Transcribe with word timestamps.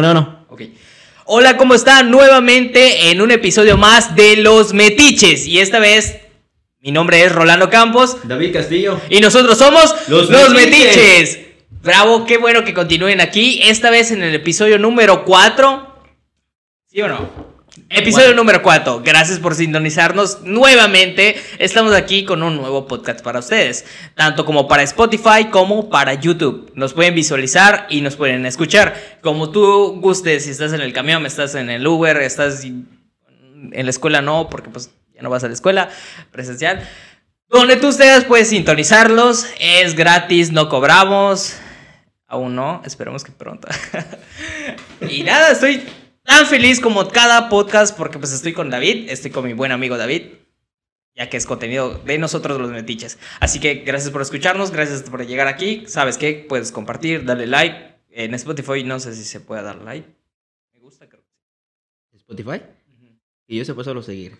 Uno, 0.00 0.12
uno. 0.12 0.46
Ok. 0.48 0.62
Hola, 1.26 1.58
¿cómo 1.58 1.74
están? 1.74 2.10
Nuevamente 2.10 3.10
en 3.10 3.20
un 3.20 3.30
episodio 3.30 3.76
más 3.76 4.16
de 4.16 4.36
Los 4.36 4.72
Metiches. 4.72 5.46
Y 5.46 5.60
esta 5.60 5.78
vez, 5.78 6.16
mi 6.80 6.90
nombre 6.90 7.22
es 7.22 7.30
Rolando 7.30 7.68
Campos. 7.68 8.16
David 8.24 8.54
Castillo. 8.54 8.98
Y 9.10 9.20
nosotros 9.20 9.58
somos 9.58 9.94
Los 10.08 10.30
Los, 10.30 10.50
Metiches. 10.54 10.96
Metiches. 10.96 11.38
Bravo, 11.82 12.24
qué 12.24 12.38
bueno 12.38 12.64
que 12.64 12.72
continúen 12.72 13.20
aquí. 13.20 13.60
Esta 13.62 13.90
vez 13.90 14.10
en 14.10 14.22
el 14.22 14.34
episodio 14.34 14.78
número 14.78 15.26
4. 15.26 15.94
¿Sí 16.86 17.02
o 17.02 17.08
no? 17.08 17.49
Episodio 17.88 18.26
Cuatro. 18.26 18.36
número 18.36 18.62
4. 18.62 19.02
Gracias 19.04 19.38
por 19.38 19.54
sintonizarnos 19.54 20.42
nuevamente. 20.42 21.36
Estamos 21.58 21.94
aquí 21.94 22.24
con 22.24 22.42
un 22.42 22.56
nuevo 22.56 22.86
podcast 22.86 23.20
para 23.22 23.38
ustedes. 23.38 23.84
Tanto 24.14 24.44
como 24.44 24.68
para 24.68 24.82
Spotify 24.82 25.46
como 25.50 25.88
para 25.88 26.14
YouTube. 26.14 26.70
Nos 26.74 26.92
pueden 26.92 27.14
visualizar 27.14 27.86
y 27.88 28.00
nos 28.00 28.16
pueden 28.16 28.44
escuchar. 28.46 29.18
Como 29.22 29.50
tú 29.50 30.00
gustes, 30.00 30.44
si 30.44 30.50
estás 30.50 30.72
en 30.72 30.80
el 30.80 30.92
camión, 30.92 31.24
estás 31.26 31.54
en 31.54 31.70
el 31.70 31.86
Uber, 31.86 32.16
estás 32.18 32.64
en 32.64 32.86
la 33.72 33.90
escuela, 33.90 34.20
no, 34.22 34.48
porque 34.48 34.70
pues 34.70 34.90
ya 35.14 35.22
no 35.22 35.30
vas 35.30 35.44
a 35.44 35.48
la 35.48 35.54
escuela 35.54 35.88
presencial. 36.30 36.86
Donde 37.48 37.76
tú 37.76 37.88
ustedes 37.88 38.24
puedes 38.24 38.48
sintonizarlos, 38.48 39.46
es 39.58 39.94
gratis, 39.94 40.52
no 40.52 40.68
cobramos. 40.68 41.56
Aún 42.28 42.54
no, 42.54 42.82
esperemos 42.84 43.24
que 43.24 43.32
pronto. 43.32 43.66
y 45.08 45.24
nada, 45.24 45.50
estoy 45.50 45.82
tan 46.30 46.46
feliz 46.46 46.78
como 46.80 47.08
cada 47.08 47.48
podcast 47.48 47.96
porque 47.96 48.18
pues 48.18 48.32
estoy 48.32 48.52
con 48.52 48.70
David, 48.70 49.08
estoy 49.10 49.30
con 49.32 49.44
mi 49.44 49.52
buen 49.52 49.72
amigo 49.72 49.96
David, 49.98 50.22
ya 51.16 51.28
que 51.28 51.36
es 51.36 51.44
contenido 51.44 51.98
de 52.04 52.18
nosotros 52.18 52.60
los 52.60 52.70
metiches. 52.70 53.18
Así 53.40 53.58
que 53.58 53.74
gracias 53.84 54.10
por 54.12 54.22
escucharnos, 54.22 54.70
gracias 54.70 55.02
por 55.02 55.26
llegar 55.26 55.48
aquí. 55.48 55.84
¿Sabes 55.88 56.16
qué? 56.18 56.46
Puedes 56.48 56.70
compartir, 56.72 57.24
darle 57.24 57.46
like. 57.46 57.90
En 58.12 58.34
Spotify 58.34 58.84
no 58.84 59.00
sé 59.00 59.14
si 59.14 59.24
se 59.24 59.40
puede 59.40 59.62
dar 59.62 59.82
like. 59.82 60.08
Me 60.74 60.80
gusta, 60.80 61.08
creo. 61.08 61.22
que 62.10 62.16
Spotify. 62.16 62.62
sí. 63.00 63.18
Y 63.48 63.58
yo 63.58 63.64
se 63.64 63.74
puede 63.74 63.84
solo 63.86 64.02
seguir. 64.02 64.38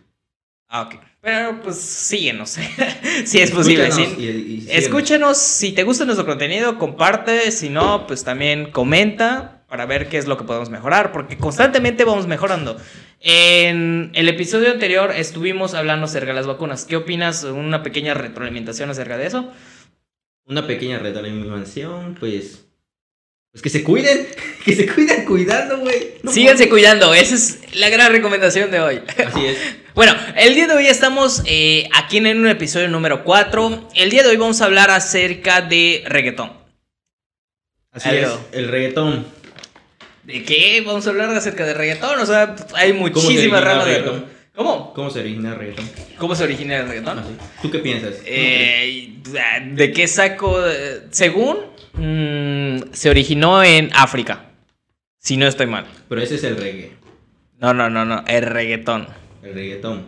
Ah, 0.68 0.82
ok. 0.82 0.94
Pero 1.20 1.60
pues 1.60 1.76
síguenos. 1.80 2.50
si 3.24 3.38
es 3.40 3.50
posible. 3.50 3.88
Y- 3.88 3.90
y 3.90 4.60
síguenos. 4.60 4.66
Escúchanos, 4.68 5.38
si 5.38 5.72
te 5.72 5.82
gusta 5.82 6.04
nuestro 6.04 6.24
contenido, 6.24 6.78
comparte, 6.78 7.50
si 7.50 7.68
no, 7.68 8.06
pues 8.06 8.22
también 8.22 8.70
comenta 8.70 9.59
para 9.70 9.86
ver 9.86 10.08
qué 10.08 10.18
es 10.18 10.26
lo 10.26 10.36
que 10.36 10.42
podemos 10.42 10.68
mejorar, 10.68 11.12
porque 11.12 11.38
constantemente 11.38 12.04
vamos 12.04 12.26
mejorando. 12.26 12.76
En 13.20 14.10
el 14.14 14.28
episodio 14.28 14.72
anterior 14.72 15.12
estuvimos 15.12 15.74
hablando 15.74 16.06
acerca 16.06 16.30
de 16.30 16.34
las 16.34 16.48
vacunas. 16.48 16.84
¿Qué 16.84 16.96
opinas? 16.96 17.44
Una 17.44 17.84
pequeña 17.84 18.14
retroalimentación 18.14 18.90
acerca 18.90 19.16
de 19.16 19.26
eso. 19.26 19.48
Una 20.44 20.66
pequeña 20.66 20.98
retroalimentación, 20.98 22.16
pues. 22.18 22.66
Pues 23.52 23.62
que 23.62 23.70
se 23.70 23.84
cuiden. 23.84 24.26
Que 24.64 24.76
se 24.76 24.86
cuiden 24.86 25.24
cuidando, 25.24 25.78
güey. 25.78 26.16
No 26.22 26.30
Síganse 26.32 26.68
cuidando, 26.68 27.14
esa 27.14 27.34
es 27.34 27.60
la 27.72 27.88
gran 27.88 28.12
recomendación 28.12 28.70
de 28.70 28.80
hoy. 28.80 29.00
Así 29.24 29.46
es. 29.46 29.58
Bueno, 29.94 30.14
el 30.36 30.54
día 30.54 30.68
de 30.68 30.74
hoy 30.74 30.86
estamos 30.86 31.42
eh, 31.46 31.88
aquí 31.92 32.18
en 32.18 32.38
un 32.38 32.46
episodio 32.46 32.88
número 32.88 33.24
4. 33.24 33.88
El 33.96 34.10
día 34.10 34.22
de 34.22 34.28
hoy 34.28 34.36
vamos 34.36 34.60
a 34.60 34.66
hablar 34.66 34.90
acerca 34.90 35.62
de 35.62 36.04
reggaetón. 36.06 36.52
Así 37.90 38.08
es. 38.10 38.28
El 38.52 38.68
reggaetón. 38.68 39.39
¿De 40.24 40.44
qué? 40.44 40.82
Vamos 40.86 41.06
a 41.06 41.10
hablar 41.10 41.30
acerca 41.30 41.64
de 41.64 41.74
reggaetón. 41.74 42.18
O 42.20 42.26
sea, 42.26 42.54
hay 42.74 42.92
muchísimas 42.92 43.62
ramas 43.62 43.84
de 43.86 43.92
reggaetón? 43.92 44.14
reggaetón. 44.20 44.40
¿Cómo? 44.54 44.92
¿Cómo 44.94 45.10
se 45.10 45.20
origina 45.20 45.50
el 45.50 45.56
reggaetón? 45.58 45.90
¿Cómo 46.18 46.34
se 46.34 46.44
origina 46.44 46.76
el 46.78 46.88
reggaetón? 46.88 47.18
Así. 47.20 47.30
¿Tú 47.62 47.70
qué 47.70 47.78
piensas? 47.78 48.16
Eh, 48.26 49.14
¿De 49.72 49.92
qué 49.92 50.06
saco? 50.06 50.58
Según, 51.10 51.58
mm, 51.94 52.92
se 52.92 53.08
originó 53.10 53.62
en 53.62 53.90
África. 53.94 54.50
Si 55.18 55.36
no 55.36 55.46
estoy 55.46 55.66
mal. 55.66 55.86
Pero 56.08 56.20
ese 56.20 56.34
es 56.36 56.44
el 56.44 56.56
reggae. 56.56 56.92
No, 57.58 57.72
no, 57.74 57.88
no, 57.90 58.04
no. 58.04 58.24
El 58.26 58.42
reggaetón. 58.44 59.06
El 59.42 59.54
reggaetón. 59.54 60.06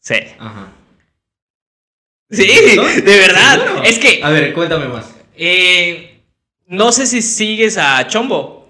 Sí. 0.00 0.16
Ajá. 0.38 0.68
Sí, 2.30 2.46
de 2.46 3.02
verdad. 3.18 3.62
¿Seguro? 3.64 3.82
Es 3.84 3.98
que, 3.98 4.20
A 4.22 4.30
ver, 4.30 4.52
cuéntame 4.54 4.88
más. 4.88 5.14
eh, 5.36 6.20
no 6.66 6.92
sé 6.92 7.06
si 7.06 7.22
sigues 7.22 7.78
a 7.78 8.06
Chombo. 8.08 8.63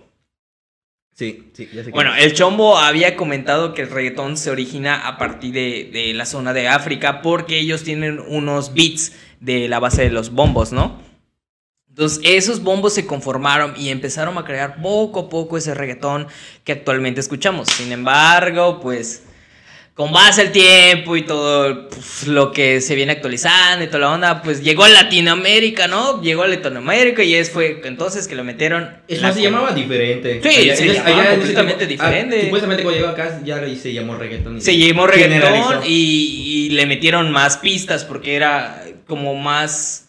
Sí, 1.15 1.51
sí, 1.53 1.69
ya 1.73 1.81
sé 1.83 1.87
que- 1.87 1.91
Bueno, 1.93 2.13
el 2.17 2.33
Chombo 2.35 2.77
había 2.77 3.15
comentado 3.17 3.73
que 3.73 3.83
el 3.83 3.91
reggaetón 3.91 4.37
se 4.37 4.51
origina 4.51 5.07
a 5.07 5.17
partir 5.17 5.53
de, 5.55 5.91
de 5.93 6.13
la 6.13 6.27
zona 6.27 6.53
de 6.53 6.67
África 6.69 7.23
porque 7.23 7.59
ellos 7.59 7.85
tienen 7.85 8.19
unos 8.27 8.75
beats 8.75 9.13
de 9.41 9.69
la 9.69 9.79
base 9.79 10.03
de 10.03 10.11
los 10.11 10.31
bombos, 10.31 10.73
¿no? 10.73 11.01
Entonces, 11.89 12.21
esos 12.25 12.65
bombos 12.65 12.93
se 12.95 13.07
conformaron 13.07 13.75
y 13.77 13.91
empezaron 13.91 14.37
a 14.37 14.45
crear 14.45 14.83
poco 14.83 15.21
a 15.21 15.29
poco 15.29 15.57
ese 15.57 15.75
reggaetón 15.75 16.27
que 16.65 16.73
actualmente 16.73 17.21
escuchamos. 17.21 17.69
Sin 17.69 17.93
embargo, 17.93 18.81
pues, 18.81 19.23
con 19.95 20.13
base 20.13 20.41
al 20.41 20.51
tiempo 20.51 21.17
y 21.17 21.23
todo 21.23 21.89
pues, 21.89 22.27
lo 22.27 22.51
que 22.51 22.81
se 22.81 22.97
viene 22.97 23.13
actualizando 23.13 23.85
y 23.85 23.87
toda 23.87 24.01
la 24.01 24.11
onda, 24.11 24.43
pues 24.43 24.61
llegó 24.63 24.83
a 24.83 24.89
Latinoamérica, 24.89 25.87
¿no? 25.87 26.21
Llegó 26.21 26.43
a 26.43 26.49
Latinoamérica 26.49 27.23
y 27.23 27.35
es 27.37 27.51
fue 27.51 27.81
entonces 27.85 28.27
que 28.27 28.35
lo 28.35 28.43
metieron. 28.43 28.97
Es 29.07 29.23
más, 29.23 29.37
se 29.37 29.43
llamaba 29.43 29.71
diferente. 29.73 30.41
Sí, 30.43 30.69
Allá- 30.69 30.77
se 30.77 31.31
completamente 31.37 31.85
ah, 31.85 31.87
diferente. 31.87 32.41
supuestamente 32.43 32.83
cuando 32.83 33.01
llegó 33.01 33.13
acá 33.13 33.41
ya 33.45 33.61
se 33.77 33.93
llamó 33.93 34.17
reggaetón. 34.17 34.57
y 34.57 34.61
Se 34.63 34.77
llamó 34.77 35.07
reggaetón 35.07 35.83
y, 35.87 36.67
y 36.67 36.71
le 36.71 36.87
metieron 36.87 37.31
más 37.31 37.59
pistas 37.59 38.05
porque 38.05 38.35
era 38.35 38.83
como 39.07 39.37
más. 39.37 40.09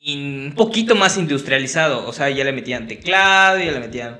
in- 0.00 0.46
un 0.46 0.54
poquito 0.54 0.94
más 0.94 1.18
industrializado. 1.18 2.06
O 2.08 2.12
sea, 2.14 2.30
ya 2.30 2.42
le 2.44 2.52
metían 2.52 2.86
teclado, 2.88 3.58
ya 3.58 3.70
le 3.72 3.80
metían. 3.80 4.18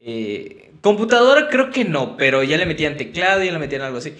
eh, 0.00 0.70
computadora, 0.80 1.48
creo 1.48 1.70
que 1.70 1.84
no, 1.84 2.16
pero 2.16 2.42
ya 2.42 2.56
le 2.56 2.64
metían 2.66 2.96
teclado, 2.96 3.42
ya 3.44 3.52
le 3.52 3.58
metían 3.58 3.82
algo 3.82 3.98
así. 3.98 4.14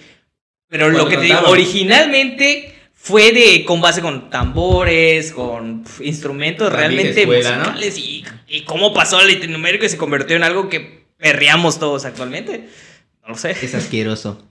Pero 0.69 0.89
lo 0.89 1.07
que 1.07 1.17
te 1.17 1.23
digo, 1.23 1.41
originalmente 1.47 2.75
fue 2.93 3.31
de 3.31 3.65
con 3.65 3.81
base 3.81 4.01
con 4.01 4.29
tambores, 4.29 5.31
con 5.31 5.83
pf, 5.83 6.05
instrumentos 6.05 6.71
realmente 6.71 7.21
escuela, 7.21 7.51
¿no? 7.51 7.57
musicales 7.57 7.97
y, 7.97 8.23
y 8.47 8.61
cómo 8.61 8.93
pasó 8.93 9.17
a 9.17 9.23
Latinoamérica 9.23 9.85
y 9.85 9.89
se 9.89 9.97
convirtió 9.97 10.35
en 10.35 10.43
algo 10.43 10.69
que 10.69 11.05
perreamos 11.17 11.79
todos 11.79 12.05
actualmente. 12.05 12.69
No 13.23 13.29
lo 13.29 13.35
sé. 13.35 13.51
Es 13.51 13.73
asqueroso. 13.73 14.45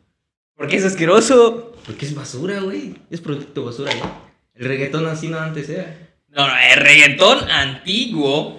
Porque 0.56 0.77
es 0.77 0.84
asqueroso. 0.84 1.73
Porque 1.87 2.05
es 2.05 2.15
basura, 2.15 2.61
güey. 2.61 2.95
Es 3.11 3.21
producto 3.21 3.65
basura, 3.65 3.93
güey. 3.95 4.11
El 4.55 4.67
reggaetón 4.67 5.06
así 5.06 5.29
no 5.29 5.39
antes 5.39 5.69
era. 5.69 5.97
No, 6.29 6.47
no, 6.47 6.53
el 6.59 6.81
reggaetón 6.81 7.49
antiguo. 7.50 8.59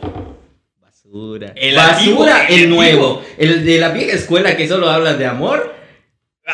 Basura. 0.81 1.53
El 1.55 1.75
basura, 1.75 1.91
antiguo, 1.95 2.27
el 2.47 2.63
el, 2.63 2.69
nuevo. 2.69 3.23
El 3.37 3.65
de 3.65 3.79
la 3.79 3.89
vieja 3.89 4.13
escuela 4.13 4.55
que 4.55 4.67
solo 4.67 4.89
habla 4.89 5.15
de 5.15 5.25
amor. 5.25 5.75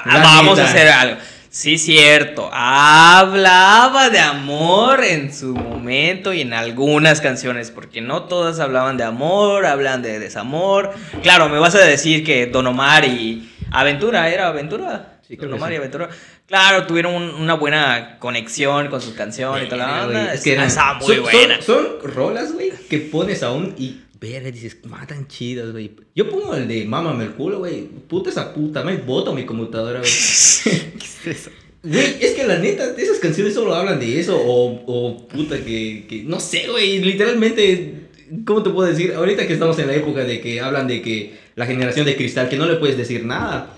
Ah, 0.03 0.17
La 0.17 0.19
Vamos 0.23 0.59
a 0.59 0.65
hacer 0.65 0.87
algo. 0.87 1.17
Sí, 1.49 1.77
cierto. 1.77 2.49
Hablaba 2.53 4.09
de 4.09 4.19
amor 4.19 5.03
en 5.03 5.33
su 5.33 5.53
momento 5.55 6.33
y 6.33 6.41
en 6.41 6.53
algunas 6.53 7.21
canciones, 7.21 7.71
porque 7.71 8.01
no 8.01 8.23
todas 8.23 8.59
hablaban 8.59 8.97
de 8.97 9.05
amor, 9.05 9.65
hablan 9.65 10.01
de 10.01 10.19
desamor. 10.19 10.93
Claro, 11.23 11.47
me 11.47 11.57
vas 11.59 11.75
a 11.75 11.79
decir 11.79 12.25
que 12.25 12.47
Don 12.47 12.67
Omar 12.67 13.05
y 13.05 13.49
Aventura, 13.71 14.29
¿era 14.29 14.47
Aventura? 14.47 15.19
Sí, 15.25 15.37
Don 15.37 15.53
Omar 15.53 15.69
sí. 15.69 15.75
y 15.75 15.77
Aventura. 15.77 16.09
Claro, 16.45 16.85
tuvieron 16.85 17.13
un- 17.15 17.33
una 17.35 17.53
buena 17.55 18.17
conexión 18.19 18.89
con 18.89 19.01
sus 19.01 19.13
canciones 19.13 19.65
y 19.65 19.69
toda 19.69 19.87
la 19.87 20.05
onda. 20.05 20.33
es 20.33 20.43
que 20.43 20.53
eran- 20.53 20.67
Estaba 20.67 20.95
muy 20.95 21.15
son, 21.15 21.23
buena. 21.23 21.61
Son, 21.61 21.87
son 22.01 22.11
rolas, 22.13 22.51
güey, 22.53 22.71
que 22.89 22.97
pones 22.99 23.41
aún 23.43 23.73
y 23.77 24.01
verga, 24.25 24.51
dices, 24.51 24.77
matan 24.85 25.27
chidas, 25.27 25.71
güey. 25.71 25.91
Yo 26.15 26.29
pongo 26.29 26.55
el 26.55 26.67
de 26.67 26.85
mámame 26.85 27.25
el 27.25 27.31
culo, 27.31 27.59
güey. 27.59 27.87
Puta 28.07 28.29
esa 28.29 28.53
puta, 28.53 28.83
me 28.83 28.97
boto 28.97 29.33
mi 29.33 29.45
computadora, 29.45 29.99
güey. 29.99 30.11
Güey, 31.85 32.17
es 32.19 32.33
que 32.33 32.47
la 32.47 32.57
neta, 32.57 32.95
esas 32.97 33.19
canciones 33.19 33.53
solo 33.53 33.75
hablan 33.75 33.99
de 33.99 34.19
eso, 34.19 34.35
o, 34.35 34.83
o 34.87 35.27
puta 35.27 35.63
que, 35.63 36.07
que, 36.09 36.23
no 36.23 36.39
sé, 36.39 36.67
güey, 36.67 36.97
literalmente, 36.97 38.07
¿cómo 38.43 38.63
te 38.63 38.71
puedo 38.71 38.89
decir? 38.89 39.13
Ahorita 39.13 39.45
que 39.45 39.53
estamos 39.53 39.77
en 39.77 39.87
la 39.87 39.95
época 39.95 40.23
de 40.23 40.41
que 40.41 40.59
hablan 40.61 40.87
de 40.87 41.03
que 41.03 41.37
la 41.53 41.67
generación 41.67 42.07
de 42.07 42.15
cristal, 42.15 42.49
que 42.49 42.57
no 42.57 42.65
le 42.65 42.77
puedes 42.77 42.97
decir 42.97 43.23
nada, 43.23 43.77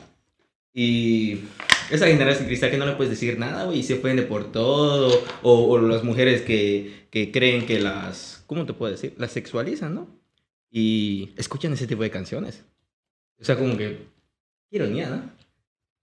y 0.73 1.39
esa 1.91 2.07
generación 2.07 2.43
de 2.43 2.47
cristal 2.47 2.71
que 2.71 2.77
no 2.77 2.85
le 2.85 2.93
puedes 2.93 3.11
decir 3.11 3.37
nada, 3.39 3.65
güey, 3.65 3.79
y 3.79 3.83
se 3.83 3.95
ofende 3.95 4.23
por 4.23 4.53
todo, 4.53 5.21
o, 5.41 5.67
o 5.67 5.77
las 5.81 6.05
mujeres 6.05 6.43
que, 6.43 7.07
que 7.09 7.33
creen 7.33 7.65
que 7.65 7.81
las, 7.81 8.41
¿cómo 8.47 8.65
te 8.65 8.71
puedo 8.71 8.93
decir? 8.93 9.15
Las 9.17 9.33
sexualizan, 9.33 9.95
¿no? 9.95 10.16
Y 10.71 11.31
escuchan 11.37 11.73
ese 11.73 11.87
tipo 11.87 12.03
de 12.03 12.09
canciones. 12.11 12.63
O 13.39 13.43
sea, 13.45 13.55
como 13.57 13.77
que, 13.77 13.97
qué 14.69 14.75
ironía, 14.77 15.09
¿no? 15.09 15.31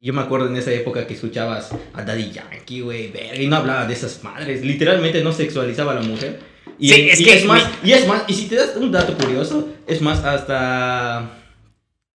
Yo 0.01 0.13
me 0.13 0.21
acuerdo 0.21 0.49
en 0.49 0.57
esa 0.57 0.73
época 0.73 1.07
que 1.07 1.15
escuchabas 1.15 1.71
a 1.95 2.03
Daddy 2.03 2.31
Yankee, 2.31 2.81
güey, 2.81 3.13
y 3.41 3.47
no 3.47 3.57
hablaba 3.57 3.87
de 3.87 3.95
esas 3.95 4.23
madres. 4.23 4.63
Literalmente 4.65 5.23
no 5.25 5.33
sexualizaba 5.33 5.93
a 5.93 5.95
la 5.97 6.03
mujer. 6.03 6.41
Y, 6.79 6.89
Sí, 6.91 7.09
es 7.09 7.21
y 7.21 7.25
que- 7.25 7.35
es 7.37 7.45
más, 7.47 7.71
y 7.83 7.93
es 7.93 8.07
más, 8.07 8.25
y 8.29 8.35
si 8.35 8.47
te 8.47 8.57
das 8.57 8.77
un 8.77 8.93
dato 8.93 9.17
curioso, 9.17 9.69
es 9.87 10.03
más, 10.03 10.23
hasta 10.25 11.31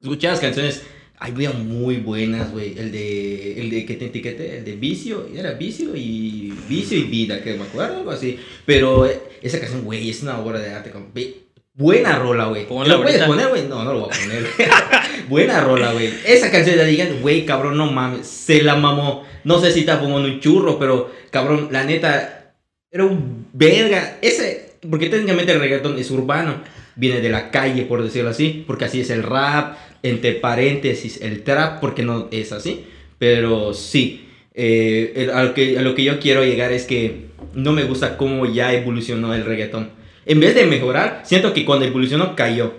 escuchabas 0.02 0.40
canciones, 0.40 0.84
había 1.18 1.52
muy 1.52 1.98
buenas, 1.98 2.52
güey. 2.52 2.78
El 2.78 2.92
de, 2.92 3.60
el 3.62 3.70
de 3.70 3.86
que 3.86 3.96
te 3.96 4.06
etiqueté, 4.06 4.58
el 4.58 4.66
de 4.66 4.76
Vicio, 4.76 5.28
era 5.34 5.52
Vicio 5.54 5.96
y 5.96 6.54
Vicio 6.68 6.98
y 6.98 7.04
Vida, 7.04 7.44
que 7.44 7.54
me 7.56 7.64
acuerdo, 7.64 7.98
algo 7.98 8.12
así. 8.12 8.40
Pero 8.66 9.06
eh, 9.06 9.22
esa 9.42 9.60
canción, 9.60 9.84
güey, 9.84 10.10
es 10.10 10.24
una 10.24 10.40
obra 10.40 10.60
de 10.60 10.72
arte. 10.72 10.92
ve- 11.14 11.45
Buena 11.78 12.18
rola, 12.18 12.46
güey. 12.46 12.66
¿Lo 12.88 13.02
puedes 13.02 13.22
poner, 13.24 13.50
güey? 13.50 13.68
No, 13.68 13.84
no 13.84 13.94
lo 13.94 14.00
voy 14.02 14.10
a 14.10 14.18
poner. 14.18 14.48
Buena 15.30 15.60
rola, 15.60 15.92
güey. 15.92 16.10
Esa 16.26 16.50
canción 16.50 16.78
de 16.78 16.86
digan, 16.86 17.20
güey, 17.22 17.46
cabrón, 17.46 17.76
no 17.76 17.92
mames. 17.92 18.26
Se 18.26 18.64
la 18.64 18.78
mamó. 18.78 19.26
No 19.44 19.60
sé 19.60 19.74
si 19.74 19.82
está 19.82 19.98
fumando 19.98 20.30
un 20.30 20.40
churro, 20.40 20.80
pero, 20.80 21.12
cabrón, 21.32 21.68
la 21.72 21.84
neta, 21.84 22.54
era 22.90 23.04
un 23.04 23.48
verga. 23.52 24.20
Ese, 24.22 24.78
porque 24.90 25.10
técnicamente 25.10 25.52
el 25.52 25.60
reggaetón 25.60 26.00
es 26.00 26.10
urbano. 26.12 26.62
Viene 26.96 27.20
de 27.20 27.30
la 27.30 27.52
calle, 27.52 27.82
por 27.84 28.02
decirlo 28.02 28.30
así. 28.30 28.64
Porque 28.66 28.86
así 28.86 29.02
es 29.02 29.10
el 29.10 29.24
rap. 29.24 29.78
Entre 30.02 30.32
paréntesis, 30.32 31.20
el 31.22 31.44
trap, 31.44 31.82
porque 31.82 32.04
no 32.04 32.30
es 32.32 32.54
así. 32.54 32.86
Pero 33.18 33.74
sí. 33.74 34.30
eh, 34.54 35.30
a, 35.34 35.44
lo 35.44 35.54
que, 35.54 35.78
a 35.78 35.82
lo 35.82 35.94
que 35.94 36.06
yo 36.06 36.22
quiero 36.22 36.46
llegar 36.46 36.72
es 36.72 36.86
que 36.86 37.26
no 37.54 37.74
me 37.74 37.84
gusta 37.84 38.16
cómo 38.16 38.46
ya 38.46 38.72
evolucionó 38.72 39.34
el 39.34 39.44
reggaetón. 39.44 40.05
En 40.26 40.40
vez 40.40 40.56
de 40.56 40.66
mejorar, 40.66 41.22
siento 41.26 41.54
que 41.54 41.66
cuando 41.66 41.86
evolucionó 41.86 42.36
cayó. 42.36 42.74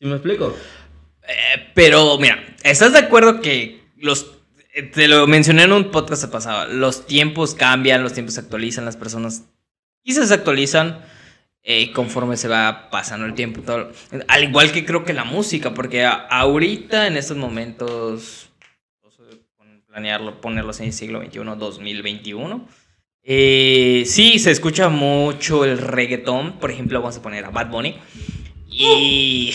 ¿Sí 0.00 0.06
me 0.06 0.12
explico? 0.14 0.54
Eh, 1.28 1.70
pero 1.74 2.16
mira, 2.18 2.44
¿estás 2.62 2.92
de 2.92 3.00
acuerdo 3.00 3.40
que 3.40 3.82
los... 3.96 4.32
eh, 4.74 4.84
Te 4.84 5.08
lo 5.08 5.26
mencioné 5.26 5.64
en 5.64 5.72
un 5.72 5.90
podcast 5.90 6.24
pasado, 6.30 6.72
los 6.72 7.06
tiempos 7.06 7.54
cambian, 7.54 8.02
los 8.02 8.12
tiempos 8.12 8.34
se 8.34 8.40
actualizan, 8.40 8.84
las 8.84 8.96
personas 8.96 9.44
quizás 10.04 10.28
se 10.28 10.34
actualizan 10.34 11.04
eh, 11.64 11.92
conforme 11.92 12.36
se 12.36 12.48
va 12.48 12.88
pasando 12.90 13.26
el 13.26 13.34
tiempo. 13.34 13.60
Todo. 13.62 13.90
Al 14.28 14.44
igual 14.44 14.70
que 14.72 14.84
creo 14.86 15.04
que 15.04 15.12
la 15.12 15.24
música, 15.24 15.74
porque 15.74 16.04
a- 16.04 16.12
ahorita 16.12 17.08
en 17.08 17.16
estos 17.16 17.36
momentos, 17.36 18.48
planearlo, 19.86 20.40
ponerlos 20.40 20.78
en 20.80 20.86
el 20.86 20.92
siglo 20.92 21.20
XXI, 21.20 21.40
2021, 21.58 22.68
eh, 23.30 24.04
sí, 24.06 24.38
se 24.38 24.50
escucha 24.50 24.88
mucho 24.88 25.66
el 25.66 25.76
reggaetón. 25.76 26.52
Por 26.54 26.70
ejemplo, 26.70 26.98
vamos 26.98 27.18
a 27.18 27.20
poner 27.20 27.44
a 27.44 27.50
Bad 27.50 27.68
Bunny. 27.68 27.94
Y 28.70 29.52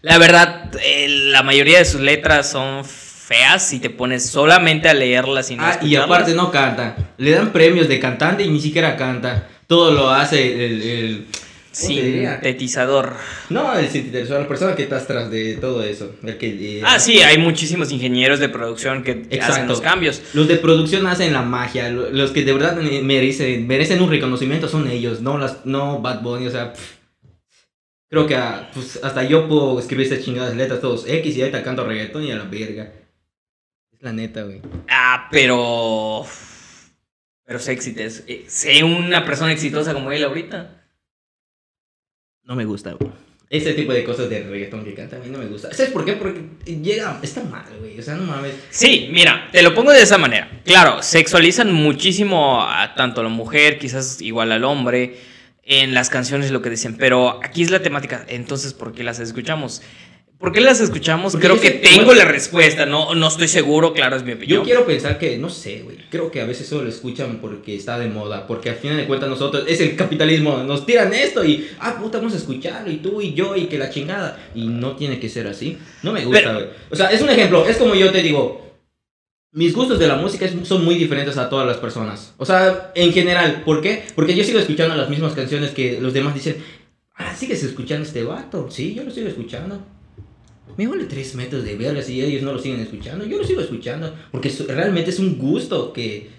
la 0.00 0.16
verdad, 0.16 0.70
eh, 0.82 1.06
la 1.08 1.42
mayoría 1.42 1.80
de 1.80 1.84
sus 1.84 2.00
letras 2.00 2.50
son 2.50 2.82
feas 2.82 3.68
si 3.68 3.78
te 3.78 3.90
pones 3.90 4.24
solamente 4.24 4.88
a 4.88 4.94
leerlas 4.94 5.50
y 5.50 5.56
no 5.56 5.64
Ah, 5.64 5.78
y 5.82 5.96
aparte 5.96 6.32
no 6.32 6.50
canta. 6.50 6.96
Le 7.18 7.32
dan 7.32 7.52
premios 7.52 7.88
de 7.88 8.00
cantante 8.00 8.42
y 8.42 8.48
ni 8.48 8.60
siquiera 8.60 8.96
canta. 8.96 9.46
Todo 9.66 9.92
lo 9.92 10.08
hace 10.08 10.64
el... 10.64 11.26
Sintetizador. 11.72 13.12
No, 13.50 13.76
el 13.78 13.88
sintetizador, 13.88 14.42
la 14.42 14.48
persona 14.48 14.74
que 14.74 14.82
está 14.84 14.96
atrás 14.96 15.30
de 15.30 15.54
todo 15.56 15.82
eso. 15.84 16.14
El 16.24 16.36
que, 16.38 16.78
eh, 16.78 16.82
Ah, 16.84 16.98
sí, 16.98 17.18
hay 17.20 17.38
muchísimos 17.38 17.92
ingenieros 17.92 18.40
de 18.40 18.48
producción 18.48 19.02
que 19.02 19.26
hacen 19.40 19.68
los 19.68 19.80
cambios. 19.80 20.22
Los 20.34 20.48
de 20.48 20.56
producción 20.56 21.06
hacen 21.06 21.32
la 21.32 21.42
magia. 21.42 21.88
lo- 21.90 22.10
Los 22.10 22.30
que 22.32 22.44
de 22.44 22.52
verdad 22.52 22.76
me- 22.76 23.02
merecen, 23.02 23.66
merecen 23.66 24.00
un 24.02 24.10
reconocimiento 24.10 24.68
son 24.68 24.88
ellos, 24.88 25.20
no, 25.20 25.38
las, 25.38 25.64
no 25.66 26.00
Bad 26.00 26.22
Bunny. 26.22 26.46
O 26.46 26.50
sea, 26.50 26.72
pff. 26.72 26.96
creo 28.10 28.26
que 28.26 28.36
ah, 28.36 28.70
pues, 28.74 28.98
hasta 29.02 29.22
yo 29.24 29.48
puedo 29.48 29.78
escribir 29.78 30.06
estas 30.10 30.24
chingadas 30.24 30.56
letras 30.56 30.80
todos 30.80 31.06
X 31.06 31.36
y 31.36 31.40
ahorita 31.42 31.62
canto 31.62 31.84
reggaetón 31.84 32.24
y 32.24 32.32
a 32.32 32.36
la 32.36 32.44
verga. 32.44 32.92
Es 33.92 34.02
la 34.02 34.12
neta, 34.12 34.42
güey. 34.42 34.60
Ah, 34.88 35.28
pero. 35.30 36.24
Pero 37.44 37.58
sé 37.58 37.72
eh, 38.26 38.44
Sé 38.46 38.84
una 38.84 39.24
persona 39.24 39.52
exitosa 39.52 39.94
como 39.94 40.12
él 40.12 40.22
ahorita. 40.24 40.77
No 42.48 42.56
me 42.56 42.64
gusta, 42.64 42.92
güey. 42.94 43.12
Ese 43.50 43.74
tipo 43.74 43.92
de 43.92 44.04
cosas 44.04 44.28
de 44.28 44.42
reggaetón 44.42 44.84
que 44.84 44.94
canta 44.94 45.16
a 45.16 45.18
mí 45.20 45.28
no 45.30 45.38
me 45.38 45.46
gusta. 45.46 45.72
¿Sabes 45.72 45.92
por 45.92 46.04
qué? 46.04 46.14
Porque 46.14 46.42
llega, 46.66 47.18
está 47.22 47.42
mal, 47.44 47.64
güey. 47.78 47.98
O 47.98 48.02
sea, 48.02 48.14
no 48.14 48.24
mames. 48.24 48.54
Sí, 48.70 49.08
mira, 49.12 49.48
te 49.52 49.62
lo 49.62 49.74
pongo 49.74 49.92
de 49.92 50.02
esa 50.02 50.18
manera. 50.18 50.50
Claro, 50.64 51.02
sexualizan 51.02 51.72
muchísimo 51.72 52.62
a 52.62 52.94
tanto 52.94 53.20
a 53.20 53.24
la 53.24 53.30
mujer, 53.30 53.78
quizás 53.78 54.20
igual 54.22 54.52
al 54.52 54.64
hombre, 54.64 55.16
en 55.64 55.92
las 55.92 56.08
canciones 56.08 56.50
lo 56.50 56.62
que 56.62 56.70
dicen, 56.70 56.96
pero 56.96 57.40
aquí 57.44 57.62
es 57.62 57.70
la 57.70 57.82
temática, 57.82 58.24
entonces, 58.28 58.72
¿por 58.72 58.94
qué 58.94 59.04
las 59.04 59.18
escuchamos? 59.18 59.82
¿Por 60.38 60.52
qué 60.52 60.60
las 60.60 60.80
escuchamos? 60.80 61.32
Porque 61.32 61.48
Creo 61.48 61.60
que 61.60 61.70
tengo 61.70 62.14
la 62.14 62.24
respuesta, 62.24 62.86
no, 62.86 63.12
no 63.16 63.26
estoy 63.26 63.48
seguro, 63.48 63.92
claro, 63.92 64.14
es 64.14 64.22
mi 64.22 64.32
opinión. 64.32 64.60
Yo 64.60 64.64
quiero 64.64 64.86
pensar 64.86 65.18
que, 65.18 65.36
no 65.36 65.50
sé, 65.50 65.80
güey. 65.80 65.98
Creo 66.10 66.30
que 66.30 66.40
a 66.40 66.46
veces 66.46 66.68
solo 66.68 66.84
lo 66.84 66.90
escuchan 66.90 67.38
porque 67.42 67.74
está 67.74 67.98
de 67.98 68.06
moda. 68.06 68.46
Porque 68.46 68.70
al 68.70 68.76
final 68.76 68.98
de 68.98 69.06
cuentas 69.06 69.28
nosotros, 69.28 69.64
es 69.66 69.80
el 69.80 69.96
capitalismo. 69.96 70.58
Nos 70.58 70.86
tiran 70.86 71.12
esto 71.12 71.44
y, 71.44 71.68
ah, 71.80 71.98
puta, 72.00 72.18
vamos 72.18 72.34
a 72.34 72.36
escucharlo. 72.36 72.88
Y 72.88 72.98
tú 72.98 73.20
y 73.20 73.34
yo 73.34 73.56
y 73.56 73.66
que 73.66 73.78
la 73.78 73.90
chingada. 73.90 74.38
Y 74.54 74.68
no 74.68 74.94
tiene 74.94 75.18
que 75.18 75.28
ser 75.28 75.48
así. 75.48 75.76
No 76.04 76.12
me 76.12 76.24
gusta, 76.24 76.52
güey. 76.52 76.66
O 76.88 76.94
sea, 76.94 77.10
es 77.10 77.20
un 77.20 77.30
ejemplo. 77.30 77.66
Es 77.66 77.76
como 77.76 77.96
yo 77.96 78.12
te 78.12 78.22
digo. 78.22 78.64
Mis 79.50 79.74
gustos 79.74 79.98
de 79.98 80.06
la 80.06 80.16
música 80.16 80.46
son 80.62 80.84
muy 80.84 80.94
diferentes 80.94 81.36
a 81.36 81.48
todas 81.48 81.66
las 81.66 81.78
personas. 81.78 82.34
O 82.36 82.46
sea, 82.46 82.92
en 82.94 83.12
general. 83.12 83.62
¿Por 83.64 83.82
qué? 83.82 84.04
Porque 84.14 84.36
yo 84.36 84.44
sigo 84.44 84.60
escuchando 84.60 84.94
las 84.94 85.10
mismas 85.10 85.32
canciones 85.32 85.70
que 85.70 86.00
los 86.00 86.12
demás 86.12 86.34
dicen. 86.34 86.62
Ah, 87.16 87.34
sigues 87.34 87.64
escuchando 87.64 88.06
este 88.06 88.22
vato. 88.22 88.70
Sí, 88.70 88.94
yo 88.94 89.02
lo 89.02 89.10
sigo 89.10 89.26
escuchando. 89.26 89.97
Me 90.76 90.86
vale 90.86 91.04
tres 91.04 91.34
metros 91.34 91.64
de 91.64 91.76
verga 91.76 92.02
si 92.02 92.22
ellos 92.22 92.42
no 92.42 92.52
lo 92.52 92.58
siguen 92.58 92.80
escuchando. 92.80 93.24
Yo 93.24 93.38
lo 93.38 93.44
sigo 93.44 93.60
escuchando. 93.60 94.14
Porque 94.30 94.52
realmente 94.68 95.10
es 95.10 95.18
un 95.18 95.38
gusto 95.38 95.92
que, 95.92 96.30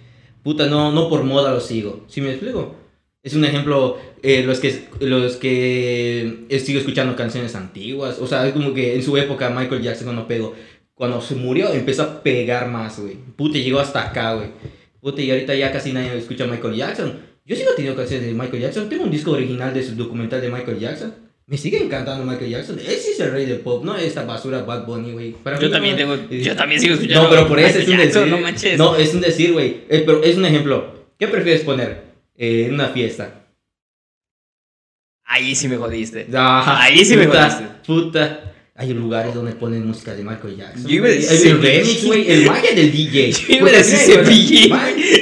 puta, 0.43 0.67
no, 0.67 0.91
no 0.91 1.09
por 1.09 1.23
moda 1.23 1.53
lo 1.53 1.59
sigo. 1.59 2.05
¿Sí 2.07 2.21
me 2.21 2.31
explico? 2.31 2.75
Es 3.21 3.33
un 3.33 3.43
ejemplo, 3.43 3.97
eh, 4.23 4.43
los 4.43 4.59
que, 4.59 4.87
los 5.01 5.35
que 5.35 6.45
sigo 6.63 6.79
escuchando 6.79 7.15
canciones 7.15 7.55
antiguas. 7.55 8.19
O 8.19 8.27
sea, 8.27 8.47
es 8.47 8.53
como 8.53 8.73
que 8.73 8.95
en 8.95 9.03
su 9.03 9.17
época 9.17 9.49
Michael 9.49 9.81
Jackson 9.81 10.05
cuando 10.05 10.27
pegó, 10.27 10.55
cuando 10.93 11.21
se 11.21 11.35
murió 11.35 11.73
empezó 11.73 12.03
a 12.03 12.23
pegar 12.23 12.69
más, 12.69 12.99
güey. 12.99 13.15
Puta, 13.35 13.57
llegó 13.57 13.79
hasta 13.79 14.09
acá, 14.09 14.35
güey. 14.35 14.49
Puta, 15.01 15.21
y 15.21 15.31
ahorita 15.31 15.53
ya 15.55 15.71
casi 15.71 15.91
nadie 15.91 16.17
escucha 16.17 16.45
a 16.45 16.47
Michael 16.47 16.75
Jackson. 16.75 17.19
Yo 17.45 17.55
sigo 17.55 17.71
teniendo 17.75 17.97
canciones 17.97 18.27
de 18.27 18.33
Michael 18.33 18.61
Jackson. 18.61 18.89
Tengo 18.89 19.03
un 19.03 19.11
disco 19.11 19.31
original 19.31 19.73
de 19.73 19.83
su 19.83 19.95
documental 19.95 20.39
de 20.39 20.49
Michael 20.49 20.79
Jackson. 20.79 21.28
Me 21.49 21.57
sigue 21.57 21.81
encantando 21.83 22.23
Michael 22.23 22.51
Jackson. 22.51 22.77
Él 22.77 22.95
sí 22.99 23.09
es 23.13 23.19
el 23.21 23.31
rey 23.31 23.47
del 23.47 23.57
pop, 23.61 23.83
no 23.83 23.95
esta 23.97 24.23
basura 24.23 24.61
Bad 24.61 24.85
Bunny, 24.85 25.13
güey. 25.13 25.35
Yo 25.43 25.59
mí 25.59 25.71
también 25.71 25.95
no- 25.95 26.15
tengo, 26.15 26.29
yo 26.29 26.55
también 26.55 26.79
sigo 26.79 26.93
escuchando. 26.93 27.23
No, 27.23 27.29
pero 27.31 27.47
por 27.47 27.59
eso 27.59 27.79
es 27.79 27.87
un 27.87 27.97
decir. 27.97 28.27
No 28.27 28.37
manches. 28.37 28.77
No, 28.77 28.95
es 28.95 29.13
un 29.15 29.21
decir, 29.21 29.53
güey. 29.53 29.81
Eh, 29.89 30.03
pero 30.05 30.21
es 30.23 30.37
un 30.37 30.45
ejemplo. 30.45 31.09
¿Qué 31.17 31.27
prefieres 31.27 31.61
poner 31.63 32.03
eh, 32.37 32.65
en 32.67 32.75
una 32.75 32.89
fiesta? 32.89 33.47
Ahí 35.25 35.55
sí 35.55 35.67
me 35.67 35.77
jodiste. 35.77 36.27
Ah, 36.35 36.81
Ahí 36.83 37.03
sí 37.03 37.15
me 37.17 37.25
puta, 37.25 37.49
jodiste. 37.49 37.75
Puta. 37.85 38.45
Hay 38.75 38.93
lugares 38.93 39.33
donde 39.33 39.51
ponen 39.53 39.85
música 39.85 40.13
de 40.15 40.23
Michael 40.23 40.55
Jackson. 40.55 40.87
Yo 40.87 40.95
iba 40.95 41.07
a 41.07 41.09
decir 41.09 41.51
el 41.51 41.61
remix, 41.61 42.05
güey. 42.05 42.31
El 42.31 42.45
magia 42.45 42.73
del 42.73 42.91
DJ. 42.91 43.31
Yo 43.31 43.55
iba 43.57 43.67
a 43.67 43.71
decir 43.73 43.97
cepillín. 43.97 44.69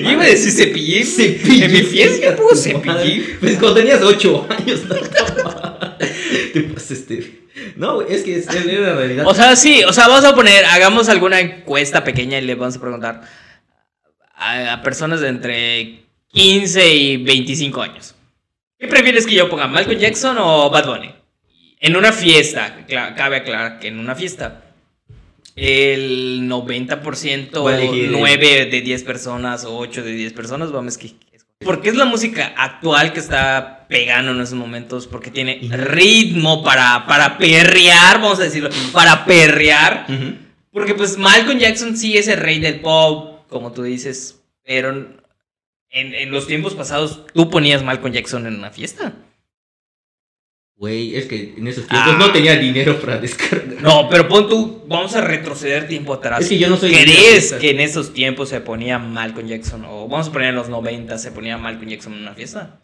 Yo 0.04 0.12
iba 0.12 0.24
a 0.24 0.28
decir 0.28 0.52
cepillín. 0.52 1.04
Cepillín. 1.06 1.64
En 1.64 1.72
mi 1.74 1.80
fiesta 1.82 2.36
Tu 2.36 2.56
cepillín. 2.56 3.24
Pues 3.40 3.54
cuando 3.58 3.76
tenías 3.76 4.02
8 4.04 4.48
años, 4.50 4.82
no 4.88 4.96
Te 6.62 6.74
pasaste. 6.74 7.42
No, 7.76 8.02
es 8.02 8.24
que 8.24 8.38
es, 8.38 8.46
la 8.46 8.94
realidad. 8.96 9.26
O 9.28 9.34
sea, 9.34 9.56
sí, 9.56 9.84
o 9.84 9.92
sea, 9.92 10.08
vamos 10.08 10.26
a 10.26 10.36
poner, 10.36 10.64
hagamos 10.66 11.10
alguna 11.10 11.40
encuesta 11.40 12.04
pequeña 12.04 12.38
y 12.38 12.42
le 12.42 12.56
vamos 12.56 12.76
a 12.76 12.82
preguntar 12.82 13.22
a, 14.36 14.74
a 14.74 14.82
personas 14.84 15.22
de 15.22 15.28
entre 15.30 16.04
15 16.28 16.94
y 16.94 17.18
25 17.18 17.82
años. 17.82 18.16
¿Qué 18.78 18.88
prefieres 18.88 19.26
que 19.26 19.34
yo 19.34 19.50
ponga, 19.50 19.68
Michael 19.68 19.98
Jackson 19.98 20.38
o 20.40 20.70
Bad 20.70 20.86
Bunny? 20.86 21.12
En 21.80 21.96
una 21.96 22.12
fiesta, 22.12 22.86
cabe 22.88 23.38
aclarar 23.38 23.80
que 23.80 23.88
en 23.88 24.00
una 24.00 24.14
fiesta, 24.16 24.64
el 25.56 26.44
90%, 26.48 27.66
Va 27.66 27.72
a 27.72 27.80
elegir- 27.82 28.10
9 28.12 28.66
de 28.68 28.82
10 28.82 29.04
personas 29.04 29.66
o 29.66 29.78
8 29.78 30.04
de 30.04 30.12
10 30.12 30.34
personas, 30.34 30.72
vamos 30.72 30.98
a. 30.98 31.02
Porque 31.60 31.90
es 31.90 31.96
la 31.96 32.06
música 32.06 32.54
actual 32.56 33.14
que 33.14 33.20
está 33.20 33.86
pegando 33.90 34.32
en 34.32 34.42
esos 34.42 34.58
momentos, 34.58 35.08
porque 35.08 35.32
tiene 35.32 35.60
ritmo 35.72 36.64
para, 36.64 37.06
para 37.08 37.38
perrear, 37.38 38.22
vamos 38.22 38.40
a 38.40 38.44
decirlo, 38.44 38.70
para 38.92 39.26
perrear. 39.26 40.06
Porque 40.72 40.94
pues 40.94 41.18
Malcolm 41.18 41.58
Jackson 41.58 41.98
sí 41.98 42.18
es 42.18 42.28
el 42.28 42.40
rey 42.40 42.60
del 42.60 42.80
pop, 42.82 43.48
como 43.50 43.72
tú 43.72 43.84
dices, 43.84 44.44
pero 44.64 44.92
en, 44.92 45.22
en 45.90 46.32
los 46.32 46.48
tiempos 46.48 46.76
pasados 46.76 47.26
tú 47.34 47.50
ponías 47.50 47.84
Malcolm 47.84 48.14
Jackson 48.14 48.46
en 48.46 48.56
una 48.56 48.70
fiesta. 48.70 49.14
Güey, 50.78 51.16
es 51.16 51.26
que 51.26 51.56
en 51.58 51.68
esos 51.68 51.88
tiempos 51.88 52.14
Ah. 52.14 52.18
no 52.20 52.32
tenía 52.32 52.56
dinero 52.56 53.00
para 53.00 53.18
descargar. 53.18 53.82
No, 53.82 54.08
pero 54.10 54.28
pon 54.28 54.48
tú, 54.48 54.84
vamos 54.88 55.16
a 55.16 55.22
retroceder 55.22 55.88
tiempo 55.88 56.14
atrás. 56.14 56.42
Es 56.42 56.50
que 56.50 56.60
yo 56.60 56.70
no 56.70 56.78
soy 56.78 56.92
¿Crees 56.92 57.54
que 57.54 57.72
en 57.72 57.80
esos 57.80 58.14
tiempos 58.14 58.50
se 58.50 58.62
ponía 58.62 59.00
Malcolm 59.00 59.48
Jackson? 59.48 59.84
O 59.86 60.08
vamos 60.08 60.28
a 60.28 60.32
poner 60.32 60.50
en 60.50 60.56
los 60.56 60.70
90 60.70 61.18
se 61.18 61.32
ponía 61.32 61.58
Malcolm 61.58 61.90
Jackson 61.90 62.14
en 62.14 62.20
una 62.22 62.34
fiesta. 62.36 62.82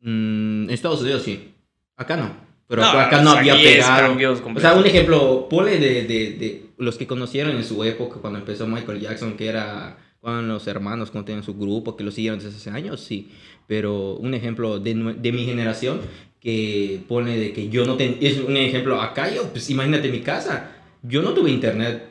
Mm, 0.00 0.64
en 0.64 0.70
Estados 0.70 1.02
Unidos 1.02 1.22
sí. 1.24 1.52
Acá 1.96 2.16
no. 2.16 2.30
Pero 2.68 2.82
No, 2.82 2.88
acá 2.90 3.20
no 3.22 3.30
pues 3.30 3.38
había 3.40 3.54
pegado. 3.54 4.16
O 4.54 4.60
sea, 4.60 4.74
un 4.74 4.86
ejemplo, 4.86 5.48
ponle 5.48 5.78
de, 5.78 6.02
de, 6.04 6.30
de 6.32 6.66
los 6.78 6.96
que 6.96 7.06
conocieron 7.08 7.56
en 7.56 7.64
su 7.64 7.82
época 7.84 8.20
cuando 8.20 8.38
empezó 8.38 8.66
Michael 8.66 9.00
Jackson, 9.00 9.36
que 9.36 9.46
era 9.48 9.98
cuando 10.20 10.54
los 10.54 10.66
hermanos 10.66 11.10
cuando 11.10 11.26
tenían 11.26 11.44
su 11.44 11.54
grupo, 11.54 11.96
que 11.96 12.02
lo 12.04 12.10
siguieron 12.10 12.38
desde 12.40 12.56
hace 12.56 12.70
años, 12.70 13.00
sí. 13.00 13.30
Pero 13.68 14.14
un 14.14 14.34
ejemplo 14.34 14.78
de, 14.80 14.94
de 14.94 15.32
mi 15.32 15.44
generación 15.44 16.00
que 16.46 17.00
pone 17.08 17.36
de 17.36 17.52
que 17.52 17.68
yo 17.68 17.84
no 17.84 17.96
tenía, 17.96 18.18
es 18.20 18.38
un 18.38 18.56
ejemplo 18.56 19.00
acá, 19.00 19.28
yo, 19.34 19.48
pues 19.50 19.68
imagínate 19.68 20.12
mi 20.12 20.20
casa, 20.20 20.70
yo 21.02 21.20
no 21.20 21.34
tuve 21.34 21.50
internet 21.50 22.04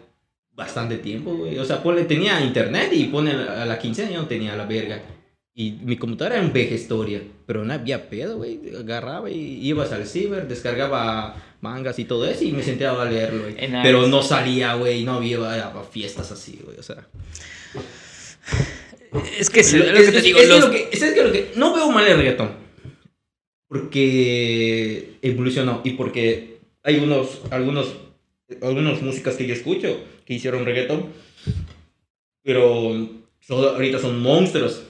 bastante 0.54 0.98
tiempo, 0.98 1.34
güey. 1.34 1.58
O 1.58 1.63
sea, 1.63 1.82
ponle, 1.82 2.04
tenía 2.04 2.42
internet 2.42 2.89
y 2.92 3.06
pone 3.06 3.32
a 3.32 3.65
la 3.65 3.80
15 3.80 4.12
yo 4.12 4.22
no 4.22 4.27
tenía 4.27 4.54
la 4.58 4.65
verga. 4.65 5.01
Y 5.54 5.77
mi 5.84 5.96
computadora 5.96 6.36
era 6.36 6.46
un 6.46 6.54
historia, 6.54 7.22
pero 7.46 7.63
no 7.63 7.72
había 7.72 8.10
pedo, 8.10 8.36
güey. 8.36 8.60
Agarraba 8.77 9.32
y 9.32 9.65
ibas 9.65 9.94
al 9.94 10.06
ciber, 10.06 10.50
descargaba 10.50 11.42
mangas 11.62 11.98
y 11.98 12.04
todo 12.04 12.27
eso 12.27 12.44
y 12.44 12.51
me 12.51 12.62
sentaba 12.62 13.04
a 13.04 13.10
leerlo, 13.10 13.44
güey. 13.44 13.56
Pero 13.84 14.06
no 14.08 14.22
salía, 14.22 14.74
güey, 14.74 15.06
no 15.06 15.13
había 15.13 15.65
a 15.65 15.84
fiestas 15.84 16.30
así, 16.34 16.60
güey, 16.62 16.77
o 16.77 16.84
sea. 16.84 17.08
Es 19.39 19.50
que 19.50 19.62
es, 19.62 19.74
lo, 19.74 19.86
que 19.86 20.12
te 20.12 20.22
digo. 20.22 20.39
Es, 20.39 20.65
que, 20.65 20.89
es 20.92 21.13
que 21.13 21.24
lo 21.24 21.32
que 21.32 21.54
no 21.56 21.74
veo 21.74 21.89
mal 21.89 22.06
el 22.06 22.18
reggaetón. 22.18 22.64
Porque 23.67 25.17
evolucionó 25.22 25.81
y 25.84 25.91
porque 25.91 26.60
hay 26.84 26.98
unos, 26.98 27.41
algunos, 27.50 27.95
algunas 28.62 29.01
músicas 29.01 29.36
que 29.36 29.48
yo 29.48 29.53
escucho 29.53 30.00
que 30.25 30.36
hicieron 30.36 30.65
reggaetón. 30.65 31.07
Pero 32.43 32.93
ahorita 33.50 34.00
son 34.00 34.22
monstruos. 34.22 34.84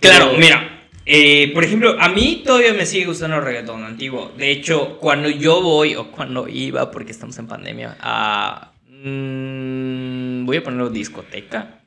Claro, 0.00 0.32
mira, 0.38 0.78
eh, 1.10 1.52
por 1.54 1.64
ejemplo, 1.64 1.96
a 1.98 2.10
mí 2.10 2.42
todavía 2.44 2.74
me 2.74 2.84
sigue 2.84 3.06
gustando 3.06 3.36
el 3.36 3.42
reggaetón 3.42 3.82
antiguo. 3.82 4.30
De 4.36 4.50
hecho, 4.50 4.98
cuando 4.98 5.30
yo 5.30 5.62
voy, 5.62 5.94
o 5.94 6.10
cuando 6.10 6.48
iba, 6.48 6.90
porque 6.90 7.12
estamos 7.12 7.38
en 7.38 7.46
pandemia, 7.46 7.96
a... 8.00 8.72
Mm, 8.86 10.44
voy 10.44 10.56
a 10.58 10.62
ponerlo 10.62 10.90
discoteca, 10.90 11.80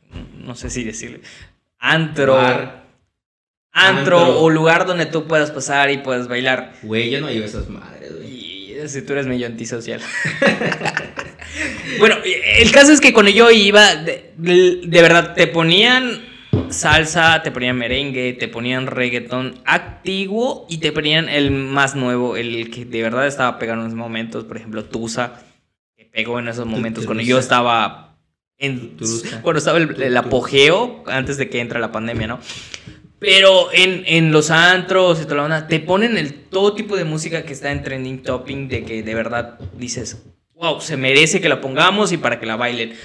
no 0.43 0.55
sé 0.55 0.69
si 0.69 0.83
decirle. 0.83 1.21
Antro. 1.77 2.39
Antro, 3.73 4.39
o 4.39 4.49
lugar 4.49 4.85
donde 4.85 5.05
tú 5.05 5.27
puedas 5.27 5.51
pasar 5.51 5.91
y 5.91 5.99
puedas 5.99 6.27
bailar. 6.27 6.73
Güey, 6.83 7.09
yo 7.09 7.21
no 7.21 7.29
llevo 7.29 7.45
esas 7.45 7.69
madres, 7.69 8.15
güey. 8.15 8.29
Y 8.29 8.87
si 8.87 9.01
tú 9.01 9.13
eres 9.13 9.27
medio 9.27 9.47
antisocial. 9.47 10.01
bueno, 11.99 12.15
el 12.23 12.71
caso 12.71 12.91
es 12.91 12.99
que 12.99 13.13
cuando 13.13 13.31
yo 13.31 13.49
iba, 13.51 13.95
de 13.95 14.91
verdad, 15.01 15.33
te 15.35 15.47
ponían 15.47 16.31
salsa, 16.69 17.41
te 17.43 17.51
ponían 17.51 17.77
merengue, 17.77 18.33
te 18.33 18.47
ponían 18.47 18.87
reggaetón 18.87 19.59
activo 19.65 20.65
y 20.69 20.77
te 20.79 20.91
ponían 20.91 21.29
el 21.29 21.51
más 21.51 21.95
nuevo, 21.95 22.35
el 22.35 22.69
que 22.71 22.85
de 22.85 23.01
verdad 23.01 23.27
estaba 23.27 23.59
pegando 23.59 23.83
en 23.83 23.87
esos 23.87 23.97
momentos, 23.97 24.45
por 24.45 24.57
ejemplo, 24.57 24.85
Tusa, 24.85 25.41
que 25.95 26.05
pegó 26.05 26.39
en 26.39 26.47
esos 26.47 26.65
momentos 26.65 27.05
cuando 27.05 27.23
yo 27.23 27.39
estaba 27.39 28.17
en 28.57 28.95
cuando 29.41 29.57
estaba 29.57 29.79
el, 29.79 30.17
apogeo 30.17 31.03
antes 31.07 31.37
de 31.37 31.49
que 31.49 31.59
entre 31.59 31.79
la 31.79 31.91
pandemia, 31.91 32.27
¿no? 32.27 32.39
Pero 33.21 33.69
en, 33.71 34.31
los 34.31 34.49
antros 34.49 35.21
y 35.21 35.25
toda 35.25 35.35
la 35.35 35.43
onda, 35.43 35.67
te 35.67 35.79
ponen 35.79 36.17
el 36.17 36.33
todo 36.33 36.73
tipo 36.73 36.97
de 36.97 37.03
música 37.03 37.43
que 37.43 37.53
está 37.53 37.71
en 37.71 37.83
trending 37.83 38.23
topping 38.23 38.67
de 38.67 38.83
que 38.83 39.03
de 39.03 39.13
verdad 39.13 39.59
dices, 39.77 40.23
wow, 40.55 40.81
se 40.81 40.97
merece 40.97 41.39
que 41.39 41.47
la 41.47 41.61
pongamos 41.61 42.11
y 42.11 42.17
para 42.17 42.39
que 42.39 42.47
la 42.47 42.55
bailen. 42.55 42.95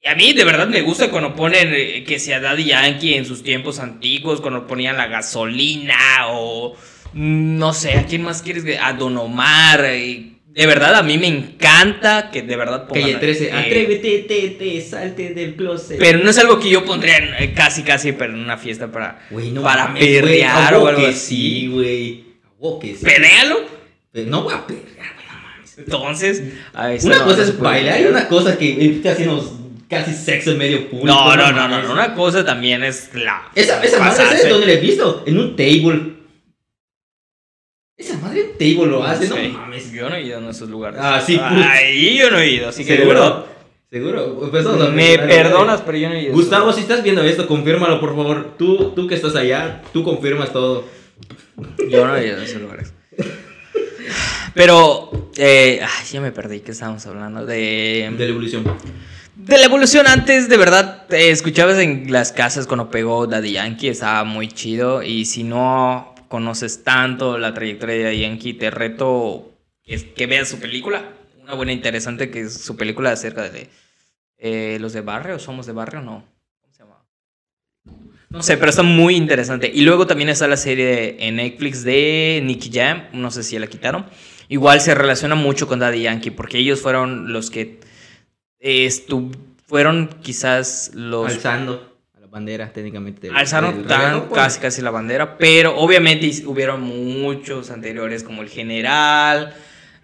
Y 0.00 0.06
a 0.06 0.14
mí 0.14 0.32
de 0.32 0.44
verdad 0.44 0.68
me 0.68 0.82
gusta 0.82 1.10
cuando 1.10 1.34
ponen 1.34 1.74
eh, 1.74 2.04
que 2.04 2.20
sea 2.20 2.38
Daddy 2.38 2.66
Yankee 2.66 3.14
en 3.14 3.24
sus 3.24 3.42
tiempos 3.42 3.80
antiguos, 3.80 4.40
cuando 4.40 4.68
ponían 4.68 4.96
la 4.96 5.08
gasolina 5.08 6.28
o 6.28 6.76
mm, 7.12 7.58
no 7.58 7.72
sé, 7.72 7.94
¿a 7.98 8.06
quién 8.06 8.22
más 8.22 8.42
quieres? 8.42 8.64
A 8.80 8.92
Don 8.92 9.18
Omar. 9.18 9.86
De 10.52 10.66
verdad 10.66 10.96
a 10.96 11.02
mí 11.02 11.16
me 11.16 11.28
encanta 11.28 12.30
que 12.32 12.42
de 12.42 12.56
verdad 12.56 12.88
pongan... 12.88 13.04
Calle 13.04 13.16
13, 13.16 13.44
eh, 13.44 13.52
atrévete, 13.52 14.18
te, 14.26 14.48
te, 14.50 14.80
salte 14.80 15.32
del 15.32 15.54
closet. 15.54 15.98
Pero 15.98 16.18
no 16.18 16.30
es 16.30 16.38
algo 16.38 16.58
que 16.58 16.68
yo 16.68 16.84
pondría 16.84 17.18
eh, 17.38 17.52
casi, 17.54 17.82
casi, 17.82 18.12
pero 18.12 18.32
en 18.32 18.40
una 18.40 18.58
fiesta 18.58 18.90
para, 18.90 19.20
para 19.62 19.94
perrear 19.94 20.74
o 20.74 20.88
algo 20.88 21.06
así. 21.06 21.68
güey. 21.68 22.24
que 22.80 22.96
sí. 22.96 23.04
¿Perrealo? 23.04 23.60
No 24.12 24.42
voy 24.42 24.54
a 24.54 24.66
perrear, 24.66 25.14
güey, 25.14 25.84
Entonces, 25.84 26.42
una 27.04 27.24
cosa 27.24 27.42
es 27.42 27.58
bailar 27.58 28.00
y 28.00 28.04
una 28.06 28.26
cosa 28.26 28.58
que 28.58 28.98
te 29.00 29.08
hacemos 29.08 29.52
casi 29.88 30.14
sexo 30.14 30.50
en 30.50 30.58
medio 30.58 30.88
público. 30.88 31.06
No, 31.06 31.36
no, 31.36 31.52
no, 31.52 31.68
no, 31.68 31.92
Una 31.92 32.14
cosa 32.14 32.44
también 32.44 32.82
es 32.82 33.10
la. 33.14 33.50
Esa, 33.54 33.82
esa 33.84 34.00
madre, 34.00 34.16
¿sabes 34.16 34.48
dónde 34.48 34.66
la 34.66 34.72
he 34.72 34.80
visto? 34.80 35.22
En 35.26 35.38
un 35.38 35.54
table. 35.54 36.19
Esa 38.00 38.16
madre 38.16 38.44
table 38.58 38.86
lo 38.86 39.04
hace, 39.04 39.28
no 39.28 39.36
mames. 39.58 39.92
Yo 39.92 40.08
no 40.08 40.16
he 40.16 40.22
ido 40.22 40.38
en 40.38 40.48
esos 40.48 40.70
lugares. 40.70 40.98
Ah, 41.02 41.20
sí, 41.20 41.38
Ahí 41.38 42.16
yo 42.18 42.30
no 42.30 42.38
he 42.38 42.50
ido, 42.50 42.70
así 42.70 42.82
que. 42.82 42.96
¿Seguro? 42.96 43.46
Seguro. 43.90 44.50
Pues 44.50 44.64
Me 44.92 45.18
perdonas, 45.18 45.82
pero 45.82 45.98
yo 45.98 46.08
no 46.08 46.14
he 46.14 46.22
ido. 46.22 46.32
Gustavo, 46.32 46.72
si 46.72 46.80
estás 46.80 47.02
viendo 47.02 47.22
esto, 47.22 47.46
confírmalo, 47.46 48.00
por 48.00 48.16
favor. 48.16 48.54
Tú, 48.56 48.92
tú 48.92 49.06
que 49.06 49.16
estás 49.16 49.36
allá, 49.36 49.82
tú 49.92 50.02
confirmas 50.02 50.50
todo. 50.50 50.86
Yo 51.90 52.06
no 52.06 52.16
he 52.16 52.26
ido 52.26 52.38
en 52.38 52.42
esos 52.44 52.62
lugares. 52.62 52.94
Pero, 54.54 55.30
eh, 55.36 55.80
ay, 55.82 56.06
ya 56.10 56.22
me 56.22 56.32
perdí, 56.32 56.60
¿qué 56.60 56.70
estábamos 56.70 57.06
hablando? 57.06 57.44
De... 57.44 58.10
De 58.16 58.24
la 58.24 58.30
evolución. 58.30 58.64
De 59.36 59.58
la 59.58 59.64
evolución 59.66 60.06
antes, 60.06 60.48
de 60.48 60.56
verdad, 60.56 61.06
te 61.06 61.30
escuchabas 61.30 61.78
en 61.78 62.10
las 62.10 62.32
casas 62.32 62.66
cuando 62.66 62.90
pegó 62.90 63.26
Daddy 63.26 63.52
Yankee, 63.52 63.88
estaba 63.88 64.24
muy 64.24 64.48
chido. 64.48 65.02
Y 65.02 65.26
si 65.26 65.44
no 65.44 66.14
conoces 66.30 66.84
tanto 66.84 67.38
la 67.38 67.52
trayectoria 67.52 68.06
de 68.06 68.20
Yankee, 68.20 68.54
te 68.54 68.70
reto 68.70 69.52
que, 69.82 70.12
que 70.14 70.26
veas 70.28 70.48
su 70.48 70.60
película. 70.60 71.12
Una 71.42 71.54
buena 71.54 71.72
interesante 71.72 72.30
que 72.30 72.42
es 72.42 72.54
su 72.54 72.76
película 72.76 73.10
acerca 73.10 73.50
de 73.50 73.68
eh, 74.38 74.78
los 74.80 74.92
de 74.92 75.00
barrio, 75.00 75.40
somos 75.40 75.66
de 75.66 75.72
barrio, 75.72 76.02
no. 76.02 76.24
¿Cómo 76.60 76.72
se 76.72 76.84
llama? 76.84 77.04
No 78.28 78.44
sé, 78.44 78.56
pero 78.58 78.70
está 78.70 78.84
muy 78.84 79.16
interesante. 79.16 79.72
Y 79.74 79.82
luego 79.82 80.06
también 80.06 80.28
está 80.28 80.46
la 80.46 80.56
serie 80.56 81.16
en 81.18 81.34
Netflix 81.34 81.82
de 81.82 82.40
Nicky 82.44 82.70
Jam, 82.72 83.08
no 83.12 83.32
sé 83.32 83.42
si 83.42 83.58
la 83.58 83.66
quitaron. 83.66 84.06
Igual 84.48 84.80
se 84.80 84.94
relaciona 84.94 85.34
mucho 85.34 85.66
con 85.66 85.80
Daddy 85.80 86.02
Yankee, 86.02 86.30
porque 86.30 86.58
ellos 86.58 86.80
fueron 86.80 87.32
los 87.32 87.50
que 87.50 87.80
fueron 89.66 90.10
quizás 90.22 90.92
los... 90.94 91.34
Alzando 91.34 91.89
a 92.30 92.36
la 92.36 92.38
bandera 92.38 92.72
técnicamente. 92.72 93.28
Alzaron 93.34 93.86
tan, 93.86 94.28
pues. 94.28 94.40
casi 94.40 94.60
casi 94.60 94.82
la 94.82 94.90
bandera, 94.90 95.36
pero 95.36 95.76
obviamente 95.76 96.30
hubieron 96.46 96.82
muchos 96.82 97.70
anteriores 97.70 98.22
como 98.22 98.42
el 98.42 98.48
general, 98.48 99.54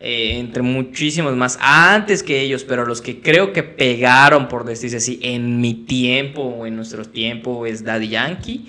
eh, 0.01 0.39
entre 0.39 0.63
muchísimos 0.63 1.35
más 1.37 1.59
antes 1.61 2.23
que 2.23 2.41
ellos, 2.41 2.65
pero 2.65 2.85
los 2.85 3.01
que 3.01 3.21
creo 3.21 3.53
que 3.53 3.63
pegaron, 3.63 4.49
por 4.49 4.65
decirse 4.65 4.97
así, 4.97 5.19
en 5.23 5.61
mi 5.61 5.75
tiempo 5.75 6.43
o 6.43 6.67
en 6.67 6.77
nuestro 6.77 7.05
tiempo 7.05 7.67
es 7.67 7.85
Daddy 7.85 8.09
Yankee. 8.09 8.69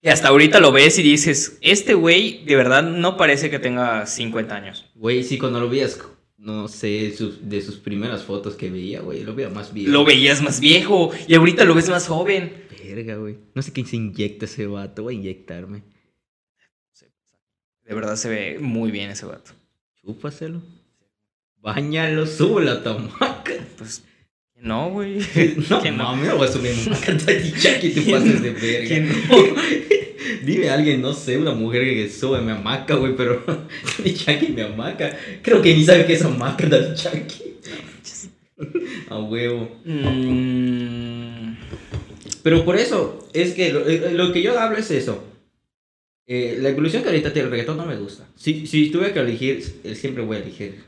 Y 0.00 0.08
hasta 0.10 0.28
ahorita 0.28 0.60
lo 0.60 0.70
ves 0.70 0.98
y 0.98 1.02
dices, 1.02 1.58
este 1.60 1.94
güey 1.94 2.44
de 2.44 2.54
verdad 2.54 2.84
no 2.84 3.16
parece 3.16 3.50
que 3.50 3.58
tenga 3.58 4.06
50 4.06 4.54
años. 4.54 4.90
Güey, 4.94 5.24
sí, 5.24 5.38
cuando 5.38 5.58
lo 5.58 5.68
veías 5.68 5.98
no 6.38 6.68
sé, 6.68 7.12
de 7.42 7.62
sus 7.62 7.76
primeras 7.76 8.22
fotos 8.22 8.54
que 8.54 8.70
veía, 8.70 9.00
güey, 9.00 9.24
lo 9.24 9.34
veía 9.34 9.50
más 9.50 9.74
viejo. 9.74 9.90
Lo 9.90 10.04
veías 10.04 10.40
más 10.40 10.60
viejo 10.60 11.10
y 11.26 11.34
ahorita 11.34 11.64
lo 11.64 11.74
ves 11.74 11.88
más 11.88 12.06
joven. 12.06 12.64
Verga, 12.82 13.16
güey. 13.16 13.36
No 13.54 13.60
sé 13.60 13.72
quién 13.72 13.86
se 13.86 13.96
inyecta 13.96 14.44
ese 14.44 14.66
vato, 14.66 15.02
voy 15.02 15.16
a 15.16 15.18
inyectarme. 15.18 15.82
De 17.84 17.94
verdad 17.94 18.16
se 18.16 18.28
ve 18.28 18.58
muy 18.60 18.90
bien 18.90 19.10
ese 19.10 19.26
vato. 19.26 19.50
Chúpaselo. 20.00 20.62
Báñalo, 21.60 22.26
súbelo 22.26 22.70
a 22.70 22.82
tu 22.84 22.96
Pues 23.76 24.04
no, 24.56 24.90
güey. 24.90 25.18
no, 25.70 25.90
no, 25.92 26.16
me 26.16 26.32
voy 26.32 26.46
a 26.46 26.52
subir 26.52 26.72
una 26.86 27.00
cantadilla 27.00 27.80
que 27.80 27.90
te 27.90 28.02
pases 28.02 28.42
de 28.42 28.50
verga. 28.50 29.00
no. 29.00 29.88
Dime 30.44 30.70
alguien, 30.70 31.00
no 31.00 31.12
sé, 31.12 31.38
una 31.38 31.52
mujer 31.52 31.84
que 31.84 32.08
sube 32.08 32.40
me 32.40 32.52
hamaca, 32.52 32.94
güey, 32.94 33.14
pero 33.16 33.42
Daddy 33.98 34.14
Yankee 34.14 34.52
me 34.52 34.62
hamaca. 34.62 35.16
Creo 35.42 35.62
que 35.62 35.74
ni 35.74 35.84
sabe 35.84 36.06
qué 36.06 36.14
es 36.14 36.24
hamaca 36.24 36.66
Daddy 36.66 36.94
Yankee. 36.96 37.56
A 39.08 39.18
huevo. 39.20 39.80
Mm. 39.84 41.56
Pero 42.42 42.64
por 42.64 42.76
eso, 42.76 43.28
es 43.32 43.54
que 43.54 43.68
eh, 43.68 44.10
lo, 44.12 44.32
que 44.32 44.42
yo 44.42 44.58
hablo 44.58 44.78
es 44.78 44.90
eso. 44.90 45.24
Eh, 46.26 46.58
la 46.60 46.70
evolución 46.70 47.02
que 47.02 47.08
ahorita 47.08 47.32
tiene 47.32 47.46
el 47.46 47.52
reggaetón 47.52 47.76
no 47.76 47.86
me 47.86 47.96
gusta. 47.96 48.28
Si, 48.36 48.66
si 48.66 48.90
tuve 48.90 49.12
que 49.12 49.20
elegir, 49.20 49.62
siempre 49.94 50.24
voy 50.24 50.36
a 50.36 50.40
elegir 50.40 50.87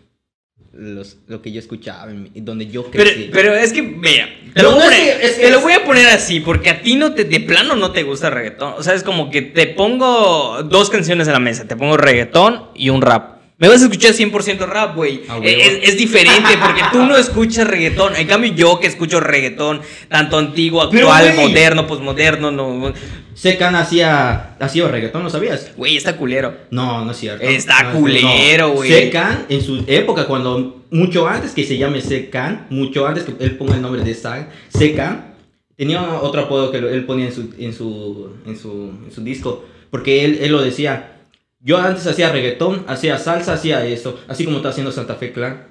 los, 0.73 1.19
lo 1.27 1.43
que 1.43 1.53
yo 1.53 1.59
escuchaba, 1.59 2.13
donde 2.35 2.67
yo 2.69 2.91
crecí. 2.91 3.31
Pero, 3.33 3.55
es 3.55 3.73
que, 3.73 3.83
mira, 3.83 4.29
te, 4.55 4.63
lo, 4.63 5.61
voy 5.61 5.73
a 5.73 5.85
poner 5.85 6.07
así, 6.09 6.41
porque 6.41 6.71
a 6.71 6.81
ti 6.83 6.97
no 6.97 7.13
te, 7.13 7.25
de 7.25 7.41
plano 7.41 7.77
no 7.77 7.93
te 7.93 8.03
gusta 8.03 8.29
el 8.29 8.35
reggaetón. 8.35 8.75
O 8.79 8.83
sea, 8.83 8.95
es 8.95 9.03
como 9.03 9.31
que 9.31 9.43
te 9.43 9.67
pongo 9.67 10.63
dos 10.65 10.91
canciones 10.91 11.29
a 11.29 11.33
la 11.33 11.41
mesa, 11.41 11.67
te 11.67 11.77
pongo 11.77 11.97
reggaetón 11.97 12.69
y 12.75 12.91
un 12.91 13.03
rap. 13.03 13.41
Me 13.59 13.69
vas 13.69 13.83
a 13.83 13.85
escuchar 13.85 14.13
100% 14.13 14.67
rap, 14.67 14.97
güey. 14.97 15.21
Es, 15.43 15.91
es, 15.91 15.99
diferente 15.99 16.49
porque 16.65 16.81
tú 16.93 17.05
no 17.05 17.15
escuchas 17.19 17.67
reggaetón. 17.67 18.17
En 18.17 18.27
cambio, 18.27 18.55
yo 18.55 18.81
que 18.81 18.87
escucho 18.87 19.21
reggaetón, 19.21 19.83
tanto 20.09 20.39
antiguo, 20.39 20.81
actual, 20.81 21.35
moderno, 21.35 21.87
posmoderno, 21.87 22.51
no. 22.51 22.95
Secan 23.35 23.75
hacía, 23.75 24.57
hacía 24.59 24.89
reggaetón, 24.89 25.23
¿no 25.23 25.31
sabías? 25.31 25.73
Güey, 25.77 25.97
está 25.97 26.17
culero. 26.17 26.55
No, 26.71 27.05
no 27.05 27.13
es 27.13 27.17
cierto. 27.17 27.45
Está 27.45 27.93
culero, 27.93 28.73
güey. 28.73 28.91
Secan, 28.91 29.47
en 29.49 29.63
su 29.63 29.85
época, 29.87 30.27
cuando 30.27 30.85
mucho 30.91 31.27
antes 31.29 31.53
que 31.53 31.65
se 31.65 31.79
llame 31.79 32.01
Secan, 32.01 32.67
mucho 32.71 33.07
antes 33.07 33.25
que 33.25 33.35
él 33.39 33.57
ponga 33.57 33.75
el 33.77 33.83
nombre 33.83 34.03
de 34.03 34.15
Secan, 34.15 35.35
tenía 35.77 36.03
otro 36.21 36.43
apodo 36.43 36.71
que 36.71 36.79
él 36.79 37.05
ponía 37.07 37.27
en 37.27 37.33
su, 37.33 37.55
en 37.59 37.73
su, 37.73 38.37
en 38.47 38.57
su, 38.57 38.93
en 39.05 39.13
su 39.13 39.23
disco. 39.23 39.65
Porque 39.91 40.25
él, 40.25 40.39
él 40.43 40.53
lo 40.53 40.63
decía 40.63 41.17
yo 41.63 41.77
antes 41.77 42.07
hacía 42.07 42.33
reggaetón, 42.33 42.85
hacía 42.89 43.19
salsa, 43.19 43.53
hacía 43.53 43.85
esto, 43.85 44.19
así 44.29 44.47
como 44.47 44.57
está 44.57 44.71
haciendo 44.71 44.91
Santa 44.93 45.17
Fe 45.17 45.33
Clan. 45.33 45.69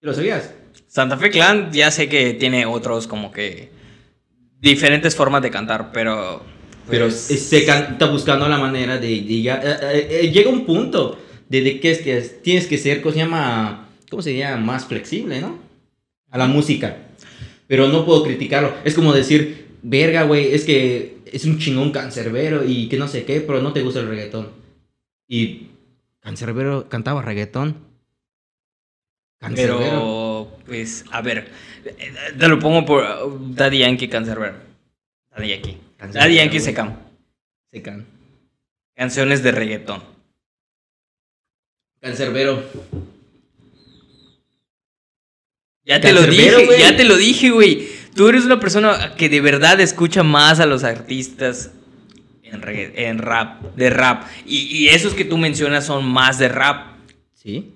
¿Lo 0.00 0.14
sabías? 0.14 0.54
Santa 0.86 1.16
Fe 1.16 1.30
Clan 1.30 1.72
ya 1.72 1.90
sé 1.90 2.08
que 2.08 2.34
tiene 2.34 2.66
otros 2.66 3.08
como 3.08 3.32
que 3.32 3.70
diferentes 4.60 5.14
formas 5.14 5.42
de 5.42 5.50
cantar, 5.50 5.90
pero... 5.92 6.42
Pero 6.88 7.06
pues, 7.06 7.16
se 7.16 7.58
está 7.58 8.06
buscando 8.06 8.48
la 8.48 8.58
manera 8.58 8.96
de, 8.98 9.08
de 9.22 9.42
ya- 9.42 9.60
eh, 9.62 9.76
eh, 9.82 10.08
eh, 10.22 10.30
llega 10.30 10.50
un 10.50 10.64
punto 10.64 11.18
de, 11.48 11.80
que 11.80 11.90
es 11.90 11.98
que 12.00 12.18
es- 12.18 12.42
tienes 12.42 12.66
que 12.68 12.78
ser, 12.78 13.02
¿cómo 13.02 13.12
se 13.12 13.18
llama? 13.18 13.88
¿Cómo 14.08 14.22
se 14.22 14.36
llama? 14.36 14.58
Más 14.64 14.84
flexible, 14.86 15.40
¿no? 15.40 15.58
A 16.30 16.38
la 16.38 16.46
música. 16.46 16.96
Pero 17.66 17.88
no 17.88 18.04
puedo 18.06 18.22
criticarlo. 18.22 18.72
Es 18.84 18.94
como 18.94 19.12
decir, 19.12 19.66
verga, 19.82 20.22
güey, 20.22 20.54
es 20.54 20.64
que 20.64 21.18
es 21.26 21.44
un 21.44 21.58
chingón 21.58 21.90
cancerbero 21.90 22.64
y 22.64 22.88
que 22.88 22.98
no 22.98 23.08
sé 23.08 23.24
qué, 23.24 23.40
pero 23.40 23.60
no 23.60 23.72
te 23.72 23.82
gusta 23.82 23.98
el 23.98 24.06
reggaetón. 24.08 24.50
Y 25.26 25.66
cancerbero 26.20 26.88
cantaba 26.88 27.20
reggaetón. 27.22 27.78
Cancerbero. 29.38 29.78
Pero, 29.80 30.25
pues, 30.66 31.04
a 31.10 31.20
ver, 31.22 31.50
eh, 31.84 32.12
te 32.38 32.48
lo 32.48 32.58
pongo 32.58 32.84
por 32.84 33.04
Daddy 33.54 33.78
Yankee 33.78 34.08
Cancerbero. 34.08 34.54
Daddy 35.34 35.48
Yankee. 35.48 35.76
Cancerbero, 35.96 36.24
Daddy 36.24 36.34
Yankee 36.36 36.58
güey. 36.58 36.64
se 36.64 36.74
cam. 36.74 36.96
Se 37.70 37.82
can. 37.82 38.06
Canciones 38.94 39.42
de 39.42 39.52
reggaetón. 39.52 40.02
Cancerbero. 42.00 42.62
Ya 45.84 46.00
te 46.00 46.12
lo 46.12 46.20
Cancerbero, 46.22 46.58
dije, 46.58 46.78
ya 46.80 46.96
te 46.96 47.04
lo 47.04 47.16
dije, 47.16 47.50
güey. 47.50 47.88
Tú 48.14 48.28
eres 48.28 48.44
una 48.44 48.58
persona 48.58 49.14
que 49.16 49.28
de 49.28 49.40
verdad 49.40 49.80
escucha 49.80 50.22
más 50.22 50.58
a 50.58 50.66
los 50.66 50.82
artistas 50.84 51.70
en, 52.42 52.60
regga- 52.62 52.92
en 52.96 53.18
rap, 53.18 53.62
de 53.76 53.90
rap. 53.90 54.24
Y, 54.46 54.58
y 54.76 54.88
esos 54.88 55.14
que 55.14 55.24
tú 55.24 55.36
mencionas 55.38 55.86
son 55.86 56.04
más 56.04 56.38
de 56.38 56.48
rap. 56.48 56.96
Sí. 57.34 57.72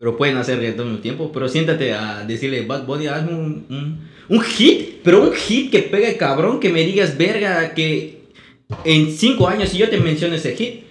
Pero 0.00 0.16
pueden 0.16 0.38
hacer 0.38 0.56
reggaetón 0.58 0.86
al 0.86 0.92
mismo 0.92 1.02
tiempo. 1.02 1.30
Pero 1.30 1.46
siéntate 1.48 1.92
a 1.92 2.24
decirle, 2.26 2.62
Bad 2.62 2.86
Bunny, 2.86 3.06
hazme 3.06 3.34
un, 3.34 3.66
un, 3.68 4.08
un 4.30 4.40
hit. 4.40 5.02
Pero 5.04 5.22
un 5.22 5.32
hit 5.34 5.70
que 5.70 5.80
pegue 5.80 6.16
cabrón, 6.16 6.58
que 6.58 6.70
me 6.70 6.82
digas, 6.84 7.16
verga, 7.18 7.74
que 7.74 8.22
en 8.84 9.12
cinco 9.12 9.46
años, 9.46 9.68
si 9.68 9.76
yo 9.76 9.90
te 9.90 9.98
menciono 10.00 10.34
ese 10.36 10.56
hit, 10.56 10.84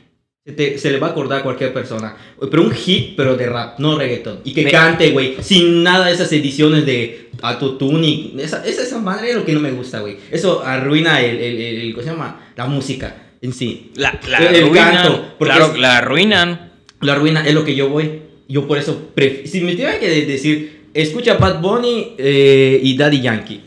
se, 0.45 0.51
te- 0.53 0.77
se 0.77 0.91
le 0.91 0.99
va 0.99 1.07
a 1.07 1.09
acordar 1.09 1.39
a 1.39 1.43
cualquier 1.43 1.73
persona. 1.73 2.15
Pero 2.51 2.61
un 2.61 2.71
hit, 2.71 3.15
pero 3.17 3.35
de 3.35 3.47
rap, 3.47 3.79
no 3.79 3.97
reggaetón. 3.97 4.41
Y 4.43 4.53
que 4.53 4.63
Me- 4.65 4.71
cante, 4.71 5.09
güey, 5.09 5.37
sin 5.41 5.81
nada 5.83 6.05
de 6.05 6.13
esas 6.13 6.31
ediciones 6.31 6.85
de 6.85 7.29
autotune. 7.41 8.33
Esa, 8.37 8.63
esa, 8.63 8.83
esa 8.83 8.99
madre 8.99 9.31
es 9.31 9.35
lo 9.37 9.43
que 9.43 9.53
no 9.53 9.59
me 9.59 9.71
gusta, 9.71 10.01
güey. 10.01 10.17
Eso 10.29 10.63
arruina 10.63 11.19
el, 11.21 11.35
el, 11.37 11.59
el- 11.61 11.81
el- 11.81 11.93
¿cómo 11.93 12.03
se 12.03 12.11
llama? 12.11 12.51
La 12.55 12.67
música 12.67 13.15
en 13.41 13.53
sí. 13.53 13.91
La, 13.95 14.19
la 14.29 14.37
El- 14.37 14.63
arruinan. 14.65 14.93
canto, 14.93 15.35
claro, 15.39 15.71
es- 15.73 15.79
la 15.79 15.97
arruinan. 15.97 16.71
La 17.01 17.15
ruina 17.15 17.43
es 17.47 17.55
lo 17.55 17.63
que 17.65 17.73
yo 17.75 17.89
voy. 17.89 18.28
Yo 18.49 18.67
por 18.67 18.77
eso, 18.79 19.09
si 19.45 19.61
me 19.61 19.73
tuviera 19.73 19.99
que 19.99 20.09
de- 20.09 20.25
decir, 20.25 20.87
escucha 20.93 21.35
Bad 21.35 21.61
Bunny 21.61 22.15
eh, 22.17 22.79
y 22.83 22.97
Daddy 22.97 23.21
Yankee. 23.21 23.61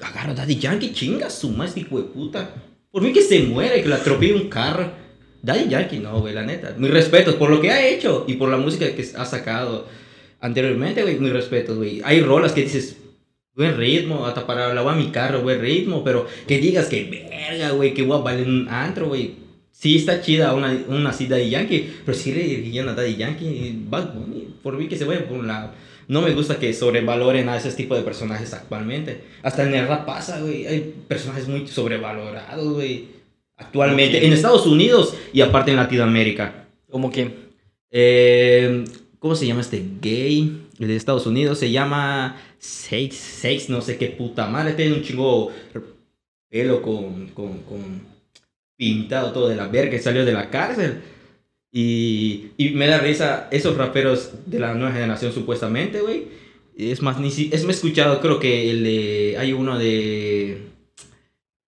Agarro 0.00 0.34
Daddy 0.34 0.56
Yankee, 0.56 0.92
chinga 0.92 1.28
su 1.28 1.60
este 1.62 1.80
hijo 1.80 1.98
de 1.98 2.04
puta. 2.04 2.54
Por 2.92 3.02
mí 3.02 3.12
que 3.12 3.22
se 3.22 3.40
muere, 3.40 3.82
que 3.82 3.88
lo 3.88 3.96
atropelle 3.96 4.34
un 4.34 4.48
carro. 4.48 4.90
Daddy 5.42 5.68
Yankee, 5.68 5.98
no, 5.98 6.20
güey, 6.20 6.32
la 6.32 6.42
neta. 6.44 6.74
Mis 6.78 6.90
respetos 6.90 7.34
por 7.34 7.50
lo 7.50 7.60
que 7.60 7.70
ha 7.70 7.86
hecho 7.88 8.24
y 8.28 8.34
por 8.34 8.48
la 8.50 8.56
música 8.56 8.94
que 8.94 9.04
ha 9.16 9.24
sacado 9.24 9.86
anteriormente, 10.40 11.02
güey, 11.02 11.18
mis 11.18 11.32
respetos, 11.32 11.76
güey. 11.76 12.00
Hay 12.04 12.20
rolas 12.20 12.52
que 12.52 12.62
dices, 12.62 12.96
buen 13.54 13.76
ritmo, 13.76 14.26
hasta 14.26 14.46
para 14.46 14.72
lavar 14.72 14.96
mi 14.96 15.08
carro, 15.10 15.42
buen 15.42 15.60
ritmo, 15.60 16.04
pero 16.04 16.26
que 16.46 16.58
digas 16.58 16.86
que 16.86 17.04
verga, 17.04 17.70
güey, 17.70 17.94
que 17.94 18.02
voy 18.02 18.18
a 18.18 18.22
valer 18.22 18.46
un 18.46 18.68
antro, 18.68 19.08
güey. 19.08 19.39
Sí 19.80 19.96
está 19.96 20.20
chida 20.20 20.52
una, 20.52 20.78
una 20.88 21.08
así 21.08 21.26
Daddy 21.26 21.48
Yankee, 21.48 21.90
pero 22.04 22.14
si 22.14 22.34
le 22.34 22.42
dirían 22.42 22.90
a 22.90 22.92
Daddy 22.92 23.16
Yankee, 23.16 23.82
Bad 23.88 24.12
Bunny, 24.12 24.48
por 24.62 24.76
mí 24.76 24.88
que 24.88 24.98
se 24.98 25.06
vaya 25.06 25.26
por 25.26 25.38
un 25.38 25.46
lado. 25.46 25.72
No 26.06 26.20
me 26.20 26.34
gusta 26.34 26.58
que 26.58 26.74
sobrevaloren 26.74 27.48
a 27.48 27.56
ese 27.56 27.72
tipo 27.72 27.94
de 27.94 28.02
personajes 28.02 28.52
actualmente. 28.52 29.22
Hasta 29.42 29.62
en 29.66 29.74
el 29.74 29.88
rap 29.88 30.04
pasa, 30.04 30.38
güey. 30.38 30.66
Hay 30.66 30.94
personajes 31.08 31.48
muy 31.48 31.66
sobrevalorados, 31.66 32.74
güey. 32.74 33.06
Actualmente. 33.56 34.26
En 34.26 34.34
Estados 34.34 34.66
Unidos 34.66 35.14
y 35.32 35.40
aparte 35.40 35.70
en 35.70 35.78
Latinoamérica. 35.78 36.66
Como 36.90 37.10
que. 37.10 37.30
Eh, 37.90 38.84
¿Cómo 39.18 39.34
se 39.34 39.46
llama 39.46 39.62
este 39.62 39.82
gay? 40.02 40.66
El 40.78 40.88
de 40.88 40.96
Estados 40.96 41.26
Unidos 41.26 41.58
se 41.58 41.70
llama 41.70 42.36
Sex, 42.58 43.16
Sex, 43.16 43.70
no 43.70 43.80
sé 43.80 43.96
qué 43.96 44.08
puta 44.08 44.46
madre. 44.46 44.74
Tiene 44.74 44.96
un 44.96 45.02
chingo 45.02 45.50
pelo 46.50 46.82
con, 46.82 47.28
con, 47.28 47.60
con 47.60 48.10
pintado 48.80 49.32
todo 49.32 49.50
de 49.50 49.56
la 49.56 49.68
verga 49.68 49.98
salió 49.98 50.24
de 50.24 50.32
la 50.32 50.48
cárcel. 50.48 51.02
Y, 51.70 52.46
y 52.56 52.70
me 52.70 52.86
da 52.86 52.98
risa 52.98 53.46
esos 53.50 53.76
raperos 53.76 54.32
de 54.46 54.58
la 54.58 54.72
nueva 54.72 54.92
generación 54.92 55.32
supuestamente, 55.32 56.00
güey. 56.00 56.28
Es 56.78 57.02
más, 57.02 57.20
ni 57.20 57.30
si, 57.30 57.50
es 57.52 57.64
me 57.64 57.72
he 57.72 57.74
escuchado, 57.74 58.20
creo 58.20 58.40
que 58.40 58.70
el 58.70 58.82
de, 58.82 59.36
hay 59.38 59.52
uno 59.52 59.78
de... 59.78 60.62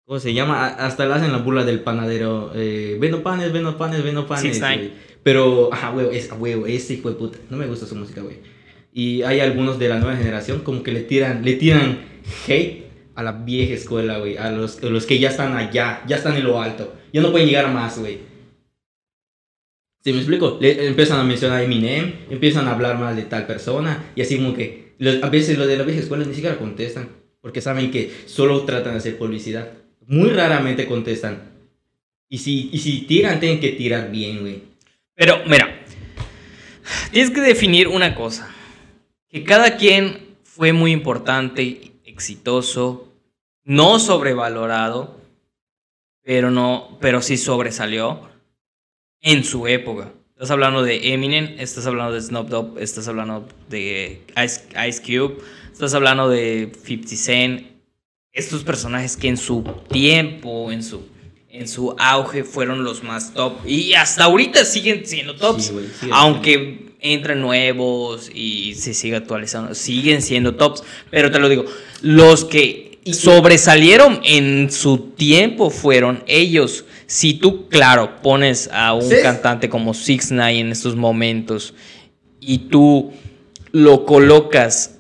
¿Cómo 0.06 0.22
se 0.22 0.34
llama? 0.34 0.68
Hasta 0.68 1.06
le 1.06 1.14
hacen 1.14 1.34
la 1.34 1.40
burla 1.40 1.66
del 1.66 1.82
panadero. 1.82 2.54
Eh, 2.56 2.98
vendo 3.00 3.24
panes, 3.24 3.52
vendo 3.52 3.78
panes, 3.78 4.04
vendo 4.04 4.26
panes. 4.26 4.62
6ix9ine. 4.62 4.78
güey. 4.78 4.92
Pero, 5.22 5.70
ajá, 5.74 5.92
güey, 5.92 6.16
es, 6.16 6.32
güey, 6.32 6.76
ese 6.76 6.94
hijo 6.94 7.10
de 7.10 7.16
puta. 7.16 7.38
No 7.50 7.58
me 7.58 7.68
gusta 7.68 7.86
su 7.86 7.96
música, 7.96 8.22
güey. 8.22 8.38
Y 8.94 9.22
hay 9.24 9.42
algunos 9.42 9.80
de 9.80 9.90
la 9.90 10.00
nueva 10.00 10.16
generación 10.16 10.62
como 10.62 10.82
que 10.82 10.94
le 10.94 11.02
tiran, 11.02 11.44
le 11.44 11.54
tiran 11.56 12.00
hate 12.48 12.86
a 13.16 13.24
la 13.24 13.34
vieja 13.34 13.74
escuela, 13.74 14.18
güey. 14.18 14.38
A 14.38 14.50
los, 14.52 14.82
a 14.82 14.88
los 14.88 15.06
que 15.06 15.20
ya 15.20 15.30
están 15.30 15.56
allá, 15.56 16.04
ya 16.08 16.16
están 16.16 16.36
en 16.36 16.46
lo 16.46 16.62
alto. 16.62 17.01
Ya 17.14 17.22
no 17.22 17.32
pueden 17.32 17.48
llegar 17.48 17.72
más, 17.74 17.98
güey. 18.00 18.20
¿Sí 20.04 20.12
me 20.14 20.18
explico? 20.20 20.58
Le 20.60 20.88
empiezan 20.88 21.20
a 21.20 21.24
mencionar 21.24 21.60
a 21.60 21.64
Eminem, 21.64 22.14
empiezan 22.30 22.68
a 22.68 22.72
hablar 22.72 22.98
más 22.98 23.16
de 23.16 23.24
tal 23.24 23.46
persona. 23.46 24.12
Y 24.16 24.22
así 24.22 24.38
como 24.38 24.54
que 24.54 24.94
los- 24.98 25.22
a 25.22 25.30
veces 25.30 25.58
los 25.58 25.68
de 25.68 25.78
la 25.78 25.84
vieja 25.84 26.00
escuela 26.02 26.26
ni 26.26 26.34
siquiera 26.34 26.58
contestan. 26.58 27.10
Porque 27.42 27.62
saben 27.62 27.92
que 27.92 28.12
solo 28.26 28.64
tratan 28.66 28.94
de 28.94 29.00
hacer 29.00 29.18
publicidad. 29.18 29.72
Muy 30.08 30.30
raramente 30.30 30.88
contestan. 30.88 31.52
Y 32.30 32.40
si, 32.40 32.70
y 32.72 32.80
si 32.80 33.02
tiran, 33.02 33.40
tienen 33.40 33.60
que 33.60 33.70
tirar 33.70 34.10
bien, 34.12 34.40
güey. 34.40 34.64
Pero, 35.16 35.42
mira. 35.48 35.84
Tienes 37.12 37.32
que 37.32 37.42
definir 37.42 37.88
una 37.88 38.16
cosa. 38.16 38.50
Que 39.30 39.44
cada 39.44 39.78
quien 39.78 40.36
fue 40.44 40.74
muy 40.74 40.92
importante, 40.92 41.92
exitoso, 42.06 43.12
no 43.64 44.00
sobrevalorado, 44.00 45.21
pero 46.24 46.52
no, 46.52 46.98
pero 47.02 47.22
sí 47.22 47.38
sobresalió 47.38 48.30
en 49.22 49.44
su 49.44 49.68
época. 49.68 50.14
Estás 50.34 50.52
hablando 50.52 50.82
de 50.82 51.14
Eminem, 51.14 51.56
estás 51.60 51.86
hablando 51.86 52.14
de 52.14 52.22
Snoop 52.22 52.50
Dogg, 52.50 52.80
estás 52.80 53.08
hablando 53.08 53.48
de 53.70 54.24
Ice, 54.44 54.62
Ice 54.88 55.02
Cube, 55.02 55.38
estás 55.72 55.94
hablando 55.94 56.30
de 56.30 56.72
50 56.84 57.16
Cent. 57.16 57.68
Estos 58.34 58.64
personajes 58.64 59.18
que 59.18 59.28
en 59.28 59.38
su 59.38 59.64
tiempo, 59.90 60.72
en 60.72 60.82
su, 60.82 61.06
en 61.50 61.68
su 61.68 61.96
auge, 62.00 62.44
fueron 62.44 62.84
los 62.84 63.04
más 63.04 63.34
top. 63.34 63.54
Y 63.68 63.94
hasta 63.94 64.24
ahorita 64.24 64.66
siguen 64.66 65.06
siendo 65.06 65.36
tops. 65.36 65.66
Sí, 65.66 65.90
sigue 66.00 66.12
aunque 66.16 66.96
entren 67.02 67.42
nuevos 67.42 68.32
y 68.34 68.74
se 68.76 68.94
siga 68.94 69.18
actualizando, 69.18 69.76
siguen 69.76 70.22
siendo 70.22 70.56
tops. 70.56 70.84
Pero 71.12 71.30
te 71.30 71.40
lo 71.40 71.50
digo, 71.50 71.66
los 72.02 72.46
que 72.46 72.91
sobresalieron 73.06 74.22
en 74.24 74.72
su 74.72 74.98
tiempo 75.00 75.70
fueron 75.70 76.24
ellos. 76.28 76.86
Si 77.08 77.34
tú, 77.34 77.68
claro, 77.68 78.22
pones 78.22 78.70
a 78.72 78.94
un 78.94 79.02
Sí. 79.10 79.16
cantante 79.22 79.70
como 79.70 79.94
Six 79.94 80.32
Nine 80.32 80.60
en 80.60 80.72
estos 80.72 80.96
momentos 80.96 81.74
y 82.40 82.60
tú 82.70 83.12
lo 83.72 84.06
colocas 84.06 85.00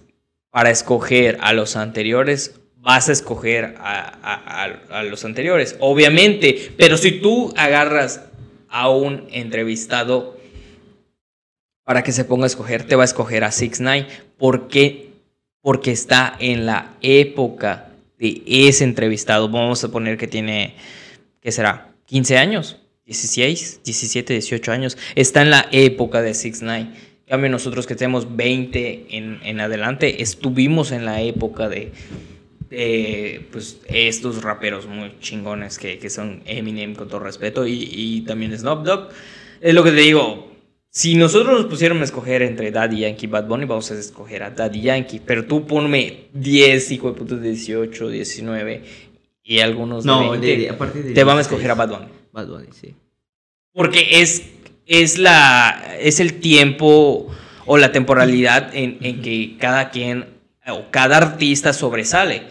para 0.50 0.70
escoger 0.72 1.38
a 1.42 1.54
los 1.54 1.76
anteriores, 1.76 2.56
vas 2.78 3.10
a 3.10 3.12
escoger 3.12 3.76
a- 3.80 4.68
a 4.90 5.04
los 5.04 5.24
anteriores, 5.24 5.76
obviamente. 5.80 6.72
Pero 6.78 6.98
si 6.98 7.12
tú 7.12 7.54
agarras 7.56 8.22
a 8.68 8.90
un 8.90 9.28
entrevistado 9.32 10.38
para 11.86 12.04
que 12.04 12.12
se 12.12 12.26
ponga 12.26 12.46
a 12.46 12.48
escoger, 12.48 12.84
te 12.88 12.96
va 12.96 13.04
a 13.04 13.06
escoger 13.06 13.44
a 13.44 13.52
Six 13.52 13.80
Nine. 13.82 14.08
¿Por 14.38 14.68
qué? 14.68 15.10
Porque 15.62 15.92
está 15.92 16.36
en 16.40 16.66
la 16.66 16.96
época 17.02 17.90
de 18.21 18.43
ese 18.45 18.84
entrevistado. 18.84 19.49
Vamos 19.49 19.84
a 19.84 19.91
poner 19.91 20.17
que 20.17 20.27
tiene, 20.27 20.75
¿qué 21.41 21.51
será? 21.51 21.93
15 22.05 22.38
años, 22.38 22.77
16, 23.05 23.81
17, 23.84 24.34
18 24.34 24.71
años. 24.71 24.97
Está 25.15 25.41
en 25.41 25.49
la 25.49 25.67
época 25.71 26.21
de 26.21 26.34
Six 26.34 26.62
Nine. 26.62 26.91
En 27.25 27.36
cambio, 27.36 27.49
nosotros 27.49 27.88
que 27.88 27.95
tenemos 27.95 28.36
20 28.36 29.07
en, 29.10 29.39
en 29.43 29.60
adelante, 29.60 30.21
estuvimos 30.21 30.91
en 30.91 31.05
la 31.05 31.21
época 31.21 31.67
de, 31.67 31.93
de, 32.69 33.47
pues, 33.51 33.79
estos 33.86 34.43
raperos 34.43 34.86
muy 34.86 35.17
chingones 35.19 35.79
que, 35.79 35.97
que 35.97 36.10
son 36.10 36.43
Eminem, 36.45 36.93
con 36.93 37.07
todo 37.07 37.21
respeto, 37.21 37.65
y, 37.65 37.89
y 37.89 38.21
también 38.21 38.57
Snoop 38.57 38.84
Dogg. 38.84 39.10
Es 39.62 39.73
lo 39.73 39.84
que 39.84 39.91
te 39.91 40.01
digo. 40.01 40.51
Si 40.93 41.15
nosotros 41.15 41.54
nos 41.58 41.65
pusiéramos 41.67 42.01
a 42.01 42.06
escoger 42.06 42.41
entre 42.41 42.69
Daddy 42.69 42.99
Yankee 42.99 43.25
y 43.25 43.30
Bad 43.30 43.47
Bunny, 43.47 43.63
vamos 43.65 43.89
a 43.91 43.93
escoger 43.97 44.43
a 44.43 44.49
Daddy 44.51 44.82
Yankee. 44.82 45.21
Pero 45.25 45.45
tú 45.45 45.65
ponme 45.65 46.25
10, 46.34 46.91
hijo 46.91 47.12
de 47.13 47.17
puta, 47.17 47.38
18, 47.38 48.10
19 48.10 48.84
y 49.43 49.60
algunos 49.60 50.04
de 50.04 50.08
No, 50.12 50.32
20, 50.32 50.45
de- 50.47 50.58
de- 50.58 50.69
a 50.69 50.77
partir 50.77 51.04
de 51.04 51.13
te 51.13 51.23
van 51.23 51.36
a 51.38 51.39
16. 51.39 51.47
escoger 51.54 51.71
a 51.71 51.75
Bad 51.75 51.89
Bunny. 51.97 52.12
Bad 52.34 52.47
Bunny, 52.47 52.67
sí. 52.73 52.93
Porque 53.73 54.19
es, 54.21 54.49
es, 54.86 55.17
la, 55.17 55.95
es 55.97 56.19
el 56.19 56.41
tiempo 56.41 57.27
o 57.65 57.77
la 57.77 57.93
temporalidad 57.93 58.75
en, 58.75 58.97
en 59.01 59.21
que 59.21 59.56
cada 59.58 59.91
quien 59.91 60.25
o 60.67 60.91
cada 60.91 61.15
artista 61.17 61.71
sobresale. 61.71 62.43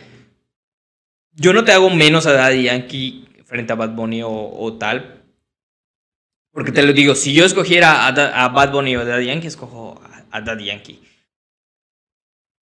yo 1.34 1.52
no 1.52 1.62
te 1.64 1.72
hago 1.72 1.90
menos 1.90 2.26
a 2.26 2.32
Daddy 2.32 2.62
Yankee 2.64 3.26
frente 3.44 3.74
a 3.74 3.76
Bad 3.76 3.90
Bunny 3.94 4.22
o, 4.22 4.30
o 4.30 4.72
tal. 4.78 5.19
Porque 6.52 6.72
te 6.72 6.82
lo 6.82 6.92
digo, 6.92 7.14
si 7.14 7.32
yo 7.32 7.44
escogiera 7.44 8.06
a, 8.06 8.12
Da- 8.12 8.44
a 8.44 8.48
Bad 8.48 8.72
Bunny 8.72 8.96
o 8.96 9.04
Daddy 9.04 9.26
Yankee, 9.26 9.46
escojo 9.46 10.00
a, 10.04 10.24
a 10.36 10.40
Daddy 10.40 10.64
Yankee. 10.66 11.00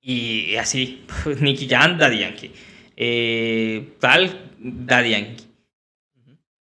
Y 0.02 0.56
así, 0.56 1.04
Nicky 1.40 1.68
Jam, 1.68 1.98
Daddy 1.98 2.18
Yankee. 2.18 2.52
Eh, 2.96 3.96
tal, 4.00 4.52
Daddy 4.58 5.10
Yankee. 5.10 5.44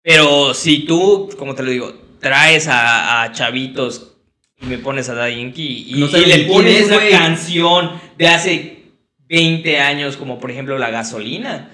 Pero 0.02 0.52
si 0.54 0.84
tú, 0.84 1.30
como 1.38 1.54
te 1.54 1.62
lo 1.62 1.70
digo, 1.70 1.94
traes 2.20 2.66
a, 2.68 3.22
a 3.22 3.32
chavitos 3.32 4.14
y 4.60 4.66
me 4.66 4.78
pones 4.78 5.08
a 5.08 5.14
Daddy 5.14 5.36
Yankee 5.42 5.84
y, 5.88 6.00
No 6.00 6.06
y 6.06 6.24
le 6.26 6.38
pones 6.44 6.80
es, 6.82 6.86
una 6.88 7.08
canción 7.08 8.00
de 8.18 8.28
hace 8.28 8.82
20 9.28 9.78
años, 9.80 10.16
como 10.16 10.38
por 10.40 10.50
ejemplo 10.50 10.76
La 10.78 10.90
Gasolina, 10.90 11.70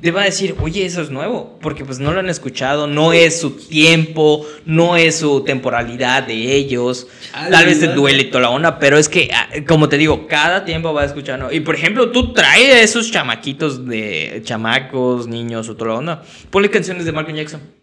te 0.00 0.10
va 0.10 0.22
a 0.22 0.24
decir, 0.24 0.54
oye, 0.60 0.84
eso 0.84 1.02
es 1.02 1.10
nuevo, 1.10 1.58
porque 1.60 1.84
pues 1.84 1.98
no 1.98 2.12
lo 2.12 2.20
han 2.20 2.28
escuchado, 2.28 2.86
no 2.86 3.12
es 3.12 3.40
su 3.40 3.52
tiempo, 3.52 4.46
no 4.64 4.96
es 4.96 5.18
su 5.18 5.42
temporalidad 5.44 6.22
de 6.22 6.54
ellos, 6.54 7.06
tal 7.32 7.66
vez 7.66 7.80
te 7.80 7.88
duele 7.88 8.24
toda 8.24 8.42
la 8.42 8.50
onda, 8.50 8.78
pero 8.78 8.98
es 8.98 9.08
que, 9.08 9.30
ah, 9.32 9.48
como 9.66 9.88
te 9.88 9.98
digo, 9.98 10.26
cada 10.26 10.64
tiempo 10.64 10.92
va 10.94 11.04
escuchando, 11.04 11.52
y 11.52 11.60
por 11.60 11.74
ejemplo, 11.74 12.10
tú 12.10 12.32
traes 12.32 12.74
a 12.74 12.80
esos 12.80 13.10
chamaquitos 13.10 13.86
de 13.86 14.40
chamacos, 14.44 15.26
niños 15.26 15.68
o 15.68 15.76
toda 15.76 15.90
la 15.92 15.98
onda, 15.98 16.22
ponle 16.50 16.70
canciones 16.70 17.04
de 17.04 17.12
Michael 17.12 17.36
Jackson. 17.36 17.80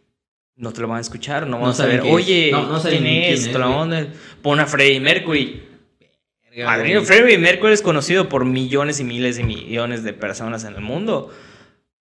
No 0.60 0.74
te 0.74 0.82
lo 0.82 0.88
van 0.88 0.98
a 0.98 1.02
escuchar, 1.02 1.46
no 1.46 1.60
van 1.60 1.70
a 1.70 1.74
saber, 1.74 2.02
oye, 2.02 2.50
No, 2.52 2.66
no 2.66 2.82
¿quién 2.82 3.06
es? 3.06 3.52
Toda 3.52 3.60
la 3.60 3.70
onda. 3.70 4.08
Pon 4.42 4.60
a 4.60 4.66
Freddie 4.66 5.00
Mercury. 5.00 5.62
Padrino, 6.66 7.02
güey. 7.02 7.06
Freddie 7.06 7.38
Mercury 7.38 7.74
es 7.74 7.84
conocido 7.84 8.28
por 8.28 8.44
millones 8.44 9.00
y 9.00 9.04
miles 9.04 9.38
y 9.38 9.44
millones 9.44 10.04
de 10.04 10.14
personas 10.14 10.64
en 10.64 10.74
el 10.74 10.82
mundo. 10.82 11.32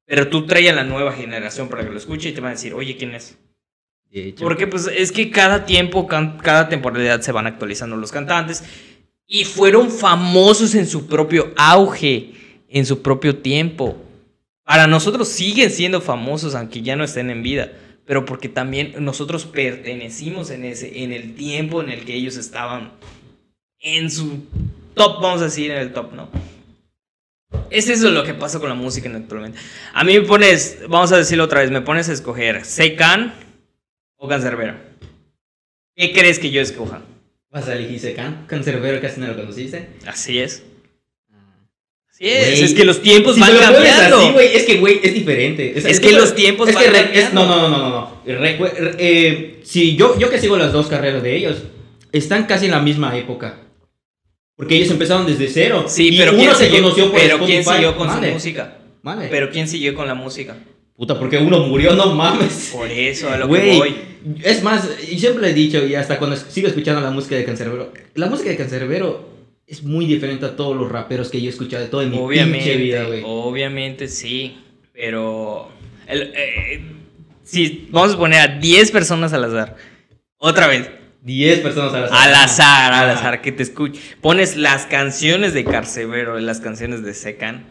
Pero 0.06 0.28
tú 0.28 0.46
traes 0.46 0.70
a 0.70 0.74
la 0.74 0.84
nueva 0.84 1.12
generación 1.12 1.68
para 1.68 1.84
que 1.84 1.90
lo 1.90 1.98
escuche 1.98 2.28
y 2.28 2.32
te 2.32 2.40
van 2.40 2.50
a 2.50 2.54
decir, 2.54 2.74
oye, 2.74 2.96
¿quién 2.96 3.14
es? 3.14 3.38
Porque 4.38 4.66
pues 4.66 4.86
es 4.86 5.10
que 5.10 5.30
cada 5.30 5.66
tiempo, 5.66 6.06
cada 6.06 6.68
temporalidad 6.68 7.20
se 7.20 7.32
van 7.32 7.48
actualizando 7.48 7.96
los 7.96 8.12
cantantes 8.12 8.62
y 9.26 9.44
fueron 9.44 9.90
famosos 9.90 10.74
en 10.76 10.86
su 10.86 11.06
propio 11.06 11.52
auge, 11.56 12.32
en 12.68 12.86
su 12.86 13.02
propio 13.02 13.38
tiempo. 13.38 13.96
Para 14.62 14.86
nosotros 14.86 15.28
siguen 15.28 15.70
siendo 15.70 16.00
famosos 16.00 16.54
aunque 16.54 16.82
ya 16.82 16.94
no 16.94 17.02
estén 17.02 17.28
en 17.30 17.42
vida, 17.42 17.72
pero 18.06 18.24
porque 18.24 18.48
también 18.48 18.94
nosotros 19.00 19.46
pertenecimos 19.46 20.50
en 20.50 20.64
ese 20.64 21.02
en 21.02 21.12
el 21.12 21.34
tiempo 21.34 21.82
en 21.82 21.90
el 21.90 22.04
que 22.04 22.14
ellos 22.14 22.36
estaban 22.36 22.92
en 23.80 24.10
su 24.10 24.44
top, 24.94 25.20
vamos 25.20 25.40
a 25.40 25.46
decir 25.46 25.72
en 25.72 25.78
el 25.78 25.92
top, 25.92 26.12
¿no? 26.14 26.28
Es 27.70 27.88
eso 27.88 28.10
lo 28.10 28.22
que 28.24 28.34
pasa 28.34 28.60
con 28.60 28.68
la 28.68 28.74
música 28.74 29.10
actualmente. 29.14 29.58
A 29.92 30.04
mí 30.04 30.14
me 30.18 30.24
pones, 30.26 30.78
vamos 30.88 31.10
a 31.12 31.16
decirlo 31.16 31.44
otra 31.44 31.60
vez, 31.60 31.70
me 31.70 31.80
pones 31.80 32.08
a 32.08 32.12
escoger 32.12 32.64
Secan 32.64 33.34
o 34.16 34.28
Cancerbero. 34.28 34.74
¿Qué 35.96 36.12
crees 36.12 36.38
que 36.38 36.50
yo 36.50 36.60
escoja? 36.60 37.02
Vas 37.50 37.68
a 37.68 37.74
elegir 37.74 38.00
Secan, 38.00 38.46
Cancerbero 38.46 39.00
casi 39.00 39.20
no 39.20 39.26
lo 39.28 39.36
conociste. 39.36 39.88
Así 40.06 40.38
es. 40.40 40.62
Así 42.10 42.28
es. 42.28 42.46
Güey, 42.48 42.62
es 42.64 42.74
que 42.74 42.84
los 42.84 43.02
tiempos 43.02 43.34
Si 43.34 43.40
van 43.40 43.54
lo 43.54 43.60
cambiando. 43.60 44.18
así, 44.20 44.32
güey, 44.32 44.54
es 44.56 44.62
que, 44.64 44.76
güey, 44.78 45.00
es 45.02 45.14
diferente. 45.14 45.76
Es 45.76 45.98
que 46.00 46.12
los 46.12 46.34
tiempos 46.34 46.68
es 46.68 46.74
van 46.76 46.84
que 46.84 46.90
re- 46.90 47.02
cambiando. 47.02 47.28
es- 47.28 47.34
No, 47.34 47.46
no, 47.46 47.68
no, 47.68 47.78
no, 47.78 47.90
no. 47.90 48.22
eh, 48.26 49.60
si 49.64 49.96
yo, 49.96 50.16
yo 50.18 50.30
que 50.30 50.38
sigo 50.38 50.56
las 50.56 50.72
dos 50.72 50.86
carreras 50.86 51.22
de 51.24 51.34
ellos, 51.36 51.62
están 52.12 52.46
casi 52.46 52.66
en 52.66 52.70
la 52.70 52.80
misma 52.80 53.16
época. 53.18 53.58
Porque 54.56 54.76
ellos 54.76 54.90
empezaron 54.90 55.26
desde 55.26 55.48
cero. 55.48 55.84
sí, 55.88 56.08
y 56.14 56.18
pero 56.18 56.32
uno 56.32 56.40
¿quién 56.40 56.54
se 56.54 56.64
siguió, 56.66 56.82
conoció 56.82 57.10
por 57.10 57.20
pero 57.20 57.38
¿quién 57.44 57.64
siguió 57.64 57.96
con 57.96 58.10
su 58.10 58.20
música? 58.32 58.78
mande. 59.02 59.28
Pero 59.28 59.50
¿quién 59.50 59.66
siguió 59.68 59.94
con 59.94 60.06
la 60.06 60.14
música? 60.14 60.56
Puta, 60.96 61.18
porque 61.18 61.38
uno 61.38 61.58
murió, 61.66 61.94
no 61.94 62.14
mames. 62.14 62.70
Por 62.72 62.88
eso, 62.88 63.28
a 63.28 63.36
lo 63.36 63.48
que 63.50 63.76
voy. 63.78 63.94
es 64.44 64.62
más, 64.62 64.88
y 65.10 65.18
siempre 65.18 65.50
he 65.50 65.52
dicho, 65.54 65.84
y 65.84 65.94
hasta 65.96 66.18
cuando 66.18 66.36
sigo 66.36 66.68
escuchando 66.68 67.00
la 67.00 67.10
música 67.10 67.34
de 67.34 67.44
Cancerbero, 67.44 67.92
la 68.14 68.26
música 68.28 68.48
de 68.50 68.56
Cancerbero 68.56 69.28
es 69.66 69.82
muy 69.82 70.06
diferente 70.06 70.46
a 70.46 70.54
todos 70.54 70.76
los 70.76 70.90
raperos 70.92 71.30
que 71.30 71.40
yo 71.40 71.48
he 71.48 71.50
escuchado 71.50 71.82
de 71.82 71.88
toda 71.90 72.04
mi 72.04 72.10
pinche 72.10 72.24
Obviamente, 72.24 72.76
vida, 72.76 73.04
güey. 73.04 73.22
obviamente 73.24 74.06
sí, 74.08 74.56
pero 74.92 75.68
el- 76.06 76.32
eh, 76.36 76.80
si 77.42 77.88
vamos 77.90 78.14
a 78.14 78.18
poner 78.18 78.40
a 78.40 78.46
10 78.58 78.90
personas 78.92 79.32
al 79.32 79.44
azar, 79.44 79.76
otra 80.38 80.68
vez, 80.68 80.88
10 81.24 81.60
personas 81.60 81.92
al 81.94 82.04
azar. 82.04 82.18
al 82.28 82.34
azar, 82.34 82.92
al 82.92 83.10
azar, 83.10 83.40
que 83.42 83.50
te 83.50 83.62
escuche, 83.62 84.00
pones 84.20 84.56
las 84.56 84.86
canciones 84.86 85.54
de 85.54 85.64
Carcevero, 85.64 86.38
las 86.38 86.60
canciones 86.60 87.02
de 87.02 87.14
Secan, 87.14 87.66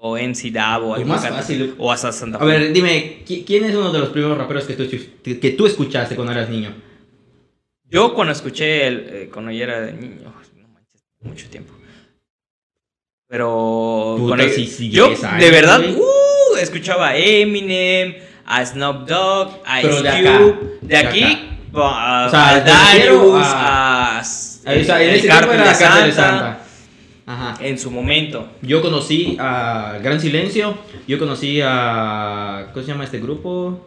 o 0.00 0.16
MC 0.18 0.50
Dab, 0.50 0.82
o 0.84 1.04
más 1.04 1.26
fácil. 1.28 1.74
o 1.78 1.92
hasta 1.92 2.10
Santa 2.12 2.38
A 2.38 2.44
ver, 2.44 2.72
dime, 2.72 3.22
¿qui- 3.26 3.44
¿quién 3.46 3.64
es 3.64 3.74
uno 3.74 3.92
de 3.92 4.00
los 4.00 4.08
primeros 4.10 4.36
raperos 4.36 4.64
que 4.64 4.74
tú, 4.74 4.84
que 5.40 5.50
tú 5.50 5.66
escuchaste 5.66 6.16
cuando 6.16 6.32
eras 6.32 6.48
niño? 6.50 6.74
Yo 7.88 8.12
cuando 8.14 8.32
escuché, 8.32 8.86
el, 8.88 9.06
eh, 9.10 9.30
cuando 9.32 9.52
yo 9.52 9.62
era 9.64 9.86
niño, 9.92 10.16
no 10.24 10.32
manches, 10.68 11.04
mucho 11.20 11.48
tiempo. 11.48 11.74
Pero 13.28 14.16
Puta, 14.18 14.48
sí, 14.48 14.90
yo 14.90 15.08
10 15.08 15.24
años, 15.24 15.40
de 15.44 15.50
verdad 15.50 15.80
uh, 15.96 16.56
escuchaba 16.56 17.08
a 17.10 17.16
Eminem, 17.16 18.16
a 18.44 18.64
Snoop 18.66 19.08
Dogg, 19.08 19.60
a 19.64 19.80
Ice 19.82 20.02
de 20.02 20.08
acá, 20.08 20.38
Cube, 20.38 20.78
de 20.82 20.88
de 20.88 20.96
aquí, 20.96 21.22
acá. 21.22 21.51
A, 21.74 22.26
O 22.26 22.30
sea, 22.30 22.48
a 22.56 22.60
Darius, 22.60 23.42
a- 23.46 24.18
a, 24.18 24.22
en 24.72 24.78
el 24.78 24.84
de 25.22 25.28
Santa, 25.74 26.12
Santa. 26.12 26.58
Ajá. 27.26 27.54
en 27.60 27.78
su 27.78 27.90
momento. 27.90 28.48
Yo 28.62 28.82
conocí 28.82 29.36
a 29.40 29.98
Gran 30.02 30.20
Silencio, 30.20 30.76
yo 31.06 31.18
conocí 31.18 31.60
a... 31.64 32.66
¿Cómo 32.72 32.84
se 32.84 32.92
llama 32.92 33.04
este 33.04 33.20
grupo? 33.20 33.86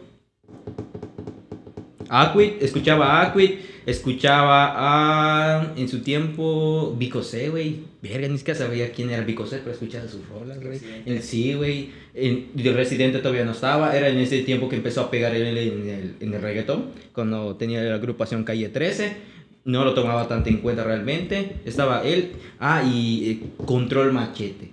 Aquid, 2.08 2.52
escuchaba 2.62 3.20
a 3.20 3.22
Aquid, 3.28 3.58
escuchaba 3.86 4.74
a... 4.76 5.72
En 5.76 5.88
su 5.88 6.00
tiempo, 6.00 6.94
Vico 6.98 7.22
C, 7.22 7.48
güey. 7.48 7.80
Verga, 8.02 8.28
ni 8.28 8.36
siquiera 8.36 8.58
sabía 8.58 8.92
quién 8.92 9.10
era 9.10 9.22
Vico 9.22 9.46
C, 9.46 9.58
pero 9.58 9.72
escuchaba 9.72 10.06
sus 10.08 10.28
rolas, 10.28 10.60
güey. 10.60 10.80
El 11.06 11.22
sí, 11.22 11.54
güey. 11.54 11.90
El 12.12 12.48
de 12.54 12.72
Residente 12.72 13.18
todavía 13.20 13.44
no 13.44 13.52
estaba. 13.52 13.96
Era 13.96 14.08
en 14.08 14.18
ese 14.18 14.42
tiempo 14.42 14.68
que 14.68 14.76
empezó 14.76 15.02
a 15.02 15.10
pegar 15.10 15.34
él 15.34 15.46
en 15.56 15.88
el, 15.88 16.14
en 16.20 16.34
el 16.34 16.42
reggaetón. 16.42 16.90
Cuando 17.12 17.56
tenía 17.56 17.82
la 17.82 17.94
agrupación 17.94 18.44
Calle 18.44 18.68
13. 18.68 19.36
No 19.64 19.84
lo 19.84 19.94
tomaba 19.94 20.28
tanto 20.28 20.48
en 20.48 20.58
cuenta 20.58 20.84
realmente. 20.84 21.56
Estaba 21.64 22.02
él. 22.04 22.32
Ah, 22.60 22.84
y 22.88 23.30
eh, 23.30 23.64
Control 23.64 24.12
Machete. 24.12 24.70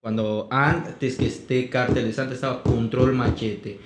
Cuando 0.00 0.48
antes 0.50 1.16
que 1.16 1.26
esté 1.26 1.70
Cártel 1.70 2.04
de 2.04 2.12
Santa 2.12 2.34
estaba 2.34 2.62
Control 2.62 3.14
Machete. 3.14 3.78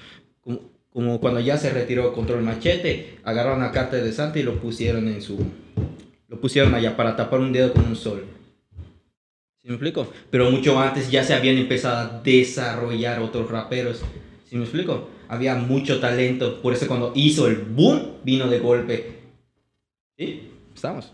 Como, 0.99 1.21
cuando 1.21 1.39
ya 1.39 1.57
se 1.57 1.71
retiró 1.71 2.13
Control 2.13 2.43
Machete, 2.43 3.19
agarraron 3.23 3.63
a 3.63 3.71
Cártel 3.71 4.03
de 4.03 4.13
Santa 4.13 4.41
y 4.41 4.43
lo 4.43 4.59
pusieron 4.59 5.07
en 5.07 5.23
su... 5.23 5.39
Lo 6.27 6.41
pusieron 6.41 6.75
allá 6.75 6.97
para 6.97 7.15
tapar 7.15 7.39
un 7.39 7.53
dedo 7.53 7.73
con 7.73 7.87
un 7.87 7.95
sol. 7.95 8.25
¿Sí 9.63 9.69
me 9.69 9.75
explico? 9.75 10.13
Pero 10.33 10.51
mucho 10.51 10.77
antes 10.81 11.09
ya 11.09 11.23
se 11.23 11.35
habían 11.35 11.57
empezado 11.57 11.99
a 11.99 12.21
desarrollar 12.25 13.21
otros 13.21 13.49
raperos. 13.49 14.03
¿Sí 14.51 14.57
me 14.57 14.65
explico? 14.65 15.09
Había 15.29 15.55
mucho 15.55 16.01
talento. 16.01 16.61
Por 16.61 16.73
eso 16.73 16.89
cuando 16.89 17.13
hizo 17.15 17.47
el 17.47 17.59
boom, 17.59 18.15
vino 18.25 18.49
de 18.49 18.59
golpe. 18.59 19.19
¿Sí? 20.17 20.51
Estamos. 20.75 21.13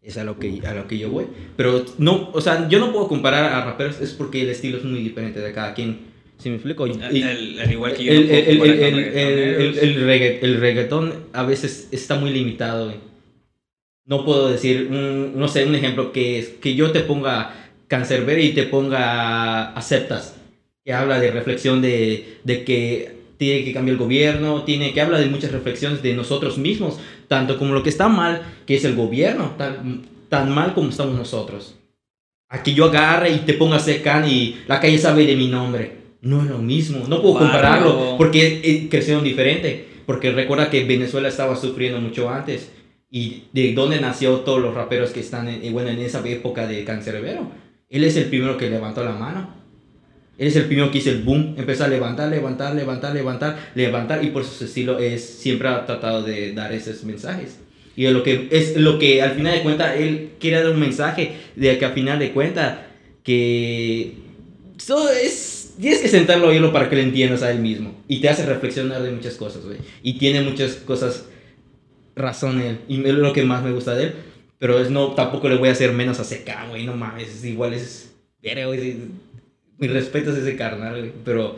Es 0.00 0.16
a 0.16 0.24
lo 0.24 0.38
que, 0.38 0.66
a 0.66 0.72
lo 0.72 0.88
que 0.88 0.96
yo 0.96 1.10
voy. 1.10 1.26
Pero 1.54 1.84
no, 1.98 2.30
o 2.32 2.40
sea, 2.40 2.66
yo 2.70 2.78
no 2.78 2.92
puedo 2.92 3.08
comparar 3.08 3.52
a 3.52 3.62
raperos, 3.66 4.00
es 4.00 4.14
porque 4.14 4.40
el 4.40 4.48
estilo 4.48 4.78
es 4.78 4.84
muy 4.84 5.00
diferente 5.00 5.40
de 5.40 5.52
cada 5.52 5.74
quien. 5.74 6.07
¿Sí 6.38 6.48
me 6.50 6.54
explico? 6.56 6.86
El- 6.86 7.02
el- 7.02 7.60
al 7.60 7.72
igual 7.72 7.94
que 7.94 8.04
yo. 8.04 8.12
el, 8.12 8.20
no 8.20 8.26
puedo 8.28 8.38
el, 8.38 8.48
el, 8.48 8.58
comparar 8.58 8.74
el, 8.78 8.90
con 8.90 9.00
el, 9.00 9.16
el, 9.18 9.74
reggaetoneros. 9.74 9.76
el 9.82 10.06
regga- 10.06 10.38
el 10.42 10.60
reggaetón 10.60 11.14
a 11.32 11.42
veces 11.42 11.88
está 11.90 12.14
muy 12.14 12.30
limitado. 12.30 12.84
güey. 12.86 12.96
No 14.06 14.24
puedo 14.24 14.48
decir, 14.48 14.88
un- 14.90 15.38
no 15.38 15.48
sé, 15.48 15.64
un 15.66 15.74
ejemplo 15.74 16.12
que, 16.12 16.38
es, 16.38 16.48
que 16.48 16.74
yo 16.74 16.92
te 16.92 17.00
ponga 17.00 17.54
Cancerbero 17.88 18.40
y 18.40 18.50
te 18.50 18.62
ponga 18.64 19.72
Aceptas, 19.72 20.36
que 20.84 20.92
habla 20.92 21.18
de 21.20 21.30
reflexión 21.30 21.82
de, 21.82 22.38
de 22.44 22.64
que 22.64 23.18
tiene 23.36 23.64
que 23.64 23.72
cambiar 23.72 23.94
el 23.94 23.98
gobierno, 24.02 24.62
tiene 24.64 24.92
que 24.94 25.00
habla 25.00 25.18
de 25.18 25.26
muchas 25.26 25.52
reflexiones 25.52 26.02
de 26.02 26.14
nosotros 26.14 26.56
mismos, 26.58 26.98
tanto 27.28 27.58
como 27.58 27.74
lo 27.74 27.82
que 27.82 27.90
está 27.90 28.08
mal, 28.08 28.42
que 28.66 28.76
es 28.76 28.84
el 28.84 28.94
gobierno, 28.94 29.54
tan, 29.58 30.02
tan 30.28 30.50
mal 30.50 30.74
como 30.74 30.88
estamos 30.90 31.16
nosotros. 31.16 31.74
A 32.48 32.62
que 32.62 32.72
yo 32.74 32.86
agarre 32.86 33.30
y 33.30 33.38
te 33.40 33.54
ponga 33.54 33.78
Secan 33.78 34.28
y 34.28 34.56
la 34.66 34.80
calle 34.80 34.98
sabe 34.98 35.26
de 35.26 35.36
mi 35.36 35.48
nombre. 35.48 35.98
No 36.20 36.42
es 36.42 36.48
lo 36.48 36.58
mismo, 36.58 37.06
no 37.08 37.22
puedo 37.22 37.36
Claro. 37.38 37.52
compararlo 37.52 38.14
porque 38.18 38.60
eh, 38.64 38.88
crecieron 38.90 39.22
diferente. 39.24 39.86
Porque 40.06 40.30
recuerda 40.32 40.70
que 40.70 40.84
Venezuela 40.84 41.28
estaba 41.28 41.54
sufriendo 41.56 42.00
mucho 42.00 42.30
antes. 42.30 42.70
Y 43.10 43.44
de 43.52 43.72
dónde 43.72 44.00
nació 44.00 44.36
todos 44.40 44.60
los 44.60 44.74
raperos 44.74 45.10
que 45.10 45.20
están 45.20 45.48
en, 45.48 45.72
bueno, 45.72 45.90
en 45.90 45.98
esa 46.00 46.26
época 46.26 46.66
de 46.66 46.84
Cancerbero. 46.84 47.50
Él 47.88 48.04
es 48.04 48.16
el 48.16 48.24
primero 48.24 48.56
que 48.56 48.68
levantó 48.70 49.02
la 49.04 49.12
mano. 49.12 49.54
Él 50.36 50.46
es 50.48 50.56
el 50.56 50.64
primero 50.66 50.90
que 50.90 50.98
hizo 50.98 51.10
el 51.10 51.22
boom. 51.22 51.54
Empezó 51.58 51.84
a 51.84 51.88
levantar, 51.88 52.28
levantar, 52.30 52.74
levantar, 52.74 53.14
levantar, 53.14 53.70
levantar. 53.74 54.24
Y 54.24 54.28
por 54.28 54.44
su 54.44 54.64
estilo 54.64 54.98
es, 54.98 55.24
siempre 55.24 55.68
ha 55.68 55.86
tratado 55.86 56.22
de 56.22 56.52
dar 56.52 56.72
esos 56.72 57.04
mensajes. 57.04 57.58
Y 57.96 58.04
es 58.06 58.12
lo 58.12 58.22
que, 58.22 58.48
es 58.50 58.76
lo 58.76 58.98
que 58.98 59.22
al 59.22 59.32
final 59.32 59.54
de 59.54 59.62
cuentas 59.62 59.96
él 59.96 60.30
quiere 60.38 60.62
dar 60.62 60.70
un 60.70 60.78
mensaje 60.80 61.32
de 61.56 61.78
que 61.78 61.84
al 61.84 61.92
final 61.94 62.18
de 62.18 62.30
cuentas 62.32 62.78
que 63.24 64.14
eso 64.78 65.10
es 65.10 65.57
tienes 65.80 66.00
que 66.00 66.08
sentarlo 66.08 66.46
a 66.46 66.50
oírlo 66.50 66.72
para 66.72 66.88
que 66.88 66.96
lo 66.96 67.02
entiendas 67.02 67.42
a 67.42 67.50
él 67.50 67.60
mismo. 67.60 67.94
Y 68.08 68.20
te 68.20 68.28
hace 68.28 68.44
reflexionar 68.44 69.02
de 69.02 69.10
muchas 69.10 69.34
cosas, 69.34 69.64
güey. 69.64 69.78
Y 70.02 70.18
tiene 70.18 70.40
muchas 70.42 70.74
cosas 70.76 71.26
razón 72.16 72.60
él. 72.60 72.80
Y 72.88 73.06
es 73.06 73.14
lo 73.14 73.32
que 73.32 73.44
más 73.44 73.62
me 73.62 73.72
gusta 73.72 73.94
de 73.94 74.04
él. 74.04 74.14
Pero 74.58 74.80
es 74.80 74.90
no, 74.90 75.12
tampoco 75.12 75.48
le 75.48 75.56
voy 75.56 75.68
a 75.68 75.72
hacer 75.72 75.92
menos 75.92 76.18
a 76.20 76.24
CK, 76.24 76.70
güey. 76.70 76.84
No 76.84 76.96
mames, 76.96 77.28
es 77.28 77.44
igual 77.44 77.74
es... 77.74 78.12
Verga, 78.42 78.66
güey. 78.66 78.96
Mi 79.78 79.86
respeto 79.86 80.32
es 80.32 80.38
ese 80.38 80.56
carnal, 80.56 80.98
güey. 80.98 81.12
Pero 81.24 81.56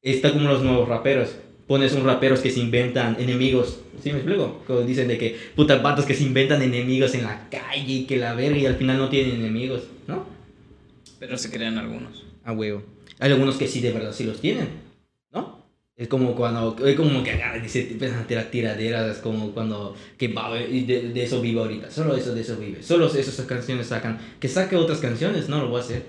está 0.00 0.32
como 0.32 0.48
los 0.48 0.62
nuevos 0.62 0.88
raperos. 0.88 1.36
Pones 1.66 1.92
un 1.92 2.04
raperos 2.04 2.40
que 2.40 2.50
se 2.50 2.60
inventan 2.60 3.16
enemigos. 3.20 3.80
¿Sí 4.02 4.10
me 4.10 4.18
explico? 4.18 4.62
Como 4.66 4.80
dicen 4.80 5.08
de 5.08 5.18
que 5.18 5.38
putas 5.54 5.80
patos 5.80 6.04
que 6.04 6.14
se 6.14 6.24
inventan 6.24 6.60
enemigos 6.62 7.14
en 7.14 7.24
la 7.24 7.48
calle 7.50 7.92
y 7.92 8.04
que 8.04 8.16
la 8.16 8.34
verga 8.34 8.58
y 8.58 8.66
al 8.66 8.76
final 8.76 8.98
no 8.98 9.08
tienen 9.08 9.36
enemigos, 9.36 9.84
¿no? 10.08 10.26
Pero 11.18 11.38
se 11.38 11.50
crean 11.50 11.78
algunos. 11.78 12.24
A 12.44 12.52
huevo. 12.52 12.82
Hay 13.22 13.30
algunos 13.30 13.54
que 13.56 13.68
sí, 13.68 13.80
de 13.80 13.92
verdad, 13.92 14.12
sí 14.12 14.24
los 14.24 14.40
tienen, 14.40 14.66
¿no? 15.30 15.64
Es 15.94 16.08
como 16.08 16.34
cuando, 16.34 16.76
es 16.84 16.96
como 16.96 17.22
que 17.22 17.30
agarran 17.30 17.64
y 17.64 17.68
se 17.68 17.92
empiezan 17.92 18.18
a 18.18 18.26
tirar 18.26 18.50
tiraderas, 18.50 19.18
como 19.18 19.52
cuando, 19.52 19.94
que 20.18 20.26
de, 20.26 21.10
de 21.14 21.22
eso 21.22 21.40
vive 21.40 21.60
ahorita, 21.60 21.88
solo 21.88 22.16
eso 22.16 22.34
de 22.34 22.40
eso 22.40 22.56
vive, 22.56 22.82
solo 22.82 23.06
esas 23.06 23.46
canciones 23.46 23.86
sacan, 23.86 24.18
que 24.40 24.48
saque 24.48 24.74
otras 24.74 24.98
canciones, 24.98 25.48
no 25.48 25.60
lo 25.60 25.68
voy 25.68 25.80
a 25.80 25.84
hacer. 25.84 26.06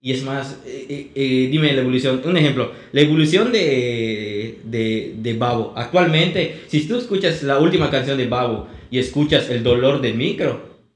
Y 0.00 0.12
es 0.12 0.22
más, 0.22 0.60
eh, 0.64 0.86
eh, 0.88 1.10
eh, 1.12 1.48
dime 1.50 1.72
la 1.72 1.80
evolución, 1.80 2.22
un 2.24 2.36
ejemplo, 2.36 2.70
la 2.92 3.00
evolución 3.00 3.50
de, 3.50 4.60
de, 4.62 5.14
de 5.16 5.34
Babo, 5.34 5.72
actualmente, 5.74 6.60
si 6.68 6.86
tú 6.86 6.98
escuchas 6.98 7.42
la 7.42 7.58
última 7.58 7.90
canción 7.90 8.16
de 8.16 8.28
Babo 8.28 8.68
y 8.92 9.00
escuchas 9.00 9.50
El 9.50 9.64
dolor 9.64 10.00
de 10.00 10.12
micro, 10.12 10.86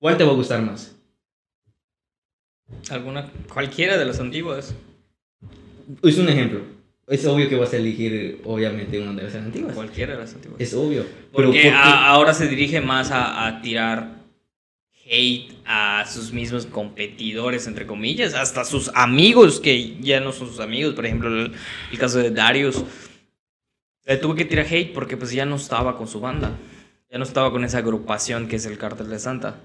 ¿cuál 0.00 0.16
te 0.16 0.24
va 0.24 0.30
a 0.30 0.36
gustar 0.36 0.62
más? 0.62 0.93
Alguna, 2.90 3.30
cualquiera 3.52 3.96
de 3.96 4.04
los 4.04 4.20
antiguos. 4.20 4.74
Es 6.02 6.18
un 6.18 6.28
ejemplo. 6.28 6.60
Es 7.06 7.26
obvio 7.26 7.48
que 7.48 7.56
vas 7.56 7.72
a 7.74 7.76
elegir, 7.76 8.40
obviamente, 8.44 8.98
una 8.98 9.12
de 9.12 9.24
las 9.24 9.34
antiguas. 9.34 9.74
Cualquiera 9.74 10.14
de 10.14 10.20
las 10.20 10.34
antiguas. 10.34 10.60
Es 10.60 10.72
obvio. 10.72 11.04
Porque 11.32 11.70
ahora 11.70 12.32
se 12.32 12.48
dirige 12.48 12.80
más 12.80 13.10
a, 13.10 13.46
a 13.46 13.60
tirar 13.60 14.22
hate 15.06 15.52
a 15.66 16.06
sus 16.06 16.32
mismos 16.32 16.64
competidores, 16.64 17.66
entre 17.66 17.86
comillas, 17.86 18.32
hasta 18.32 18.64
sus 18.64 18.90
amigos, 18.94 19.60
que 19.60 19.96
ya 20.00 20.20
no 20.20 20.32
son 20.32 20.48
sus 20.48 20.60
amigos. 20.60 20.94
Por 20.94 21.04
ejemplo, 21.04 21.28
el, 21.28 21.52
el 21.92 21.98
caso 21.98 22.18
de 22.18 22.30
Darius. 22.30 22.82
Le 24.06 24.16
tuvo 24.16 24.34
que 24.34 24.44
tirar 24.46 24.66
hate 24.66 24.92
porque 24.92 25.16
pues 25.16 25.32
ya 25.32 25.44
no 25.44 25.56
estaba 25.56 25.96
con 25.96 26.08
su 26.08 26.20
banda. 26.20 26.52
Ya 27.10 27.18
no 27.18 27.24
estaba 27.24 27.50
con 27.50 27.64
esa 27.64 27.78
agrupación 27.78 28.48
que 28.48 28.56
es 28.56 28.66
el 28.66 28.78
Cártel 28.78 29.10
de 29.10 29.18
Santa. 29.18 29.60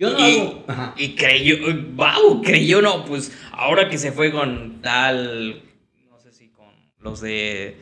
Yo 0.00 0.08
no 0.08 0.18
y, 0.26 0.38
hago... 0.38 0.64
Ajá. 0.66 0.94
y 0.96 1.10
creyó, 1.10 1.58
wow, 1.94 2.40
creyó, 2.42 2.80
no, 2.80 3.04
pues 3.04 3.36
ahora 3.52 3.90
que 3.90 3.98
se 3.98 4.12
fue 4.12 4.32
con 4.32 4.80
tal, 4.80 5.62
no 6.08 6.18
sé 6.18 6.32
si 6.32 6.48
con 6.48 6.68
los 7.00 7.20
de 7.20 7.76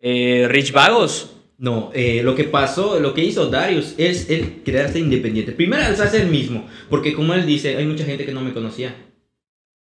eh, 0.00 0.46
Rich 0.48 0.72
Vagos. 0.72 1.34
No, 1.58 1.90
eh, 1.92 2.22
lo 2.22 2.34
que 2.34 2.44
pasó, 2.44 2.98
lo 2.98 3.12
que 3.12 3.24
hizo 3.24 3.50
Darius 3.50 3.94
es 3.98 4.30
el 4.30 4.62
crearse 4.64 5.00
independiente. 5.00 5.52
Primero 5.52 5.84
alzarse 5.84 6.22
él 6.22 6.28
mismo, 6.28 6.66
porque 6.88 7.12
como 7.12 7.34
él 7.34 7.44
dice, 7.44 7.76
hay 7.76 7.84
mucha 7.84 8.06
gente 8.06 8.24
que 8.24 8.32
no 8.32 8.40
me 8.40 8.54
conocía. 8.54 8.94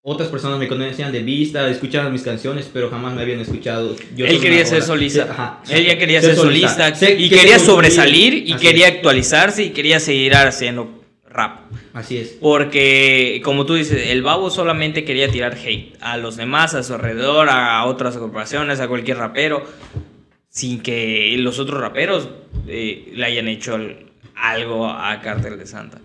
Otras 0.03 0.29
personas 0.29 0.59
me 0.59 0.67
conocían 0.67 1.11
de 1.11 1.23
vista, 1.23 1.67
escuchaban 1.69 2.11
mis 2.11 2.23
canciones, 2.23 2.69
pero 2.71 2.91
jamás 2.91 3.15
me 3.15 3.21
habían 3.21 3.39
escuchado. 3.39 3.95
Yo 4.15 4.27
Él 4.27 4.39
quería 4.39 4.65
ser 4.65 4.83
solista. 4.83 5.23
Ajá. 5.23 5.63
Él 5.69 5.85
ya 5.85 5.97
quería 5.97 6.21
ser, 6.21 6.35
solista, 6.35 6.89
y 6.89 7.29
que 7.29 7.35
quería 7.35 7.57
sobresalir 7.57 8.33
y 8.33 8.53
Así 8.53 8.65
quería 8.65 8.87
actualizarse 8.89 9.63
y 9.63 9.69
quería 9.69 9.99
seguir 9.99 10.35
haciendo 10.35 11.00
rap. 11.31 11.71
Así 11.93 12.17
es. 12.17 12.29
Porque, 12.39 13.41
como 13.43 13.65
tú 13.65 13.75
dices, 13.75 14.09
el 14.09 14.21
babo 14.21 14.49
solamente 14.49 15.03
quería 15.03 15.29
tirar 15.29 15.55
hate 15.55 15.95
a 16.01 16.17
los 16.17 16.37
demás, 16.37 16.73
a 16.73 16.83
su 16.83 16.93
alrededor, 16.93 17.49
a 17.49 17.85
otras 17.85 18.17
corporaciones, 18.17 18.79
a 18.79 18.87
cualquier 18.87 19.17
rapero, 19.17 19.65
sin 20.49 20.81
que 20.81 21.35
los 21.37 21.59
otros 21.59 21.79
raperos 21.79 22.29
eh, 22.67 23.11
le 23.13 23.25
hayan 23.25 23.47
hecho 23.47 23.77
algo 24.35 24.87
a 24.87 25.21
Cártel 25.21 25.57
de 25.57 25.65
Santa. 25.65 26.01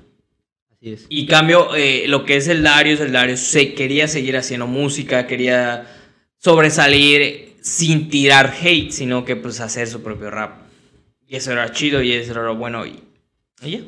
Así 0.73 0.93
es. 0.93 1.07
Y 1.09 1.27
cambio, 1.27 1.75
eh, 1.75 2.05
lo 2.07 2.25
que 2.25 2.37
es 2.37 2.49
el 2.49 2.63
Darius, 2.63 3.01
el 3.01 3.13
Darius 3.13 3.41
se 3.41 3.75
quería 3.75 4.09
seguir 4.09 4.37
haciendo 4.37 4.67
música, 4.67 5.27
quería 5.27 5.87
sobresalir 6.39 7.57
sin 7.61 8.09
tirar 8.09 8.55
hate, 8.61 8.93
sino 8.93 9.25
que 9.25 9.35
pues 9.35 9.61
hacer 9.61 9.89
su 9.89 10.03
propio 10.03 10.31
rap. 10.31 10.67
Y 11.27 11.35
eso 11.35 11.51
era 11.51 11.73
chido 11.73 12.03
y 12.03 12.13
eso 12.13 12.33
era 12.33 12.45
lo 12.45 12.55
bueno. 12.55 12.87
Y, 12.87 13.03
y 13.63 13.71
ya. 13.71 13.81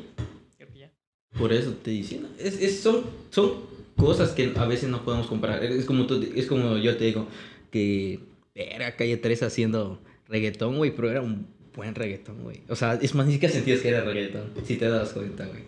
Por 1.39 1.53
eso 1.53 1.71
te 1.83 1.91
diciendo. 1.91 2.29
Es, 2.37 2.61
es- 2.61 2.81
son, 2.81 3.01
son 3.31 3.53
cosas 3.97 4.31
que 4.31 4.51
a 4.55 4.65
veces 4.65 4.89
no 4.89 5.03
podemos 5.03 5.27
comparar. 5.27 5.63
Es 5.63 5.85
como, 5.85 6.05
tú- 6.05 6.23
es 6.35 6.45
como 6.45 6.77
yo 6.77 6.95
te 6.97 7.05
digo, 7.05 7.27
que 7.71 8.19
era 8.55 8.95
Calle 8.95 9.17
3 9.17 9.43
haciendo 9.43 9.99
reggaetón, 10.27 10.77
güey, 10.77 10.91
pero 10.95 11.09
era 11.09 11.21
un 11.21 11.47
buen 11.75 11.95
reggaetón, 11.95 12.43
güey. 12.43 12.61
O 12.69 12.75
sea, 12.75 12.95
es 13.01 13.15
más, 13.15 13.25
ni 13.25 13.33
siquiera 13.33 13.53
sentías 13.53 13.79
que 13.79 13.87
era 13.89 14.01
reggaetón, 14.01 14.51
si 14.65 14.75
te 14.75 14.87
das 14.89 15.13
cuenta, 15.13 15.45
güey. 15.47 15.63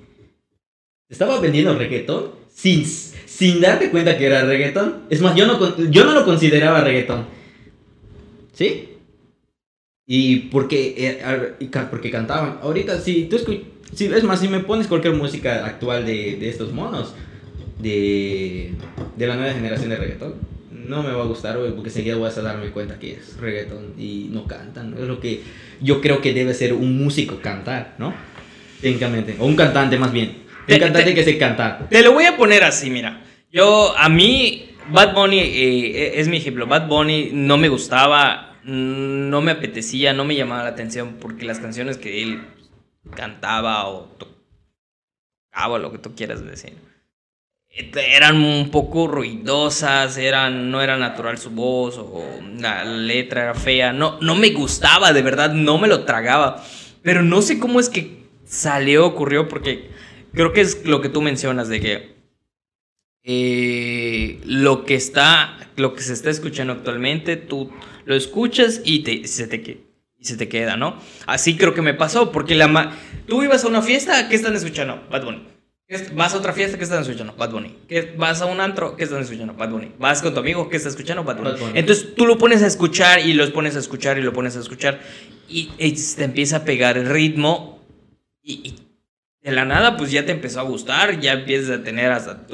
Estaba 1.10 1.40
vendiendo 1.40 1.78
reggaetón 1.78 2.32
sin, 2.54 2.86
sin 2.86 3.60
darte 3.62 3.90
cuenta 3.92 4.18
que 4.18 4.26
era 4.26 4.46
reggaetón. 4.46 5.04
Es 5.10 5.22
más, 5.22 5.36
yo 5.36 5.46
no, 5.48 5.90
yo 5.90 6.06
no 6.06 6.14
lo 6.14 6.24
consideraba 6.26 6.82
reggaetón. 6.82 7.26
¿Sí? 8.54 8.90
Y 10.08 10.38
porque, 10.50 10.96
eh, 10.98 11.68
porque 11.90 12.12
cantaban. 12.12 12.60
Ahorita, 12.62 13.00
si 13.00 13.26
tú 13.26 13.36
escuchas, 13.38 13.64
si, 13.94 14.06
es 14.06 14.24
más, 14.24 14.40
si 14.40 14.48
me 14.48 14.60
pones 14.60 14.88
cualquier 14.88 15.14
música 15.16 15.66
actual 15.66 16.06
de, 16.06 16.36
de 16.38 16.50
estos 16.50 16.72
monos, 16.74 17.14
de, 17.80 18.72
de 19.18 19.28
la 19.28 19.36
nueva 19.36 19.54
generación 19.54 19.90
de 19.90 19.96
reggaetón, 19.96 20.36
no 20.72 21.04
me 21.04 21.12
va 21.12 21.24
a 21.24 21.28
gustar, 21.28 21.58
güey, 21.58 21.72
porque 21.74 21.90
enseguida 21.90 22.16
voy 22.16 22.30
a 22.30 22.42
darme 22.42 22.70
cuenta 22.72 23.00
que 23.00 23.14
es 23.14 23.38
reggaetón 23.38 23.94
y 23.98 24.28
no 24.32 24.46
cantan. 24.46 24.94
Es 25.00 25.08
lo 25.08 25.20
que 25.20 25.42
yo 25.82 26.02
creo 26.02 26.22
que 26.22 26.34
debe 26.34 26.54
ser 26.54 26.74
un 26.74 26.98
músico 27.04 27.40
cantar, 27.42 27.96
¿no? 27.98 28.14
Técnicamente. 28.82 29.36
O 29.40 29.46
un 29.46 29.56
cantante, 29.56 29.98
más 29.98 30.12
bien. 30.12 30.38
Te- 30.68 30.76
Un 30.76 30.80
cantante 30.80 31.10
te- 31.10 31.16
que 31.16 31.24
se 31.24 31.38
cantar. 31.38 31.88
Te 31.90 32.02
lo 32.02 32.14
voy 32.14 32.26
a 32.26 32.36
poner 32.38 32.64
así, 32.64 32.90
mira. 32.90 33.24
Yo, 33.52 33.96
a 33.98 34.10
mí, 34.10 34.70
Bad 34.92 35.14
Bunny 35.14 35.40
eh, 35.40 36.14
es 36.20 36.28
mi 36.28 36.38
ejemplo. 36.38 36.66
Bad 36.68 36.88
Bunny 36.88 37.30
no 37.34 37.58
me 37.58 37.70
gustaba, 37.70 38.58
no 38.64 39.42
me 39.42 39.52
apetecía, 39.52 40.14
no 40.14 40.26
me 40.26 40.36
llamaba 40.36 40.64
la 40.64 40.70
atención 40.70 41.18
porque 41.20 41.46
las 41.46 41.60
canciones 41.60 41.98
que 41.98 42.24
él 42.24 42.42
cantaba 43.16 43.88
o 43.88 44.10
tocaba, 45.52 45.80
lo 45.80 45.92
que 45.92 45.98
tú 45.98 46.16
quieras 46.16 46.46
decir, 46.46 46.74
eh, 47.70 47.92
eran 47.96 48.44
un 48.44 48.70
poco 48.70 49.08
ruidosas, 49.08 50.18
eran, 50.18 50.72
no 50.72 50.82
era 50.82 50.98
natural 50.98 51.38
su 51.38 51.52
voz 51.52 51.98
o 51.98 52.24
la 52.60 52.84
letra 52.86 53.44
era 53.44 53.54
fea. 53.56 53.94
No, 53.94 54.20
no 54.22 54.36
me 54.36 54.50
gustaba, 54.50 55.14
de 55.14 55.22
verdad, 55.22 55.54
no 55.54 55.78
me 55.78 55.88
lo 55.88 56.04
tragaba. 56.04 56.64
Pero 57.02 57.24
no 57.24 57.42
sé 57.42 57.60
cómo 57.60 57.80
es 57.80 57.90
que 57.90 58.26
salió, 58.46 59.06
ocurrió, 59.06 59.48
porque 59.48 59.90
creo 60.34 60.54
que 60.54 60.62
es 60.62 60.86
lo 60.86 61.02
que 61.02 61.10
tú 61.10 61.22
mencionas 61.22 61.70
de 61.70 61.80
que 61.82 62.16
eh, 63.24 64.40
lo 64.46 64.86
que 64.86 64.96
está, 64.96 65.70
lo 65.78 65.94
que 65.94 66.02
se 66.02 66.14
está 66.14 66.30
escuchando 66.30 66.74
actualmente, 66.74 67.38
tú 67.38 67.72
lo 68.06 68.16
escuchas 68.16 68.82
y 68.84 69.04
te, 69.04 69.28
se 69.28 69.48
te 69.48 69.91
y 70.22 70.26
se 70.26 70.38
te 70.38 70.48
queda, 70.48 70.78
¿no? 70.78 70.96
Así 71.26 71.58
creo 71.58 71.74
que 71.74 71.82
me 71.82 71.96
pasó, 71.96 72.32
porque 72.32 72.54
la 72.56 72.68
ma- 72.68 72.96
tú 73.28 73.42
ibas 73.44 73.64
a 73.66 73.68
una 73.68 73.82
fiesta, 73.82 74.30
¿qué 74.30 74.36
están 74.36 74.56
escuchando? 74.56 75.02
Bad 75.12 75.24
Bunny. 75.26 75.48
Vas 76.16 76.34
a 76.34 76.38
otra 76.38 76.54
fiesta, 76.54 76.78
¿qué 76.78 76.86
están 76.86 77.02
escuchando? 77.02 77.34
Bad 77.38 77.52
Bunny. 77.52 77.76
¿Qué- 77.86 78.14
Vas 78.18 78.42
a 78.42 78.46
un 78.46 78.62
antro, 78.62 78.96
¿qué 78.96 79.04
están 79.04 79.20
escuchando? 79.22 79.54
Bad 79.56 79.72
Bunny. 79.72 79.92
Vas 80.00 80.22
con 80.22 80.34
tu 80.34 80.40
amigo, 80.40 80.70
¿qué 80.70 80.78
está 80.78 80.88
escuchando? 80.88 81.26
Bad 81.26 81.36
Bunny. 81.38 81.50
Bad 81.52 81.60
Bunny. 81.60 81.72
Entonces 81.80 82.16
tú 82.16 82.26
lo 82.26 82.38
pones 82.38 82.62
a 82.64 82.68
escuchar 82.68 83.20
y 83.20 83.34
los 83.34 83.50
pones 83.50 83.76
a 83.76 83.80
escuchar 83.80 84.18
y 84.18 84.22
lo 84.22 84.32
pones 84.32 84.56
a 84.56 84.62
escuchar 84.62 85.02
y, 85.50 85.70
y 85.78 85.92
te 86.16 86.24
empieza 86.24 86.58
a 86.58 86.64
pegar 86.64 86.98
el 86.98 87.10
ritmo 87.10 87.84
y, 88.42 88.54
y 88.70 88.76
de 89.44 89.52
la 89.52 89.66
nada 89.66 89.98
pues 89.98 90.12
ya 90.12 90.26
te 90.26 90.32
empezó 90.32 90.60
a 90.60 90.64
gustar, 90.64 91.20
ya 91.20 91.34
empiezas 91.34 91.80
a 91.80 91.84
tener 91.84 92.12
hasta 92.12 92.46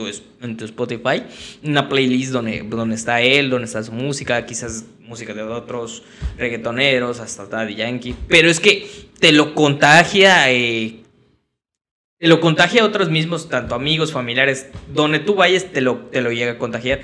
en 0.41 0.55
tu 0.55 0.65
Spotify 0.65 1.23
una 1.63 1.89
playlist 1.89 2.31
donde, 2.31 2.63
donde 2.63 2.95
está 2.95 3.21
él, 3.21 3.49
donde 3.49 3.65
está 3.65 3.83
su 3.83 3.91
música, 3.91 4.45
quizás 4.45 4.85
música 5.01 5.33
de 5.33 5.41
otros 5.43 6.03
reggaetoneros, 6.37 7.19
hasta 7.19 7.45
Daddy 7.45 7.75
Yankee, 7.75 8.15
pero 8.27 8.49
es 8.49 8.59
que 8.59 8.89
te 9.19 9.33
lo 9.33 9.53
contagia, 9.53 10.49
eh, 10.51 11.01
te 12.19 12.27
lo 12.27 12.39
contagia 12.39 12.83
a 12.83 12.85
otros 12.85 13.09
mismos, 13.09 13.49
tanto 13.49 13.75
amigos, 13.75 14.13
familiares, 14.13 14.67
donde 14.93 15.19
tú 15.19 15.35
vayas 15.35 15.65
te 15.65 15.81
lo, 15.81 15.97
te 15.97 16.21
lo 16.21 16.31
llega 16.31 16.53
a 16.53 16.57
contagiar. 16.57 17.01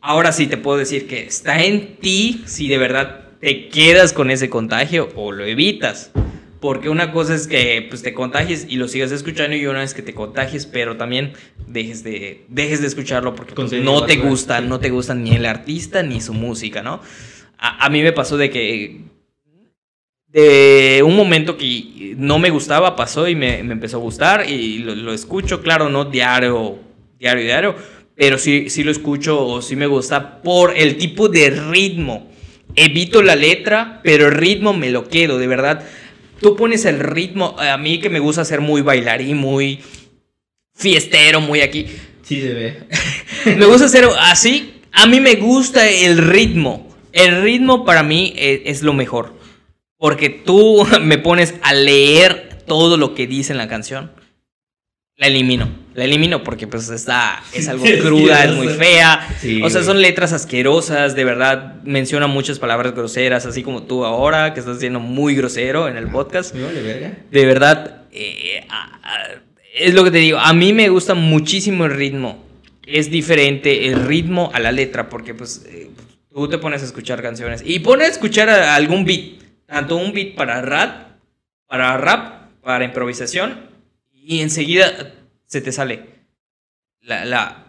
Ahora 0.00 0.32
sí 0.32 0.46
te 0.46 0.56
puedo 0.56 0.78
decir 0.78 1.06
que 1.06 1.24
está 1.24 1.62
en 1.62 1.96
ti 1.96 2.42
si 2.46 2.68
de 2.68 2.78
verdad 2.78 3.26
te 3.40 3.68
quedas 3.68 4.12
con 4.12 4.30
ese 4.30 4.50
contagio 4.50 5.08
o 5.14 5.30
lo 5.30 5.44
evitas. 5.44 6.10
Porque 6.60 6.90
una 6.90 7.10
cosa 7.10 7.34
es 7.34 7.46
que 7.46 7.86
pues, 7.88 8.02
te 8.02 8.12
contagies 8.12 8.66
y 8.68 8.76
lo 8.76 8.86
sigas 8.86 9.12
escuchando 9.12 9.56
y 9.56 9.66
una 9.66 9.80
vez 9.80 9.94
que 9.94 10.02
te 10.02 10.14
contagies, 10.14 10.66
pero 10.66 10.96
también 10.96 11.32
dejes 11.66 12.04
de, 12.04 12.44
dejes 12.48 12.80
de 12.82 12.86
escucharlo 12.86 13.34
porque 13.34 13.54
pues, 13.54 13.72
no 13.72 14.04
te 14.04 14.16
gusta, 14.16 14.60
no 14.60 14.78
te 14.78 14.90
gusta 14.90 15.14
ni 15.14 15.34
el 15.34 15.46
artista 15.46 16.02
ni 16.02 16.20
su 16.20 16.34
música, 16.34 16.82
¿no? 16.82 17.00
A, 17.56 17.86
a 17.86 17.88
mí 17.88 18.02
me 18.02 18.12
pasó 18.12 18.36
de 18.36 18.50
que 18.50 19.00
de 20.28 21.02
un 21.04 21.16
momento 21.16 21.56
que 21.56 22.14
no 22.16 22.38
me 22.38 22.50
gustaba 22.50 22.94
pasó 22.94 23.26
y 23.26 23.34
me, 23.34 23.62
me 23.62 23.72
empezó 23.72 23.96
a 23.96 24.00
gustar 24.00 24.48
y 24.48 24.78
lo, 24.78 24.94
lo 24.94 25.12
escucho, 25.12 25.60
claro, 25.62 25.88
no 25.88 26.04
diario, 26.04 26.78
diario, 27.18 27.44
diario, 27.44 27.76
pero 28.14 28.38
sí, 28.38 28.70
sí 28.70 28.84
lo 28.84 28.90
escucho 28.90 29.44
o 29.44 29.62
sí 29.62 29.76
me 29.76 29.86
gusta 29.86 30.42
por 30.42 30.76
el 30.76 30.98
tipo 30.98 31.28
de 31.28 31.50
ritmo. 31.50 32.28
Evito 32.76 33.22
la 33.22 33.34
letra, 33.34 34.00
pero 34.04 34.28
el 34.28 34.34
ritmo 34.34 34.72
me 34.72 34.90
lo 34.90 35.08
quedo, 35.08 35.38
de 35.38 35.46
verdad. 35.48 35.84
Tú 36.40 36.56
pones 36.56 36.84
el 36.86 37.00
ritmo, 37.00 37.54
a 37.58 37.76
mí 37.76 38.00
que 38.00 38.08
me 38.08 38.18
gusta 38.18 38.44
ser 38.44 38.60
muy 38.60 38.80
bailarín, 38.80 39.36
muy 39.36 39.80
fiestero, 40.74 41.40
muy 41.40 41.60
aquí. 41.60 41.86
Sí 42.22 42.40
se 42.40 42.54
ve. 42.54 42.84
me 43.56 43.66
gusta 43.66 43.88
ser 43.88 44.08
así. 44.18 44.80
A 44.92 45.06
mí 45.06 45.20
me 45.20 45.34
gusta 45.34 45.88
el 45.88 46.18
ritmo. 46.18 46.88
El 47.12 47.42
ritmo 47.42 47.84
para 47.84 48.02
mí 48.02 48.32
es, 48.36 48.60
es 48.64 48.82
lo 48.82 48.94
mejor. 48.94 49.34
Porque 49.98 50.30
tú 50.30 50.86
me 51.02 51.18
pones 51.18 51.54
a 51.62 51.74
leer 51.74 52.64
todo 52.66 52.96
lo 52.96 53.14
que 53.14 53.26
dice 53.26 53.52
en 53.52 53.58
la 53.58 53.68
canción. 53.68 54.10
La 55.20 55.26
elimino. 55.26 55.68
La 55.94 56.04
elimino 56.04 56.42
porque 56.42 56.66
pues 56.66 56.88
está, 56.88 57.42
es 57.52 57.68
algo 57.68 57.84
cruda, 58.02 58.44
es 58.44 58.54
muy 58.54 58.68
fea. 58.68 59.28
Sí, 59.38 59.60
o 59.62 59.68
sea, 59.68 59.82
son 59.82 60.00
letras 60.00 60.32
asquerosas, 60.32 61.14
de 61.14 61.24
verdad. 61.24 61.74
Menciona 61.84 62.26
muchas 62.26 62.58
palabras 62.58 62.94
groseras, 62.94 63.44
así 63.44 63.62
como 63.62 63.82
tú 63.82 64.04
ahora, 64.06 64.54
que 64.54 64.60
estás 64.60 64.78
siendo 64.80 64.98
muy 64.98 65.34
grosero 65.34 65.88
en 65.88 65.96
el 65.98 66.08
podcast. 66.08 66.54
Vale 66.54 66.80
verga. 66.82 67.12
De 67.30 67.44
verdad, 67.44 68.04
eh, 68.12 68.66
es 69.74 69.92
lo 69.94 70.02
que 70.04 70.10
te 70.10 70.18
digo. 70.18 70.38
A 70.38 70.52
mí 70.54 70.72
me 70.72 70.88
gusta 70.88 71.14
muchísimo 71.14 71.84
el 71.84 71.92
ritmo. 71.92 72.42
Es 72.86 73.10
diferente 73.10 73.88
el 73.88 74.04
ritmo 74.06 74.50
a 74.54 74.58
la 74.58 74.72
letra, 74.72 75.08
porque 75.10 75.34
pues 75.34 75.66
eh, 75.68 75.90
tú 76.32 76.48
te 76.48 76.56
pones 76.58 76.82
a 76.82 76.86
escuchar 76.86 77.20
canciones 77.22 77.62
y 77.64 77.78
pones 77.80 78.08
a 78.08 78.10
escuchar 78.12 78.48
a- 78.48 78.74
algún 78.74 79.04
beat, 79.04 79.42
tanto 79.66 79.96
un 79.96 80.12
beat 80.12 80.34
para 80.34 80.62
rap, 80.62 81.08
para 81.68 81.96
rap, 81.98 82.50
para 82.62 82.84
improvisación, 82.84 83.69
y 84.22 84.40
enseguida 84.40 85.14
se 85.46 85.60
te 85.60 85.72
sale. 85.72 86.04
La, 87.02 87.66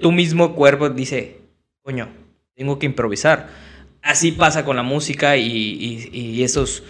tu 0.00 0.12
mismo 0.12 0.54
cuerpo 0.54 0.90
dice, 0.90 1.38
coño, 1.82 2.08
tengo 2.54 2.78
que 2.78 2.86
improvisar. 2.86 3.48
Así 4.02 4.32
pasa 4.32 4.64
con 4.64 4.76
la 4.76 4.82
música 4.82 5.36
y, 5.36 6.08
y- 6.12 6.42
esos, 6.42 6.82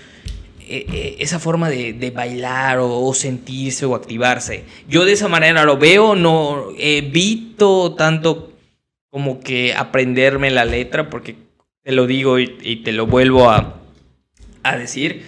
eh, 0.61 0.87
eh, 0.93 1.17
esa 1.19 1.39
forma 1.41 1.69
de, 1.69 1.93
de 1.93 2.11
bailar 2.11 2.79
o, 2.81 3.13
sentirse 3.15 3.85
o 3.87 3.95
activarse. 3.95 4.65
Yo 4.89 5.05
de 5.05 5.13
esa 5.13 5.29
manera 5.29 5.65
lo 5.65 5.77
veo, 5.77 6.15
no 6.15 6.69
evito 6.79 7.95
tanto 7.95 8.53
como 9.11 9.41
que 9.41 9.75
aprenderme 9.75 10.51
la 10.51 10.65
letra, 10.65 11.11
porque 11.11 11.35
te 11.83 11.91
lo 11.93 12.07
digo 12.07 12.39
y, 12.39 12.57
y 12.63 12.77
te 12.77 12.93
lo 12.93 13.07
vuelvo 13.07 13.51
a, 13.51 13.81
a 14.63 14.77
decir. 14.77 15.25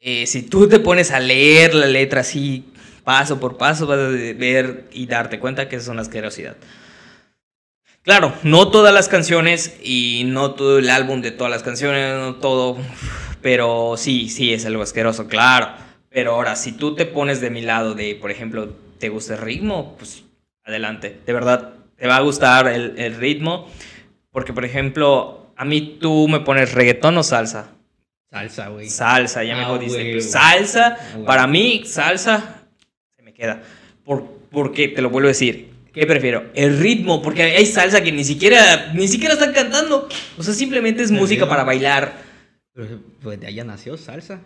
eh, 0.00 0.26
si 0.26 0.42
tú 0.42 0.68
te 0.68 0.80
pones 0.80 1.10
a 1.10 1.20
leer 1.20 1.74
la 1.74 1.86
letra 1.86 2.22
así, 2.22 2.64
paso 3.04 3.40
por 3.40 3.56
paso, 3.56 3.86
vas 3.86 3.98
a 3.98 4.08
ver 4.08 4.88
y 4.92 5.06
darte 5.06 5.38
cuenta 5.40 5.68
que 5.68 5.76
es 5.76 5.88
una 5.88 6.02
asquerosidad. 6.02 6.56
Claro, 8.02 8.32
no 8.42 8.70
todas 8.70 8.94
las 8.94 9.08
canciones 9.08 9.78
y 9.82 10.22
no 10.26 10.52
todo 10.54 10.78
el 10.78 10.88
álbum 10.88 11.20
de 11.20 11.32
todas 11.32 11.50
las 11.50 11.62
canciones, 11.62 12.16
no 12.16 12.36
todo, 12.36 12.78
pero 13.42 13.94
sí, 13.98 14.30
sí 14.30 14.54
es 14.54 14.64
algo 14.64 14.82
asqueroso, 14.82 15.28
claro. 15.28 15.68
Pero 16.08 16.32
ahora, 16.34 16.56
si 16.56 16.72
tú 16.72 16.94
te 16.94 17.04
pones 17.04 17.40
de 17.40 17.50
mi 17.50 17.60
lado 17.60 17.94
de, 17.94 18.14
por 18.14 18.30
ejemplo, 18.30 18.74
¿te 18.98 19.10
gusta 19.10 19.34
el 19.34 19.40
ritmo? 19.42 19.96
Pues 19.98 20.24
adelante, 20.64 21.20
de 21.26 21.32
verdad, 21.32 21.74
te 21.96 22.06
va 22.06 22.16
a 22.16 22.20
gustar 22.20 22.68
el, 22.68 22.94
el 22.98 23.16
ritmo, 23.16 23.68
porque 24.32 24.54
por 24.54 24.64
ejemplo, 24.64 25.52
a 25.56 25.64
mí 25.66 25.98
tú 26.00 26.26
me 26.26 26.40
pones 26.40 26.72
reggaetón 26.72 27.18
o 27.18 27.22
salsa. 27.22 27.72
Salsa, 28.30 28.68
güey. 28.68 28.88
Salsa, 28.88 29.44
ya 29.44 29.54
Ah, 29.56 29.58
me 29.58 29.64
jodiste. 29.66 29.98
güey. 30.10 30.20
Salsa, 30.22 30.96
Ah, 30.98 31.18
para 31.26 31.46
mí, 31.46 31.82
salsa, 31.84 32.59
queda. 33.40 33.62
Por, 34.04 34.24
porque, 34.50 34.88
te 34.88 35.02
lo 35.02 35.10
vuelvo 35.10 35.28
a 35.28 35.30
decir, 35.32 35.70
¿qué 35.92 36.06
prefiero? 36.06 36.44
El 36.54 36.78
ritmo, 36.78 37.22
porque 37.22 37.42
hay 37.42 37.66
salsa 37.66 38.02
que 38.02 38.12
ni 38.12 38.24
siquiera, 38.24 38.92
ni 38.94 39.08
siquiera 39.08 39.34
están 39.34 39.52
cantando. 39.52 40.08
O 40.38 40.42
sea, 40.42 40.54
simplemente 40.54 41.02
es 41.02 41.10
música 41.10 41.48
para 41.48 41.64
bailar. 41.64 42.12
Pero, 42.74 43.00
Pues 43.22 43.40
de 43.40 43.46
allá 43.46 43.64
nació 43.64 43.96
salsa. 43.96 44.40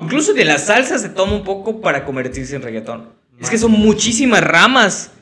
Incluso 0.00 0.32
de 0.32 0.44
la 0.44 0.58
salsa 0.58 0.98
se 0.98 1.08
toma 1.08 1.32
un 1.34 1.44
poco 1.44 1.80
para 1.80 2.04
convertirse 2.04 2.54
en 2.56 2.62
reggaetón. 2.62 3.08
Es 3.40 3.50
que 3.50 3.58
son 3.58 3.72
muchísimas 3.72 4.42
ramas 4.42 5.12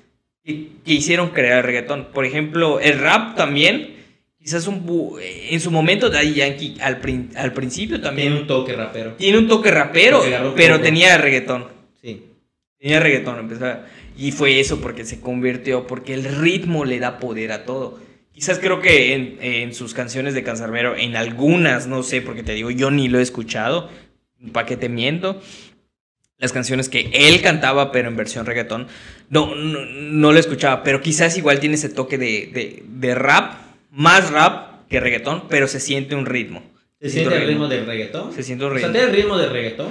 que, 0.45 0.69
que 0.85 0.93
hicieron 0.95 1.31
crear 1.31 1.59
el 1.59 1.65
reggaetón. 1.65 2.09
Por 2.13 2.25
ejemplo, 2.25 2.79
el 2.81 2.99
rap 2.99 3.37
también. 3.37 3.95
Quizás 4.39 4.69
un, 4.69 4.87
bu- 4.87 5.19
en 5.21 5.59
su 5.61 5.73
momento 5.73 6.09
Daddy 6.09 6.35
Yankee 6.35 6.77
al, 6.81 7.01
prin- 7.01 7.31
al 7.37 7.53
principio 7.53 8.01
también 8.01 8.29
Tiene 8.29 8.41
un 8.43 8.47
toque 8.47 8.75
rapero. 8.75 9.13
Tiene 9.15 9.39
un 9.39 9.49
toque 9.49 9.71
rapero, 9.73 10.23
pero 10.55 10.79
tenía 10.81 11.19
reggaetón. 11.19 11.65
Sí. 12.01 12.23
Tenía 12.87 13.01
reggaetón, 13.01 13.41
empezaba. 13.41 13.85
Y 14.17 14.31
fue 14.31 14.61
eso 14.61 14.81
porque 14.81 15.05
se 15.05 15.19
convirtió, 15.21 15.89
porque 15.89 16.15
el 16.15 16.23
ritmo 16.25 16.85
le 16.85 17.01
da 17.01 17.19
poder 17.19 17.51
a 17.51 17.65
todo. 17.65 17.99
Quizás 18.33 18.61
creo 18.61 18.81
que 18.81 19.13
en, 19.15 19.39
en 19.41 19.75
sus 19.75 19.93
canciones 19.93 20.35
de 20.35 20.45
Cancerbero, 20.45 20.95
en 20.95 21.17
algunas, 21.17 21.89
no 21.89 22.05
sé, 22.05 22.23
porque 22.23 22.45
te 22.45 22.53
digo, 22.55 22.71
yo 22.71 22.93
ni 22.93 23.09
lo 23.09 23.19
he 23.19 23.23
escuchado, 23.23 23.91
¿para 24.53 24.67
qué 24.69 24.77
te 24.77 24.89
miento? 24.89 25.43
Las 26.39 26.53
canciones 26.53 26.89
que 26.89 27.11
él 27.13 27.43
cantaba, 27.43 27.91
pero 27.91 28.07
en 28.07 28.15
versión 28.17 28.47
reggaetón, 28.47 28.87
no, 29.31 29.57
no, 29.57 29.85
no 29.85 30.31
lo 30.33 30.39
escuchaba, 30.39 30.85
pero 30.85 31.01
quizás 31.01 31.37
igual 31.37 31.59
tiene 31.59 31.75
ese 31.75 31.89
toque 31.89 32.19
de, 32.19 32.51
de, 32.55 32.85
de 32.87 33.15
rap, 33.17 33.55
más 33.91 34.31
rap 34.31 34.87
que 34.89 35.01
reggaetón, 35.01 35.49
pero 35.49 35.67
se 35.67 35.81
siente 35.81 36.15
un 36.15 36.25
ritmo. 36.27 36.63
Se 37.01 37.11
siente 37.11 37.35
el 37.37 37.49
ritmo 37.49 37.67
del 37.67 37.85
reggaetón. 37.85 38.33
Se 38.33 38.45
siente 38.45 38.65
un 38.65 38.71
O 38.71 38.79
sea, 38.79 38.87
ritmo. 38.87 38.93
tiene 39.01 39.11
el 39.11 39.17
ritmo 39.23 39.37
del 39.39 39.51
reggaetón, 39.51 39.89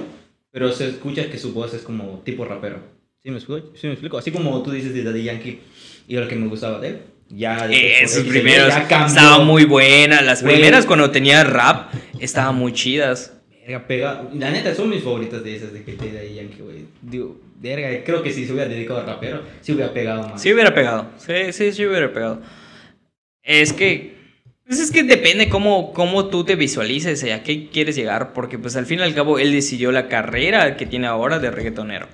pero 0.55 0.71
se 0.71 0.87
escucha 0.87 1.29
que 1.29 1.37
su 1.37 1.51
voz 1.53 1.73
es 1.73 1.81
como 1.81 2.21
tipo 2.23 2.45
rapero. 2.45 2.77
¿Sí 3.21 3.29
me 3.29 3.35
explico? 3.35 3.73
¿Sí 3.75 3.87
me 3.87 3.93
explico? 3.93 4.17
Así 4.17 4.31
como 4.31 4.63
tú 4.63 4.71
dices 4.71 4.93
de 4.93 5.03
Daddy 5.03 5.23
Yankee 5.23 5.59
y 6.07 6.15
lo 6.15 6.25
que 6.29 6.35
me 6.37 6.47
gustaba 6.47 6.79
de 6.79 6.87
él. 6.87 6.99
Ya 7.27 7.67
Eh, 7.69 8.03
Esos 8.03 8.23
primeros 8.23 8.73
estaban 8.73 9.45
muy 9.45 9.65
buenas. 9.65 10.23
Las 10.23 10.41
Güey. 10.43 10.53
primeras 10.55 10.85
cuando 10.85 11.11
tenía 11.11 11.43
rap 11.43 11.91
estaban 12.21 12.55
muy 12.55 12.71
chidas. 12.71 13.33
Verga, 13.67 13.85
pega. 13.85 14.29
La 14.33 14.49
neta, 14.49 14.73
son 14.73 14.89
mis 14.89 15.03
favoritas 15.03 15.43
de 15.43 15.55
esas 15.57 15.73
de 15.73 15.83
que 15.83 15.91
te 15.91 16.09
Daddy 16.13 16.35
Yankee, 16.35 16.61
güey. 16.61 16.85
Digo, 17.01 17.37
verga, 17.59 17.89
creo 18.05 18.23
que 18.23 18.31
si 18.31 18.45
se 18.45 18.53
hubiera 18.53 18.69
dedicado 18.69 19.01
a 19.01 19.03
rapero, 19.05 19.41
sí 19.59 19.73
hubiera 19.73 19.91
pegado 19.91 20.29
más. 20.29 20.41
Sí 20.41 20.53
hubiera 20.53 20.73
pegado. 20.73 21.09
Sí, 21.17 21.51
sí, 21.51 21.73
sí 21.73 21.85
hubiera 21.85 22.13
pegado. 22.13 22.41
Es 23.43 23.73
que. 23.73 24.14
Pues 24.65 24.79
es 24.79 24.91
que 24.91 25.03
depende 25.03 25.47
cómo, 25.47 25.93
cómo 25.93 26.27
tú 26.27 26.43
te 26.43 26.55
visualices 26.55 27.23
y 27.23 27.29
a 27.29 27.43
qué 27.43 27.69
quieres 27.69 27.95
llegar. 27.95 28.33
Porque 28.33 28.57
pues 28.57 28.75
al 28.75 28.85
fin 28.85 28.99
y 28.99 29.03
al 29.03 29.13
cabo 29.13 29.37
él 29.37 29.51
decidió 29.51 29.91
la 29.91 30.07
carrera 30.07 30.75
que 30.75 30.85
tiene 30.85 31.07
ahora 31.07 31.39
de 31.39 31.51
reggaetonero. 31.51 32.07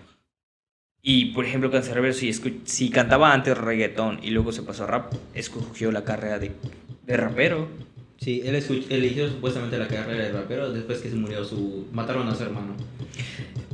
Y 1.02 1.34
por 1.34 1.46
ejemplo, 1.46 1.72
Cancerbero, 1.72 2.14
si, 2.14 2.32
si 2.66 2.90
cantaba 2.90 3.34
antes 3.34 3.58
reggaetón 3.58 4.20
y 4.22 4.30
luego 4.30 4.52
se 4.52 4.64
pasó 4.64 4.84
a 4.84 4.88
rap, 4.88 5.14
escogió 5.34 5.92
la 5.92 6.04
carrera 6.04 6.38
de, 6.38 6.52
de 7.06 7.18
rapero. 7.18 7.68
Sí, 8.18 8.44
él 8.46 8.64
eligió 8.90 9.28
supuestamente 9.28 9.80
la 9.80 9.88
carrera 9.88 10.26
de 10.26 10.32
rapero 10.32 10.72
después 10.72 11.00
que 11.00 11.10
se 11.10 11.16
murió 11.16 11.44
su... 11.44 11.88
Mataron 11.92 12.28
a 12.28 12.36
su 12.36 12.44
hermano. 12.44 12.76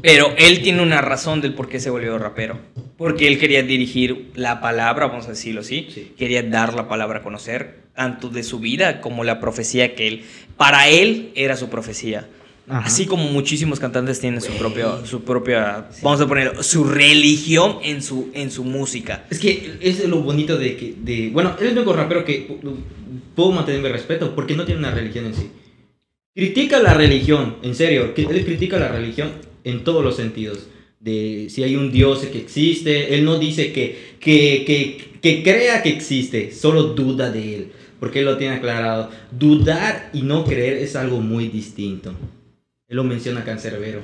Pero 0.02 0.34
él 0.38 0.62
tiene 0.62 0.82
una 0.82 1.02
razón 1.02 1.42
del 1.42 1.54
por 1.54 1.68
qué 1.68 1.82
se 1.82 1.90
volvió 1.90 2.18
rapero. 2.18 2.58
Porque 2.96 3.28
él 3.28 3.40
quería 3.40 3.62
dirigir 3.62 4.32
la 4.36 4.62
palabra, 4.62 5.08
vamos 5.08 5.26
a 5.26 5.32
decirlo 5.32 5.62
así. 5.62 5.88
Sí. 5.94 6.14
Quería 6.18 6.44
dar 6.44 6.76
la 6.76 6.88
palabra 6.88 7.20
a 7.20 7.24
conocer, 7.24 7.87
tanto 7.98 8.30
de 8.30 8.44
su 8.44 8.60
vida 8.60 9.02
como 9.02 9.24
la 9.24 9.40
profecía 9.40 9.96
que 9.96 10.08
él, 10.08 10.22
para 10.56 10.88
él 10.88 11.32
era 11.34 11.58
su 11.58 11.68
profecía. 11.68 12.30
Ajá. 12.70 12.86
Así 12.86 13.08
como 13.08 13.24
muchísimos 13.32 13.80
cantantes 13.80 14.20
tienen 14.20 14.40
su 14.40 14.52
propia, 14.52 15.04
su 15.06 15.24
propia, 15.24 15.90
vamos 16.04 16.22
a 16.22 16.28
poner, 16.28 16.64
su 16.64 16.84
religión 16.84 17.78
en 17.82 18.04
su, 18.04 18.30
en 18.34 18.52
su 18.52 18.64
música. 18.64 19.26
Es 19.32 19.40
que 19.40 19.78
es 19.82 20.08
lo 20.08 20.22
bonito 20.22 20.58
de 20.60 20.78
que... 20.78 20.94
De, 20.96 21.30
bueno, 21.30 21.56
él 21.60 21.66
es 21.66 21.72
el 21.72 21.78
único 21.80 21.94
rapero 21.94 22.24
que 22.24 22.48
pu- 22.48 22.76
puedo 23.34 23.52
mantener 23.52 23.82
mi 23.82 23.90
respeto 23.90 24.36
porque 24.36 24.56
no 24.56 24.64
tiene 24.64 24.80
una 24.80 24.92
religión 24.92 25.26
en 25.26 25.34
sí. 25.34 25.50
Critica 26.36 26.80
la 26.80 26.94
religión, 26.94 27.56
en 27.64 27.74
serio. 27.74 28.14
Él 28.16 28.46
critica 28.46 28.78
la 28.78 28.90
religión 28.90 29.32
en 29.64 29.84
todos 29.84 30.04
los 30.04 30.16
sentidos. 30.16 30.68
De 31.00 31.48
si 31.50 31.64
hay 31.64 31.76
un 31.76 31.92
Dios 31.92 32.20
que 32.26 32.38
existe. 32.38 33.16
Él 33.16 33.24
no 33.24 33.40
dice 33.40 33.72
que, 33.72 34.18
que, 34.20 34.64
que, 34.68 35.20
que 35.20 35.42
crea 35.42 35.82
que 35.82 35.90
existe, 35.90 36.52
solo 36.52 36.84
duda 36.94 37.32
de 37.32 37.56
él. 37.56 37.72
Porque 38.00 38.20
él 38.20 38.26
lo 38.26 38.38
tiene 38.38 38.56
aclarado. 38.56 39.10
Dudar 39.32 40.10
y 40.14 40.22
no 40.22 40.46
creer 40.46 40.74
es 40.78 40.96
algo 40.96 41.20
muy 41.20 41.48
distinto. 41.48 42.14
Él 42.88 42.98
lo 42.98 43.04
menciona 43.04 43.44
Cancerbero. 43.44 44.02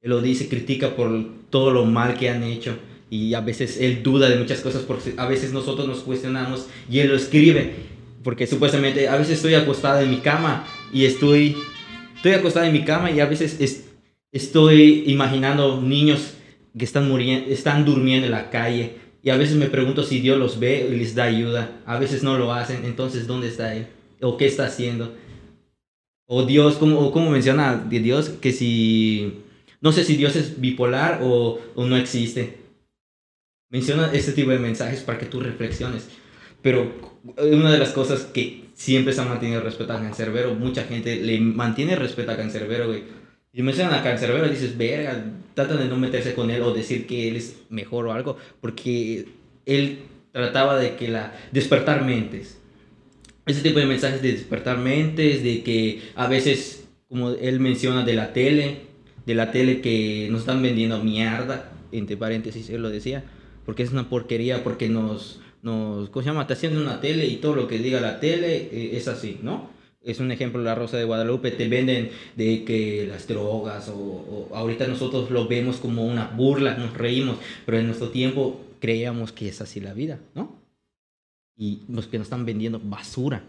Él 0.00 0.10
lo 0.10 0.20
dice, 0.22 0.48
critica 0.48 0.96
por 0.96 1.24
todo 1.50 1.70
lo 1.70 1.84
mal 1.84 2.14
que 2.18 2.30
han 2.30 2.42
hecho. 2.42 2.76
Y 3.10 3.34
a 3.34 3.40
veces 3.40 3.78
él 3.80 4.02
duda 4.02 4.28
de 4.28 4.36
muchas 4.36 4.60
cosas 4.60 4.82
porque 4.82 5.14
a 5.16 5.26
veces 5.26 5.52
nosotros 5.52 5.86
nos 5.86 6.00
cuestionamos 6.00 6.66
y 6.90 6.98
él 7.00 7.08
lo 7.08 7.16
escribe. 7.16 7.74
Porque 8.24 8.46
supuestamente 8.46 9.08
a 9.08 9.16
veces 9.16 9.36
estoy 9.36 9.54
acostada 9.54 10.02
en 10.02 10.10
mi 10.10 10.16
cama 10.16 10.66
y 10.92 11.04
estoy, 11.04 11.54
estoy 12.16 12.32
acostada 12.32 12.66
en 12.66 12.72
mi 12.72 12.84
cama 12.84 13.10
y 13.12 13.20
a 13.20 13.26
veces 13.26 13.60
es- 13.60 13.84
estoy 14.32 15.04
imaginando 15.06 15.80
niños 15.80 16.32
que 16.76 16.84
están, 16.84 17.08
muriendo, 17.08 17.48
están 17.50 17.84
durmiendo 17.84 18.26
en 18.26 18.32
la 18.32 18.50
calle. 18.50 18.96
Y 19.26 19.30
a 19.30 19.36
veces 19.36 19.56
me 19.56 19.66
pregunto 19.66 20.04
si 20.04 20.20
Dios 20.20 20.38
los 20.38 20.60
ve 20.60 20.88
y 20.88 20.94
les 20.94 21.16
da 21.16 21.24
ayuda. 21.24 21.80
A 21.84 21.98
veces 21.98 22.22
no 22.22 22.38
lo 22.38 22.52
hacen. 22.52 22.84
Entonces, 22.84 23.26
¿dónde 23.26 23.48
está 23.48 23.74
Él? 23.74 23.88
¿O 24.20 24.36
qué 24.36 24.46
está 24.46 24.66
haciendo? 24.66 25.16
O 26.28 26.44
Dios, 26.44 26.76
como, 26.76 27.00
o 27.00 27.30
menciona 27.30 27.74
de 27.74 27.98
Dios, 27.98 28.28
que 28.28 28.52
si... 28.52 29.42
No 29.80 29.90
sé 29.90 30.04
si 30.04 30.16
Dios 30.16 30.36
es 30.36 30.60
bipolar 30.60 31.22
o, 31.24 31.58
o 31.74 31.86
no 31.86 31.96
existe. 31.96 32.60
menciona 33.68 34.12
este 34.12 34.30
tipo 34.30 34.52
de 34.52 34.60
mensajes 34.60 35.00
para 35.00 35.18
que 35.18 35.26
tú 35.26 35.40
reflexiones. 35.40 36.08
Pero 36.62 36.92
una 37.36 37.72
de 37.72 37.78
las 37.78 37.90
cosas 37.90 38.26
que 38.26 38.68
siempre 38.74 39.12
se 39.12 39.22
ha 39.22 39.24
mantenido 39.24 39.60
respeto 39.60 39.92
a 39.92 40.00
Cancerbero, 40.00 40.54
mucha 40.54 40.84
gente 40.84 41.16
le 41.16 41.40
mantiene 41.40 41.96
respeto 41.96 42.30
a 42.30 42.36
Cancerbero, 42.36 42.86
güey. 42.86 43.02
Y 43.56 43.62
mencionan 43.62 43.94
a 43.94 44.02
Cancerbero 44.02 44.44
y 44.46 44.50
dices, 44.50 44.76
verga, 44.76 45.32
tratan 45.54 45.78
de 45.78 45.88
no 45.88 45.96
meterse 45.96 46.34
con 46.34 46.50
él 46.50 46.60
o 46.60 46.74
decir 46.74 47.06
que 47.06 47.26
él 47.26 47.36
es 47.36 47.56
mejor 47.70 48.06
o 48.06 48.12
algo, 48.12 48.36
porque 48.60 49.28
él 49.64 50.00
trataba 50.30 50.78
de 50.78 50.94
que 50.96 51.08
la 51.08 51.32
despertar 51.52 52.04
mentes. 52.04 52.58
Ese 53.46 53.62
tipo 53.62 53.78
de 53.78 53.86
mensajes 53.86 54.20
de 54.20 54.32
despertar 54.32 54.76
mentes, 54.76 55.42
de 55.42 55.62
que 55.62 56.02
a 56.16 56.28
veces, 56.28 56.86
como 57.08 57.30
él 57.30 57.58
menciona 57.58 58.04
de 58.04 58.12
la 58.12 58.34
tele, 58.34 58.80
de 59.24 59.34
la 59.34 59.50
tele 59.52 59.80
que 59.80 60.28
nos 60.30 60.40
están 60.40 60.60
vendiendo 60.60 61.02
mierda, 61.02 61.72
entre 61.92 62.18
paréntesis 62.18 62.68
él 62.68 62.82
lo 62.82 62.90
decía, 62.90 63.24
porque 63.64 63.84
es 63.84 63.90
una 63.90 64.10
porquería, 64.10 64.64
porque 64.64 64.90
nos, 64.90 65.40
nos 65.62 66.10
¿cómo 66.10 66.22
se 66.22 66.28
llama? 66.28 66.46
Te 66.46 66.52
haciendo 66.52 66.78
una 66.78 67.00
tele 67.00 67.24
y 67.24 67.36
todo 67.36 67.56
lo 67.56 67.68
que 67.68 67.78
diga 67.78 68.02
la 68.02 68.20
tele 68.20 68.68
eh, 68.70 68.90
es 68.98 69.08
así, 69.08 69.38
¿no? 69.42 69.74
Es 70.06 70.20
un 70.20 70.30
ejemplo 70.30 70.62
la 70.62 70.76
Rosa 70.76 70.96
de 70.96 71.04
Guadalupe, 71.04 71.50
te 71.50 71.68
venden 71.68 72.10
de 72.36 72.64
que 72.64 73.08
las 73.10 73.26
drogas 73.26 73.88
o, 73.88 73.94
o 73.94 74.48
ahorita 74.54 74.86
nosotros 74.86 75.32
lo 75.32 75.48
vemos 75.48 75.78
como 75.78 76.06
una 76.06 76.28
burla, 76.28 76.76
nos 76.76 76.96
reímos, 76.96 77.38
pero 77.64 77.78
en 77.78 77.86
nuestro 77.86 78.10
tiempo 78.10 78.60
creíamos 78.78 79.32
que 79.32 79.48
es 79.48 79.60
así 79.60 79.80
la 79.80 79.94
vida, 79.94 80.20
¿no? 80.36 80.54
Y 81.56 81.80
los 81.88 82.06
que 82.06 82.18
nos 82.18 82.26
están 82.26 82.46
vendiendo 82.46 82.80
basura. 82.82 83.42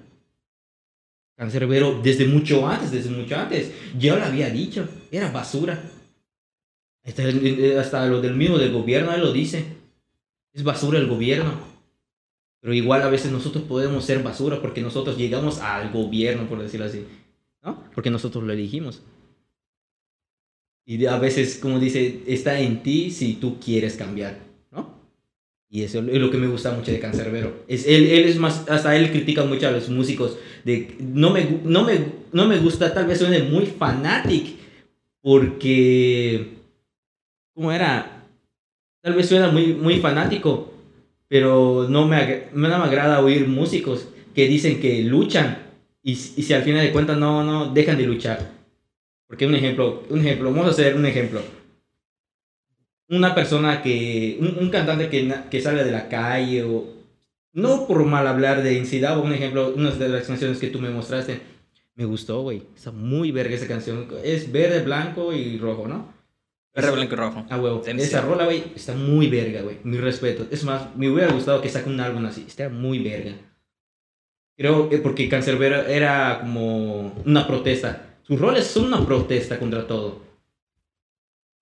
Cancerbero 1.36 2.01
desde 2.01 2.26
mucho 2.26 2.68
antes, 2.68 2.91
desde 2.91 3.12
mucho 3.12 3.36
antes, 3.36 3.72
ya 3.99 4.16
lo 4.16 4.26
había 4.26 4.49
dicho, 4.49 4.89
era 5.12 5.32
basura. 5.32 5.80
Hasta, 7.05 7.24
hasta 7.80 8.08
lo 8.08 8.20
del 8.20 8.34
mismo 8.34 8.58
del 8.58 8.74
gobierno, 8.74 9.14
él 9.14 9.22
lo 9.22 9.32
dice. 9.32 9.64
Es 10.53 10.64
basura 10.64 10.97
el 10.97 11.05
gobierno. 11.05 11.76
Pero 12.62 12.74
igual 12.74 13.01
a 13.03 13.10
veces 13.10 13.32
nosotros 13.32 13.64
podemos 13.66 14.03
ser 14.05 14.24
basura 14.24 14.62
porque 14.62 14.82
nosotros 14.82 15.18
llegamos 15.18 15.60
al 15.60 15.91
gobierno, 15.91 16.47
por 16.47 16.62
decirlo 16.62 16.86
así. 16.86 17.05
¿No? 17.64 17.84
Porque 17.93 18.10
nosotros 18.10 18.43
lo 18.43 18.53
elegimos. 18.53 19.01
Y 20.86 21.05
a 21.05 21.18
veces, 21.18 21.58
como 21.58 21.80
dice, 21.80 22.24
está 22.28 22.60
en 22.60 22.82
ti 22.82 23.12
si 23.12 23.36
tú 23.36 23.60
quieres 23.60 23.95
cambiar. 23.95 24.47
Y 25.70 25.84
eso 25.84 25.99
es 25.99 26.22
lo 26.22 26.32
que 26.32 26.38
me 26.38 26.47
gusta 26.47 26.72
mucho 26.72 26.91
de 26.91 26.99
Cancerbero. 26.99 27.66
Es, 27.68 27.86
él, 27.86 28.08
él 28.08 28.26
es 28.26 28.38
más, 28.38 28.70
hasta 28.70 28.95
él 28.95 29.12
critica 29.12 29.43
mucho 29.43 29.68
a 29.68 29.72
los 29.72 29.89
músicos. 29.89 30.38
De, 30.64 30.95
no, 30.99 31.32
me, 31.32 31.60
no, 31.64 31.84
me, 31.84 32.14
no 32.32 32.47
me 32.47 32.58
gusta, 32.60 32.93
tal 32.93 33.05
vez 33.05 33.20
suene 33.20 33.43
muy 33.43 33.66
fanatic, 33.66 34.55
porque, 35.22 36.55
¿cómo 37.53 37.72
era? 37.72 38.26
Tal 39.01 39.14
vez 39.14 39.28
suena 39.28 39.49
muy, 39.49 39.74
muy 39.74 39.99
fanático, 39.99 40.74
pero 41.28 41.88
no 41.89 42.07
me, 42.07 42.47
no 42.53 42.67
me 42.67 42.75
agrada 42.75 43.21
oír 43.21 43.47
músicos 43.47 44.07
que 44.34 44.47
dicen 44.47 44.80
que 44.80 45.01
luchan 45.03 45.71
y, 46.03 46.11
y 46.11 46.15
si 46.15 46.53
al 46.53 46.63
final 46.63 46.86
de 46.86 46.91
cuentas 46.91 47.17
no, 47.17 47.43
no 47.43 47.73
dejan 47.73 47.97
de 47.97 48.05
luchar. 48.05 48.51
Porque 49.28 49.45
un 49.45 49.55
ejemplo, 49.55 50.03
un 50.09 50.19
ejemplo, 50.19 50.49
vamos 50.49 50.67
a 50.67 50.71
hacer 50.71 50.95
un 50.95 51.05
ejemplo 51.05 51.41
una 53.09 53.34
persona 53.34 53.82
que, 53.82 54.38
un, 54.39 54.69
cantante 54.69 55.09
que, 55.09 55.34
que 55.49 55.61
sale 55.61 55.84
de 55.84 55.91
la 55.91 56.09
calle 56.09 56.63
o, 56.63 56.86
no 57.53 57.88
por 57.88 58.03
mal 58.05 58.28
hablar 58.28 58.61
de 58.61 58.73
Incidabo, 58.73 59.23
un 59.23 59.34
ejemplo, 59.34 59.73
una 59.75 59.91
de 59.91 60.09
las 60.09 60.28
canciones 60.28 60.59
que 60.59 60.67
tú 60.67 60.80
me 60.80 60.89
mostraste, 60.89 61.39
me 61.95 62.05
gustó, 62.05 62.41
güey, 62.41 62.63
está 62.75 62.91
muy 62.91 63.32
verga 63.32 63.55
esa 63.55 63.67
canción, 63.67 64.07
es 64.23 64.51
verde, 64.51 64.84
blanco 64.84 65.34
y 65.34 65.57
rojo, 65.57 65.88
¿no? 65.88 66.13
Verde, 66.78 66.91
blanco 66.95 67.13
y 67.13 67.17
rojo. 67.17 67.45
Ah, 67.49 67.59
huevo. 67.59 67.84
Esa 67.86 68.21
rola, 68.21 68.45
güey, 68.45 68.63
está 68.75 68.93
muy 68.93 69.28
verga, 69.28 69.61
güey. 69.61 69.78
Mi 69.84 69.97
respeto. 69.97 70.47
Es 70.49 70.63
más, 70.63 70.95
me 70.95 71.09
hubiera 71.09 71.32
gustado 71.32 71.61
que 71.61 71.69
saque 71.69 71.89
un 71.89 71.99
álbum 71.99 72.25
así. 72.25 72.45
Está 72.47 72.69
muy 72.69 72.99
verga. 72.99 73.34
Creo 74.55 74.89
que 74.89 74.99
porque 74.99 75.28
Cancerbero 75.28 75.86
era 75.88 76.39
como 76.39 77.13
una 77.25 77.45
protesta. 77.45 78.15
Sus 78.23 78.39
roles 78.39 78.65
son 78.65 78.86
una 78.86 79.05
protesta 79.05 79.59
contra 79.59 79.86
todo 79.88 80.28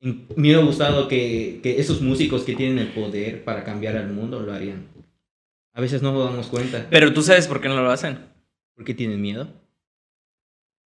me 0.06 0.26
hubiera 0.38 0.60
gustado 0.60 1.08
que, 1.08 1.60
que, 1.64 1.80
esos 1.80 2.02
músicos 2.02 2.44
que 2.44 2.56
tienen 2.56 2.80
el 2.80 2.90
poder 2.90 3.44
para 3.44 3.64
cambiar 3.64 3.98
al 3.98 4.12
mundo 4.12 4.40
lo 4.40 4.54
harían. 4.54 4.88
A 5.74 5.82
veces 5.82 6.02
no 6.02 6.14
nos 6.14 6.30
damos 6.30 6.48
cuenta. 6.48 6.88
Pero 6.90 7.12
tú 7.14 7.22
sabes 7.22 7.48
por 7.48 7.60
qué 7.60 7.68
no 7.68 7.82
lo 7.82 7.92
hacen. 7.92 8.20
¿Por 8.76 8.86
qué 8.86 8.94
tienen 8.94 9.22
miedo? 9.22 9.48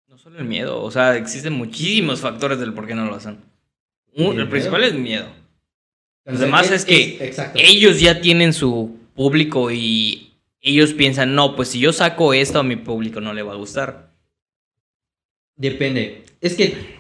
No 0.08 0.18
solo 0.18 0.40
el 0.40 0.46
miedo, 0.46 0.82
o 0.82 0.92
sea, 0.92 1.16
existen 1.16 1.54
muchísimos 1.54 2.20
factores 2.20 2.60
del 2.60 2.74
por 2.74 2.88
qué 2.88 2.96
no 2.96 3.06
lo 3.06 3.16
hacen. 3.16 3.40
El 4.16 4.50
principal 4.50 4.84
es 4.84 4.94
miedo. 4.94 5.28
Los 6.26 6.40
demás 6.40 6.72
es, 6.72 6.86
que 6.86 7.34
ellos 7.56 8.00
ya 8.00 8.20
tienen 8.20 8.54
su 8.54 8.98
público 9.14 9.70
y 9.72 10.34
ellos 10.60 10.94
piensan, 10.94 11.36
no, 11.36 11.56
pues 11.56 11.70
si 11.70 11.80
yo 11.80 11.94
saco 11.94 12.34
esto 12.34 12.60
a 12.60 12.64
mi 12.64 12.76
público 12.76 13.22
no 13.22 13.34
le 13.34 13.44
va 13.44 13.54
a 13.54 13.58
gustar. 13.58 14.12
Depende. 15.56 16.24
Es 16.42 16.56
que 16.56 16.96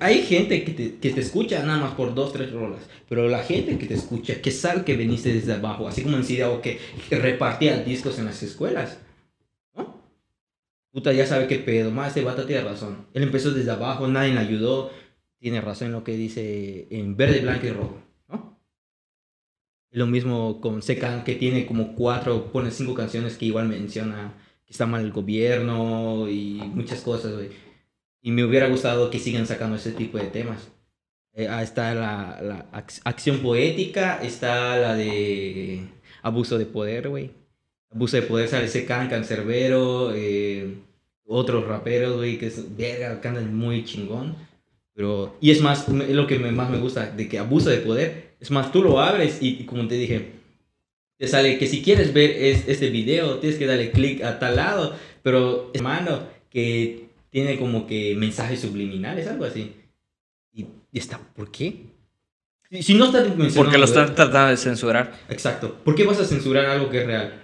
hay 0.00 0.22
gente 0.22 0.64
que 0.64 0.72
te, 0.72 0.96
que 0.96 1.10
te, 1.10 1.20
escucha 1.20 1.62
nada 1.62 1.78
más 1.78 1.94
por 1.94 2.14
dos, 2.14 2.32
tres 2.32 2.50
rolas, 2.50 2.80
pero 3.08 3.28
la 3.28 3.42
gente 3.42 3.76
que 3.76 3.86
te 3.86 3.94
escucha, 3.94 4.40
que 4.40 4.50
sabe 4.50 4.82
que 4.82 4.96
veniste 4.96 5.32
desde 5.32 5.52
abajo, 5.52 5.86
así 5.86 6.02
como 6.02 6.16
en 6.16 6.42
o 6.44 6.62
que, 6.62 6.80
que 7.08 7.18
repartía 7.18 7.76
discos 7.82 8.18
en 8.18 8.24
las 8.24 8.42
escuelas, 8.42 8.98
¿no? 9.76 10.02
Puta, 10.90 11.12
ya 11.12 11.26
sabe 11.26 11.46
qué 11.46 11.58
pedo, 11.58 11.90
más 11.90 12.08
este 12.08 12.22
vato 12.22 12.46
tiene 12.46 12.62
razón. 12.62 13.06
Él 13.12 13.24
empezó 13.24 13.50
desde 13.50 13.70
abajo, 13.70 14.08
nadie 14.08 14.32
le 14.32 14.40
ayudó, 14.40 14.90
tiene 15.40 15.60
razón 15.60 15.88
en 15.88 15.92
lo 15.94 16.04
que 16.04 16.16
dice 16.16 16.86
en 16.90 17.16
verde, 17.16 17.40
blanco 17.40 17.66
y 17.66 17.70
rojo, 17.70 18.02
¿no? 18.28 18.60
Lo 19.90 20.06
mismo 20.06 20.60
con 20.60 20.82
Secan, 20.82 21.24
que 21.24 21.34
tiene 21.34 21.66
como 21.66 21.96
cuatro, 21.96 22.52
pone 22.52 22.70
cinco 22.70 22.94
canciones 22.94 23.36
que 23.36 23.46
igual 23.46 23.66
menciona 23.66 24.34
que 24.64 24.72
está 24.72 24.86
mal 24.86 25.02
el 25.02 25.10
gobierno 25.10 26.28
y 26.28 26.60
muchas 26.74 27.00
cosas, 27.00 27.32
y 28.22 28.30
me 28.30 28.44
hubiera 28.44 28.68
gustado 28.68 29.10
que 29.10 29.18
sigan 29.18 29.46
sacando 29.46 29.76
ese 29.76 29.92
tipo 29.92 30.18
de 30.18 30.26
temas. 30.26 30.70
Eh, 31.32 31.48
ah, 31.48 31.62
está 31.62 31.94
la, 31.94 32.38
la 32.42 32.66
acción 33.04 33.38
poética, 33.38 34.22
está 34.22 34.76
la 34.76 34.94
de 34.94 35.86
abuso 36.22 36.58
de 36.58 36.66
poder, 36.66 37.08
güey. 37.08 37.30
Abuso 37.90 38.16
de 38.16 38.22
poder 38.22 38.48
sale 38.48 38.66
ese 38.66 38.84
can, 38.84 39.08
cancerbero, 39.08 40.12
eh, 40.14 40.76
otros 41.24 41.66
raperos, 41.66 42.16
güey, 42.16 42.38
que 42.38 42.46
es 42.46 42.76
verga, 42.76 43.20
cantan 43.20 43.54
muy 43.56 43.84
chingón. 43.84 44.36
Pero, 44.94 45.36
y 45.40 45.50
es 45.50 45.60
más, 45.60 45.88
es 45.88 46.14
lo 46.14 46.26
que 46.26 46.38
más 46.38 46.70
me 46.70 46.78
gusta, 46.78 47.10
de 47.10 47.28
que 47.28 47.38
abuso 47.38 47.70
de 47.70 47.78
poder. 47.78 48.34
Es 48.40 48.50
más, 48.50 48.72
tú 48.72 48.82
lo 48.82 49.00
abres 49.00 49.38
y, 49.40 49.64
como 49.64 49.86
te 49.86 49.94
dije, 49.94 50.32
te 51.16 51.28
sale 51.28 51.58
que 51.58 51.66
si 51.66 51.82
quieres 51.82 52.12
ver 52.12 52.30
este 52.30 52.90
video, 52.90 53.38
tienes 53.38 53.58
que 53.58 53.66
darle 53.66 53.90
clic 53.90 54.22
a 54.22 54.38
tal 54.38 54.56
lado. 54.56 54.94
Pero, 55.22 55.70
hermano, 55.74 56.20
que 56.50 57.10
tiene 57.30 57.58
como 57.58 57.86
que 57.86 58.14
mensajes 58.16 58.60
subliminales, 58.60 59.26
algo 59.28 59.44
así. 59.44 59.74
Y, 60.52 60.66
está, 60.92 61.18
¿por 61.18 61.50
qué? 61.50 61.86
Si, 62.80 62.94
no 62.94 63.06
está 63.06 63.24
Porque 63.54 63.78
lo 63.78 63.84
están 63.84 64.14
tratando 64.14 64.50
de 64.50 64.56
censurar. 64.56 65.12
Exacto. 65.28 65.76
¿Por 65.84 65.94
qué 65.94 66.04
vas 66.04 66.20
a 66.20 66.24
censurar 66.24 66.66
algo 66.66 66.88
que 66.88 67.00
es 67.00 67.06
real? 67.06 67.40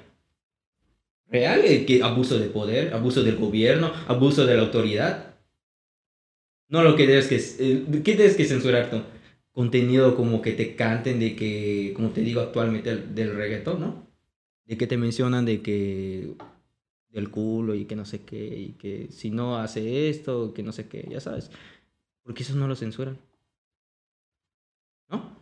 Real 1.28 1.64
es 1.64 1.84
que 1.84 2.03
abuso 2.03 2.38
de 2.38 2.47
poder, 2.47 2.94
abuso 2.94 3.24
del 3.24 3.36
gobierno, 3.36 3.92
abuso 4.07 4.47
de 4.47 4.57
la 4.57 4.62
autoridad. 4.62 5.26
No 6.69 6.83
lo 6.83 6.97
que 6.97 7.07
debes 7.07 7.29
que... 7.29 7.37
Eh, 7.37 8.03
¿Qué 8.03 8.17
debes 8.17 8.37
que 8.37 8.45
censurar 8.45 8.91
tú? 8.91 9.03
Contenido 9.53 10.17
como 10.17 10.43
que 10.43 10.53
te 10.53 10.77
canten 10.77 11.21
de 11.21 11.37
que, 11.37 11.93
como 11.95 12.11
te 12.11 12.21
digo 12.21 12.41
actualmente, 12.41 12.97
del 12.97 13.35
reggaetón, 13.35 13.81
¿no? 13.81 14.07
De 14.64 14.77
que 14.77 14.87
te 14.87 14.97
mencionan 14.97 15.45
de 15.45 15.62
que 15.62 16.35
el 17.12 17.31
culo 17.31 17.75
y 17.75 17.87
que 17.87 17.97
no 17.97 18.05
sé 18.05 18.23
qué, 18.23 18.37
y 18.59 18.73
que 18.73 19.09
si 19.11 19.31
no 19.31 19.59
hace 19.59 20.11
esto, 20.11 20.53
que 20.53 20.62
no 20.62 20.73
sé 20.73 20.87
qué, 20.87 21.07
ya 21.11 21.21
sabes. 21.21 21.51
Porque 22.23 22.43
eso 22.43 22.55
no 22.57 22.69
lo 22.69 22.77
censuran. 22.77 23.19
¿No? 25.09 25.39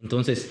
Entonces, 0.00 0.50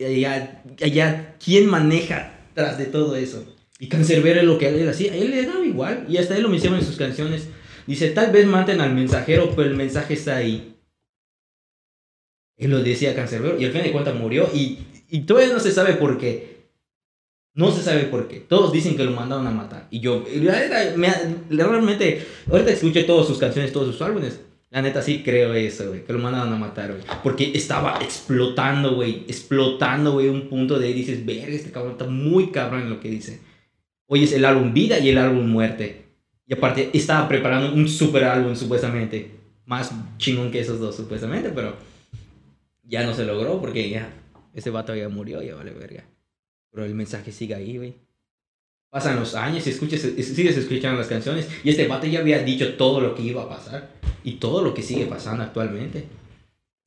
allá, 0.00 0.62
allá, 0.82 1.36
¿quién 1.42 1.70
maneja 1.70 2.38
tras 2.54 2.76
de 2.76 2.86
todo 2.86 3.16
eso? 3.16 3.46
Y 3.78 3.88
Cancerbero 3.88 4.42
lo 4.42 4.58
que 4.58 4.68
él 4.68 4.88
hacía, 4.88 5.14
él 5.14 5.30
le 5.30 5.46
daba 5.46 5.64
igual, 5.64 6.06
y 6.08 6.16
hasta 6.18 6.36
él 6.36 6.42
lo 6.42 6.48
menciona 6.48 6.78
en 6.78 6.84
sus 6.84 6.96
canciones. 6.96 7.48
Dice, 7.86 8.10
tal 8.10 8.32
vez 8.32 8.46
maten 8.46 8.80
al 8.80 8.94
mensajero, 8.94 9.50
pero 9.54 9.68
el 9.68 9.76
mensaje 9.76 10.14
está 10.14 10.36
ahí. 10.36 10.76
Él 12.56 12.70
lo 12.70 12.82
decía 12.82 13.14
Cancerbero, 13.14 13.60
y 13.60 13.64
al 13.64 13.72
fin 13.72 13.82
de 13.82 13.92
cuentas 13.92 14.14
murió, 14.14 14.48
y, 14.52 14.78
y 15.08 15.20
todavía 15.20 15.52
no 15.52 15.60
se 15.60 15.72
sabe 15.72 15.94
por 15.94 16.18
qué. 16.18 16.56
No 17.54 17.70
se 17.70 17.82
sabe 17.82 18.04
por 18.04 18.28
qué. 18.28 18.40
Todos 18.40 18.72
dicen 18.72 18.96
que 18.96 19.04
lo 19.04 19.12
mandaron 19.12 19.46
a 19.46 19.50
matar. 19.50 19.88
Y 19.90 20.00
yo, 20.00 20.24
realmente, 21.48 22.26
ahorita 22.50 22.70
escuché 22.70 23.04
todas 23.04 23.26
sus 23.26 23.38
canciones, 23.38 23.72
todos 23.72 23.92
sus 23.92 24.02
álbumes. 24.02 24.40
La 24.68 24.82
neta 24.82 25.00
sí 25.00 25.22
creo 25.24 25.54
eso, 25.54 25.88
güey, 25.88 26.04
que 26.04 26.12
lo 26.12 26.18
mandaron 26.18 26.52
a 26.52 26.56
matar, 26.56 26.90
güey. 26.90 27.02
Porque 27.22 27.52
estaba 27.54 27.98
explotando, 28.02 28.96
güey, 28.96 29.24
explotando, 29.28 30.12
güey, 30.12 30.28
un 30.28 30.48
punto 30.48 30.78
de 30.78 30.92
dices, 30.92 31.24
verga, 31.24 31.54
este 31.54 31.70
cabrón 31.70 31.92
está 31.92 32.06
muy 32.06 32.50
cabrón 32.50 32.82
en 32.82 32.90
lo 32.90 33.00
que 33.00 33.08
dice. 33.08 33.40
Hoy 34.06 34.24
es 34.24 34.32
el 34.32 34.44
álbum 34.44 34.74
Vida 34.74 34.98
y 34.98 35.08
el 35.08 35.18
álbum 35.18 35.48
Muerte. 35.48 36.05
Y 36.46 36.54
aparte, 36.54 36.90
estaba 36.92 37.28
preparando 37.28 37.74
un 37.74 37.88
super 37.88 38.24
álbum, 38.24 38.54
supuestamente. 38.54 39.32
Más 39.64 39.92
chingón 40.16 40.50
que 40.50 40.60
esos 40.60 40.78
dos, 40.78 40.94
supuestamente, 40.94 41.50
pero 41.50 41.74
ya 42.84 43.04
no 43.04 43.14
se 43.14 43.24
logró 43.24 43.60
porque 43.60 43.90
ya 43.90 44.08
ese 44.54 44.70
vato 44.70 44.94
ya 44.94 45.08
murió, 45.08 45.42
ya 45.42 45.54
vale 45.54 45.72
verga. 45.72 46.04
Pero 46.70 46.84
el 46.84 46.94
mensaje 46.94 47.32
sigue 47.32 47.54
ahí, 47.54 47.76
güey. 47.76 47.94
Pasan 48.90 49.18
los 49.18 49.34
años 49.34 49.66
y 49.66 49.70
escuchas, 49.70 50.00
sigues 50.00 50.56
escuchando 50.56 50.98
las 50.98 51.08
canciones 51.08 51.48
y 51.64 51.70
este 51.70 51.88
vato 51.88 52.06
ya 52.06 52.20
había 52.20 52.42
dicho 52.42 52.74
todo 52.74 53.00
lo 53.00 53.14
que 53.14 53.22
iba 53.22 53.42
a 53.42 53.48
pasar 53.48 53.90
y 54.22 54.34
todo 54.34 54.62
lo 54.62 54.72
que 54.72 54.82
sigue 54.82 55.06
pasando 55.06 55.42
actualmente. 55.42 56.06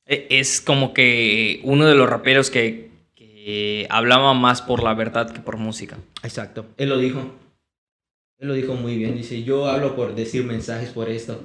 E, 0.06 0.26
es 0.30 0.60
como 0.60 0.92
que 0.94 1.60
uno 1.62 1.86
de 1.86 1.94
los 1.94 2.08
raperos 2.08 2.50
que, 2.50 2.90
que 3.14 3.86
hablaba 3.90 4.32
más 4.34 4.62
por 4.62 4.82
la 4.82 4.94
verdad 4.94 5.30
que 5.30 5.40
por 5.40 5.58
música. 5.58 5.98
Exacto, 6.22 6.66
él 6.78 6.88
lo 6.88 6.98
dijo. 6.98 7.30
Él 8.40 8.48
lo 8.48 8.54
dijo 8.54 8.74
muy 8.74 8.96
bien, 8.96 9.16
dice, 9.16 9.42
yo 9.42 9.66
hablo 9.66 9.94
por 9.94 10.14
decir 10.14 10.44
mensajes 10.44 10.88
por 10.90 11.10
esto. 11.10 11.44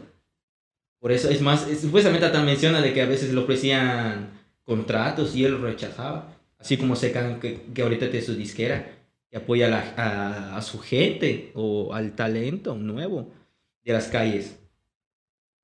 Por 0.99 1.11
eso, 1.11 1.29
es 1.29 1.41
más, 1.41 1.67
supuestamente 1.79 2.25
también 2.27 2.45
menciona 2.45 2.81
de 2.81 2.93
que 2.93 3.01
a 3.01 3.05
veces 3.05 3.33
le 3.33 3.39
ofrecían 3.41 4.31
contratos 4.63 5.35
y 5.35 5.43
él 5.43 5.51
lo 5.51 5.57
rechazaba. 5.57 6.33
Así 6.57 6.77
como 6.77 6.95
Secan, 6.95 7.41
que, 7.41 7.63
que 7.73 7.81
ahorita 7.81 8.09
tiene 8.09 8.25
su 8.25 8.33
disquera, 8.33 8.93
que 9.29 9.35
apoya 9.35 9.93
a, 9.97 10.55
a, 10.55 10.61
su 10.61 10.79
gente 10.79 11.51
o 11.53 11.93
al 11.93 12.15
talento 12.15 12.75
nuevo 12.75 13.29
de 13.83 13.91
las 13.91 14.07
calles. 14.07 14.57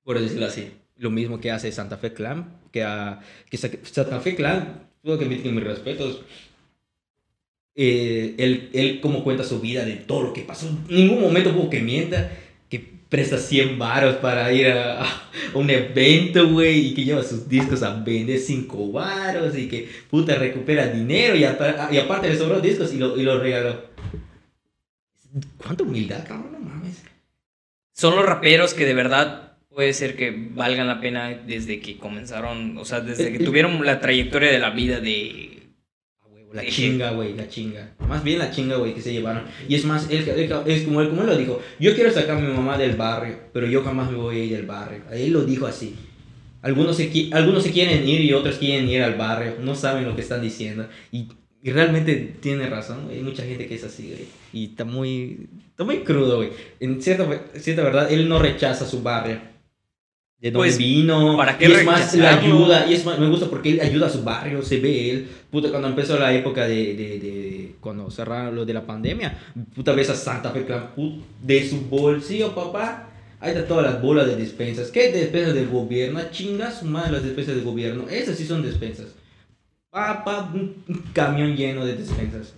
Por 0.03 0.19
decirlo 0.19 0.47
así. 0.47 0.73
Lo 0.97 1.11
mismo 1.11 1.39
que 1.39 1.49
hace 1.49 1.71
Santa 1.71 1.97
Fe 1.97 2.13
Clan, 2.13 2.59
que, 2.73 2.83
a, 2.83 3.21
que 3.49 3.57
Santa 3.57 4.19
Fe 4.19 4.35
Clan, 4.35 4.89
tuvo 5.01 5.17
que 5.17 5.25
emitir 5.25 5.53
mis 5.53 5.63
respetos, 5.63 6.23
eh, 7.75 8.35
él, 8.37 8.69
él 8.73 8.99
como 9.01 9.23
cuenta 9.23 9.43
su 9.43 9.59
vida 9.59 9.85
de 9.85 9.95
todo 9.95 10.23
lo 10.23 10.33
que 10.33 10.41
pasó. 10.41 10.67
En 10.67 10.95
ningún 10.95 11.21
momento 11.21 11.51
hubo 11.51 11.69
que 11.69 11.79
mienta, 11.79 12.31
que 12.69 12.79
presta 13.09 13.37
100 13.37 13.79
varos 13.79 14.15
para 14.15 14.51
ir 14.51 14.67
a, 14.67 15.05
un 15.53 15.69
evento, 15.69 16.49
güey, 16.49 16.87
y 16.87 16.93
que 16.93 17.03
lleva 17.05 17.23
sus 17.23 17.47
discos 17.47 17.83
a 17.83 17.93
vender 17.93 18.39
5 18.39 18.91
varos 18.91 19.57
y 19.57 19.67
que 19.67 19.89
puta 20.09 20.35
recupera 20.35 20.87
dinero 20.87 21.35
y, 21.35 21.41
y 21.41 21.97
aparte 21.97 22.29
le 22.29 22.37
sobró 22.37 22.59
discos 22.59 22.93
y 22.93 22.97
lo, 22.97 23.17
y 23.17 23.23
lo 23.23 23.39
regaló. 23.39 23.91
¿Cuánta 25.57 25.83
humildad, 25.83 26.27
cabrón? 26.27 26.51
No 26.51 26.59
mames. 26.59 27.03
Son 27.93 28.15
los 28.15 28.25
raperos 28.25 28.73
que 28.73 28.85
de 28.85 28.93
verdad 28.93 29.53
puede 29.69 29.93
ser 29.93 30.17
que 30.17 30.49
valgan 30.53 30.87
la 30.87 30.99
pena 30.99 31.29
desde 31.29 31.79
que 31.79 31.97
comenzaron, 31.97 32.77
o 32.77 32.83
sea, 32.83 32.99
desde 32.99 33.31
que 33.31 33.39
tuvieron 33.39 33.85
la 33.85 34.01
trayectoria 34.01 34.51
de 34.51 34.59
la 34.59 34.71
vida 34.71 34.99
de 34.99 35.60
la 36.53 36.65
chinga, 36.65 37.11
güey, 37.11 37.33
la 37.35 37.47
chinga. 37.47 37.91
Más 38.07 38.23
bien 38.23 38.39
la 38.39 38.51
chinga, 38.51 38.75
güey, 38.77 38.93
que 38.93 39.01
se 39.01 39.13
llevaron. 39.13 39.43
Y 39.67 39.75
es 39.75 39.85
más, 39.85 40.09
es, 40.09 40.27
es 40.27 40.83
como, 40.83 41.01
él, 41.01 41.09
como 41.09 41.21
él 41.21 41.27
lo 41.27 41.37
dijo, 41.37 41.61
yo 41.79 41.95
quiero 41.95 42.11
sacar 42.11 42.37
a 42.37 42.39
mi 42.39 42.53
mamá 42.53 42.77
del 42.77 42.95
barrio, 42.95 43.37
pero 43.53 43.67
yo 43.67 43.83
jamás 43.83 44.11
me 44.11 44.17
voy 44.17 44.35
a 44.37 44.43
ir 44.43 44.51
del 44.51 44.65
barrio. 44.65 45.01
Él 45.11 45.31
lo 45.31 45.43
dijo 45.43 45.65
así. 45.65 45.95
Algunos 46.61 46.97
se, 46.97 47.29
algunos 47.31 47.63
se 47.63 47.71
quieren 47.71 48.07
ir 48.07 48.21
y 48.21 48.33
otros 48.33 48.57
quieren 48.57 48.87
ir 48.87 49.01
al 49.01 49.15
barrio, 49.15 49.55
no 49.61 49.75
saben 49.75 50.05
lo 50.05 50.15
que 50.15 50.21
están 50.21 50.41
diciendo. 50.41 50.87
Y, 51.11 51.27
y 51.63 51.71
realmente 51.71 52.35
tiene 52.39 52.69
razón, 52.69 53.07
hay 53.09 53.21
mucha 53.21 53.43
gente 53.43 53.67
que 53.67 53.75
es 53.75 53.83
así, 53.83 54.09
güey. 54.09 54.27
Y 54.53 54.71
está 54.71 54.85
muy, 54.85 55.47
está 55.69 55.83
muy 55.83 55.99
crudo, 55.99 56.37
güey. 56.37 56.49
En 56.79 57.01
cierta, 57.01 57.27
cierta 57.55 57.81
verdad, 57.81 58.11
él 58.11 58.29
no 58.29 58.39
rechaza 58.39 58.85
su 58.85 59.01
barrio 59.01 59.50
de 60.41 60.49
dónde 60.49 60.69
pues, 60.69 60.77
vino. 60.79 61.37
¿Para 61.37 61.57
qué 61.57 61.69
y 61.69 61.71
es 61.71 61.85
más, 61.85 62.15
la 62.15 62.39
ayuda. 62.39 62.87
Y 62.89 62.95
es 62.95 63.05
más, 63.05 63.19
me 63.19 63.29
gusta 63.29 63.47
porque 63.47 63.71
él 63.73 63.81
ayuda 63.81 64.07
a 64.07 64.09
su 64.09 64.23
barrio, 64.23 64.63
se 64.63 64.79
ve 64.79 65.11
él. 65.11 65.29
Puta, 65.51 65.69
cuando 65.69 65.87
empezó 65.87 66.17
la 66.17 66.33
época 66.33 66.65
de, 66.65 66.95
de, 66.95 67.19
de 67.19 67.75
cuando 67.79 68.09
cerraron 68.09 68.55
lo 68.55 68.65
de 68.65 68.73
la 68.73 68.85
pandemia, 68.85 69.37
puta, 69.75 69.93
ves 69.93 70.09
a 70.09 70.15
Santa 70.15 70.49
Fe 70.49 70.65
Clan 70.65 70.89
de 71.41 71.69
su 71.69 71.81
bolsillo, 71.81 72.55
papá. 72.55 73.07
Ahí 73.39 73.51
está 73.51 73.67
todas 73.67 73.83
las 73.83 74.01
bolas 74.01 74.27
de 74.27 74.35
despensas. 74.35 74.89
¿Qué 74.89 75.11
despensas 75.11 75.53
del 75.53 75.67
gobierno? 75.67 76.19
Chingas, 76.31 76.83
madre, 76.83 77.13
las 77.13 77.23
despensas 77.23 77.55
del 77.55 77.63
gobierno. 77.63 78.07
Esas 78.09 78.37
sí 78.37 78.45
son 78.45 78.63
despensas. 78.63 79.15
Papá, 79.89 80.51
un 80.53 80.83
camión 81.13 81.55
lleno 81.55 81.85
de 81.85 81.95
despensas. 81.95 82.53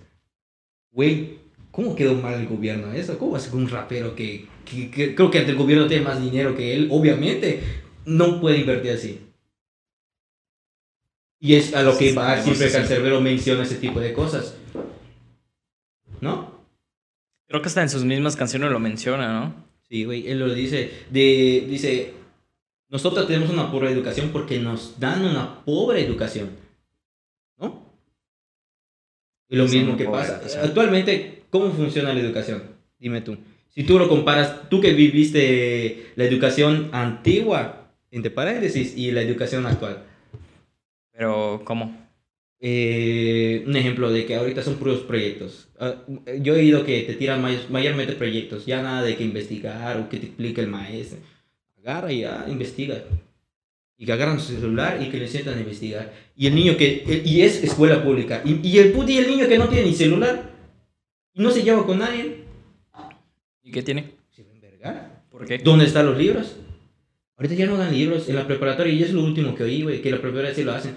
Güey, 0.92 1.38
¿cómo 1.70 1.96
quedó 1.96 2.14
mal 2.14 2.34
el 2.34 2.46
gobierno 2.46 2.92
eso? 2.92 3.18
¿Cómo 3.18 3.36
hace 3.36 3.54
un 3.54 3.68
rapero 3.68 4.14
que 4.14 4.46
que, 4.64 5.14
creo 5.14 5.30
que 5.30 5.38
el 5.38 5.56
gobierno 5.56 5.86
tiene 5.86 6.04
más 6.04 6.22
dinero 6.22 6.56
que 6.56 6.74
él, 6.74 6.88
obviamente, 6.90 7.60
no 8.04 8.40
puede 8.40 8.58
invertir 8.58 8.92
así. 8.92 9.20
Y 11.40 11.54
es 11.54 11.74
a 11.74 11.82
lo 11.82 11.96
que 11.96 12.12
va 12.12 12.40
siempre 12.42 12.72
Cancerbero 12.72 13.20
menciona 13.20 13.64
ese 13.64 13.76
tipo 13.76 14.00
de 14.00 14.12
cosas. 14.12 14.56
¿No? 16.20 16.54
Creo 17.46 17.60
que 17.60 17.68
hasta 17.68 17.82
en 17.82 17.90
sus 17.90 18.04
mismas 18.04 18.36
canciones 18.36 18.70
lo 18.70 18.78
menciona, 18.78 19.40
¿no? 19.40 19.54
Sí, 19.88 20.04
güey, 20.04 20.26
él 20.28 20.38
lo 20.38 20.52
dice. 20.54 20.90
De, 21.10 21.66
dice, 21.68 22.14
nosotros 22.88 23.26
tenemos 23.26 23.50
una 23.50 23.70
pobre 23.70 23.90
educación 23.90 24.30
porque 24.32 24.58
nos 24.58 24.98
dan 24.98 25.24
una 25.24 25.62
pobre 25.64 26.02
educación. 26.02 26.50
¿No? 27.58 27.82
Y 29.48 29.56
lo 29.56 29.66
mismo 29.66 29.96
que 29.96 30.06
pasa. 30.06 30.40
Actualmente, 30.62 31.44
¿cómo 31.50 31.70
funciona 31.72 32.14
la 32.14 32.20
educación? 32.20 32.62
Dime 32.98 33.20
tú. 33.20 33.36
Si 33.74 33.82
tú 33.82 33.98
lo 33.98 34.08
comparas, 34.08 34.68
tú 34.68 34.80
que 34.80 34.92
viviste 34.92 36.12
la 36.14 36.24
educación 36.24 36.90
antigua, 36.92 37.90
entre 38.12 38.30
paréntesis, 38.30 38.96
y 38.96 39.10
la 39.10 39.22
educación 39.22 39.66
actual. 39.66 40.04
Pero, 41.10 41.62
¿cómo? 41.64 41.96
Eh, 42.60 43.64
un 43.66 43.74
ejemplo 43.76 44.12
de 44.12 44.26
que 44.26 44.36
ahorita 44.36 44.62
son 44.62 44.76
puros 44.76 45.00
proyectos. 45.00 45.68
Ah, 45.80 45.96
yo 46.40 46.54
he 46.54 46.60
oído 46.60 46.84
que 46.84 47.02
te 47.02 47.14
tiran 47.14 47.44
mayormente 47.68 48.12
proyectos, 48.12 48.64
ya 48.64 48.80
nada 48.80 49.02
de 49.02 49.16
que 49.16 49.24
investigar 49.24 49.96
o 49.98 50.08
que 50.08 50.18
te 50.18 50.26
explique 50.26 50.60
el 50.60 50.68
maestro. 50.68 51.18
Agarra 51.78 52.12
y 52.12 52.20
ya, 52.20 52.46
investiga. 52.48 53.02
Y 53.98 54.06
que 54.06 54.12
agarran 54.12 54.38
su 54.38 54.54
celular 54.54 55.02
y 55.02 55.10
que 55.10 55.18
le 55.18 55.26
sientan 55.26 55.58
a 55.58 55.60
investigar. 55.60 56.12
Y 56.36 56.46
el 56.46 56.54
niño 56.54 56.76
que, 56.76 57.22
y 57.24 57.42
es 57.42 57.62
escuela 57.62 58.04
pública. 58.04 58.40
Y, 58.44 58.66
y 58.66 58.78
el 58.78 58.94
y 59.08 59.18
el 59.18 59.26
niño 59.26 59.48
que 59.48 59.58
no 59.58 59.68
tiene 59.68 59.88
ni 59.88 59.94
celular 59.94 60.52
y 61.34 61.42
no 61.42 61.50
se 61.50 61.62
lleva 61.62 61.84
con 61.84 61.98
nadie 61.98 62.33
¿Y 63.64 63.72
qué 63.72 63.82
tiene? 63.82 64.12
Se 64.30 64.44
va 64.84 65.24
¿Por 65.30 65.46
qué? 65.46 65.58
¿Dónde 65.58 65.86
están 65.86 66.06
los 66.06 66.18
libros? 66.18 66.56
Ahorita 67.36 67.54
ya 67.54 67.66
no 67.66 67.76
dan 67.76 67.92
libros 67.92 68.28
en 68.28 68.36
la 68.36 68.46
preparatoria 68.46 68.92
y 68.92 69.02
es 69.02 69.12
lo 69.12 69.24
último 69.24 69.54
que 69.54 69.64
oí, 69.64 69.82
güey, 69.82 70.02
que 70.02 70.10
la 70.10 70.20
preparatoria 70.20 70.54
sí 70.54 70.62
lo 70.62 70.72
hacen. 70.72 70.94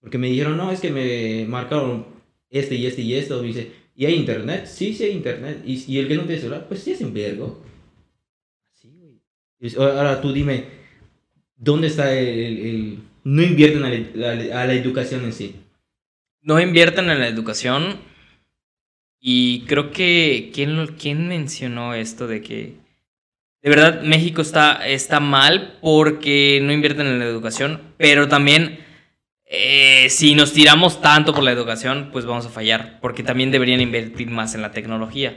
Porque 0.00 0.18
me 0.18 0.28
dijeron, 0.28 0.56
no, 0.56 0.70
es 0.70 0.80
que 0.80 0.90
me 0.90 1.46
marcaron 1.48 2.06
este 2.50 2.76
y 2.76 2.86
este 2.86 3.02
y 3.02 3.14
esto. 3.14 3.42
dice, 3.42 3.72
¿y 3.96 4.04
hay 4.04 4.14
internet? 4.14 4.66
Sí, 4.66 4.94
sí 4.94 5.04
hay 5.04 5.12
internet. 5.12 5.62
¿Y, 5.64 5.82
y 5.92 5.98
el 5.98 6.06
que 6.06 6.14
no 6.14 6.24
tiene 6.24 6.40
celular? 6.40 6.68
Pues 6.68 6.82
sí 6.82 6.92
es 6.92 7.00
en 7.00 7.12
vergo. 7.12 7.64
Así, 8.72 8.92
güey. 8.92 9.20
Ahora 9.76 10.20
tú 10.20 10.32
dime, 10.32 10.64
¿dónde 11.56 11.88
está 11.88 12.16
el... 12.16 12.28
el, 12.28 12.98
no 13.24 13.42
invierten 13.42 13.82
a 13.84 13.90
la, 13.90 14.62
a 14.62 14.66
la 14.66 14.74
educación 14.74 15.24
en 15.24 15.32
sí? 15.32 15.56
No 16.42 16.60
invierten 16.60 17.10
en 17.10 17.18
la 17.18 17.28
educación 17.28 17.98
y 19.20 19.66
creo 19.66 19.90
que, 19.92 20.50
¿quién, 20.54 20.86
¿quién 20.98 21.28
mencionó 21.28 21.94
esto 21.94 22.26
de 22.26 22.40
que 22.40 22.74
de 23.62 23.68
verdad 23.68 24.02
México 24.02 24.40
está, 24.40 24.86
está 24.86 25.20
mal 25.20 25.78
porque 25.82 26.60
no 26.62 26.72
invierten 26.72 27.06
en 27.06 27.18
la 27.18 27.26
educación, 27.26 27.82
pero 27.98 28.26
también 28.28 28.80
eh, 29.44 30.08
si 30.08 30.34
nos 30.34 30.54
tiramos 30.54 31.02
tanto 31.02 31.34
por 31.34 31.42
la 31.42 31.52
educación, 31.52 32.08
pues 32.12 32.24
vamos 32.24 32.46
a 32.46 32.50
fallar, 32.50 32.98
porque 33.00 33.22
también 33.22 33.50
deberían 33.50 33.82
invertir 33.82 34.30
más 34.30 34.54
en 34.54 34.62
la 34.62 34.70
tecnología, 34.70 35.36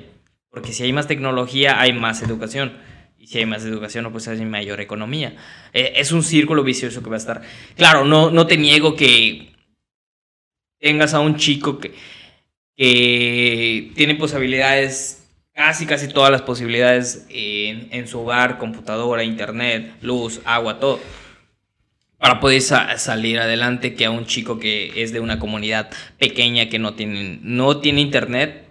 porque 0.50 0.72
si 0.72 0.84
hay 0.84 0.94
más 0.94 1.08
tecnología, 1.08 1.82
hay 1.82 1.94
más 1.94 2.22
educación. 2.22 2.78
Y 3.18 3.28
si 3.28 3.38
hay 3.38 3.46
más 3.46 3.64
educación, 3.64 4.12
pues 4.12 4.28
hay 4.28 4.44
mayor 4.44 4.82
economía. 4.82 5.38
Eh, 5.72 5.94
es 5.96 6.12
un 6.12 6.24
círculo 6.24 6.62
vicioso 6.62 7.02
que 7.02 7.10
va 7.10 7.16
a 7.16 7.20
estar. 7.20 7.42
Claro, 7.78 8.04
no, 8.04 8.30
no 8.32 8.48
te 8.48 8.58
niego 8.58 8.98
que 8.98 9.54
tengas 10.78 11.14
a 11.14 11.22
un 11.22 11.38
chico 11.38 11.80
que, 11.80 11.94
que 12.76 13.92
tiene 13.96 14.16
posibilidades, 14.16 15.26
casi 15.54 15.86
casi 15.86 16.08
todas 16.08 16.32
las 16.32 16.42
posibilidades 16.42 17.26
en, 17.30 18.08
su 18.08 18.20
hogar, 18.22 18.58
computadora, 18.58 19.24
internet, 19.24 19.94
luz, 20.02 20.42
agua, 20.46 20.80
todo, 20.80 21.00
para 22.18 22.40
poder 22.40 22.62
salir 22.62 23.40
adelante 23.40 23.96
que 23.96 24.06
a 24.06 24.12
un 24.12 24.26
chico 24.26 24.58
que 24.60 25.04
es 25.04 25.12
de 25.12 25.20
una 25.20 25.40
comunidad 25.40 25.90
pequeña 26.18 26.70
que 26.70 26.80
no 26.80 26.94
tiene, 26.94 27.40
no 27.42 27.80
tiene 27.80 28.02
internet. 28.02 28.70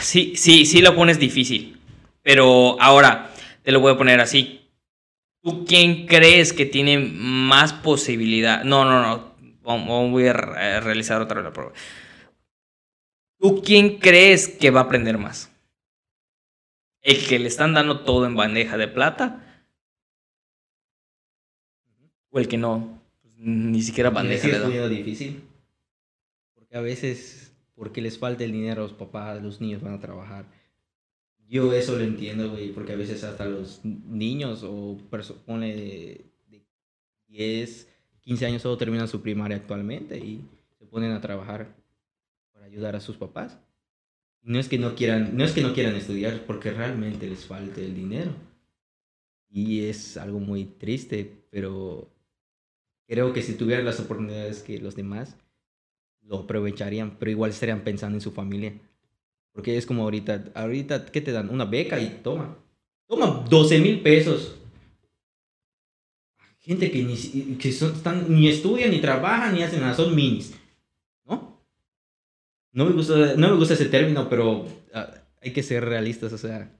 Sí, 0.00 0.34
sí, 0.36 0.66
sí 0.66 0.82
lo 0.82 0.94
pones 0.94 1.18
difícil. 1.18 1.78
Pero 2.22 2.80
ahora 2.80 3.30
te 3.62 3.72
lo 3.72 3.80
voy 3.80 3.92
a 3.92 3.96
poner 3.96 4.20
así. 4.20 4.68
¿Tú 5.42 5.64
quién 5.64 6.06
crees 6.06 6.52
que 6.52 6.66
tiene 6.66 6.98
más 6.98 7.72
posibilidad? 7.72 8.62
No, 8.62 8.84
no, 8.84 9.02
no. 9.02 9.30
Voy 10.10 10.26
a 10.26 10.32
realizar 10.32 11.20
otra 11.22 11.50
prueba. 11.52 11.72
¿Tú 13.40 13.62
quién 13.64 13.98
crees 13.98 14.48
que 14.48 14.70
va 14.70 14.80
a 14.80 14.84
aprender 14.84 15.16
más? 15.16 15.50
¿El 17.00 17.26
que 17.26 17.38
le 17.38 17.48
están 17.48 17.72
dando 17.72 18.00
todo 18.00 18.26
en 18.26 18.36
bandeja 18.36 18.76
de 18.76 18.86
plata? 18.86 19.64
¿O 22.28 22.38
el 22.38 22.48
que 22.48 22.58
no? 22.58 23.02
Pues, 23.22 23.34
ni 23.38 23.82
siquiera 23.82 24.10
bandeja 24.10 24.46
de 24.46 24.54
plata. 24.58 24.84
Es 24.84 24.90
difícil. 24.90 25.42
Porque 26.54 26.76
a 26.76 26.82
veces, 26.82 27.54
porque 27.74 28.02
les 28.02 28.18
falta 28.18 28.44
el 28.44 28.52
dinero 28.52 28.82
a 28.82 28.84
los 28.84 28.92
papás, 28.92 29.42
los 29.42 29.58
niños 29.62 29.80
van 29.80 29.94
a 29.94 30.00
trabajar. 30.00 30.44
Yo 31.48 31.72
eso 31.72 31.96
lo 31.96 32.04
entiendo, 32.04 32.50
güey, 32.50 32.72
porque 32.72 32.92
a 32.92 32.96
veces 32.96 33.24
hasta 33.24 33.46
los 33.46 33.80
niños 33.84 34.62
o 34.62 34.98
personas 35.10 35.70
de 35.70 36.26
10, 37.28 37.88
15 38.20 38.46
años 38.46 38.62
solo 38.62 38.76
terminan 38.76 39.08
su 39.08 39.22
primaria 39.22 39.56
actualmente 39.56 40.18
y 40.18 40.44
ponen 40.90 41.12
a 41.12 41.20
trabajar 41.20 41.79
ayudar 42.70 42.96
a 42.96 43.00
sus 43.00 43.16
papás. 43.16 43.58
No 44.42 44.58
es 44.58 44.68
que 44.68 44.78
no 44.78 44.94
quieran, 44.94 45.36
no 45.36 45.44
es 45.44 45.52
que 45.52 45.60
no 45.60 45.74
quieran 45.74 45.96
estudiar, 45.96 46.46
porque 46.46 46.70
realmente 46.70 47.28
les 47.28 47.44
falta 47.44 47.80
el 47.80 47.94
dinero. 47.94 48.32
Y 49.50 49.84
es 49.84 50.16
algo 50.16 50.38
muy 50.38 50.64
triste, 50.64 51.30
pero 51.50 52.08
creo 53.06 53.32
que 53.32 53.42
si 53.42 53.54
tuvieran 53.54 53.84
las 53.84 54.00
oportunidades 54.00 54.62
que 54.62 54.78
los 54.78 54.94
demás, 54.94 55.36
lo 56.22 56.38
aprovecharían, 56.38 57.16
pero 57.18 57.30
igual 57.30 57.50
estarían 57.50 57.82
pensando 57.82 58.16
en 58.16 58.22
su 58.22 58.30
familia. 58.30 58.72
Porque 59.52 59.76
es 59.76 59.84
como 59.84 60.04
ahorita, 60.04 60.52
ahorita, 60.54 61.06
¿qué 61.06 61.20
te 61.20 61.32
dan? 61.32 61.50
Una 61.50 61.64
beca 61.64 62.00
y 62.00 62.20
toma. 62.22 62.56
Toma 63.08 63.44
12 63.50 63.80
mil 63.80 64.00
pesos. 64.00 64.56
Gente 66.60 66.90
que, 66.90 67.02
ni, 67.02 67.16
que 67.56 67.72
son, 67.72 67.92
están, 67.94 68.32
ni 68.32 68.48
estudian, 68.48 68.90
ni 68.90 69.00
trabajan, 69.00 69.54
ni 69.54 69.62
hacen 69.62 69.80
nada, 69.80 69.94
son 69.94 70.14
minis. 70.14 70.54
¿No? 72.72 72.84
Me 72.86 72.92
gusta, 72.92 73.34
no 73.36 73.48
me 73.50 73.56
gusta 73.56 73.74
ese 73.74 73.86
término, 73.86 74.28
pero 74.28 74.66
ah, 74.94 75.10
hay 75.42 75.52
que 75.52 75.62
ser 75.62 75.84
realistas, 75.84 76.32
o 76.32 76.38
sea. 76.38 76.70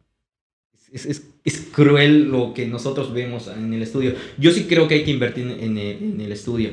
Es, 0.93 1.07
es, 1.07 1.23
es, 1.45 1.69
cruel 1.73 2.31
lo 2.31 2.53
que 2.53 2.67
nosotros 2.67 3.13
vemos 3.13 3.47
en 3.47 3.73
el 3.73 3.83
estudio. 3.83 4.15
Yo 4.39 4.51
sí 4.51 4.65
creo 4.65 4.89
que 4.89 4.95
hay 4.95 5.05
que 5.05 5.13
invertir 5.13 5.47
en, 5.47 5.79
el, 5.79 5.99
en 6.03 6.21
el 6.21 6.33
estudio. 6.33 6.71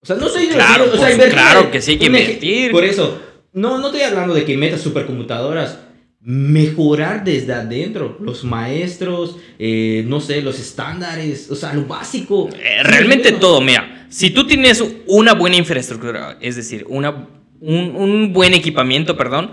O 0.00 0.06
sea, 0.06 0.16
no 0.16 0.28
soy 0.28 0.48
claro, 0.48 0.86
o 0.92 0.96
sea, 0.96 1.12
invertir, 1.12 1.34
claro 1.34 1.70
que 1.70 1.80
sí 1.80 1.92
hay 1.92 1.98
que 1.98 2.06
invertir. 2.06 2.72
Por 2.72 2.84
eso, 2.84 3.20
no, 3.52 3.78
no 3.78 3.86
estoy 3.86 4.02
hablando 4.02 4.34
de 4.34 4.44
que 4.44 4.56
metas 4.56 4.80
supercomputadoras. 4.80 5.78
Mejorar 6.20 7.22
desde 7.22 7.52
adentro. 7.52 8.18
Los 8.20 8.42
maestros, 8.42 9.36
eh, 9.58 10.04
no 10.06 10.20
sé, 10.20 10.42
los 10.42 10.58
estándares, 10.58 11.48
o 11.50 11.54
sea, 11.54 11.72
lo 11.74 11.86
básico. 11.86 12.48
Eh, 12.52 12.82
realmente 12.82 13.32
todo, 13.32 13.60
mira. 13.60 14.06
Si 14.10 14.30
tú 14.30 14.46
tienes 14.46 14.82
una 15.06 15.34
buena 15.34 15.56
infraestructura, 15.56 16.38
es 16.40 16.56
decir, 16.56 16.84
una, 16.88 17.28
un, 17.60 17.96
un 17.96 18.32
buen 18.32 18.54
equipamiento, 18.54 19.16
perdón, 19.16 19.52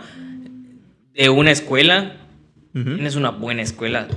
de 1.14 1.30
una 1.30 1.52
escuela, 1.52 2.18
tienes 2.74 3.16
una 3.16 3.32
buena 3.32 3.62
escuela. 3.62 4.08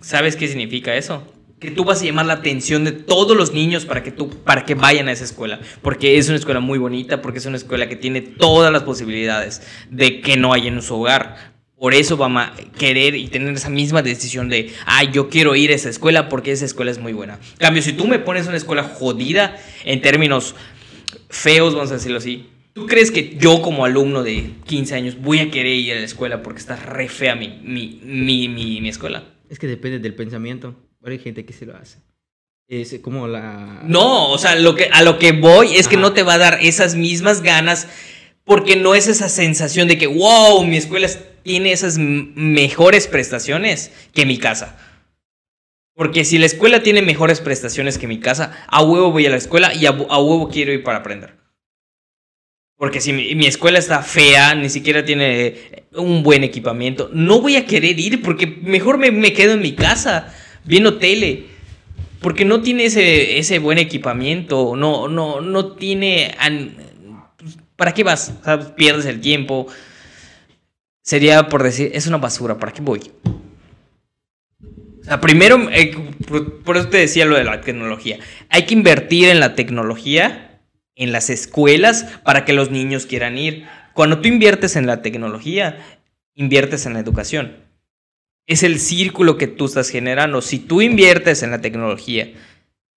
¿Sabes 0.00 0.36
qué 0.36 0.48
significa 0.48 0.96
eso? 0.96 1.22
que 1.62 1.70
tú 1.70 1.84
vas 1.84 2.02
a 2.02 2.04
llamar 2.04 2.26
la 2.26 2.34
atención 2.34 2.82
de 2.82 2.90
todos 2.90 3.36
los 3.36 3.52
niños 3.52 3.86
para 3.86 4.02
que, 4.02 4.10
tú, 4.10 4.28
para 4.28 4.64
que 4.64 4.74
vayan 4.74 5.08
a 5.08 5.12
esa 5.12 5.22
escuela. 5.22 5.60
Porque 5.80 6.18
es 6.18 6.28
una 6.28 6.36
escuela 6.36 6.58
muy 6.58 6.76
bonita, 6.76 7.22
porque 7.22 7.38
es 7.38 7.46
una 7.46 7.56
escuela 7.56 7.88
que 7.88 7.94
tiene 7.94 8.20
todas 8.20 8.72
las 8.72 8.82
posibilidades 8.82 9.62
de 9.88 10.20
que 10.20 10.36
no 10.36 10.52
haya 10.52 10.66
en 10.66 10.82
su 10.82 10.96
hogar. 10.96 11.52
Por 11.78 11.94
eso 11.94 12.16
van 12.16 12.36
a 12.36 12.52
querer 12.76 13.14
y 13.14 13.28
tener 13.28 13.54
esa 13.54 13.70
misma 13.70 14.02
decisión 14.02 14.48
de, 14.48 14.72
ah, 14.86 15.04
yo 15.04 15.28
quiero 15.28 15.54
ir 15.54 15.70
a 15.70 15.74
esa 15.74 15.88
escuela 15.88 16.28
porque 16.28 16.50
esa 16.50 16.64
escuela 16.64 16.90
es 16.90 16.98
muy 16.98 17.12
buena. 17.12 17.38
En 17.52 17.58
cambio, 17.58 17.80
si 17.80 17.92
tú 17.92 18.08
me 18.08 18.18
pones 18.18 18.48
una 18.48 18.56
escuela 18.56 18.82
jodida 18.82 19.56
en 19.84 20.02
términos 20.02 20.56
feos, 21.28 21.74
vamos 21.74 21.92
a 21.92 21.94
decirlo 21.94 22.18
así, 22.18 22.48
¿tú 22.72 22.86
crees 22.86 23.10
que 23.10 23.36
yo 23.38 23.62
como 23.62 23.84
alumno 23.84 24.22
de 24.22 24.50
15 24.66 24.94
años 24.94 25.20
voy 25.20 25.40
a 25.40 25.50
querer 25.50 25.74
ir 25.74 25.92
a 25.92 25.96
la 25.96 26.04
escuela 26.04 26.42
porque 26.42 26.60
está 26.60 26.76
re 26.76 27.08
fea 27.08 27.34
mi, 27.34 27.60
mi, 27.62 28.00
mi, 28.02 28.48
mi, 28.48 28.80
mi 28.80 28.88
escuela? 28.88 29.24
Es 29.48 29.58
que 29.58 29.66
depende 29.66 29.98
del 29.98 30.14
pensamiento 30.14 30.76
hay 31.10 31.18
gente 31.18 31.44
que 31.44 31.52
se 31.52 31.66
lo 31.66 31.76
hace. 31.76 31.98
Es 32.68 32.96
como 33.02 33.26
la... 33.26 33.82
No, 33.84 34.30
o 34.30 34.38
sea, 34.38 34.54
lo 34.54 34.74
que, 34.74 34.84
a 34.92 35.02
lo 35.02 35.18
que 35.18 35.32
voy 35.32 35.74
es 35.76 35.88
que 35.88 35.96
no 35.96 36.12
te 36.12 36.22
va 36.22 36.34
a 36.34 36.38
dar 36.38 36.58
esas 36.62 36.94
mismas 36.94 37.42
ganas 37.42 37.88
porque 38.44 38.76
no 38.76 38.94
es 38.94 39.08
esa 39.08 39.28
sensación 39.28 39.88
de 39.88 39.98
que, 39.98 40.06
wow, 40.06 40.64
mi 40.64 40.76
escuela 40.76 41.08
tiene 41.42 41.72
esas 41.72 41.98
mejores 41.98 43.08
prestaciones 43.08 43.92
que 44.14 44.24
mi 44.24 44.38
casa. 44.38 44.78
Porque 45.94 46.24
si 46.24 46.38
la 46.38 46.46
escuela 46.46 46.82
tiene 46.82 47.02
mejores 47.02 47.40
prestaciones 47.40 47.98
que 47.98 48.08
mi 48.08 48.20
casa, 48.20 48.64
a 48.68 48.82
huevo 48.82 49.12
voy 49.12 49.26
a 49.26 49.30
la 49.30 49.36
escuela 49.36 49.74
y 49.74 49.84
a, 49.84 49.92
huevo 49.92 50.48
quiero 50.48 50.72
ir 50.72 50.82
para 50.82 50.98
aprender. 50.98 51.41
Porque 52.82 53.00
si 53.00 53.12
mi, 53.12 53.46
escuela 53.46 53.78
está 53.78 54.02
fea, 54.02 54.56
ni 54.56 54.68
siquiera 54.68 55.04
tiene 55.04 55.86
un 55.92 56.24
buen 56.24 56.42
equipamiento, 56.42 57.10
no 57.12 57.40
voy 57.40 57.54
a 57.54 57.64
querer 57.64 58.00
ir 58.00 58.22
porque 58.22 58.48
mejor 58.48 58.98
me, 58.98 59.12
me 59.12 59.32
quedo 59.32 59.52
en 59.52 59.60
mi 59.60 59.76
casa 59.76 60.34
viendo 60.64 60.98
tele. 60.98 61.44
Porque 62.20 62.44
no 62.44 62.60
tiene 62.60 62.86
ese, 62.86 63.38
ese 63.38 63.60
buen 63.60 63.78
equipamiento, 63.78 64.74
no, 64.74 65.06
no, 65.06 65.40
no 65.40 65.74
tiene... 65.74 66.34
¿Para 67.76 67.94
qué 67.94 68.02
vas? 68.02 68.32
pierdes 68.76 69.06
el 69.06 69.20
tiempo. 69.20 69.68
Sería 71.02 71.48
por 71.48 71.62
decir, 71.62 71.92
es 71.94 72.08
una 72.08 72.16
basura, 72.16 72.58
¿para 72.58 72.72
qué 72.72 72.82
voy? 72.82 73.12
O 75.08 75.20
primero, 75.20 75.70
eh, 75.70 75.94
por, 76.64 76.76
eso 76.76 76.88
te 76.88 76.96
decía 76.96 77.26
lo 77.26 77.36
de 77.36 77.44
la 77.44 77.60
tecnología. 77.60 78.18
Hay 78.48 78.66
que 78.66 78.74
invertir 78.74 79.28
en 79.28 79.38
la 79.38 79.54
tecnología, 79.54 80.51
en 80.96 81.12
las 81.12 81.30
escuelas, 81.30 82.04
para 82.24 82.44
que 82.44 82.52
los 82.52 82.70
niños 82.70 83.06
quieran 83.06 83.38
ir. 83.38 83.66
Cuando 83.94 84.20
tú 84.20 84.28
inviertes 84.28 84.76
en 84.76 84.86
la 84.86 85.02
tecnología, 85.02 85.78
inviertes 86.34 86.86
en 86.86 86.94
la 86.94 87.00
educación 87.00 87.62
es 88.46 88.62
el 88.62 88.78
círculo 88.80 89.36
que 89.36 89.46
tú 89.46 89.66
estás 89.66 89.88
generando. 89.88 90.42
Si 90.42 90.58
tú 90.58 90.82
inviertes 90.82 91.42
en 91.42 91.50
la 91.50 91.60
tecnología, 91.60 92.32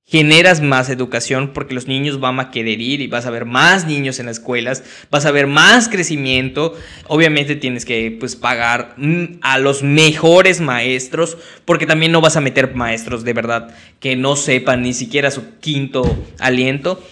generas 0.07 0.61
más 0.61 0.89
educación 0.89 1.51
porque 1.53 1.73
los 1.73 1.87
niños 1.87 2.19
van 2.19 2.39
a 2.39 2.51
querer 2.51 2.79
ir 2.79 3.01
y 3.01 3.07
vas 3.07 3.25
a 3.25 3.31
ver 3.31 3.45
más 3.45 3.87
niños 3.87 4.19
en 4.19 4.27
las 4.27 4.37
escuelas, 4.37 4.83
vas 5.09 5.25
a 5.25 5.31
ver 5.31 5.47
más 5.47 5.87
crecimiento. 5.87 6.75
Obviamente 7.07 7.55
tienes 7.55 7.85
que 7.85 8.15
pues, 8.19 8.35
pagar 8.35 8.95
mm, 8.97 9.39
a 9.41 9.57
los 9.57 9.83
mejores 9.83 10.61
maestros 10.61 11.37
porque 11.63 11.87
también 11.87 12.11
no 12.11 12.21
vas 12.21 12.37
a 12.37 12.41
meter 12.41 12.75
maestros 12.75 13.23
de 13.23 13.33
verdad 13.33 13.75
que 13.99 14.15
no 14.15 14.35
sepan 14.35 14.81
ni 14.81 14.93
siquiera 14.93 15.31
su 15.31 15.57
quinto 15.59 16.03
aliento. 16.39 17.03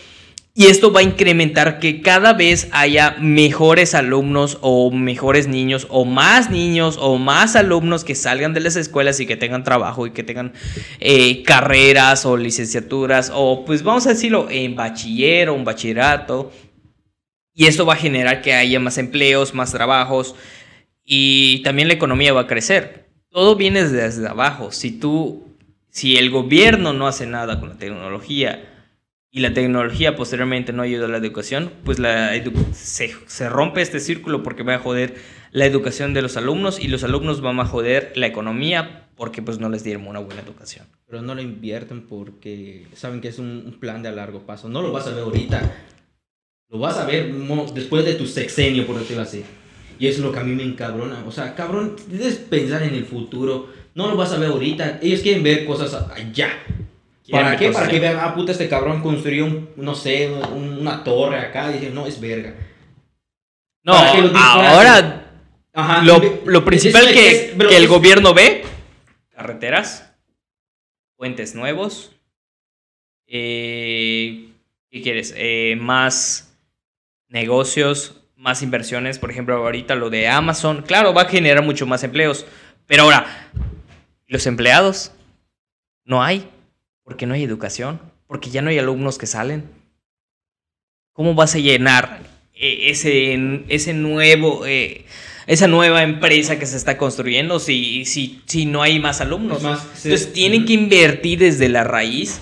Y 0.55 0.67
esto 0.67 0.91
va 0.93 0.99
a 0.99 1.03
incrementar 1.03 1.79
que 1.79 2.01
cada 2.01 2.33
vez 2.33 2.67
haya 2.71 3.15
mejores 3.19 3.95
alumnos 3.95 4.59
o 4.61 4.91
mejores 4.91 5.47
niños 5.47 5.87
o 5.89 6.05
más 6.05 6.51
niños 6.51 6.99
o 7.01 7.17
más 7.17 7.55
alumnos 7.55 8.03
que 8.03 8.13
salgan 8.13 8.53
de 8.53 8.59
las 8.59 8.75
escuelas 8.75 9.19
y 9.19 9.25
que 9.25 9.35
tengan 9.35 9.63
trabajo 9.63 10.05
y 10.05 10.11
que 10.11 10.21
tengan 10.21 10.53
eh, 10.99 11.41
carreras 11.41 12.27
o 12.27 12.37
licenciaturas 12.37 13.31
o 13.33 13.65
pues 13.65 13.81
vamos 13.81 14.05
a 14.05 14.09
decirlo 14.09 14.47
en 14.51 14.75
bachiller 14.75 15.49
o 15.49 15.55
un 15.55 15.65
bachillerato. 15.65 16.51
Y 17.55 17.65
esto 17.65 17.87
va 17.87 17.93
a 17.93 17.97
generar 17.97 18.43
que 18.43 18.53
haya 18.53 18.79
más 18.79 18.99
empleos, 18.99 19.55
más 19.55 19.71
trabajos 19.71 20.35
y 21.03 21.63
también 21.63 21.87
la 21.87 21.95
economía 21.95 22.31
va 22.31 22.41
a 22.41 22.47
crecer. 22.47 23.09
Todo 23.29 23.55
viene 23.55 23.87
desde 23.87 24.27
abajo. 24.27 24.71
Si 24.71 24.91
tú, 24.91 25.47
si 25.89 26.17
el 26.17 26.29
gobierno 26.29 26.93
no 26.93 27.07
hace 27.07 27.25
nada 27.25 27.59
con 27.59 27.69
la 27.69 27.77
tecnología, 27.77 28.72
y 29.35 29.39
la 29.39 29.51
tecnología 29.51 30.15
posteriormente 30.15 30.73
no 30.73 30.83
ayuda 30.83 31.05
a 31.05 31.09
la 31.09 31.17
educación, 31.17 31.71
pues 31.83 31.97
la 31.97 32.31
se, 32.71 33.15
se, 33.25 33.49
rompe 33.49 33.81
este 33.81 33.99
círculo 33.99 34.43
porque 34.43 34.61
va 34.61 34.75
a 34.75 34.79
joder 34.79 35.15
la 35.51 35.65
educación 35.65 36.13
de 36.13 36.21
los 36.21 36.37
alumnos 36.37 36.79
y 36.79 36.87
los 36.87 37.03
alumnos 37.03 37.41
van 37.41 37.59
a 37.59 37.65
joder 37.65 38.13
la 38.15 38.27
economía 38.27 39.09
porque 39.15 39.41
pues 39.41 39.57
no 39.57 39.69
les 39.69 39.83
dieron 39.83 40.05
una 40.05 40.19
buena 40.19 40.41
educación. 40.41 40.85
Pero 41.07 41.23
no 41.23 41.33
lo 41.33 41.41
invierten 41.41 42.03
porque 42.03 42.85
saben 42.93 43.21
que 43.21 43.29
es 43.29 43.39
un, 43.39 43.75
plan 43.79 44.03
de 44.03 44.09
a 44.09 44.11
largo 44.11 44.45
plazo. 44.45 44.69
No 44.69 44.83
lo 44.83 44.91
vas 44.91 45.07
a 45.07 45.15
ver 45.15 45.23
ahorita. 45.23 45.77
Lo 46.69 46.77
vas 46.77 46.97
a 46.97 47.05
ver 47.05 47.33
después 47.73 48.05
de 48.05 48.13
tu 48.13 48.27
sexenio, 48.27 48.85
por 48.85 48.99
decirlo 48.99 49.23
así. 49.23 49.43
Y 49.97 50.07
eso 50.07 50.19
es 50.19 50.25
lo 50.25 50.31
que 50.31 50.39
a 50.39 50.43
mí 50.43 50.53
me 50.53 50.63
encabrona. 50.63 51.23
O 51.25 51.31
sea, 51.31 51.55
cabrón, 51.55 51.95
debes 52.07 52.35
pensar 52.35 52.83
en 52.83 52.93
el 52.93 53.05
futuro. 53.05 53.67
No 53.95 54.07
lo 54.07 54.15
vas 54.15 54.31
a 54.31 54.37
ver 54.37 54.49
ahorita. 54.49 54.99
Ellos 55.01 55.21
quieren 55.21 55.41
ver 55.41 55.65
cosas 55.65 55.95
allá. 56.11 56.51
¿Para 57.31 57.57
qué? 57.57 57.71
Para 57.71 57.87
que 57.87 57.99
vean, 57.99 58.17
ah, 58.19 58.35
puta, 58.35 58.51
este 58.51 58.67
cabrón 58.67 59.01
construyó, 59.01 59.45
un, 59.45 59.69
no 59.77 59.95
sé, 59.95 60.29
una 60.29 61.03
torre 61.03 61.39
acá. 61.39 61.69
Y 61.71 61.75
dicen, 61.75 61.95
no, 61.95 62.05
es 62.05 62.19
verga. 62.19 62.53
No, 63.83 63.93
ahora 63.93 65.23
Ajá, 65.73 66.03
lo, 66.03 66.19
lo, 66.45 66.63
principal 66.63 67.07
que, 67.07 67.55
que 67.57 67.77
el 67.77 67.87
gobierno 67.87 68.33
ve, 68.33 68.63
carreteras, 69.31 70.13
puentes 71.17 71.55
nuevos, 71.55 72.11
eh, 73.25 74.51
¿qué 74.91 75.01
quieres? 75.01 75.33
Eh, 75.35 75.75
más 75.79 76.55
negocios, 77.27 78.21
más 78.35 78.61
inversiones, 78.61 79.17
por 79.17 79.31
ejemplo, 79.31 79.55
ahorita 79.55 79.95
lo 79.95 80.11
de 80.11 80.27
Amazon, 80.27 80.83
claro, 80.83 81.13
va 81.13 81.23
a 81.23 81.29
generar 81.29 81.63
mucho 81.63 81.87
más 81.87 82.03
empleos, 82.03 82.45
pero 82.85 83.03
ahora, 83.03 83.49
los 84.27 84.45
empleados, 84.45 85.11
no 86.05 86.21
hay. 86.21 86.47
Porque 87.03 87.25
no 87.25 87.33
hay 87.33 87.43
educación, 87.43 87.99
porque 88.27 88.49
ya 88.49 88.61
no 88.61 88.69
hay 88.69 88.79
alumnos 88.79 89.17
que 89.17 89.25
salen. 89.25 89.69
¿Cómo 91.13 91.35
vas 91.35 91.55
a 91.55 91.59
llenar 91.59 92.21
eh, 92.55 92.89
ese, 92.89 93.63
ese 93.67 93.93
nuevo, 93.93 94.65
eh, 94.65 95.05
esa 95.45 95.67
nueva 95.67 96.03
empresa 96.03 96.57
que 96.57 96.65
se 96.65 96.77
está 96.77 96.97
construyendo 96.97 97.59
si, 97.59 98.05
si, 98.05 98.41
si 98.45 98.65
no 98.65 98.81
hay 98.81 98.99
más 98.99 99.21
alumnos? 99.21 99.59
Entonces 99.59 100.33
tienen 100.33 100.65
que 100.65 100.73
invertir 100.73 101.39
desde 101.39 101.69
la 101.69 101.83
raíz 101.83 102.39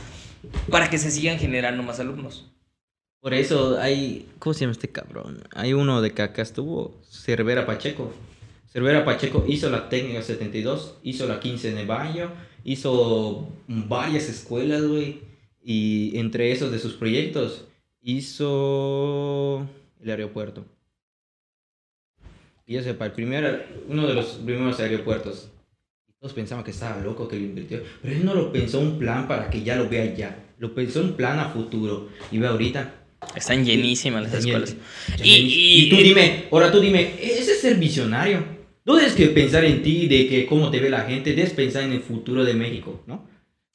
para 0.70 0.90
que 0.90 0.98
se 0.98 1.12
sigan 1.12 1.38
generando 1.38 1.84
más 1.84 2.00
alumnos. 2.00 2.52
Por 3.20 3.36
eso 3.36 3.78
hay, 3.80 4.28
¿cómo 4.40 4.54
se 4.56 4.62
llama 4.62 4.72
este 4.72 4.88
cabrón? 4.90 5.44
Hay 5.54 5.74
uno 5.74 6.02
de 6.02 6.12
que 6.12 6.24
acá 6.24 6.42
estuvo, 6.42 7.00
Cervera 7.08 7.68
Pacheco. 7.68 8.12
Cervera 8.72 9.06
Pacheco 9.06 9.46
hizo 9.48 9.70
la 9.70 9.90
técnica 9.90 10.24
72, 10.24 10.96
hizo 11.04 11.28
la 11.28 11.40
15 11.40 11.74
de 11.74 11.86
baño 11.86 12.32
hizo 12.64 13.50
varias 13.68 14.30
escuelas, 14.30 14.84
güey. 14.84 15.20
Y 15.64 16.18
entre 16.18 16.52
esos 16.52 16.72
de 16.72 16.80
sus 16.80 16.94
proyectos, 16.94 17.66
hizo 18.02 19.68
el 20.02 20.10
aeropuerto. 20.10 20.66
Y 22.66 22.74
yo 22.74 22.84
sepa, 22.84 23.06
el 23.06 23.12
primer, 23.12 23.68
uno 23.88 24.08
de 24.08 24.14
los 24.14 24.26
primeros 24.46 24.80
aeropuertos. 24.80 25.50
Todos 26.20 26.34
pensaban 26.34 26.64
que 26.64 26.72
estaba 26.72 27.02
loco 27.02 27.28
que 27.28 27.36
lo 27.36 27.44
invirtió. 27.44 27.82
Pero 28.02 28.16
él 28.16 28.26
no 28.26 28.34
lo 28.34 28.52
pensó 28.52 28.80
un 28.80 29.00
plan 29.00 29.28
para 29.28 29.50
que 29.50 29.64
ya 29.64 29.76
lo 29.76 29.90
vea 29.90 30.14
ya. 30.16 30.46
Lo 30.60 30.74
pensó 30.74 31.02
un 31.02 31.14
plan 31.14 31.40
a 31.40 31.50
futuro. 31.50 32.10
Y 32.32 32.38
ve 32.38 32.48
ahorita. 32.48 32.94
Están 33.36 33.66
llenísimas 33.66 34.24
las 34.24 34.34
escuelas. 34.36 34.76
Y, 35.24 35.86
y, 35.86 35.90
tú 35.90 35.98
dime, 35.98 36.46
ahora 36.52 36.72
tú 36.72 36.80
dime, 36.80 37.16
ese 37.22 37.52
es 37.52 37.62
ser 37.62 37.78
visionario. 37.78 38.61
No 38.86 38.96
debes 38.96 39.14
que 39.14 39.28
pensar 39.28 39.64
en 39.64 39.84
ti, 39.84 40.08
de 40.08 40.28
que 40.28 40.46
cómo 40.46 40.72
te 40.72 40.80
ve 40.80 40.90
la 40.90 41.02
gente, 41.02 41.34
debes 41.34 41.52
pensar 41.54 41.84
en 41.84 41.92
el 41.94 42.02
futuro 42.02 42.44
de 42.44 42.54
México, 42.54 43.04
¿no? 43.08 43.30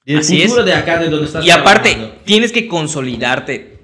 El 0.05 0.23
futuro 0.23 0.65
de 0.65 0.73
acá, 0.73 0.99
de 1.01 1.09
donde 1.09 1.27
estás. 1.27 1.45
Y 1.45 1.51
aparte, 1.51 1.97
tienes 2.25 2.53
que 2.53 2.69
consolidarte 2.69 3.77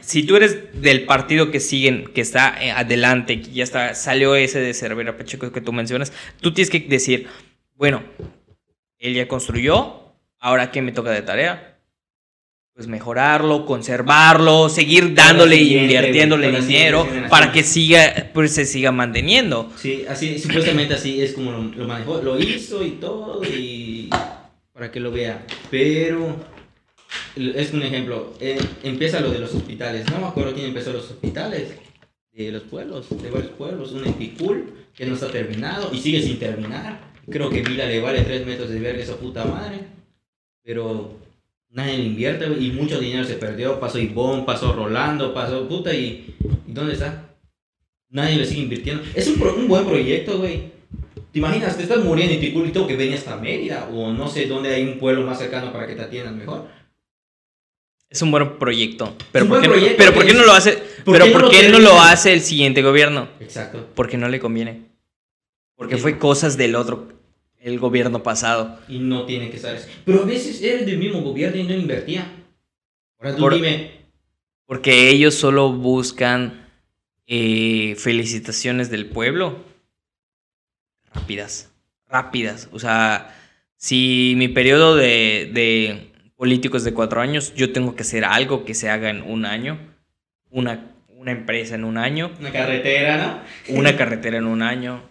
si 0.00 0.22
tú 0.22 0.36
eres 0.36 0.80
del 0.80 1.04
partido 1.04 1.50
que 1.50 1.60
siguen, 1.60 2.10
que 2.14 2.22
está 2.22 2.56
eh, 2.62 2.70
adelante, 2.70 3.42
que 3.42 3.50
ya 3.52 3.64
está, 3.64 3.94
salió 3.94 4.34
ese 4.34 4.60
de 4.60 4.72
Cervera 4.72 5.16
Pacheco 5.18 5.52
que 5.52 5.60
tú 5.60 5.72
mencionas, 5.72 6.12
tú 6.40 6.54
tienes 6.54 6.70
que 6.70 6.80
decir, 6.80 7.26
bueno, 7.76 8.02
él 8.98 9.14
ya 9.14 9.28
construyó, 9.28 10.14
ahora 10.38 10.70
qué 10.70 10.80
me 10.80 10.92
toca 10.92 11.10
de 11.10 11.20
tarea? 11.20 11.77
Pues 12.78 12.86
mejorarlo, 12.86 13.66
conservarlo, 13.66 14.68
seguir 14.68 15.12
dándole 15.12 15.56
y 15.56 15.76
invirtiéndole 15.76 16.60
dinero 16.60 17.08
para 17.28 17.50
que 17.50 17.64
siga, 17.64 18.30
pues 18.32 18.52
se 18.52 18.64
siga 18.64 18.92
manteniendo. 18.92 19.72
Sí, 19.76 20.04
así, 20.08 20.38
supuestamente 20.38 20.94
así 20.94 21.20
es 21.20 21.32
como 21.32 21.50
lo, 21.50 21.64
lo 21.64 21.88
manejó, 21.88 22.22
lo 22.22 22.38
hizo 22.38 22.84
y 22.84 22.92
todo, 22.92 23.42
y 23.42 24.08
para 24.72 24.92
que 24.92 25.00
lo 25.00 25.10
vea. 25.10 25.44
Pero 25.72 26.36
es 27.34 27.72
un 27.72 27.82
ejemplo. 27.82 28.34
Eh, 28.38 28.60
empieza 28.84 29.18
lo 29.18 29.32
de 29.32 29.40
los 29.40 29.52
hospitales. 29.56 30.08
No 30.12 30.20
me 30.20 30.26
acuerdo 30.28 30.54
quién 30.54 30.66
empezó 30.66 30.92
los 30.92 31.10
hospitales. 31.10 31.74
De 32.30 32.52
los 32.52 32.62
pueblos, 32.62 33.08
de 33.10 33.28
varios 33.28 33.50
pueblos. 33.54 33.90
Un 33.90 34.06
Epicul 34.06 34.72
que 34.94 35.04
no 35.04 35.14
está 35.14 35.32
terminado 35.32 35.90
y 35.92 35.98
sigue 35.98 36.22
sin 36.22 36.38
terminar. 36.38 37.00
Creo 37.28 37.50
que 37.50 37.60
Mila 37.64 37.86
le 37.86 38.00
vale 38.00 38.22
3 38.22 38.46
metros 38.46 38.70
de 38.70 38.78
verga 38.78 39.02
esa 39.02 39.16
puta 39.16 39.44
madre. 39.44 39.80
Pero 40.62 41.18
nadie 41.70 41.98
le 41.98 42.04
invierte 42.04 42.46
y 42.46 42.70
mucho 42.70 42.98
dinero 42.98 43.24
se 43.24 43.34
perdió. 43.34 43.78
Pasó 43.80 43.98
Ivonne, 43.98 44.44
pasó 44.44 44.72
Rolando, 44.72 45.34
pasó 45.34 45.68
puta 45.68 45.92
y, 45.94 46.34
¿y 46.66 46.72
dónde 46.72 46.94
está? 46.94 47.36
Nadie 48.10 48.36
le 48.36 48.46
sigue 48.46 48.62
invirtiendo. 48.62 49.02
Es 49.14 49.28
un, 49.28 49.42
un 49.42 49.68
buen 49.68 49.84
proyecto, 49.84 50.38
güey. 50.38 50.78
¿Te 51.32 51.38
imaginas? 51.38 51.76
Te 51.76 51.82
estás 51.82 52.02
muriendo 52.02 52.34
y 52.34 52.70
tengo 52.72 52.86
que 52.86 52.96
venir 52.96 53.14
hasta 53.14 53.36
Mérida 53.36 53.88
o 53.92 54.12
no 54.12 54.28
sé 54.28 54.46
dónde 54.46 54.74
hay 54.74 54.84
un 54.84 54.98
pueblo 54.98 55.26
más 55.26 55.38
cercano 55.38 55.72
para 55.72 55.86
que 55.86 55.94
te 55.94 56.02
atiendan 56.02 56.38
mejor. 56.38 56.66
Es 58.08 58.22
un 58.22 58.30
buen 58.30 58.58
proyecto. 58.58 59.14
Pero, 59.32 59.46
¿por, 59.46 59.60
qué, 59.60 59.94
pero 59.98 60.14
¿por 60.14 60.24
qué 60.24 60.32
no 60.32 60.44
lo 60.44 60.52
hace? 60.52 60.82
pero 61.04 61.30
¿por 61.30 61.50
qué 61.50 61.68
no 61.68 61.78
lo 61.78 62.00
hace 62.00 62.32
el 62.32 62.40
siguiente 62.40 62.80
gobierno? 62.80 63.28
Exacto. 63.40 63.86
Porque 63.94 64.16
no 64.16 64.28
le 64.28 64.40
conviene. 64.40 64.86
Porque 65.76 65.98
fue 65.98 66.18
cosas 66.18 66.56
del 66.56 66.74
otro, 66.74 67.08
el 67.60 67.78
gobierno 67.78 68.22
pasado. 68.22 68.78
Y 68.88 68.98
no 68.98 69.26
tiene 69.26 69.50
que 69.50 69.58
ser 69.58 69.80
Pero 70.04 70.22
a 70.22 70.26
veces 70.26 70.62
eres 70.62 70.86
del 70.86 70.98
mismo 70.98 71.20
gobierno 71.22 71.60
y 71.60 71.64
no 71.64 71.74
invertía. 71.74 72.30
Ahora 73.18 73.36
tú 73.36 73.50
dime. 73.50 73.92
Porque 74.66 75.10
ellos 75.10 75.34
solo 75.34 75.72
buscan 75.72 76.68
eh, 77.26 77.94
felicitaciones 77.96 78.90
del 78.90 79.06
pueblo. 79.06 79.64
Rápidas. 81.14 81.70
Rápidas. 82.08 82.68
O 82.72 82.78
sea, 82.78 83.34
si 83.76 84.34
mi 84.36 84.48
periodo 84.48 84.94
de 84.96 86.08
políticos 86.38 86.84
de 86.84 86.94
cuatro 86.94 87.20
años, 87.20 87.52
yo 87.56 87.72
tengo 87.72 87.96
que 87.96 88.02
hacer 88.02 88.24
algo 88.24 88.64
que 88.64 88.72
se 88.72 88.88
haga 88.88 89.10
en 89.10 89.22
un 89.22 89.44
año, 89.44 89.76
una, 90.50 90.92
una 91.08 91.32
empresa 91.32 91.74
en 91.74 91.82
un 91.84 91.98
año. 91.98 92.30
Una 92.38 92.52
carretera, 92.52 93.42
¿no? 93.68 93.76
Una 93.76 93.96
carretera 93.96 94.38
en 94.38 94.46
un 94.46 94.62
año. 94.62 95.02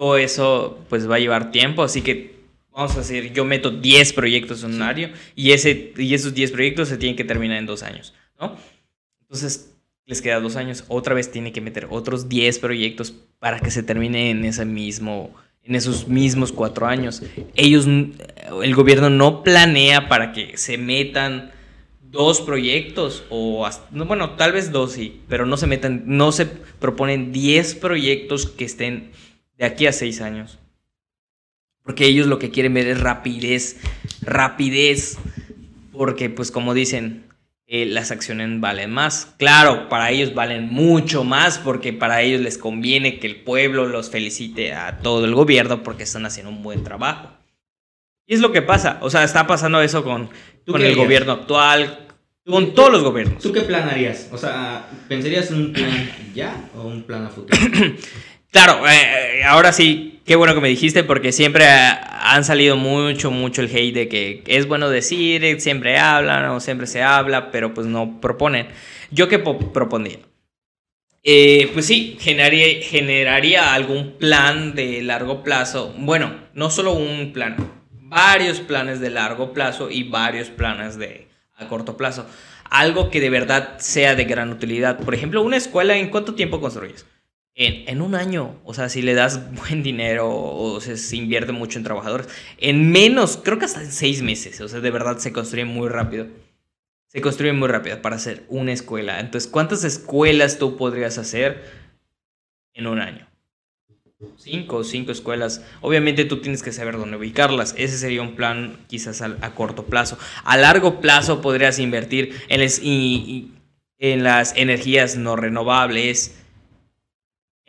Todo 0.00 0.16
eso 0.16 0.78
pues 0.88 1.10
va 1.10 1.16
a 1.16 1.18
llevar 1.18 1.50
tiempo, 1.50 1.82
así 1.82 2.00
que 2.00 2.36
vamos 2.72 2.96
a 2.96 3.00
decir, 3.00 3.34
yo 3.34 3.44
meto 3.44 3.70
10 3.70 4.14
proyectos 4.14 4.64
en 4.64 4.76
un 4.76 4.80
año 4.80 5.10
y, 5.36 5.52
ese, 5.52 5.92
y 5.94 6.14
esos 6.14 6.32
10 6.32 6.52
proyectos 6.52 6.88
se 6.88 6.96
tienen 6.96 7.16
que 7.16 7.24
terminar 7.24 7.58
en 7.58 7.66
dos 7.66 7.82
años, 7.82 8.14
¿no? 8.40 8.56
Entonces 9.20 9.74
les 10.06 10.22
queda 10.22 10.40
dos 10.40 10.56
años, 10.56 10.84
otra 10.88 11.12
vez 11.12 11.30
tiene 11.30 11.52
que 11.52 11.60
meter 11.60 11.86
otros 11.90 12.30
10 12.30 12.60
proyectos 12.60 13.12
para 13.38 13.60
que 13.60 13.70
se 13.70 13.82
termine 13.82 14.30
en 14.30 14.46
ese 14.46 14.64
mismo 14.64 15.34
en 15.64 15.74
esos 15.74 16.08
mismos 16.08 16.50
cuatro 16.50 16.86
años. 16.86 17.22
Ellos, 17.54 17.86
el 17.86 18.74
gobierno 18.74 19.10
no 19.10 19.42
planea 19.42 20.08
para 20.08 20.32
que 20.32 20.56
se 20.56 20.78
metan 20.78 21.52
dos 22.00 22.40
proyectos 22.40 23.24
o 23.28 23.68
bueno, 23.90 24.30
tal 24.30 24.52
vez 24.52 24.72
dos 24.72 24.92
sí, 24.92 25.20
pero 25.28 25.44
no 25.44 25.58
se 25.58 25.66
metan, 25.66 26.04
no 26.06 26.32
se 26.32 26.46
proponen 26.46 27.32
diez 27.32 27.74
proyectos 27.74 28.46
que 28.46 28.64
estén 28.64 29.10
de 29.60 29.66
aquí 29.66 29.86
a 29.86 29.92
seis 29.92 30.22
años. 30.22 30.58
Porque 31.82 32.06
ellos 32.06 32.26
lo 32.26 32.38
que 32.38 32.50
quieren 32.50 32.72
ver 32.72 32.88
es 32.88 32.98
rapidez, 32.98 33.76
rapidez, 34.22 35.18
porque 35.92 36.30
pues 36.30 36.50
como 36.50 36.72
dicen, 36.72 37.26
eh, 37.66 37.84
las 37.84 38.10
acciones 38.10 38.58
valen 38.58 38.90
más. 38.90 39.34
Claro, 39.36 39.90
para 39.90 40.10
ellos 40.10 40.34
valen 40.34 40.70
mucho 40.70 41.24
más 41.24 41.58
porque 41.58 41.92
para 41.92 42.22
ellos 42.22 42.40
les 42.40 42.56
conviene 42.56 43.18
que 43.18 43.26
el 43.26 43.42
pueblo 43.42 43.86
los 43.86 44.10
felicite 44.10 44.72
a 44.72 44.98
todo 44.98 45.26
el 45.26 45.34
gobierno 45.34 45.82
porque 45.82 46.04
están 46.04 46.24
haciendo 46.24 46.50
un 46.50 46.62
buen 46.62 46.82
trabajo. 46.82 47.30
Y 48.26 48.34
es 48.34 48.40
lo 48.40 48.52
que 48.52 48.62
pasa, 48.62 48.98
o 49.02 49.10
sea, 49.10 49.24
está 49.24 49.46
pasando 49.46 49.82
eso 49.82 50.02
con, 50.02 50.30
con 50.66 50.80
el 50.80 50.96
gobierno 50.96 51.32
actual, 51.32 52.08
con 52.46 52.72
todos 52.74 52.92
los 52.92 53.02
gobiernos. 53.02 53.42
¿Tú 53.42 53.52
qué 53.52 53.60
plan 53.60 53.88
harías? 53.88 54.28
O 54.32 54.38
sea, 54.38 54.88
¿pensarías 55.08 55.50
en 55.50 55.58
un 55.58 55.72
plan 55.72 56.10
ya 56.34 56.70
o 56.74 56.84
un 56.84 57.02
plan 57.02 57.26
a 57.26 57.28
futuro? 57.28 57.58
claro, 58.50 58.86
eh, 58.88 59.42
ahora 59.44 59.72
sí, 59.72 60.10
Qué 60.30 60.36
bueno 60.36 60.54
que 60.54 60.60
me 60.60 60.68
dijiste 60.68 61.02
porque 61.02 61.32
siempre 61.32 61.66
han 61.66 62.44
salido 62.44 62.76
mucho, 62.76 63.32
mucho 63.32 63.62
el 63.62 63.76
hate 63.76 63.92
de 63.92 64.08
que 64.08 64.44
es 64.46 64.68
bueno 64.68 64.88
decir, 64.88 65.60
siempre 65.60 65.98
hablan 65.98 66.44
o 66.50 66.60
siempre 66.60 66.86
se 66.86 67.02
habla, 67.02 67.50
pero 67.50 67.74
pues 67.74 67.88
no 67.88 68.20
proponen. 68.20 68.68
¿Yo 69.10 69.26
qué 69.26 69.40
propondría? 69.40 70.20
Eh, 71.24 71.68
pues 71.72 71.86
sí, 71.86 72.16
generaría, 72.20 72.80
generaría 72.80 73.74
algún 73.74 74.18
plan 74.18 74.76
de 74.76 75.02
largo 75.02 75.42
plazo. 75.42 75.92
Bueno, 75.98 76.32
no 76.54 76.70
solo 76.70 76.92
un 76.92 77.32
plan, 77.32 77.56
varios 77.90 78.60
planes 78.60 79.00
de 79.00 79.10
largo 79.10 79.52
plazo 79.52 79.90
y 79.90 80.04
varios 80.04 80.48
planes 80.48 80.96
de 80.96 81.26
a 81.56 81.66
corto 81.66 81.96
plazo. 81.96 82.24
Algo 82.70 83.10
que 83.10 83.20
de 83.20 83.30
verdad 83.30 83.78
sea 83.78 84.14
de 84.14 84.26
gran 84.26 84.52
utilidad. 84.52 85.00
Por 85.00 85.12
ejemplo, 85.12 85.42
una 85.42 85.56
escuela, 85.56 85.96
¿en 85.96 86.08
cuánto 86.08 86.36
tiempo 86.36 86.60
construyes? 86.60 87.04
En, 87.60 88.00
un 88.00 88.14
año, 88.14 88.58
o 88.64 88.72
sea, 88.72 88.88
si 88.88 89.02
le 89.02 89.12
das 89.12 89.52
buen 89.54 89.82
dinero 89.82 90.30
o 90.30 90.80
se, 90.80 91.16
invierte 91.16 91.52
mucho 91.52 91.78
en 91.78 91.84
trabajadores, 91.84 92.28
en 92.58 92.90
menos, 92.90 93.38
creo 93.42 93.58
que 93.58 93.66
hasta 93.66 93.82
en 93.82 93.92
seis 93.92 94.22
meses, 94.22 94.60
o 94.62 94.68
sea, 94.68 94.80
de 94.80 94.90
verdad 94.90 95.18
se 95.18 95.32
construye 95.32 95.66
muy 95.66 95.88
rápido. 95.88 96.26
Se 97.08 97.20
construye 97.20 97.52
muy 97.52 97.68
rápido 97.68 98.00
para 98.00 98.16
hacer 98.16 98.44
una 98.48 98.72
escuela. 98.72 99.18
Entonces, 99.18 99.50
¿cuántas 99.50 99.82
escuelas 99.82 100.58
tú 100.58 100.76
podrías 100.76 101.18
hacer 101.18 101.64
en 102.72 102.86
un 102.86 103.00
año? 103.00 103.26
Cinco 104.36 104.76
o 104.76 104.84
cinco 104.84 105.10
escuelas. 105.10 105.64
Obviamente 105.80 106.24
tú 106.24 106.40
tienes 106.40 106.62
que 106.62 106.70
saber 106.70 106.96
dónde 106.96 107.16
ubicarlas. 107.16 107.74
Ese 107.76 107.98
sería 107.98 108.22
un 108.22 108.36
plan 108.36 108.78
quizás 108.86 109.22
a, 109.22 109.54
corto 109.56 109.86
plazo. 109.86 110.18
A 110.44 110.56
largo 110.56 111.00
plazo 111.00 111.40
podrías 111.40 111.80
invertir 111.80 112.40
en, 112.48 113.50
en 113.98 114.22
las 114.22 114.56
energías 114.56 115.16
no 115.16 115.34
renovables, 115.34 116.39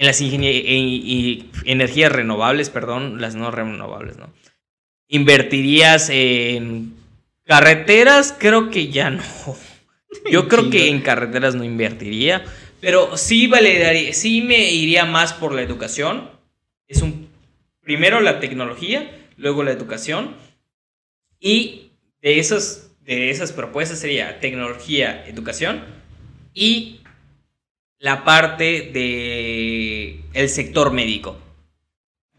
en 0.01 0.07
las 0.07 0.19
energías 0.19 2.11
renovables, 2.11 2.71
perdón, 2.71 3.21
las 3.21 3.35
no 3.35 3.51
renovables, 3.51 4.17
¿no? 4.17 4.33
Invertirías 5.07 6.09
en 6.09 6.95
carreteras, 7.45 8.35
creo 8.35 8.71
que 8.71 8.87
ya 8.87 9.11
no. 9.11 9.21
Yo 10.31 10.47
creo 10.47 10.71
que 10.71 10.87
en 10.87 11.01
carreteras 11.01 11.53
no 11.53 11.63
invertiría, 11.63 12.43
pero 12.79 13.15
sí 13.15 13.45
validaría, 13.45 14.11
sí 14.15 14.41
me 14.41 14.71
iría 14.71 15.05
más 15.05 15.33
por 15.33 15.53
la 15.53 15.61
educación. 15.61 16.31
Es 16.87 17.03
un 17.03 17.29
primero 17.81 18.21
la 18.21 18.39
tecnología, 18.39 19.07
luego 19.37 19.61
la 19.61 19.69
educación 19.69 20.35
y 21.39 21.91
de 22.23 22.39
esas 22.39 22.91
de 23.01 23.29
esas 23.29 23.51
propuestas 23.51 23.99
sería 23.99 24.39
tecnología, 24.39 25.27
educación 25.27 25.83
y 26.55 27.00
la 28.01 28.23
parte 28.23 28.89
de 28.91 30.21
el 30.33 30.49
sector 30.49 30.91
médico. 30.91 31.37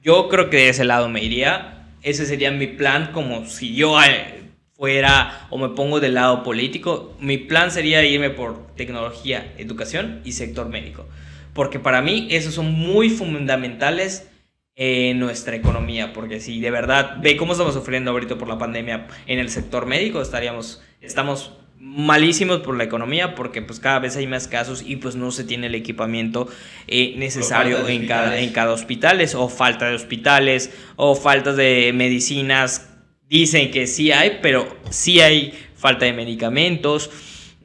Yo 0.01 0.29
creo 0.29 0.51
que 0.51 0.57
de 0.57 0.69
ese 0.71 0.85
lado 0.85 1.09
me 1.09 1.23
iría. 1.23 1.87
Ese 2.03 2.27
sería 2.27 2.51
mi 2.51 2.67
plan 2.67 3.13
como 3.13 3.47
si 3.47 3.77
yo 3.77 4.03
eh, 4.03 4.51
fuera 4.73 5.47
o 5.51 5.59
me 5.59 5.69
pongo 5.69 6.01
del 6.01 6.15
lado 6.15 6.43
político. 6.43 7.17
Mi 7.21 7.39
plan 7.39 7.71
sería 7.71 8.05
irme 8.05 8.31
por 8.31 8.75
tecnología, 8.75 9.55
educación 9.57 10.21
y 10.25 10.33
sector 10.33 10.69
médico. 10.69 11.07
Porque 11.55 11.79
para 11.79 12.03
mí 12.03 12.27
esos 12.33 12.55
son 12.55 12.73
muy 12.73 13.09
fundamentales 13.09 14.29
en 14.75 15.21
nuestra 15.21 15.55
economía. 15.55 16.13
Porque 16.13 16.41
si 16.41 16.59
de 16.59 16.73
verdad 16.73 17.19
ve 17.23 17.37
cómo 17.37 17.53
estamos 17.53 17.75
sufriendo 17.75 18.11
ahorita 18.11 18.37
por 18.37 18.49
la 18.49 18.59
pandemia 18.59 19.07
en 19.29 19.39
el 19.39 19.49
sector 19.49 19.87
médico, 19.87 20.21
estaríamos, 20.21 20.83
estamos 21.01 21.53
malísimos 21.83 22.61
por 22.61 22.77
la 22.77 22.85
economía 22.85 23.35
porque 23.35 23.61
pues 23.61 23.81
cada 23.81 23.99
vez 23.99 24.17
hay 24.17 24.29
más 24.29 24.47
casos 24.47 24.85
y 24.87 24.97
pues 24.97 25.17
no 25.17 25.33
se 25.33 25.43
tiene 25.43 25.67
el 25.67 25.75
equipamiento 25.75 26.49
eh, 26.87 27.15
necesario 27.17 27.89
en 27.89 28.07
cada, 28.07 28.39
en 28.39 28.53
cada 28.53 28.73
hospitales 28.73 29.35
o 29.35 29.49
falta 29.49 29.89
de 29.89 29.97
hospitales 29.97 30.71
o 30.95 31.17
falta 31.17 31.53
de 31.53 31.93
medicinas. 31.93 32.89
Dicen 33.29 33.73
que 33.73 33.89
sí 33.89 34.13
hay, 34.13 34.39
pero 34.41 34.79
sí 34.91 35.21
hay 35.21 35.59
falta 35.75 36.05
de 36.05 36.13
medicamentos. 36.13 37.11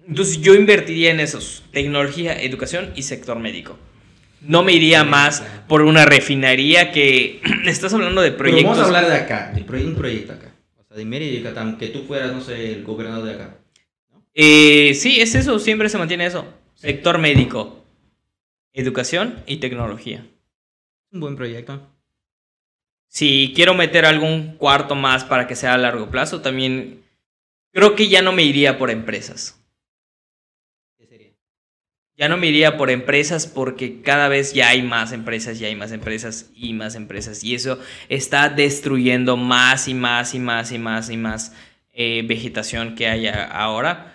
Entonces 0.07 0.41
yo 0.41 0.55
invertiría 0.55 1.11
en 1.11 1.19
esos, 1.19 1.63
tecnología, 1.71 2.41
educación 2.41 2.93
y 2.95 3.03
sector 3.03 3.37
médico. 3.37 3.77
No 4.41 4.63
me 4.63 4.73
iría 4.73 5.03
más 5.03 5.43
por 5.67 5.83
una 5.83 6.05
refinería 6.05 6.91
que 6.91 7.39
estás 7.65 7.93
hablando 7.93 8.21
de 8.21 8.31
proyectos. 8.31 8.77
vamos 8.77 8.79
a 8.79 8.85
hablar 8.87 9.07
de 9.07 9.15
acá, 9.15 9.51
de 9.53 9.61
un 9.61 9.95
proyecto 9.95 10.33
acá. 10.33 10.55
O 10.79 10.83
sea, 10.87 10.97
de 10.97 11.05
Mérida 11.05 11.33
y 11.33 11.37
Yucatán, 11.37 11.77
que 11.77 11.89
tú 11.89 12.03
fueras, 12.07 12.33
no 12.33 12.41
sé, 12.41 12.73
el 12.73 12.83
gobernador 12.83 13.25
de 13.25 13.33
acá. 13.33 13.57
Eh, 14.39 14.93
sí, 14.93 15.19
es 15.19 15.33
eso, 15.33 15.57
siempre 15.57 15.89
se 15.89 15.97
mantiene 15.97 16.27
eso. 16.27 16.45
Sector 16.75 17.17
médico, 17.17 17.83
educación 18.71 19.41
y 19.47 19.57
tecnología. 19.57 20.27
Un 21.11 21.21
buen 21.21 21.35
proyecto. 21.35 21.81
Si 23.07 23.51
quiero 23.55 23.73
meter 23.73 24.05
algún 24.05 24.55
cuarto 24.57 24.93
más 24.93 25.23
para 25.23 25.47
que 25.47 25.55
sea 25.55 25.73
a 25.73 25.79
largo 25.79 26.11
plazo, 26.11 26.41
también 26.41 27.03
creo 27.71 27.95
que 27.95 28.09
ya 28.09 28.21
no 28.21 28.31
me 28.31 28.43
iría 28.43 28.77
por 28.77 28.91
empresas. 28.91 29.59
¿Qué 30.99 31.07
sería? 31.07 31.33
Ya 32.15 32.29
no 32.29 32.37
me 32.37 32.45
iría 32.45 32.77
por 32.77 32.91
empresas 32.91 33.47
porque 33.47 34.03
cada 34.03 34.27
vez 34.27 34.53
ya 34.53 34.69
hay 34.69 34.83
más 34.83 35.13
empresas, 35.13 35.57
ya 35.57 35.67
hay 35.67 35.75
más 35.75 35.91
empresas 35.91 36.51
y 36.53 36.73
más 36.73 36.93
empresas. 36.93 37.43
Y 37.43 37.55
eso 37.55 37.79
está 38.07 38.49
destruyendo 38.49 39.35
más 39.35 39.87
y 39.87 39.95
más 39.95 40.35
y 40.35 40.39
más 40.39 40.71
y 40.71 40.77
más 40.77 41.09
y 41.09 41.17
más 41.17 41.55
eh, 41.91 42.23
vegetación 42.27 42.93
que 42.93 43.07
hay 43.07 43.25
ahora. 43.25 44.13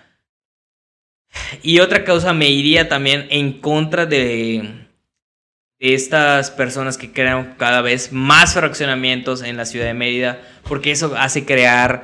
Y 1.61 1.79
otra 1.79 2.03
causa 2.03 2.33
me 2.33 2.49
iría 2.49 2.89
también 2.89 3.27
en 3.29 3.53
contra 3.53 4.05
de, 4.05 4.83
estas 5.79 6.49
personas 6.51 6.97
que 6.97 7.11
crean 7.11 7.55
cada 7.57 7.81
vez 7.81 8.11
más 8.13 8.53
fraccionamientos 8.53 9.41
en 9.43 9.57
la 9.57 9.65
ciudad 9.65 9.85
de 9.85 9.93
Mérida, 9.93 10.41
porque 10.63 10.91
eso 10.91 11.13
hace 11.17 11.45
crear 11.45 12.03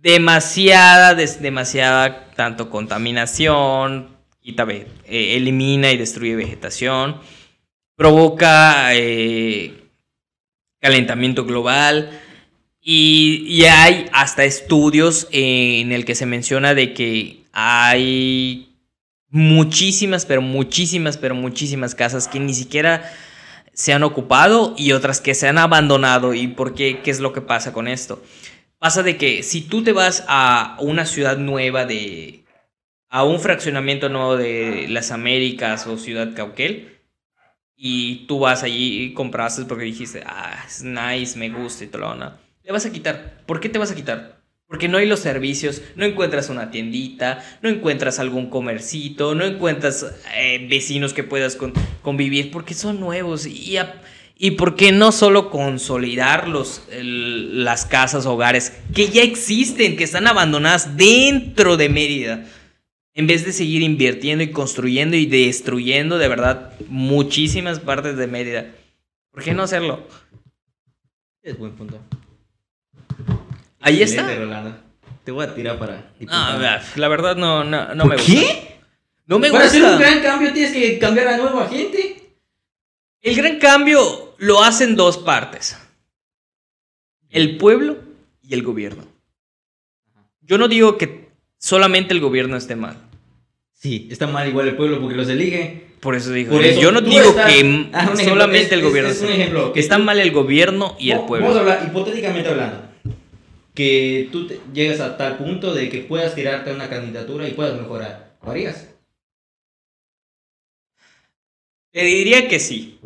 demasiada, 0.00 1.14
demasiada, 1.14 2.30
tanto 2.34 2.70
contaminación, 2.70 4.16
y 4.42 4.56
eh, 4.60 5.36
elimina 5.36 5.92
y 5.92 5.98
destruye 5.98 6.34
vegetación, 6.34 7.20
provoca 7.94 8.94
eh, 8.94 9.84
calentamiento 10.80 11.44
global. 11.44 12.18
Y, 12.82 13.44
y, 13.46 13.64
hay 13.66 14.06
hasta 14.10 14.44
estudios 14.44 15.28
en 15.32 15.92
el 15.92 16.06
que 16.06 16.14
se 16.14 16.24
menciona 16.24 16.72
de 16.72 16.94
que 16.94 17.39
hay 17.52 18.76
muchísimas, 19.28 20.26
pero 20.26 20.42
muchísimas, 20.42 21.16
pero 21.16 21.34
muchísimas 21.34 21.94
casas 21.94 22.28
que 22.28 22.40
ni 22.40 22.54
siquiera 22.54 23.10
se 23.72 23.92
han 23.92 24.02
ocupado 24.02 24.74
y 24.76 24.92
otras 24.92 25.20
que 25.20 25.34
se 25.34 25.48
han 25.48 25.58
abandonado. 25.58 26.34
¿Y 26.34 26.48
por 26.48 26.74
qué? 26.74 27.00
¿Qué 27.02 27.10
es 27.10 27.20
lo 27.20 27.32
que 27.32 27.40
pasa 27.40 27.72
con 27.72 27.88
esto? 27.88 28.22
Pasa 28.78 29.02
de 29.02 29.16
que 29.16 29.42
si 29.42 29.62
tú 29.62 29.82
te 29.84 29.92
vas 29.92 30.24
a 30.28 30.76
una 30.80 31.06
ciudad 31.06 31.38
nueva 31.38 31.84
de... 31.84 32.44
a 33.08 33.24
un 33.24 33.40
fraccionamiento 33.40 34.08
nuevo 34.08 34.36
de 34.36 34.86
las 34.88 35.10
Américas 35.10 35.86
o 35.86 35.98
Ciudad 35.98 36.34
Cauquel, 36.34 37.00
y 37.82 38.26
tú 38.26 38.40
vas 38.40 38.62
allí 38.62 39.04
y 39.04 39.14
compraste 39.14 39.64
porque 39.64 39.84
dijiste, 39.84 40.22
ah, 40.26 40.62
es 40.66 40.82
nice, 40.82 41.38
me 41.38 41.48
gusta 41.48 41.84
y 41.84 41.86
todo 41.86 42.14
lo 42.14 42.32
Te 42.62 42.72
vas 42.72 42.84
a 42.84 42.92
quitar. 42.92 43.42
¿Por 43.46 43.58
qué 43.58 43.70
te 43.70 43.78
vas 43.78 43.90
a 43.90 43.94
quitar? 43.94 44.39
Porque 44.70 44.86
no 44.86 44.98
hay 44.98 45.06
los 45.06 45.18
servicios, 45.18 45.82
no 45.96 46.04
encuentras 46.04 46.48
una 46.48 46.70
tiendita, 46.70 47.44
no 47.60 47.68
encuentras 47.68 48.20
algún 48.20 48.48
comercito, 48.48 49.34
no 49.34 49.44
encuentras 49.44 50.14
eh, 50.36 50.64
vecinos 50.70 51.12
que 51.12 51.24
puedas 51.24 51.58
convivir, 52.02 52.52
porque 52.52 52.74
son 52.74 53.00
nuevos. 53.00 53.46
Y, 53.46 53.78
y 54.36 54.52
por 54.52 54.80
no 54.92 55.10
solo 55.10 55.50
consolidar 55.50 56.46
los, 56.46 56.84
las 56.92 57.84
casas, 57.84 58.26
hogares 58.26 58.72
que 58.94 59.08
ya 59.08 59.24
existen, 59.24 59.96
que 59.96 60.04
están 60.04 60.28
abandonadas 60.28 60.96
dentro 60.96 61.76
de 61.76 61.88
Mérida, 61.88 62.46
en 63.14 63.26
vez 63.26 63.44
de 63.44 63.52
seguir 63.52 63.82
invirtiendo 63.82 64.44
y 64.44 64.52
construyendo 64.52 65.16
y 65.16 65.26
destruyendo 65.26 66.16
de 66.16 66.28
verdad 66.28 66.74
muchísimas 66.86 67.80
partes 67.80 68.16
de 68.16 68.28
Mérida. 68.28 68.70
¿Por 69.32 69.42
qué 69.42 69.52
no 69.52 69.64
hacerlo? 69.64 70.06
Es 71.42 71.58
buen 71.58 71.72
punto. 71.72 72.00
Ahí 73.80 74.02
está. 74.02 74.26
Te 75.24 75.32
voy 75.32 75.44
a 75.44 75.54
tirar 75.54 75.78
para. 75.78 76.12
Ah, 76.28 76.80
la 76.96 77.08
verdad 77.08 77.36
no, 77.36 77.64
no, 77.64 77.94
no 77.94 78.04
me 78.04 78.16
gusta. 78.16 78.32
¿Qué? 78.32 78.76
No 79.26 79.38
me 79.38 79.50
para 79.50 79.64
gusta. 79.64 79.78
Para 79.78 79.94
hacer 79.94 79.94
un 79.94 80.00
gran 80.00 80.22
cambio 80.22 80.52
tienes 80.52 80.72
que 80.72 80.98
cambiar 80.98 81.28
a 81.28 81.36
nueva 81.36 81.68
gente. 81.68 82.30
El 83.22 83.36
gran 83.36 83.58
cambio 83.58 84.34
lo 84.38 84.62
hacen 84.62 84.96
dos 84.96 85.18
partes: 85.18 85.78
el 87.30 87.56
pueblo 87.56 87.98
y 88.42 88.54
el 88.54 88.62
gobierno. 88.62 89.04
Yo 90.42 90.58
no 90.58 90.68
digo 90.68 90.98
que 90.98 91.28
solamente 91.58 92.12
el 92.12 92.20
gobierno 92.20 92.56
esté 92.56 92.76
mal. 92.76 92.96
Sí, 93.72 94.08
está 94.10 94.26
mal 94.26 94.48
igual 94.48 94.68
el 94.68 94.76
pueblo 94.76 95.00
porque 95.00 95.16
los 95.16 95.28
elige. 95.28 95.88
Por 96.00 96.14
eso 96.14 96.32
digo, 96.32 96.58
yo 96.60 96.92
no 96.92 97.02
digo 97.02 97.34
que 97.34 97.90
ah, 97.92 98.14
solamente 98.16 98.74
el 98.74 98.82
gobierno. 98.82 99.10
Es, 99.10 99.20
un 99.20 99.28
ejemplo. 99.28 99.72
Que 99.74 99.80
está 99.80 99.98
mal 99.98 100.18
el 100.18 100.32
gobierno 100.32 100.96
y 100.98 101.10
el 101.10 101.20
pueblo. 101.20 101.46
Vamos 101.46 101.58
a 101.58 101.60
hablar, 101.60 101.86
hipotéticamente 101.86 102.48
hablando 102.48 102.89
que 103.80 104.28
tú 104.30 104.46
llegas 104.74 105.00
a 105.00 105.16
tal 105.16 105.38
punto 105.38 105.72
de 105.72 105.88
que 105.88 106.00
puedas 106.00 106.34
tirarte 106.34 106.68
a 106.68 106.74
una 106.74 106.90
candidatura 106.90 107.48
y 107.48 107.52
puedas 107.52 107.80
mejorar. 107.80 108.36
¿Lo 108.42 108.50
harías? 108.50 108.94
Te 111.90 112.04
diría 112.04 112.46
que 112.46 112.60
sí. 112.60 113.00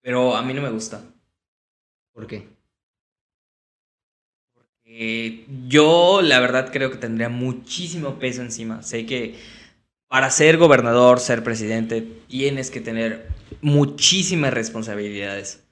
Pero 0.00 0.36
a 0.36 0.42
mí 0.42 0.54
no 0.54 0.62
me 0.62 0.70
gusta. 0.70 1.02
¿Por 2.12 2.28
qué? 2.28 2.46
Porque 4.54 5.44
yo 5.66 6.22
la 6.22 6.38
verdad 6.38 6.70
creo 6.72 6.92
que 6.92 6.98
tendría 6.98 7.28
muchísimo 7.28 8.20
peso 8.20 8.42
encima. 8.42 8.84
Sé 8.84 9.06
que 9.06 9.34
para 10.06 10.30
ser 10.30 10.56
gobernador, 10.56 11.18
ser 11.18 11.42
presidente, 11.42 12.02
tienes 12.28 12.70
que 12.70 12.80
tener 12.80 13.26
muchísimas 13.60 14.54
responsabilidades. 14.54 15.63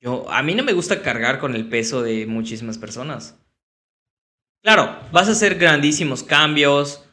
Yo, 0.00 0.30
a 0.30 0.42
mí 0.42 0.54
no 0.54 0.62
me 0.62 0.72
gusta 0.72 1.02
cargar 1.02 1.38
con 1.38 1.54
el 1.54 1.68
peso 1.68 2.02
de 2.02 2.26
muchísimas 2.26 2.78
personas. 2.78 3.36
Claro, 4.62 4.96
vas 5.12 5.28
a 5.28 5.32
hacer 5.32 5.56
grandísimos 5.56 6.22
cambios, 6.22 7.04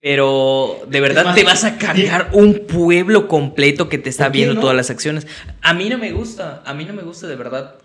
pero 0.00 0.80
de 0.88 1.00
verdad 1.00 1.34
te 1.34 1.44
vas 1.44 1.64
a 1.64 1.76
cargar 1.76 2.30
un 2.32 2.66
pueblo 2.66 3.28
completo 3.28 3.88
que 3.88 3.98
te 3.98 4.10
está 4.10 4.28
viendo 4.28 4.60
todas 4.60 4.76
las 4.76 4.90
acciones. 4.90 5.26
A 5.60 5.74
mí 5.74 5.88
no 5.88 5.98
me 5.98 6.12
gusta, 6.12 6.62
a 6.64 6.74
mí 6.74 6.84
no 6.84 6.92
me 6.92 7.02
gusta 7.02 7.26
de 7.26 7.36
verdad. 7.36 7.76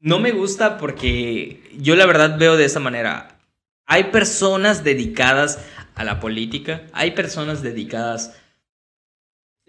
No 0.00 0.18
me 0.18 0.32
gusta 0.32 0.78
porque 0.78 1.62
yo 1.78 1.94
la 1.94 2.06
verdad 2.06 2.38
veo 2.38 2.56
de 2.56 2.64
esa 2.64 2.80
manera. 2.80 3.38
Hay 3.86 4.04
personas 4.04 4.82
dedicadas 4.82 5.58
a 5.94 6.04
la 6.04 6.20
política, 6.20 6.86
hay 6.92 7.10
personas 7.10 7.62
dedicadas 7.62 8.34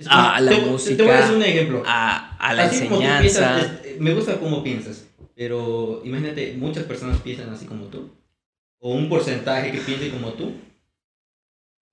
a, 0.10 0.40
la 0.42 0.58
música. 0.60 0.98
Te 0.98 1.04
voy 1.04 1.12
a 1.12 1.22
decir 1.22 1.36
un 1.36 1.44
ejemplo. 1.44 1.84
A, 1.86 2.54
la 2.56 2.66
enseñanza. 2.66 3.82
me 4.00 4.14
gusta 4.14 4.40
cómo 4.40 4.64
piensas, 4.64 5.06
pero 5.36 6.02
imagínate, 6.04 6.56
muchas 6.58 6.84
personas 6.86 7.20
piensan 7.22 7.50
así 7.50 7.66
como 7.66 7.86
tú, 7.86 8.12
o 8.80 8.94
un 8.94 9.10
porcentaje 9.10 9.72
que 9.72 9.80
piense 9.80 10.10
como 10.10 10.34
tú, 10.34 10.54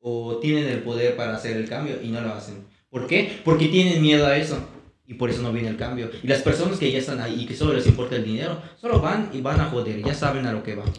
o 0.00 0.38
tienen 0.38 0.66
el 0.68 0.80
poder 0.80 1.16
para 1.16 1.36
hacer 1.36 1.56
el 1.56 1.68
cambio 1.68 1.96
y 2.02 2.08
no 2.08 2.20
lo 2.20 2.32
hacen. 2.32 2.64
¿Por 2.90 3.06
qué? 3.06 3.40
Porque 3.44 3.68
tienen 3.68 4.00
miedo 4.00 4.26
a 4.26 4.36
eso. 4.36 4.58
Y 5.06 5.14
por 5.14 5.30
eso 5.30 5.40
no 5.40 5.52
viene 5.52 5.68
el 5.68 5.76
cambio. 5.76 6.10
Y 6.22 6.26
las 6.26 6.42
personas 6.42 6.78
que 6.78 6.92
ya 6.92 6.98
están 6.98 7.20
ahí 7.20 7.42
y 7.42 7.46
que 7.46 7.56
solo 7.56 7.72
les 7.72 7.86
importa 7.86 8.16
el 8.16 8.24
dinero, 8.24 8.60
solo 8.76 9.00
van 9.00 9.30
y 9.32 9.40
van 9.40 9.58
a 9.58 9.64
joder. 9.64 10.02
Ya 10.02 10.12
saben 10.12 10.44
a 10.44 10.52
lo 10.52 10.62
que 10.62 10.74
van. 10.74 10.92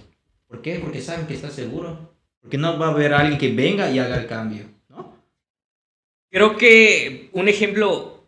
¿Por 0.47 0.63
qué? 0.63 0.79
Porque 0.79 0.99
saben 0.99 1.27
que 1.27 1.35
está 1.35 1.51
seguro. 1.51 2.15
Porque 2.41 2.57
no 2.57 2.79
va 2.79 2.87
a 2.87 2.91
haber 2.91 3.13
alguien 3.13 3.37
que 3.37 3.53
venga 3.53 3.91
y 3.91 3.99
haga 3.99 4.17
el 4.17 4.25
cambio. 4.25 4.65
Creo 6.31 6.57
que 6.57 7.29
un 7.33 7.47
ejemplo 7.47 8.23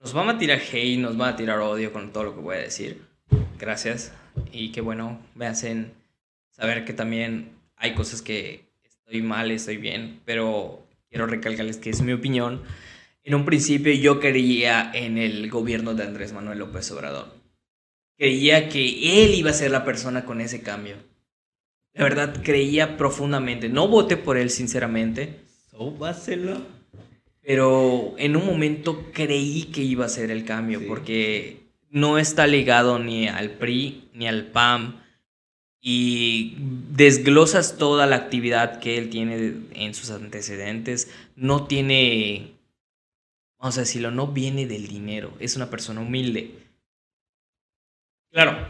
nos 0.00 0.16
va 0.16 0.30
a 0.30 0.38
tirar 0.38 0.60
hate, 0.60 0.98
nos 0.98 1.20
va 1.20 1.30
a 1.30 1.36
tirar 1.36 1.58
odio 1.58 1.92
con 1.92 2.12
todo 2.12 2.24
lo 2.24 2.34
que 2.34 2.40
voy 2.40 2.56
a 2.56 2.60
decir. 2.60 3.02
Gracias. 3.58 4.12
Y 4.52 4.70
que 4.70 4.80
bueno, 4.80 5.20
me 5.34 5.46
hacen 5.46 5.92
saber 6.50 6.84
que 6.84 6.92
también 6.92 7.50
hay 7.76 7.94
cosas 7.94 8.22
que 8.22 8.66
estoy 8.84 9.22
mal, 9.22 9.50
estoy 9.50 9.76
bien, 9.76 10.20
pero 10.24 10.86
quiero 11.08 11.26
recalcarles 11.26 11.78
que 11.78 11.90
es 11.90 12.00
mi 12.00 12.12
opinión. 12.12 12.62
En 13.24 13.34
un 13.34 13.44
principio 13.44 13.92
yo 13.92 14.20
creía 14.20 14.92
en 14.94 15.18
el 15.18 15.50
gobierno 15.50 15.94
de 15.94 16.04
Andrés 16.04 16.32
Manuel 16.32 16.60
López 16.60 16.90
Obrador. 16.92 17.34
Creía 18.16 18.68
que 18.68 19.24
él 19.24 19.34
iba 19.34 19.50
a 19.50 19.54
ser 19.54 19.72
la 19.72 19.84
persona 19.84 20.24
con 20.24 20.40
ese 20.40 20.62
cambio. 20.62 20.96
La 21.92 22.04
verdad, 22.04 22.40
creía 22.42 22.96
profundamente. 22.96 23.68
No 23.68 23.88
voté 23.88 24.16
por 24.16 24.36
él, 24.36 24.50
sinceramente. 24.50 25.40
So, 25.70 26.04
hacerlo? 26.04 26.73
Pero 27.46 28.14
en 28.18 28.36
un 28.36 28.46
momento 28.46 29.10
creí 29.12 29.64
que 29.64 29.82
iba 29.82 30.06
a 30.06 30.08
ser 30.08 30.30
el 30.30 30.44
cambio, 30.44 30.86
porque 30.86 31.64
no 31.90 32.18
está 32.18 32.46
ligado 32.46 32.98
ni 32.98 33.28
al 33.28 33.50
PRI 33.52 34.08
ni 34.14 34.26
al 34.26 34.46
PAM. 34.46 35.02
y 35.86 36.56
desglosas 36.58 37.76
toda 37.76 38.06
la 38.06 38.16
actividad 38.16 38.80
que 38.80 38.96
él 38.96 39.10
tiene 39.10 39.52
en 39.74 39.92
sus 39.94 40.10
antecedentes, 40.10 41.10
no 41.36 41.66
tiene, 41.66 42.54
vamos 43.58 43.76
a 43.76 43.82
decirlo, 43.82 44.10
no 44.10 44.28
viene 44.28 44.66
del 44.66 44.86
dinero, 44.88 45.34
es 45.40 45.56
una 45.56 45.68
persona 45.68 46.00
humilde. 46.00 46.52
Claro, 48.32 48.66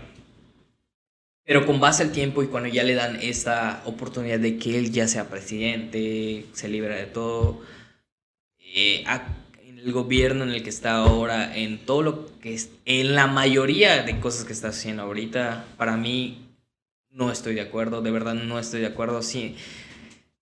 pero 1.45 1.66
con 1.66 1.79
base 1.79 2.03
al 2.03 2.11
tiempo 2.11 2.43
y 2.43 2.49
cuando 2.49 2.68
ya 2.68 2.83
le 2.83 2.95
dan 2.95 3.16
esta 3.22 3.83
oportunidad 3.85 4.41
de 4.41 4.59
que 4.59 4.79
él 4.79 4.91
ya 4.91 5.07
sea 5.07 5.29
presidente, 5.29 6.47
se 6.53 6.68
libra 6.68 6.97
de 6.97 7.07
todo, 7.07 7.61
eh, 8.75 9.05
en 9.62 9.79
el 9.79 9.93
gobierno 9.93 10.43
en 10.43 10.51
el 10.51 10.62
que 10.64 10.70
está 10.70 10.97
ahora, 10.97 11.57
en 11.57 11.79
todo 11.79 12.03
lo 12.03 12.39
que 12.41 12.55
es, 12.55 12.70
en 12.85 13.14
la 13.14 13.29
mayoría 13.29 14.03
de 14.03 14.18
cosas 14.18 14.45
que 14.45 14.53
está 14.53 14.68
haciendo 14.68 15.05
ahorita, 15.05 15.64
para 15.77 15.97
mí 15.97 16.49
no 17.11 17.31
estoy 17.31 17.55
de 17.55 17.61
acuerdo, 17.61 18.03
de 18.03 18.11
verdad 18.11 18.35
no 18.35 18.59
estoy 18.59 18.81
de 18.81 18.89
acuerdo. 18.89 19.22
Si, 19.22 19.55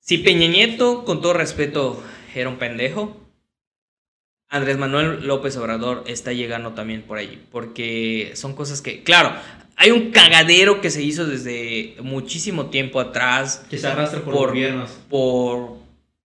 si 0.00 0.18
Peña 0.18 0.48
Nieto, 0.48 1.04
con 1.04 1.20
todo 1.20 1.34
respeto, 1.34 2.02
era 2.34 2.48
un 2.48 2.56
pendejo, 2.56 3.16
Andrés 4.48 4.78
Manuel 4.78 5.26
López 5.26 5.56
Obrador 5.58 6.04
está 6.06 6.32
llegando 6.32 6.72
también 6.72 7.02
por 7.02 7.18
ahí, 7.18 7.42
porque 7.50 8.32
son 8.34 8.54
cosas 8.54 8.80
que, 8.80 9.02
claro, 9.02 9.34
hay 9.76 9.90
un 9.90 10.10
cagadero 10.10 10.80
que 10.80 10.90
se 10.90 11.02
hizo 11.02 11.26
desde 11.26 11.96
muchísimo 12.02 12.66
tiempo 12.66 13.00
atrás. 13.00 13.66
Que 13.68 13.76
se 13.76 13.86
arrastra 13.86 14.20
por, 14.22 14.48
gobiernos. 14.48 14.90
Por 15.10 15.81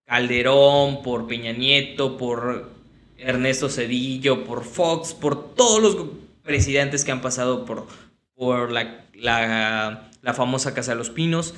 Calderón, 0.07 1.03
por 1.03 1.27
Peña 1.27 1.51
Nieto, 1.51 2.17
por 2.17 2.71
Ernesto 3.17 3.67
Cedillo, 3.67 4.45
por 4.45 4.63
Fox, 4.63 5.13
por 5.13 5.53
todos 5.53 5.81
los 5.81 6.07
presidentes 6.43 7.03
que 7.03 7.11
han 7.11 7.21
pasado 7.21 7.65
por, 7.65 7.87
por 8.33 8.71
la, 8.71 9.05
la, 9.13 10.09
la 10.21 10.33
famosa 10.33 10.73
Casa 10.73 10.93
de 10.93 10.97
los 10.97 11.09
Pinos. 11.09 11.55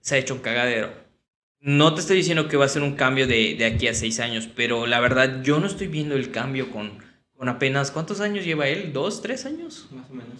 Se 0.00 0.16
ha 0.16 0.18
hecho 0.18 0.34
un 0.34 0.40
cagadero. 0.40 0.92
No 1.60 1.94
te 1.94 2.00
estoy 2.00 2.16
diciendo 2.16 2.48
que 2.48 2.56
va 2.56 2.64
a 2.64 2.68
ser 2.68 2.82
un 2.82 2.96
cambio 2.96 3.28
de, 3.28 3.54
de, 3.54 3.64
aquí 3.64 3.86
a 3.86 3.94
seis 3.94 4.18
años, 4.18 4.48
pero 4.54 4.86
la 4.86 4.98
verdad 4.98 5.42
yo 5.42 5.60
no 5.60 5.66
estoy 5.68 5.86
viendo 5.86 6.16
el 6.16 6.32
cambio 6.32 6.70
con, 6.72 6.98
con 7.36 7.48
apenas... 7.48 7.92
¿Cuántos 7.92 8.20
años 8.20 8.44
lleva 8.44 8.66
él? 8.66 8.92
¿Dos, 8.92 9.22
tres 9.22 9.46
años? 9.46 9.86
Más 9.92 10.10
o 10.10 10.14
menos. 10.14 10.34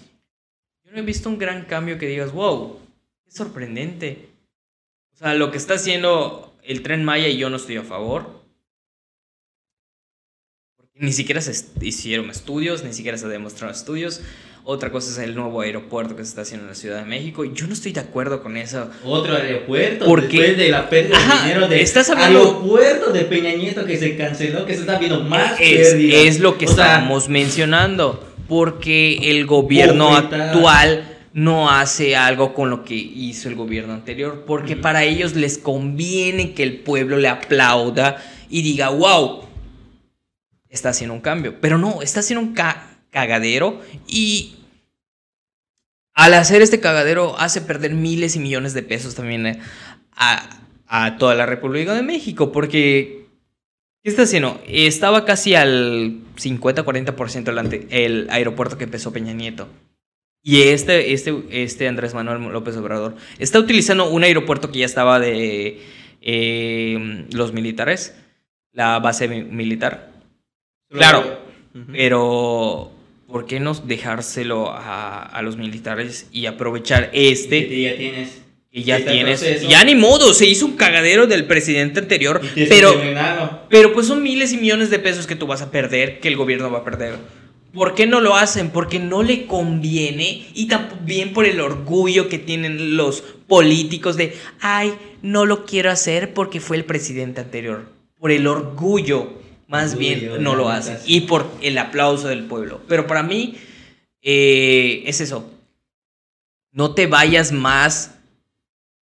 Yo 0.85 0.91
no 0.91 0.99
he 0.99 1.03
visto 1.03 1.29
un 1.29 1.39
gran 1.39 1.65
cambio 1.65 1.97
que 1.97 2.09
digas, 2.09 2.33
wow, 2.33 2.81
es 3.25 3.35
sorprendente. 3.35 4.31
O 5.15 5.17
sea, 5.17 5.35
lo 5.35 5.51
que 5.51 5.59
está 5.59 5.75
haciendo 5.75 6.46
el 6.67 6.83
tren 6.83 7.05
Maya 7.05 7.29
y 7.29 7.37
yo 7.37 7.51
no 7.51 7.57
estoy 7.57 7.77
a 7.77 7.83
favor. 7.83 8.45
Ni 10.95 11.13
siquiera 11.13 11.41
se 11.43 11.53
hicieron 11.83 12.31
estudios, 12.31 12.83
ni 12.83 12.93
siquiera 12.95 13.19
se 13.19 13.29
demostraron 13.29 13.75
estudios. 13.75 14.23
Otra 14.65 14.91
cosa 14.91 15.11
es 15.11 15.19
el 15.19 15.37
nuevo 15.37 15.61
aeropuerto 15.61 16.17
que 16.17 16.25
se 16.25 16.31
está 16.31 16.41
haciendo 16.41 16.65
en 16.65 16.71
la 16.71 16.75
Ciudad 16.75 16.99
de 16.99 17.05
México. 17.05 17.45
Y 17.45 17.53
yo 17.53 17.67
no 17.69 17.75
estoy 17.75 17.93
de 17.93 18.01
acuerdo 18.01 18.43
con 18.43 18.57
eso. 18.57 18.91
Otro 19.05 19.37
aeropuerto. 19.37 20.07
Porque 20.07 20.27
después 20.39 20.57
de 20.57 20.69
la 20.71 20.89
pérdida 20.91 21.17
Ajá, 21.19 21.37
de 21.43 21.49
dinero 21.49 21.69
de 21.69 21.83
estás 21.83 22.09
hablando- 22.11 22.41
aeropuerto 22.41 23.13
de 23.13 23.21
Peña 23.27 23.53
Nieto 23.55 23.85
que 23.85 23.97
se 23.99 24.17
canceló, 24.17 24.65
que 24.67 24.75
se 24.75 24.81
está 24.81 24.99
viendo 24.99 25.21
más 25.23 25.53
es, 25.61 25.91
pérdida. 25.91 26.17
es 26.19 26.41
lo 26.41 26.59
que 26.59 26.65
O 26.67 26.75
sea, 26.75 26.95
estamos 26.95 27.29
mencionando. 27.29 28.27
Porque 28.49 29.31
el 29.31 29.45
gobierno 29.47 30.17
actual 30.17 31.16
no 31.37 31.69
hace 31.71 32.17
algo 32.17 32.55
con 32.55 32.71
lo 32.71 32.83
que 32.83 32.95
hizo 32.95 33.51
el 33.51 33.57
gobierno 33.57 33.93
anterior. 33.93 34.45
Porque 34.47 34.75
para 34.75 35.05
ellos 35.05 35.35
les 35.35 35.59
conviene 35.59 36.55
que 36.55 36.63
el 36.63 36.79
pueblo 36.81 37.19
le 37.19 37.29
aplauda 37.29 38.25
y 38.49 38.63
diga, 38.63 38.89
wow, 38.89 39.43
está 40.71 40.89
haciendo 40.89 41.13
un 41.13 41.21
cambio. 41.21 41.61
Pero 41.61 41.77
no, 41.77 42.01
está 42.01 42.21
haciendo 42.21 42.41
un 42.47 42.55
ca- 42.55 42.89
cagadero 43.11 43.83
y 44.09 44.57
al 46.15 46.33
hacer 46.33 46.63
este 46.63 46.81
cagadero 46.81 47.39
hace 47.39 47.61
perder 47.61 47.93
miles 47.93 48.35
y 48.37 48.39
millones 48.39 48.73
de 48.73 48.83
pesos 48.83 49.15
también 49.15 49.47
eh, 49.47 49.61
a, 50.13 50.49
a 50.87 51.19
toda 51.19 51.35
la 51.35 51.45
República 51.45 51.93
de 51.93 52.03
México. 52.03 52.51
Porque, 52.51 53.27
¿qué 54.03 54.09
está 54.09 54.23
haciendo? 54.23 54.59
Estaba 54.67 55.27
casi 55.27 55.55
al 55.55 56.19
50-40% 56.37 57.49
el, 57.51 57.87
el 57.91 58.27
aeropuerto 58.31 58.79
que 58.79 58.85
empezó 58.85 59.13
Peña 59.13 59.35
Nieto. 59.35 59.69
Y 60.49 60.63
este, 60.63 61.13
este, 61.13 61.35
este 61.51 61.89
Andrés 61.89 62.15
Manuel 62.15 62.41
López 62.53 62.77
Obrador 62.77 63.17
está 63.41 63.59
utilizando 63.59 64.09
un 64.09 64.23
aeropuerto 64.23 64.71
que 64.71 64.79
ya 64.79 64.87
estaba 64.87 65.19
de 65.19 65.81
eh, 66.23 67.25
los 67.33 67.53
militares, 67.53 68.15
la 68.73 69.01
base 69.01 69.27
mi- 69.27 69.43
militar. 69.43 70.13
Claro. 70.89 71.41
Pero, 71.93 72.93
¿por 73.27 73.47
qué 73.47 73.59
no 73.59 73.75
dejárselo 73.75 74.71
a, 74.71 75.21
a 75.25 75.43
los 75.43 75.57
militares 75.57 76.29
y 76.31 76.47
aprovechar 76.47 77.11
este 77.13 77.67
Que 77.69 77.83
ya 77.83 77.97
tienes. 77.97 78.43
que 78.71 78.83
ya 78.85 79.05
tienes? 79.05 79.41
proceso. 79.41 79.69
Ya 79.69 79.83
ni 79.83 79.97
modo, 79.97 80.33
se 80.33 80.47
hizo 80.47 80.65
un 80.65 80.77
cagadero 80.77 81.27
del 81.27 81.45
presidente 81.47 81.99
anterior, 81.99 82.41
pero, 82.69 82.95
pero 83.69 83.93
pues 83.93 84.07
son 84.07 84.23
miles 84.23 84.53
y 84.53 84.59
millones 84.59 84.91
de 84.91 85.01
pesos 85.01 85.27
que 85.27 85.35
tú 85.35 85.49
vas 85.49 85.61
a 85.63 85.73
perder, 85.73 86.21
que 86.21 86.29
el 86.29 86.37
gobierno 86.37 86.71
va 86.71 86.79
a 86.79 86.85
perder. 86.85 87.17
¿Por 87.77 87.95
qué 87.95 88.07
no 88.07 88.21
lo 88.23 88.35
hacen? 88.37 88.71
Porque 88.71 88.99
no 88.99 89.23
le 89.23 89.47
conviene 89.47 90.47
y 90.55 90.67
también 90.67 91.35
por 91.35 91.45
el 91.45 91.61
orgullo 91.61 92.31
que 92.31 92.39
tienen 92.39 92.97
los 92.97 93.21
políticos 93.21 94.17
de, 94.17 94.35
ay, 94.61 94.95
no 95.21 95.45
lo 95.45 95.67
quiero 95.67 95.91
hacer 95.91 96.33
porque 96.33 96.59
fue 96.59 96.79
el 96.79 96.87
presidente 96.87 97.43
anterior. 97.43 97.93
Por 98.19 98.31
el 98.31 98.47
orgullo, 98.47 99.29
más 99.69 99.93
Orgullo, 99.93 99.99
bien, 99.99 100.43
no 100.43 100.57
lo 100.57 100.71
hacen. 100.71 100.97
Y 101.05 101.23
por 101.23 101.51
el 101.61 101.77
aplauso 101.77 102.29
del 102.29 102.47
pueblo. 102.47 102.81
Pero 102.89 103.07
para 103.07 103.23
mí, 103.23 103.59
eh, 104.23 105.03
es 105.05 105.21
eso. 105.21 105.47
No 106.73 106.95
te 106.95 107.07
vayas 107.07 107.53
más 107.53 108.15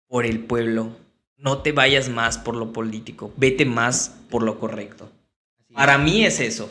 por 0.09 0.27
el 0.27 0.41
pueblo. 0.41 0.95
No 1.39 1.62
te 1.62 1.73
vayas 1.73 2.11
más 2.11 2.37
por 2.37 2.55
lo 2.55 2.75
político. 2.75 3.33
Vete 3.39 3.64
más 3.64 4.14
por 4.29 4.43
lo 4.43 4.61
correcto. 4.61 5.11
Para 5.73 5.97
mí 5.97 6.27
es 6.27 6.39
eso. 6.41 6.69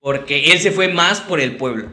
Porque 0.00 0.52
él 0.52 0.58
se 0.58 0.70
fue 0.72 0.88
más 0.88 1.20
por 1.20 1.40
el 1.40 1.56
pueblo. 1.56 1.90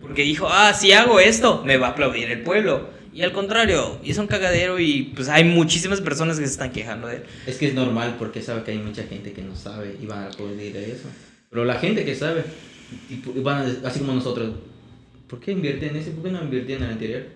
Porque 0.00 0.22
dijo, 0.22 0.48
ah, 0.50 0.72
si 0.74 0.92
hago 0.92 1.20
esto, 1.20 1.62
me 1.64 1.76
va 1.76 1.88
a 1.88 1.90
aplaudir 1.90 2.30
el 2.30 2.42
pueblo. 2.42 2.90
Y 3.14 3.22
al 3.22 3.32
contrario, 3.32 4.00
hizo 4.02 4.20
un 4.20 4.26
cagadero 4.26 4.78
y 4.78 5.12
pues 5.14 5.28
hay 5.28 5.44
muchísimas 5.44 6.00
personas 6.00 6.38
que 6.38 6.46
se 6.46 6.52
están 6.52 6.72
quejando 6.72 7.08
de 7.08 7.16
él. 7.16 7.22
Es 7.46 7.58
que 7.58 7.68
es 7.68 7.74
normal 7.74 8.16
porque 8.18 8.40
sabe 8.40 8.64
que 8.64 8.70
hay 8.72 8.78
mucha 8.78 9.02
gente 9.04 9.32
que 9.32 9.42
no 9.42 9.54
sabe 9.54 9.96
y 10.02 10.06
van 10.06 10.24
a 10.24 10.26
aplaudir 10.28 10.76
eso. 10.76 11.08
Pero 11.50 11.64
la 11.64 11.74
gente 11.74 12.04
que 12.04 12.14
sabe, 12.16 12.42
tipo, 13.08 13.32
van 13.42 13.58
a- 13.84 13.88
así 13.88 14.00
como 14.00 14.14
nosotros, 14.14 14.54
¿por 15.28 15.40
qué 15.40 15.52
invierte 15.52 15.88
en 15.88 15.96
ese? 15.96 16.10
¿Por 16.12 16.24
qué 16.24 16.30
no 16.30 16.42
invierte 16.42 16.74
en 16.74 16.82
el 16.84 16.90
anterior? 16.90 17.26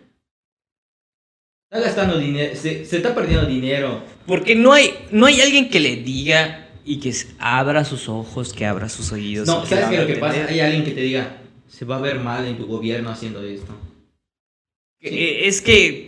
Está 1.70 1.84
gastando 1.84 2.18
dinero, 2.18 2.54
se, 2.56 2.84
se 2.84 2.96
está 2.96 3.14
perdiendo 3.14 3.44
dinero. 3.46 4.02
Porque 4.26 4.54
no 4.54 4.72
hay, 4.72 4.94
no 5.10 5.26
hay 5.26 5.40
alguien 5.40 5.68
que 5.68 5.80
le 5.80 5.96
diga 5.96 6.65
y 6.86 7.00
que 7.00 7.12
abra 7.38 7.84
sus 7.84 8.08
ojos, 8.08 8.52
que 8.52 8.64
abra 8.64 8.88
sus 8.88 9.10
oídos. 9.12 9.46
No, 9.48 9.66
¿sabes 9.66 9.90
es 9.90 10.00
lo 10.00 10.06
que 10.06 10.16
pasa? 10.16 10.46
Hay 10.48 10.60
alguien 10.60 10.84
que 10.84 10.92
te 10.92 11.00
diga, 11.00 11.38
se 11.66 11.84
va 11.84 11.96
a 11.96 12.00
ver 12.00 12.20
mal 12.20 12.46
en 12.46 12.56
tu 12.56 12.66
gobierno 12.66 13.10
haciendo 13.10 13.42
esto. 13.42 13.74
Que- 15.00 15.48
Es 15.48 15.60
que 15.60 16.06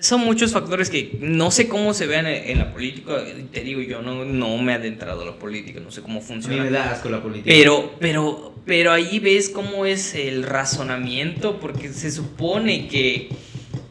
son 0.00 0.20
muchos 0.20 0.52
factores 0.52 0.90
que 0.90 1.18
no 1.20 1.50
sé 1.50 1.68
cómo 1.68 1.92
se 1.92 2.06
vean 2.06 2.26
en, 2.26 2.58
la 2.58 2.72
política. 2.72 3.22
Te 3.52 3.60
digo, 3.62 3.80
yo 3.82 4.00
no, 4.00 4.24
no 4.24 4.56
me 4.58 4.72
he 4.72 4.74
adentrado 4.76 5.22
a 5.22 5.26
la 5.26 5.38
política, 5.38 5.80
no 5.80 5.90
sé 5.90 6.02
cómo 6.02 6.18
A 6.20 6.22
mí 6.22 6.26
funciona. 6.26 6.62
me 6.62 6.70
da 6.70 6.92
asco 6.92 7.08
la 7.08 7.20
política. 7.22 7.50
Pero, 7.50 7.94
pero, 7.98 8.54
pero 8.64 8.92
ahí 8.92 9.18
ves 9.18 9.50
cómo 9.50 9.86
es 9.86 10.14
el 10.14 10.44
razonamiento, 10.44 11.58
porque 11.58 11.88
se 11.92 12.10
supone 12.12 12.86
que, 12.86 13.28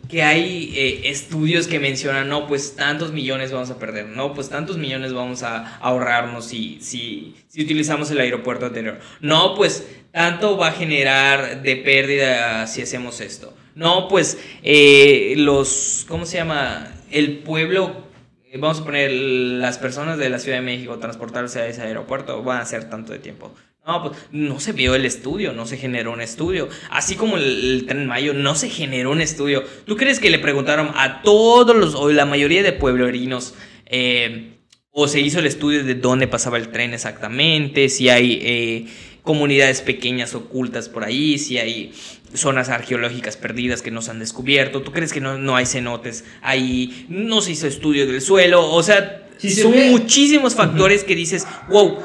que 0.09 0.23
hay 0.23 0.73
eh, 0.75 1.09
estudios 1.09 1.67
que 1.67 1.79
mencionan, 1.79 2.29
no, 2.29 2.47
pues 2.47 2.75
tantos 2.75 3.11
millones 3.11 3.51
vamos 3.51 3.69
a 3.69 3.79
perder, 3.79 4.05
no, 4.07 4.33
pues 4.33 4.49
tantos 4.49 4.77
millones 4.77 5.13
vamos 5.13 5.43
a 5.43 5.77
ahorrarnos 5.77 6.45
si, 6.45 6.79
si, 6.81 7.35
si 7.47 7.63
utilizamos 7.63 8.09
el 8.11 8.19
aeropuerto 8.19 8.65
anterior, 8.65 8.99
no, 9.21 9.55
pues 9.55 9.87
tanto 10.11 10.57
va 10.57 10.69
a 10.69 10.71
generar 10.71 11.61
de 11.61 11.75
pérdida 11.77 12.67
si 12.67 12.81
hacemos 12.81 13.21
esto, 13.21 13.55
no, 13.75 14.07
pues 14.07 14.39
eh, 14.63 15.33
los, 15.37 16.05
¿cómo 16.07 16.25
se 16.25 16.37
llama? 16.37 16.87
El 17.11 17.39
pueblo 17.39 18.07
eh, 18.49 18.57
vamos 18.57 18.79
a 18.79 18.85
poner 18.85 19.11
las 19.11 19.77
personas 19.77 20.17
de 20.17 20.29
la 20.29 20.39
Ciudad 20.39 20.57
de 20.57 20.63
México 20.63 20.97
transportarse 20.99 21.59
a 21.59 21.67
ese 21.67 21.81
aeropuerto 21.81 22.41
van 22.43 22.61
a 22.61 22.65
ser 22.65 22.89
tanto 22.89 23.11
de 23.11 23.19
tiempo. 23.19 23.53
No, 23.87 24.03
pues 24.03 24.17
no 24.31 24.59
se 24.59 24.73
vio 24.73 24.95
el 24.95 25.05
estudio, 25.05 25.53
no 25.53 25.65
se 25.65 25.77
generó 25.77 26.11
un 26.11 26.19
estudio. 26.19 26.67
Así 26.89 27.15
como 27.15 27.37
el, 27.37 27.43
el 27.71 27.85
tren 27.85 28.05
Mayo, 28.05 28.33
no 28.33 28.53
se 28.53 28.67
generó 28.69 29.11
un 29.11 29.21
estudio. 29.21 29.63
¿Tú 29.85 29.95
crees 29.95 30.19
que 30.19 30.29
le 30.29 30.39
preguntaron 30.39 30.91
a 30.93 31.21
todos 31.21 31.73
los, 31.73 31.95
o 31.95 32.11
la 32.11 32.25
mayoría 32.25 32.63
de 32.63 32.73
pueblerinos, 32.73 33.53
eh, 33.85 34.55
o 34.91 35.07
se 35.07 35.21
hizo 35.21 35.39
el 35.39 35.45
estudio 35.45 35.85
de 35.85 35.95
dónde 35.95 36.27
pasaba 36.27 36.57
el 36.57 36.67
tren 36.67 36.93
exactamente, 36.93 37.87
si 37.87 38.09
hay 38.09 38.39
eh, 38.41 38.85
comunidades 39.21 39.79
pequeñas 39.81 40.35
ocultas 40.35 40.89
por 40.89 41.05
ahí, 41.05 41.37
si 41.37 41.57
hay 41.57 41.93
zonas 42.33 42.67
arqueológicas 42.67 43.37
perdidas 43.37 43.81
que 43.81 43.91
no 43.91 44.01
se 44.01 44.11
han 44.11 44.19
descubierto. 44.19 44.81
¿Tú 44.81 44.91
crees 44.91 45.13
que 45.13 45.21
no, 45.21 45.37
no 45.37 45.55
hay 45.55 45.65
cenotes 45.65 46.25
ahí? 46.41 47.05
No 47.07 47.39
se 47.39 47.53
hizo 47.53 47.67
estudio 47.67 48.05
del 48.05 48.19
suelo. 48.19 48.69
O 48.69 48.83
sea, 48.83 49.27
Si 49.37 49.49
se 49.49 49.61
son 49.61 49.71
ve- 49.71 49.91
muchísimos 49.91 50.55
factores 50.55 51.05
que 51.05 51.15
dices, 51.15 51.47
wow, 51.69 51.99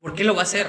¿por 0.00 0.14
qué 0.14 0.24
lo 0.24 0.34
va 0.34 0.40
a 0.40 0.44
hacer? 0.44 0.66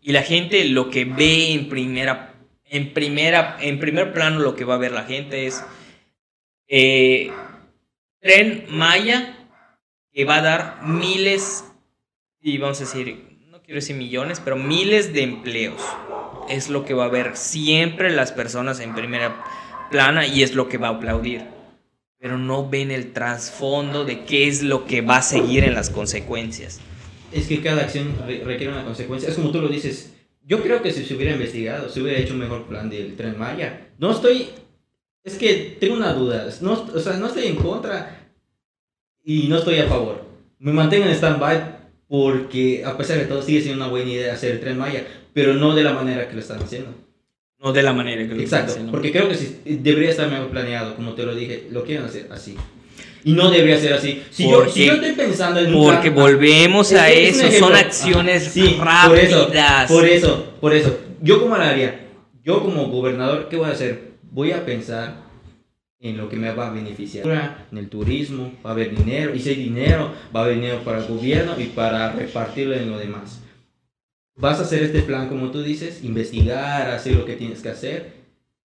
Y 0.00 0.12
la 0.12 0.22
gente 0.22 0.64
lo 0.66 0.90
que 0.90 1.04
ve 1.04 1.52
en 1.52 1.68
primera, 1.68 2.34
en, 2.64 2.92
primera, 2.92 3.56
en 3.60 3.78
primer 3.78 4.12
plano 4.12 4.40
lo 4.40 4.54
que 4.54 4.64
va 4.64 4.74
a 4.74 4.78
ver 4.78 4.92
la 4.92 5.04
gente 5.04 5.46
es 5.46 5.64
eh, 6.68 7.30
Tren 8.20 8.66
Maya, 8.70 9.48
que 10.12 10.24
va 10.24 10.36
a 10.36 10.42
dar 10.42 10.82
miles, 10.82 11.64
y 12.40 12.58
vamos 12.58 12.80
a 12.80 12.84
decir, 12.84 13.38
no 13.48 13.62
quiero 13.62 13.76
decir 13.76 13.96
millones, 13.96 14.40
pero 14.42 14.56
miles 14.56 15.12
de 15.12 15.22
empleos. 15.22 15.82
Es 16.48 16.70
lo 16.70 16.84
que 16.84 16.94
va 16.94 17.06
a 17.06 17.08
ver 17.08 17.36
siempre 17.36 18.10
las 18.10 18.32
personas 18.32 18.80
en 18.80 18.94
primera 18.94 19.44
plana 19.90 20.26
y 20.26 20.42
es 20.42 20.54
lo 20.54 20.68
que 20.68 20.78
va 20.78 20.88
a 20.88 20.92
aplaudir. 20.92 21.44
Pero 22.18 22.38
no 22.38 22.68
ven 22.68 22.90
el 22.90 23.12
trasfondo 23.12 24.04
de 24.04 24.24
qué 24.24 24.48
es 24.48 24.62
lo 24.62 24.86
que 24.86 25.00
va 25.00 25.18
a 25.18 25.22
seguir 25.22 25.64
en 25.64 25.74
las 25.74 25.90
consecuencias. 25.90 26.80
Es 27.32 27.48
que 27.48 27.60
cada 27.60 27.82
acción 27.82 28.14
requiere 28.26 28.72
una 28.72 28.84
consecuencia. 28.84 29.28
Es 29.28 29.34
como 29.34 29.50
tú 29.50 29.60
lo 29.60 29.68
dices. 29.68 30.12
Yo 30.44 30.62
creo 30.62 30.80
que 30.80 30.92
si 30.92 31.04
se 31.04 31.14
hubiera 31.14 31.32
investigado, 31.32 31.88
se 31.88 32.00
hubiera 32.00 32.20
hecho 32.20 32.34
un 32.34 32.40
mejor 32.40 32.66
plan 32.66 32.88
del 32.88 33.16
tren 33.16 33.38
Maya. 33.38 33.88
No 33.98 34.12
estoy. 34.12 34.48
Es 35.24 35.34
que 35.36 35.76
tengo 35.80 35.94
una 35.94 36.12
duda. 36.12 36.48
No, 36.60 36.72
o 36.72 37.00
sea, 37.00 37.14
no 37.14 37.26
estoy 37.26 37.46
en 37.46 37.56
contra 37.56 38.30
y 39.24 39.48
no 39.48 39.58
estoy 39.58 39.78
a 39.78 39.88
favor. 39.88 40.24
Me 40.60 40.72
mantengo 40.72 41.06
en 41.06 41.12
stand-by 41.12 41.76
porque, 42.08 42.84
a 42.84 42.96
pesar 42.96 43.18
de 43.18 43.24
todo, 43.24 43.42
sigue 43.42 43.60
siendo 43.60 43.82
una 43.82 43.90
buena 43.90 44.10
idea 44.10 44.34
hacer 44.34 44.52
el 44.52 44.60
tren 44.60 44.78
Maya, 44.78 45.04
pero 45.32 45.54
no 45.54 45.74
de 45.74 45.82
la 45.82 45.92
manera 45.92 46.28
que 46.28 46.34
lo 46.34 46.40
están 46.40 46.62
haciendo. 46.62 46.94
No 47.58 47.72
de 47.72 47.82
la 47.82 47.92
manera 47.92 48.22
que 48.28 48.34
lo 48.34 48.40
Exacto, 48.40 48.68
están 48.68 48.70
haciendo. 48.70 48.92
porque 48.92 49.10
creo 49.10 49.28
que 49.28 49.34
si, 49.34 49.60
debería 49.64 50.10
estar 50.10 50.30
mejor 50.30 50.50
planeado, 50.50 50.94
como 50.94 51.14
te 51.14 51.24
lo 51.24 51.34
dije, 51.34 51.66
lo 51.72 51.84
quieren 51.84 52.04
hacer 52.04 52.28
así. 52.30 52.56
Y 53.26 53.32
no 53.32 53.50
debería 53.50 53.76
ser 53.76 53.92
así. 53.92 54.22
Si, 54.30 54.48
yo, 54.48 54.68
si 54.68 54.86
yo, 54.86 54.92
estoy 54.92 55.10
pensando 55.14 55.58
en 55.58 55.72
Porque 55.72 56.10
volvemos 56.10 56.92
a 56.92 57.10
eso, 57.10 57.50
son 57.58 57.74
acciones 57.74 58.44
sí, 58.44 58.78
rápidas. 58.80 59.08
Por 59.08 59.18
eso, 59.18 59.88
por 59.88 60.06
eso, 60.06 60.52
por 60.60 60.72
eso. 60.72 61.00
Yo 61.20 61.40
como 61.40 61.56
haría, 61.56 62.06
yo 62.44 62.62
como 62.62 62.86
gobernador, 62.86 63.48
¿qué 63.48 63.56
voy 63.56 63.68
a 63.68 63.72
hacer? 63.72 64.12
Voy 64.30 64.52
a 64.52 64.64
pensar 64.64 65.24
en 65.98 66.16
lo 66.16 66.28
que 66.28 66.36
me 66.36 66.52
va 66.52 66.68
a 66.68 66.70
beneficiar. 66.70 67.66
En 67.72 67.78
el 67.78 67.88
turismo 67.88 68.52
va 68.64 68.70
a 68.70 68.72
haber 68.74 68.96
dinero, 68.96 69.34
y 69.34 69.40
si 69.40 69.48
hay 69.48 69.56
dinero, 69.56 70.12
va 70.34 70.42
a 70.42 70.44
haber 70.44 70.54
dinero 70.54 70.84
para 70.84 70.98
el 70.98 71.06
gobierno 71.08 71.54
y 71.58 71.64
para 71.64 72.12
repartirlo 72.12 72.76
en 72.76 72.92
lo 72.92 72.96
demás. 72.96 73.42
Vas 74.36 74.60
a 74.60 74.62
hacer 74.62 74.84
este 74.84 75.02
plan 75.02 75.28
como 75.28 75.50
tú 75.50 75.64
dices, 75.64 76.04
investigar, 76.04 76.88
hacer 76.90 77.16
lo 77.16 77.24
que 77.24 77.34
tienes 77.34 77.60
que 77.60 77.70
hacer, 77.70 78.12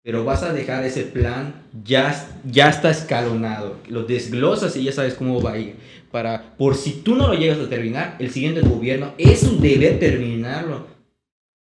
pero 0.03 0.23
vas 0.23 0.43
a 0.43 0.53
dejar 0.53 0.85
ese 0.85 1.01
plan 1.01 1.60
ya, 1.83 2.29
ya 2.45 2.69
está 2.69 2.89
escalonado, 2.89 3.77
lo 3.87 4.03
desglosas 4.03 4.75
y 4.75 4.83
ya 4.83 4.91
sabes 4.91 5.13
cómo 5.13 5.41
va 5.41 5.53
a 5.53 5.57
ir. 5.57 5.75
Para, 6.11 6.55
por 6.57 6.75
si 6.75 6.91
tú 6.91 7.15
no 7.15 7.27
lo 7.27 7.33
llegas 7.35 7.59
a 7.59 7.69
terminar, 7.69 8.17
el 8.19 8.31
siguiente 8.31 8.61
gobierno 8.61 9.13
es 9.17 9.39
su 9.39 9.59
deber 9.59 9.99
terminarlo. 9.99 10.87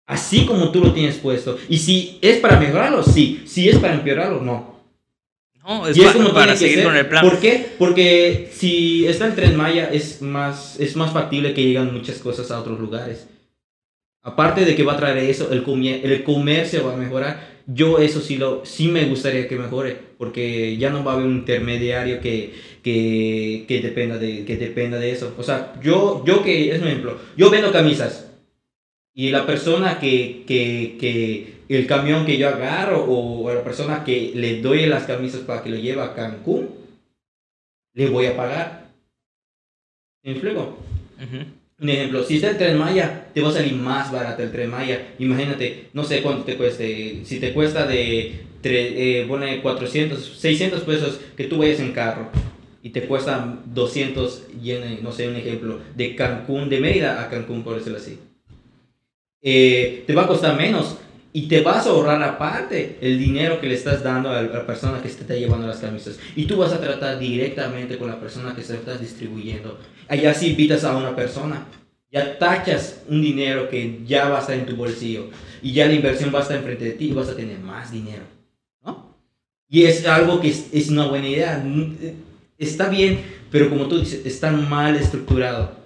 Así 0.06 0.46
como 0.46 0.72
tú 0.72 0.82
lo 0.82 0.94
tienes 0.94 1.18
puesto. 1.18 1.58
Y 1.68 1.80
si 1.80 2.20
es 2.22 2.38
para 2.38 2.60
mejorarlo, 2.60 3.04
sí. 3.04 3.44
Si 3.46 3.68
es 3.68 3.78
para 3.78 3.96
empeorarlo, 3.96 4.42
no. 4.42 4.78
No, 5.68 5.86
es, 5.86 5.98
como 6.14 6.34
para 6.34 6.56
seguir 6.56 6.84
con 6.84 6.96
el 6.96 7.08
plan. 7.08 7.28
¿Por 7.28 7.40
qué? 7.40 7.74
Porque 7.78 8.50
si 8.54 9.06
está 9.06 9.26
el 9.26 9.36
tren 9.36 9.58
Maya 9.58 9.90
es 9.92 10.22
más, 10.22 10.80
es 10.80 10.96
más 10.96 11.12
factible 11.12 11.54
que 11.54 11.64
lleguen 11.64 11.94
muchas 11.94 12.20
cosas 12.20 12.52
a 12.52 12.60
otros 12.62 12.80
lugares. 12.80 13.28
Aparte 14.22 14.64
de 14.64 14.76
que 14.76 14.84
va 14.84 14.94
a 14.94 14.98
traer 14.98 15.18
eso, 15.18 15.52
el, 15.52 15.66
el 16.04 16.24
comercio 16.24 16.86
va 16.86 16.94
a 16.94 16.98
mejorar. 16.98 17.57
Yo 17.70 18.00
eso 18.00 18.22
sí, 18.22 18.38
lo, 18.38 18.66
sí 18.66 18.88
me 18.88 19.06
gustaría 19.06 19.48
que 19.48 19.58
mejore, 19.58 19.98
porque 20.18 20.78
ya 20.78 20.90
no 20.90 21.04
va 21.04 21.12
a 21.12 21.16
haber 21.16 21.28
un 21.28 21.38
intermediario 21.40 22.22
que, 22.22 22.54
que, 22.82 23.66
que, 23.68 23.82
dependa, 23.82 24.18
de, 24.18 24.46
que 24.46 24.56
dependa 24.56 24.98
de 24.98 25.12
eso. 25.12 25.36
O 25.38 25.44
sea, 25.44 25.74
yo, 25.84 26.24
yo 26.26 26.44
que, 26.44 26.72
es 26.72 26.82
un 26.82 26.88
ejemplo, 26.88 27.18
yo 27.36 27.50
vendo 27.50 27.74
camisas 27.74 28.32
y 29.14 29.32
la 29.32 29.46
persona 29.46 30.00
que, 30.00 30.46
que, 30.48 30.96
que 30.98 31.58
el 31.70 31.88
camión 31.88 32.26
que 32.26 32.38
yo 32.38 32.48
agarro 32.48 33.04
o, 33.06 33.54
la 33.54 33.64
persona 33.64 34.04
que 34.04 34.32
le 34.34 34.62
doy 34.62 34.86
las 34.86 35.04
camisas 35.04 35.42
para 35.42 35.62
que 35.62 35.70
lo 35.70 35.76
lleve 35.76 36.02
a 36.02 36.14
Cancún, 36.14 36.70
le 37.94 38.10
voy 38.10 38.28
a 38.28 38.38
pagar. 38.38 38.92
¿Me 40.24 40.32
explico? 40.32 40.78
Un 41.80 41.90
ejemplo, 41.90 42.24
si 42.24 42.38
está 42.38 42.50
el 42.50 42.58
tren 42.58 42.78
Maya, 42.78 43.28
te 43.36 43.42
va 43.42 43.50
a 43.50 43.54
salir 43.54 43.74
más 43.76 44.12
barato 44.12 44.42
el 44.42 44.52
tren 44.52 44.72
Maya. 44.72 45.14
Imagínate, 45.20 45.90
no 45.94 46.04
sé 46.04 46.24
cuánto 46.24 46.44
te 46.44 46.56
cueste. 46.56 47.22
Si 47.24 47.40
te 47.40 47.54
cuesta 47.54 47.86
de, 47.86 48.46
eh, 48.64 49.26
pone 49.28 49.62
400, 49.62 50.40
600 50.40 50.82
pesos 50.82 51.20
que 51.36 51.44
tú 51.44 51.60
vayas 51.60 51.80
en 51.80 51.92
carro 51.92 52.30
y 52.82 52.90
te 52.90 53.04
cuesta 53.04 53.62
200 53.66 54.48
yenes, 54.60 55.04
no 55.04 55.12
sé, 55.12 55.28
un 55.28 55.36
ejemplo, 55.36 55.80
de 55.96 56.16
Cancún, 56.16 56.68
de 56.68 56.80
Mérida 56.80 57.22
a 57.22 57.30
Cancún, 57.30 57.64
por 57.64 57.76
decirlo 57.76 58.00
así. 58.00 58.18
Eh, 59.44 60.04
te 60.08 60.16
va 60.16 60.24
a 60.24 60.28
costar 60.28 60.58
menos 60.58 60.98
y 61.38 61.44
te 61.44 61.62
vas 61.62 61.86
a 61.86 61.92
ahorrar 61.92 62.24
aparte 62.24 62.98
el 63.00 63.20
dinero 63.20 63.62
que 63.62 63.68
le 63.68 63.76
estás 63.76 64.02
dando 64.02 64.32
a 64.32 64.42
la 64.42 64.66
persona 64.66 65.04
que 65.04 65.08
te 65.08 65.22
está 65.22 65.36
llevando 65.36 65.68
las 65.68 65.78
camisas. 65.78 66.18
Y 66.36 66.46
tú 66.46 66.58
vas 66.58 66.74
a 66.74 66.82
tratar 66.82 67.20
directamente 67.20 68.00
con 68.00 68.10
la 68.10 68.20
persona 68.20 68.56
que 68.56 68.64
se 68.64 68.74
está 68.74 68.98
distribuyendo. 68.98 69.78
Allá 70.08 70.34
si 70.34 70.50
invitas 70.50 70.84
a 70.84 70.98
una 70.98 71.16
persona, 71.16 71.68
ya 72.12 72.40
tachas 72.40 73.04
un 73.08 73.22
dinero 73.22 73.70
que 73.70 74.02
ya 74.04 74.30
va 74.30 74.40
a 74.40 74.42
estar 74.42 74.58
en 74.58 74.66
tu 74.66 74.76
bolsillo. 74.76 75.30
Y 75.62 75.74
ya 75.74 75.86
la 75.86 75.94
inversión 75.94 76.34
va 76.34 76.40
a 76.40 76.42
estar 76.42 76.58
enfrente 76.58 76.86
de 76.86 76.92
ti 76.94 77.10
y 77.10 77.14
vas 77.14 77.30
a 77.30 77.36
tener 77.36 77.60
más 77.60 77.92
dinero. 77.92 78.24
¿no? 78.84 79.16
Y 79.70 79.84
es 79.84 80.08
algo 80.08 80.42
que 80.42 80.48
es, 80.48 80.90
una 80.90 81.06
buena 81.06 81.28
idea. 81.28 81.64
Está 82.58 82.90
bien, 82.90 83.20
pero 83.52 83.70
como 83.70 83.86
tú 83.88 84.00
dices, 84.00 84.26
está 84.26 84.52
mal 84.52 84.96
estructurado. 84.96 85.77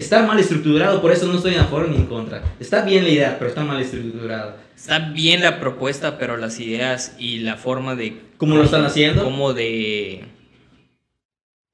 Está 0.00 0.22
mal 0.22 0.38
estructurado, 0.38 1.02
por 1.02 1.12
eso 1.12 1.26
no 1.26 1.36
estoy 1.36 1.56
a 1.56 1.64
favor 1.64 1.90
ni 1.90 1.96
en 1.96 2.06
contra. 2.06 2.42
Está 2.58 2.80
bien 2.82 3.04
la 3.04 3.10
idea, 3.10 3.36
pero 3.38 3.50
está 3.50 3.62
mal 3.64 3.78
estructurado. 3.82 4.56
Está 4.74 4.98
bien 4.98 5.42
la 5.42 5.60
propuesta, 5.60 6.16
pero 6.16 6.38
las 6.38 6.58
ideas 6.58 7.14
y 7.18 7.40
la 7.40 7.56
forma 7.56 7.94
de... 7.94 8.18
¿Cómo 8.38 8.56
lo 8.56 8.64
están 8.64 8.86
haciendo? 8.86 9.22
Como 9.22 9.52
de... 9.52 10.24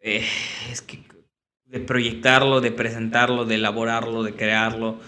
Eh, 0.01 0.25
es 0.73 0.83
que... 0.83 1.05
De 1.67 1.79
proyectarlo, 1.79 2.61
de 2.61 2.73
presentarlo, 2.73 3.45
de 3.45 3.55
elaborarlo, 3.55 4.25
de 4.25 4.35
crearlo. 4.35 4.99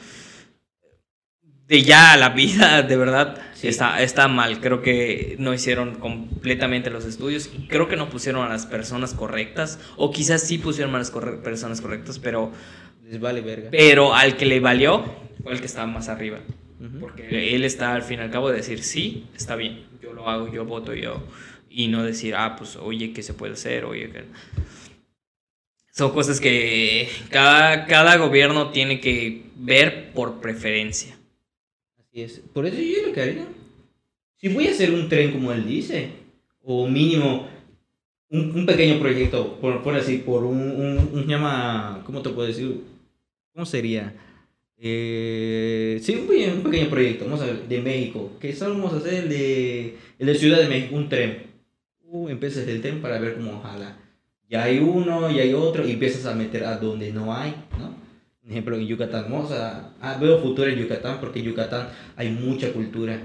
De 1.66 1.82
ya 1.82 2.16
la 2.16 2.28
vida, 2.28 2.82
de 2.82 2.96
verdad, 2.96 3.36
está, 3.60 4.00
está 4.00 4.28
mal. 4.28 4.60
Creo 4.60 4.80
que 4.80 5.34
no 5.40 5.52
hicieron 5.52 5.96
completamente 5.96 6.90
los 6.90 7.04
estudios. 7.04 7.50
Y 7.52 7.66
creo 7.66 7.88
que 7.88 7.96
no 7.96 8.10
pusieron 8.10 8.46
a 8.46 8.48
las 8.48 8.66
personas 8.66 9.12
correctas. 9.12 9.80
O 9.96 10.12
quizás 10.12 10.42
sí 10.42 10.58
pusieron 10.58 10.94
a 10.94 10.98
las 10.98 11.10
personas 11.10 11.80
correctas, 11.80 12.20
pero... 12.20 12.52
Les 13.08 13.18
vale 13.18 13.40
verga. 13.40 13.70
Pero 13.70 14.14
al 14.14 14.36
que 14.36 14.44
le 14.44 14.60
valió 14.60 15.02
fue 15.42 15.52
el 15.52 15.60
que 15.60 15.66
estaba 15.66 15.86
más 15.86 16.08
arriba. 16.08 16.40
Porque 17.00 17.54
él 17.54 17.64
está 17.64 17.94
al 17.94 18.02
fin 18.02 18.18
y 18.20 18.22
al 18.22 18.30
cabo 18.30 18.50
de 18.50 18.58
decir, 18.58 18.82
sí, 18.82 19.24
está 19.34 19.56
bien, 19.56 19.86
yo 20.00 20.12
lo 20.12 20.28
hago, 20.28 20.52
yo 20.52 20.64
voto, 20.64 20.94
yo. 20.94 21.22
Y 21.70 21.88
no 21.88 22.04
decir, 22.04 22.34
ah, 22.36 22.54
pues, 22.56 22.76
oye, 22.76 23.12
¿qué 23.12 23.22
se 23.22 23.34
puede 23.34 23.54
hacer? 23.54 23.84
Oye, 23.84 24.10
¿qué? 24.10 24.24
Son 25.90 26.12
cosas 26.12 26.40
que 26.40 27.08
cada, 27.30 27.86
cada 27.86 28.16
gobierno 28.16 28.70
tiene 28.70 29.00
que 29.00 29.46
ver 29.56 30.12
por 30.12 30.40
preferencia. 30.40 31.16
Así 31.98 32.22
es. 32.22 32.40
Por 32.52 32.66
eso 32.66 32.80
yo 32.80 33.08
lo 33.08 33.12
que 33.12 33.20
haría. 33.20 33.46
Si 34.36 34.48
voy 34.48 34.68
a 34.68 34.70
hacer 34.70 34.92
un 34.92 35.08
tren 35.08 35.32
como 35.32 35.50
él 35.50 35.66
dice, 35.66 36.10
o 36.62 36.86
mínimo 36.86 37.48
un, 38.28 38.54
un 38.54 38.66
pequeño 38.66 39.00
proyecto, 39.00 39.58
por, 39.60 39.82
por 39.82 39.96
así, 39.96 40.18
por 40.18 40.44
un, 40.44 40.60
un, 40.60 41.10
un 41.12 41.26
llama, 41.26 42.02
¿cómo 42.04 42.22
te 42.22 42.30
puedo 42.30 42.46
decir? 42.46 42.97
¿Cómo 43.58 43.66
sería? 43.66 44.14
Eh, 44.76 45.98
sí, 46.00 46.14
un 46.14 46.28
pequeño, 46.28 46.54
un 46.54 46.62
pequeño 46.62 46.88
proyecto, 46.88 47.24
vamos 47.24 47.40
a 47.40 47.46
ver, 47.46 47.66
de 47.66 47.80
México, 47.80 48.30
que 48.38 48.54
solo 48.54 48.74
vamos 48.74 48.92
a 48.92 48.98
hacer 48.98 49.14
el 49.14 49.28
de, 49.28 49.96
el 50.16 50.26
de 50.28 50.34
Ciudad 50.36 50.58
de 50.58 50.68
México, 50.68 50.94
un 50.94 51.08
tren. 51.08 51.42
Uh, 52.04 52.28
empiezas 52.28 52.68
el 52.68 52.80
tren 52.80 53.02
para 53.02 53.18
ver 53.18 53.34
cómo 53.34 53.60
jala. 53.60 53.98
Ya 54.48 54.62
hay 54.62 54.78
uno, 54.78 55.28
y 55.28 55.40
hay 55.40 55.54
otro, 55.54 55.84
y 55.84 55.90
empiezas 55.90 56.26
a 56.26 56.36
meter 56.36 56.66
a 56.66 56.76
donde 56.76 57.12
no 57.12 57.34
hay, 57.34 57.52
¿no? 57.76 57.96
Por 58.40 58.48
ejemplo, 58.48 58.76
en 58.76 58.86
Yucatán, 58.86 59.24
vamos 59.28 59.50
a, 59.50 59.92
ah, 60.00 60.18
veo 60.20 60.38
futuro 60.38 60.70
en 60.70 60.78
Yucatán, 60.78 61.18
porque 61.18 61.40
en 61.40 61.46
Yucatán 61.46 61.88
hay 62.14 62.30
mucha 62.30 62.72
cultura. 62.72 63.20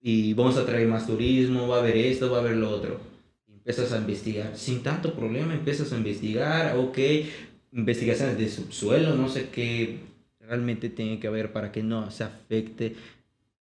Y 0.00 0.32
vamos 0.32 0.56
a 0.56 0.64
traer 0.64 0.88
más 0.88 1.06
turismo, 1.06 1.68
va 1.68 1.76
a 1.76 1.80
haber 1.80 1.98
esto, 1.98 2.30
va 2.30 2.38
a 2.38 2.40
haber 2.40 2.56
lo 2.56 2.70
otro. 2.70 2.98
Empiezas 3.52 3.92
a 3.92 3.98
investigar, 3.98 4.56
sin 4.56 4.82
tanto 4.82 5.12
problema, 5.12 5.52
empiezas 5.52 5.92
a 5.92 5.98
investigar, 5.98 6.74
ok, 6.78 6.98
investigaciones 7.72 8.38
de 8.38 8.48
subsuelo, 8.48 9.14
no 9.14 9.28
sé 9.28 9.48
qué 9.50 10.00
realmente 10.48 10.88
tiene 10.88 11.20
que 11.20 11.26
haber 11.26 11.52
para 11.52 11.70
que 11.70 11.82
no 11.82 12.10
se 12.10 12.24
afecte 12.24 12.96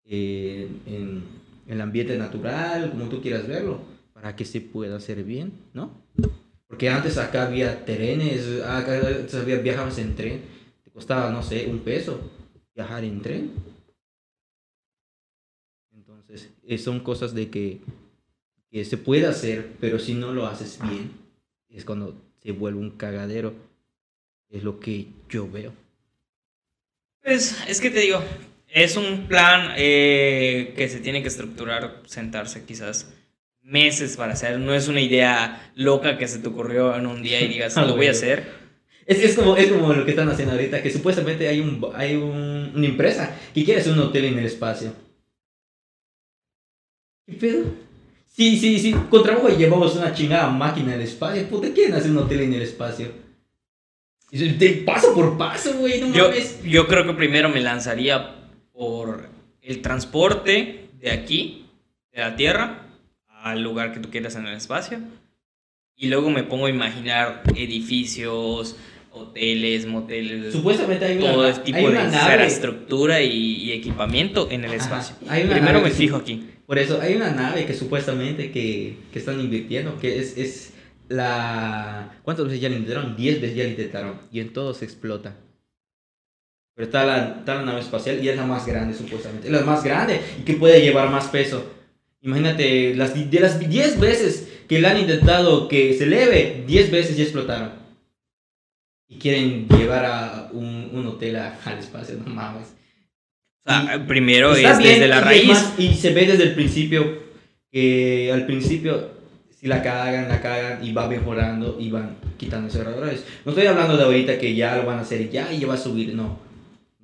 eh, 0.04 0.68
en, 0.86 1.22
el 1.68 1.80
ambiente 1.80 2.18
natural, 2.18 2.90
como 2.90 3.08
tú 3.08 3.22
quieras 3.22 3.46
verlo, 3.46 3.78
para 4.12 4.34
que 4.34 4.44
se 4.44 4.60
pueda 4.60 4.96
hacer 4.96 5.22
bien, 5.22 5.52
¿no? 5.72 5.92
Porque 6.66 6.88
antes 6.88 7.18
acá 7.18 7.46
había 7.46 7.84
trenes, 7.84 8.60
acá 8.62 9.00
viajabas 9.62 9.98
en 9.98 10.16
tren, 10.16 10.40
te 10.82 10.90
costaba, 10.90 11.30
no 11.30 11.42
sé, 11.42 11.68
un 11.68 11.78
peso 11.78 12.20
viajar 12.74 13.04
en 13.04 13.22
tren. 13.22 13.52
Entonces, 15.94 16.50
eh, 16.64 16.78
son 16.78 17.00
cosas 17.00 17.32
de 17.32 17.48
que, 17.48 17.80
que 18.70 18.84
se 18.84 18.96
puede 18.96 19.26
hacer, 19.26 19.76
pero 19.80 20.00
si 20.00 20.14
no 20.14 20.32
lo 20.32 20.46
haces 20.46 20.80
bien, 20.82 21.12
es 21.68 21.84
cuando 21.84 22.20
se 22.42 22.50
vuelve 22.50 22.80
un 22.80 22.90
cagadero 22.90 23.54
es 24.52 24.62
lo 24.62 24.78
que 24.78 25.06
yo 25.28 25.50
veo. 25.50 25.72
Pues 27.22 27.58
es 27.68 27.80
que 27.80 27.90
te 27.90 28.00
digo, 28.00 28.22
Es 28.68 28.96
un 28.96 29.26
plan 29.28 29.74
eh, 29.76 30.72
que 30.76 30.88
se 30.88 31.00
tiene 31.00 31.20
que 31.20 31.28
estructurar, 31.28 32.02
sentarse 32.06 32.64
quizás 32.64 33.12
meses 33.62 34.16
para 34.16 34.32
hacer. 34.32 34.58
No 34.58 34.74
es 34.74 34.88
una 34.88 35.00
idea 35.00 35.72
loca 35.74 36.16
que 36.16 36.26
se 36.26 36.38
te 36.38 36.48
ocurrió 36.48 36.96
en 36.96 37.06
un 37.06 37.22
día 37.22 37.40
y 37.40 37.48
digas, 37.48 37.76
lo 37.88 37.96
voy 37.96 38.06
a 38.06 38.12
hacer. 38.12 38.62
Es, 39.04 39.18
es, 39.18 39.34
como, 39.34 39.56
es 39.56 39.70
como 39.70 39.92
lo 39.92 40.04
que 40.04 40.12
están 40.12 40.28
haciendo 40.28 40.54
ahorita, 40.54 40.82
que 40.82 40.90
supuestamente 40.90 41.48
hay, 41.48 41.60
un, 41.60 41.84
hay 41.94 42.14
un, 42.16 42.72
una 42.74 42.86
empresa 42.86 43.36
que 43.52 43.64
quiere 43.64 43.80
hacer 43.80 43.92
un 43.92 43.98
hotel 43.98 44.26
en 44.26 44.38
el 44.38 44.46
espacio. 44.46 44.94
¿Qué 47.26 47.34
pedo? 47.34 47.64
Sí, 48.26 48.56
sí, 48.56 48.78
sí, 48.78 48.94
con 49.10 49.22
trabajo 49.22 49.48
llevamos 49.50 49.94
una 49.96 50.14
chingada 50.14 50.48
máquina 50.48 50.94
al 50.94 51.02
espacio. 51.02 51.46
Puta, 51.48 51.72
quieren 51.74 51.94
hacer 51.94 52.10
un 52.10 52.18
hotel 52.18 52.40
en 52.40 52.54
el 52.54 52.62
espacio. 52.62 53.21
Y 54.32 54.48
de 54.48 54.68
paso 54.86 55.14
por 55.14 55.36
paso, 55.36 55.74
güey, 55.78 56.00
no 56.00 56.12
Yo, 56.12 56.28
mames. 56.30 56.58
yo 56.64 56.88
creo 56.88 57.06
que 57.06 57.12
primero 57.12 57.50
me 57.50 57.60
lanzaría 57.60 58.34
por 58.72 59.28
el 59.60 59.82
transporte 59.82 60.88
de 61.00 61.10
aquí, 61.10 61.66
de 62.12 62.20
la 62.22 62.34
Tierra, 62.34 62.86
al 63.42 63.62
lugar 63.62 63.92
que 63.92 64.00
tú 64.00 64.08
quieras 64.10 64.34
en 64.36 64.46
el 64.46 64.54
espacio. 64.56 65.00
Y 65.96 66.08
luego 66.08 66.30
me 66.30 66.44
pongo 66.44 66.64
a 66.66 66.70
imaginar 66.70 67.42
edificios, 67.54 68.76
hoteles, 69.10 69.86
moteles, 69.86 70.52
Supuestamente 70.54 71.04
hay 71.04 71.18
una, 71.18 71.32
todo 71.32 71.46
ese 71.48 71.60
tipo 71.60 71.76
hay 71.78 71.84
de 71.84 71.90
una 71.90 72.04
nave. 72.04 72.32
infraestructura 72.32 73.20
y, 73.20 73.36
y 73.36 73.72
equipamiento 73.72 74.48
en 74.50 74.64
el 74.64 74.70
Ajá, 74.72 74.76
espacio. 75.00 75.16
Primero 75.50 75.82
me 75.82 75.90
fijo 75.90 76.16
aquí. 76.16 76.48
Por 76.66 76.78
eso 76.78 76.98
hay 77.02 77.14
una 77.16 77.30
nave 77.32 77.66
que 77.66 77.74
supuestamente 77.74 78.50
que, 78.50 78.96
que 79.12 79.18
están 79.18 79.38
invirtiendo, 79.40 79.98
que 80.00 80.18
es, 80.18 80.38
es 80.38 80.72
la... 81.08 82.18
¿Cuántas 82.22 82.46
veces 82.46 82.60
ya 82.60 82.68
la 82.68 82.76
intentaron? 82.76 83.16
10 83.16 83.40
veces 83.40 83.56
ya 83.56 83.64
la 83.64 83.70
intentaron 83.70 84.20
y 84.30 84.40
en 84.40 84.52
todo 84.52 84.74
se 84.74 84.84
explota. 84.84 85.36
Pero 86.74 86.86
está 86.86 87.04
la, 87.04 87.36
está 87.40 87.56
la 87.56 87.62
nave 87.62 87.80
espacial 87.80 88.22
y 88.24 88.28
es 88.28 88.36
la 88.36 88.46
más 88.46 88.66
grande 88.66 88.94
supuestamente. 88.96 89.48
Es 89.48 89.52
la 89.52 89.60
más 89.62 89.84
grande 89.84 90.20
y 90.38 90.42
que 90.42 90.54
puede 90.54 90.80
llevar 90.80 91.10
más 91.10 91.26
peso. 91.26 91.70
Imagínate, 92.22 92.94
las, 92.94 93.14
de 93.30 93.40
las 93.40 93.58
10 93.58 94.00
veces 94.00 94.48
que 94.68 94.80
la 94.80 94.92
han 94.92 94.98
intentado 94.98 95.68
que 95.68 95.92
se 95.94 96.04
eleve, 96.04 96.64
10 96.66 96.90
veces 96.90 97.16
ya 97.16 97.24
explotaron. 97.24 97.72
Y 99.08 99.18
quieren 99.18 99.68
llevar 99.68 100.04
a 100.06 100.48
un, 100.52 100.88
un 100.94 101.06
hotel 101.06 101.36
a- 101.36 101.58
al 101.64 101.78
espacio, 101.78 102.16
no 102.24 102.32
mames. 102.32 102.68
O 103.66 103.70
sea, 103.70 104.04
primero 104.06 104.52
es 104.54 104.78
bien, 104.78 104.94
desde 105.00 105.08
la 105.08 105.18
y 105.18 105.20
raíz. 105.20 105.48
más, 105.48 105.74
y 105.78 105.94
se 105.94 106.14
ve 106.14 106.26
desde 106.26 106.44
el 106.44 106.54
principio 106.54 107.22
que 107.70 108.30
al 108.32 108.46
principio 108.46 109.11
si 109.62 109.68
la 109.68 109.80
cagan, 109.80 110.28
la 110.28 110.40
cagan 110.40 110.84
y 110.84 110.92
va 110.92 111.06
mejorando 111.06 111.76
y 111.78 111.88
van 111.88 112.16
quitando 112.36 112.66
esos 112.66 112.80
errores. 112.80 113.24
No 113.44 113.52
estoy 113.52 113.68
hablando 113.68 113.96
de 113.96 114.02
ahorita 114.02 114.36
que 114.36 114.56
ya 114.56 114.76
lo 114.76 114.84
van 114.84 114.98
a 114.98 115.02
hacer 115.02 115.30
ya 115.30 115.52
y 115.52 115.60
ya 115.60 115.68
va 115.68 115.74
a 115.74 115.78
subir, 115.78 116.16
no. 116.16 116.40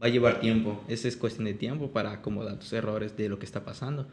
Va 0.03 0.09
a 0.09 0.11
llevar 0.11 0.41
tiempo. 0.41 0.83
Esa 0.89 1.07
es 1.07 1.17
cuestión 1.17 1.45
de 1.45 1.55
tiempo 1.55 1.93
para 1.93 2.11
acomodar 2.11 2.59
tus 2.59 2.73
errores 2.73 3.17
de 3.17 3.29
lo 3.29 3.39
que 3.39 3.47
está 3.47 3.65
pasando. 3.65 4.09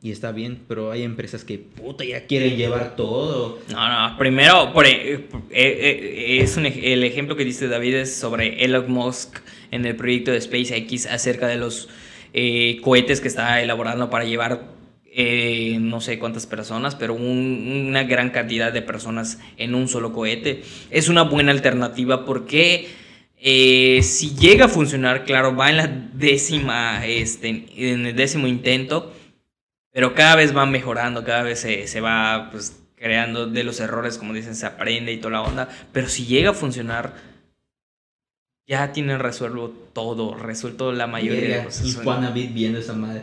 Y 0.00 0.10
está 0.10 0.32
bien, 0.32 0.62
pero 0.66 0.90
hay 0.90 1.02
empresas 1.02 1.44
que 1.44 1.58
puta 1.58 2.02
ya 2.02 2.26
quieren 2.26 2.56
llevar 2.56 2.96
todo. 2.96 3.58
No, 3.70 4.08
no, 4.08 4.16
primero, 4.16 4.72
por, 4.72 4.86
eh, 4.86 4.94
eh, 5.14 5.28
eh, 5.50 6.38
es 6.40 6.56
un 6.56 6.64
el 6.64 7.04
ejemplo 7.04 7.36
que 7.36 7.44
dice 7.44 7.68
David 7.68 7.96
es 7.96 8.16
sobre 8.16 8.64
Elon 8.64 8.90
Musk 8.90 9.40
en 9.70 9.84
el 9.84 9.96
proyecto 9.96 10.30
de 10.30 10.40
SpaceX 10.40 11.04
acerca 11.04 11.46
de 11.46 11.56
los 11.56 11.90
eh, 12.32 12.80
cohetes 12.82 13.20
que 13.20 13.28
está 13.28 13.62
elaborando 13.62 14.10
para 14.10 14.24
llevar 14.24 14.75
eh, 15.18 15.78
no 15.80 16.02
sé 16.02 16.18
cuántas 16.18 16.44
personas, 16.46 16.94
pero 16.94 17.14
un- 17.14 17.86
una 17.88 18.04
gran 18.04 18.28
cantidad 18.28 18.70
de 18.70 18.82
personas 18.82 19.38
en 19.56 19.74
un 19.74 19.88
solo 19.88 20.12
cohete. 20.12 20.62
Es 20.90 21.08
una 21.08 21.22
buena 21.22 21.52
alternativa 21.52 22.26
porque 22.26 22.86
eh, 23.38 24.02
si 24.02 24.34
llega 24.36 24.66
a 24.66 24.68
funcionar, 24.68 25.24
claro, 25.24 25.56
va 25.56 25.70
en 25.70 25.76
la 25.78 25.86
décima, 25.86 27.06
este, 27.06 27.64
en 27.76 28.04
el 28.06 28.14
décimo 28.16 28.46
intento, 28.46 29.10
pero 29.90 30.14
cada 30.14 30.36
vez 30.36 30.54
va 30.54 30.66
mejorando, 30.66 31.24
cada 31.24 31.42
vez 31.42 31.60
se, 31.60 31.86
se 31.86 32.00
va 32.02 32.50
pues, 32.52 32.76
creando 32.96 33.46
de 33.46 33.64
los 33.64 33.80
errores, 33.80 34.18
como 34.18 34.34
dicen, 34.34 34.54
se 34.54 34.66
aprende 34.66 35.12
y 35.14 35.16
toda 35.18 35.32
la 35.32 35.42
onda. 35.42 35.68
Pero 35.92 36.08
si 36.10 36.26
llega 36.26 36.50
a 36.50 36.54
funcionar, 36.54 37.14
ya 38.66 38.92
tienen 38.92 39.20
resuelto 39.20 39.72
todo, 39.92 40.34
resuelto 40.34 40.92
la 40.92 41.06
mayoría 41.06 41.40
de 41.58 41.64
cosas. 41.64 41.86
Infonavit 41.86 42.52
viendo 42.52 42.78
esa 42.80 42.92
madre. 42.94 43.22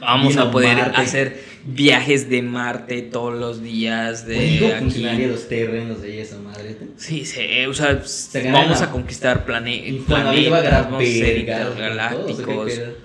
Vamos 0.00 0.28
Vino 0.28 0.42
a 0.42 0.50
poder 0.50 0.76
Marte. 0.76 1.00
hacer 1.00 1.44
viajes 1.64 2.30
de 2.30 2.40
Marte 2.42 3.02
todos 3.02 3.34
los 3.38 3.62
días, 3.62 4.26
de 4.26 4.74
aquí. 4.74 5.26
los 5.26 5.48
terrenos 5.48 6.00
de 6.02 6.20
esa 6.22 6.38
madre. 6.38 6.76
Sí, 6.96 7.24
sí, 7.24 7.40
o 7.66 7.74
sea, 7.74 8.00
ganan 8.32 8.52
vamos 8.52 8.80
la- 8.80 8.86
a 8.86 8.90
conquistar 8.90 9.44
plane 9.44 10.00
planetas, 10.06 10.90
vamos 10.90 11.02
a 11.02 11.06
ser 11.06 12.96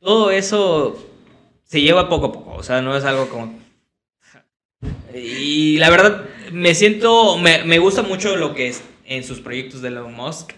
todo, 0.00 0.30
eso 0.30 1.08
se 1.64 1.80
lleva 1.80 2.08
poco 2.08 2.26
a 2.26 2.32
poco, 2.32 2.54
o 2.54 2.62
sea, 2.62 2.82
no 2.82 2.96
es 2.96 3.04
algo 3.04 3.28
como... 3.28 3.60
Y 5.14 5.76
la 5.78 5.90
verdad, 5.90 6.24
me 6.52 6.74
siento, 6.74 7.38
me, 7.38 7.64
me 7.64 7.78
gusta 7.78 8.02
mucho 8.02 8.36
lo 8.36 8.54
que 8.54 8.68
es 8.68 8.82
en 9.04 9.22
sus 9.24 9.40
proyectos 9.40 9.82
de 9.82 9.88
Elon 9.88 10.12
Musk, 10.14 10.52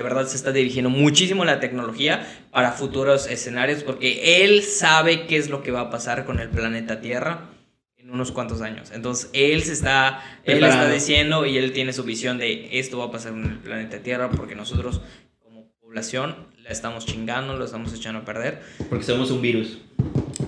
de 0.00 0.04
verdad 0.04 0.26
se 0.26 0.36
está 0.36 0.50
dirigiendo 0.50 0.88
muchísimo 0.88 1.44
la 1.44 1.60
tecnología 1.60 2.26
para 2.50 2.72
futuros 2.72 3.26
escenarios, 3.26 3.82
porque 3.82 4.42
él 4.42 4.62
sabe 4.62 5.26
qué 5.26 5.36
es 5.36 5.50
lo 5.50 5.62
que 5.62 5.72
va 5.72 5.80
a 5.80 5.90
pasar 5.90 6.24
con 6.24 6.40
el 6.40 6.48
planeta 6.48 7.02
Tierra 7.02 7.50
en 7.98 8.10
unos 8.10 8.32
cuantos 8.32 8.62
años. 8.62 8.92
Entonces, 8.94 9.28
él 9.34 9.62
se 9.62 9.74
está, 9.74 10.24
él 10.44 10.64
está 10.64 10.88
diciendo 10.88 11.44
y 11.44 11.58
él 11.58 11.72
tiene 11.72 11.92
su 11.92 12.02
visión 12.04 12.38
de 12.38 12.78
esto 12.78 12.96
va 12.96 13.04
a 13.04 13.10
pasar 13.10 13.34
en 13.34 13.44
el 13.44 13.58
planeta 13.58 13.98
Tierra, 13.98 14.30
porque 14.30 14.54
nosotros 14.54 15.02
como 15.38 15.68
población 15.82 16.34
la 16.56 16.70
estamos 16.70 17.04
chingando, 17.04 17.58
lo 17.58 17.66
estamos 17.66 17.92
echando 17.92 18.20
a 18.20 18.24
perder 18.24 18.62
Porque 18.88 19.04
somos 19.04 19.30
un 19.30 19.42
virus. 19.42 19.80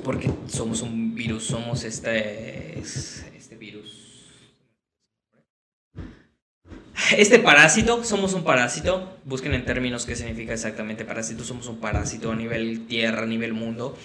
porque 0.02 0.30
somos 0.48 0.80
un 0.80 1.14
virus, 1.14 1.44
somos 1.44 1.84
este, 1.84 2.78
este 2.78 3.56
virus. 3.58 4.02
Este 7.10 7.38
parásito, 7.38 8.04
somos 8.04 8.32
un 8.32 8.44
parásito. 8.44 9.18
Busquen 9.24 9.54
en 9.54 9.64
términos 9.64 10.06
qué 10.06 10.16
significa 10.16 10.54
exactamente 10.54 11.04
parásito. 11.04 11.44
Somos 11.44 11.66
un 11.66 11.78
parásito 11.78 12.32
a 12.32 12.36
nivel 12.36 12.86
tierra, 12.86 13.22
a 13.22 13.26
nivel 13.26 13.52
mundo. 13.52 13.96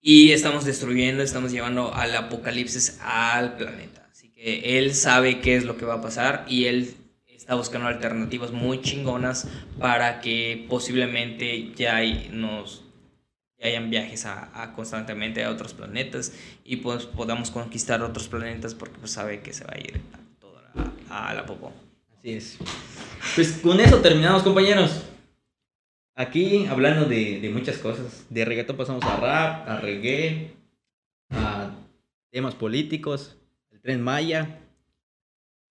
Y 0.00 0.32
estamos 0.32 0.64
destruyendo, 0.64 1.22
estamos 1.22 1.52
llevando 1.52 1.92
al 1.92 2.14
apocalipsis 2.14 2.98
al 3.02 3.56
planeta. 3.56 4.06
Así 4.10 4.28
que 4.30 4.78
él 4.78 4.94
sabe 4.94 5.40
qué 5.40 5.56
es 5.56 5.64
lo 5.64 5.76
que 5.76 5.84
va 5.84 5.94
a 5.94 6.00
pasar 6.00 6.44
y 6.48 6.66
él 6.66 6.94
está 7.26 7.54
buscando 7.56 7.88
alternativas 7.88 8.52
muy 8.52 8.80
chingonas 8.80 9.48
para 9.78 10.20
que 10.20 10.64
posiblemente 10.68 11.72
ya 11.74 12.00
nos 12.30 12.84
ya 13.58 13.68
hayan 13.68 13.90
viajes 13.90 14.26
a, 14.26 14.62
a 14.62 14.74
constantemente 14.74 15.42
a 15.42 15.50
otros 15.50 15.74
planetas 15.74 16.32
y 16.64 16.76
pues 16.76 17.06
podamos 17.06 17.50
conquistar 17.50 18.02
otros 18.02 18.28
planetas 18.28 18.74
porque 18.74 18.98
pues 18.98 19.12
sabe 19.12 19.40
que 19.40 19.52
se 19.52 19.64
va 19.64 19.72
a 19.74 19.78
ir 19.78 20.00
a 21.16 21.22
toda 21.22 21.34
la, 21.34 21.46
popó. 21.46 21.72
Así 22.18 22.32
es. 22.32 22.58
Pues 23.34 23.52
con 23.62 23.80
eso 23.80 24.00
terminamos, 24.00 24.42
compañeros. 24.42 25.02
Aquí 26.14 26.66
hablando 26.66 27.04
de, 27.06 27.40
de 27.40 27.50
muchas 27.50 27.78
cosas. 27.78 28.24
De 28.30 28.44
reggaetón 28.44 28.76
pasamos 28.76 29.04
a 29.04 29.16
rap, 29.16 29.68
a 29.68 29.80
reggae, 29.80 30.52
a 31.30 31.70
temas 32.30 32.54
políticos, 32.54 33.36
el 33.70 33.80
tren 33.80 34.00
Maya. 34.02 34.58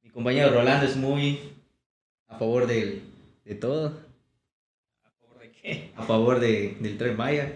Mi 0.04 0.10
compañero 0.12 0.52
Rolando 0.52 0.86
es 0.86 0.96
muy 0.96 1.40
a 2.28 2.38
favor 2.38 2.68
del- 2.68 3.02
de 3.44 3.56
todo. 3.56 3.98
¿A 5.04 5.10
favor 5.20 5.40
de 5.40 5.52
qué? 5.52 5.92
A 5.96 6.04
favor 6.04 6.40
de, 6.40 6.78
del 6.80 6.98
tren 6.98 7.18
Maya. 7.18 7.52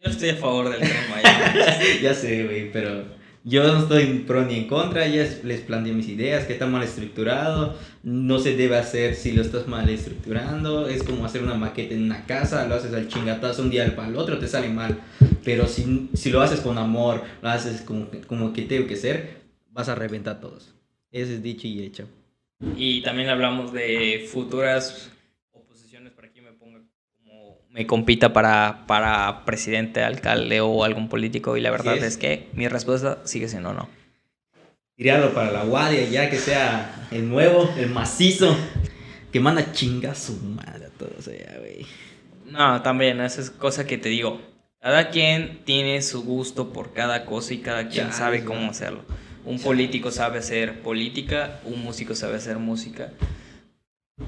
Yo 0.00 0.10
estoy 0.10 0.30
a 0.30 0.36
favor 0.36 0.70
del 0.70 0.80
tren 0.80 1.10
Maya. 1.10 1.78
ya 2.02 2.14
sé, 2.14 2.44
güey, 2.44 2.72
pero 2.72 3.04
yo 3.44 3.62
no 3.62 3.78
estoy 3.80 4.02
en 4.04 4.24
pro 4.26 4.44
ni 4.44 4.54
en 4.56 4.66
contra, 4.66 5.06
ya 5.06 5.22
es- 5.22 5.44
les 5.44 5.60
planteo 5.60 5.94
mis 5.94 6.08
ideas, 6.08 6.46
que 6.46 6.54
está 6.54 6.66
mal 6.66 6.82
estructurado, 6.82 7.78
no 8.02 8.38
se 8.38 8.56
debe 8.56 8.76
hacer 8.76 9.14
si 9.14 9.32
lo 9.32 9.42
estás 9.42 9.68
mal 9.68 9.88
estructurando, 9.88 10.88
es 10.88 11.02
como 11.02 11.24
hacer 11.26 11.42
una 11.42 11.54
maqueta 11.54 11.94
en 11.94 12.04
una 12.04 12.24
casa, 12.26 12.66
lo 12.66 12.74
haces 12.74 12.92
al 12.94 13.08
chingatazo 13.08 13.62
un 13.62 13.70
día 13.70 13.94
para 13.94 14.08
el 14.08 14.16
otro, 14.16 14.38
te 14.38 14.48
sale 14.48 14.68
mal, 14.70 14.98
pero 15.44 15.66
si, 15.66 16.08
si 16.14 16.30
lo 16.30 16.40
haces 16.40 16.60
con 16.60 16.78
amor, 16.78 17.22
lo 17.42 17.48
haces 17.50 17.82
como, 17.82 18.08
como 18.26 18.52
que 18.52 18.62
tengo 18.62 18.86
que 18.86 18.96
ser, 18.96 19.42
vas 19.70 19.88
a 19.88 19.94
reventar 19.94 20.40
todos. 20.40 20.74
Ese 21.12 21.34
es 21.34 21.42
dicho 21.42 21.66
y 21.68 21.82
hecho. 21.82 22.08
y 22.76 23.02
también 23.02 23.28
hablamos 23.28 23.72
de 23.72 24.26
futuras 24.32 25.10
oposiciones 25.52 26.12
para 26.12 26.30
que 26.30 26.38
yo 26.38 26.44
me 26.44 26.52
ponga 26.52 26.80
como 27.18 27.58
me 27.74 27.88
compita 27.88 28.32
para, 28.32 28.84
para 28.86 29.44
presidente, 29.44 30.04
alcalde 30.04 30.60
o 30.60 30.84
algún 30.84 31.08
político 31.08 31.56
y 31.56 31.60
la 31.60 31.72
verdad 31.72 31.96
es. 31.96 32.04
es. 32.04 32.16
que 32.16 32.48
mi 32.52 32.68
respuesta 32.68 33.18
sigue 33.24 33.48
siendo 33.48 33.74
no. 33.74 33.88
Tirarlo 34.96 35.34
para 35.34 35.50
la 35.50 35.64
guardia 35.64 36.08
ya 36.08 36.30
que 36.30 36.38
sea 36.38 37.08
el 37.10 37.28
nuevo, 37.28 37.68
el 37.76 37.90
macizo, 37.90 38.56
que 39.32 39.40
manda 39.40 39.72
chinga 39.72 40.12
a 40.12 40.14
su 40.14 40.36
madre 40.36 40.86
a 40.86 40.90
todos 40.90 41.26
allá, 41.26 41.58
güey. 41.58 41.84
No, 42.46 42.80
también, 42.82 43.20
esa 43.20 43.40
es 43.40 43.50
cosa 43.50 43.84
que 43.84 43.98
te 43.98 44.08
digo. 44.08 44.40
Cada 44.80 45.10
quien 45.10 45.64
tiene 45.64 46.00
su 46.00 46.22
gusto 46.22 46.72
por 46.72 46.92
cada 46.92 47.24
cosa 47.24 47.54
y 47.54 47.58
cada 47.58 47.88
quien 47.88 48.06
Ya, 48.06 48.12
sabe 48.12 48.36
es 48.36 48.44
cómo 48.44 48.70
hacerlo. 48.70 49.04
Un 49.44 49.58
político 49.58 50.12
sabe 50.12 50.38
hacer 50.38 50.80
política, 50.80 51.60
un 51.64 51.82
músico 51.82 52.14
sabe 52.14 52.36
hacer 52.36 52.58
música. 52.58 53.10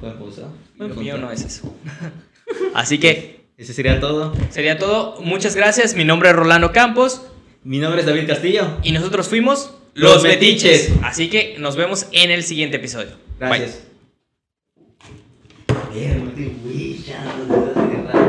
¿Cuál 0.01 0.18
cosa? 0.18 0.48
Lo 0.78 0.89
mío 0.97 1.16
no 1.16 1.31
es 1.31 1.44
eso. 1.44 1.73
Así 2.74 2.98
que 2.98 3.47
Ese 3.56 3.73
sería 3.73 4.01
todo. 4.01 4.35
Sería 4.51 4.78
todo. 4.78 5.20
Muchas 5.23 5.56
gracias. 5.56 5.94
Mi 5.94 6.05
nombre 6.05 6.28
es 6.28 6.36
Rolando 6.36 6.73
Campos. 6.73 7.23
Mi 7.64 7.78
nombre 7.78 8.01
es 8.01 8.06
David 8.06 8.27
Castillo. 8.27 8.78
Y 8.82 8.93
nosotros 8.93 9.28
fuimos 9.28 9.74
Los 9.94 10.23
Metiches. 10.23 10.93
Así 11.02 11.28
que 11.31 11.56
nos 11.59 11.77
vemos 11.77 12.06
en 12.12 12.31
el 12.31 12.43
siguiente 12.43 12.77
episodio. 12.77 13.12
Gracias. 13.39 13.82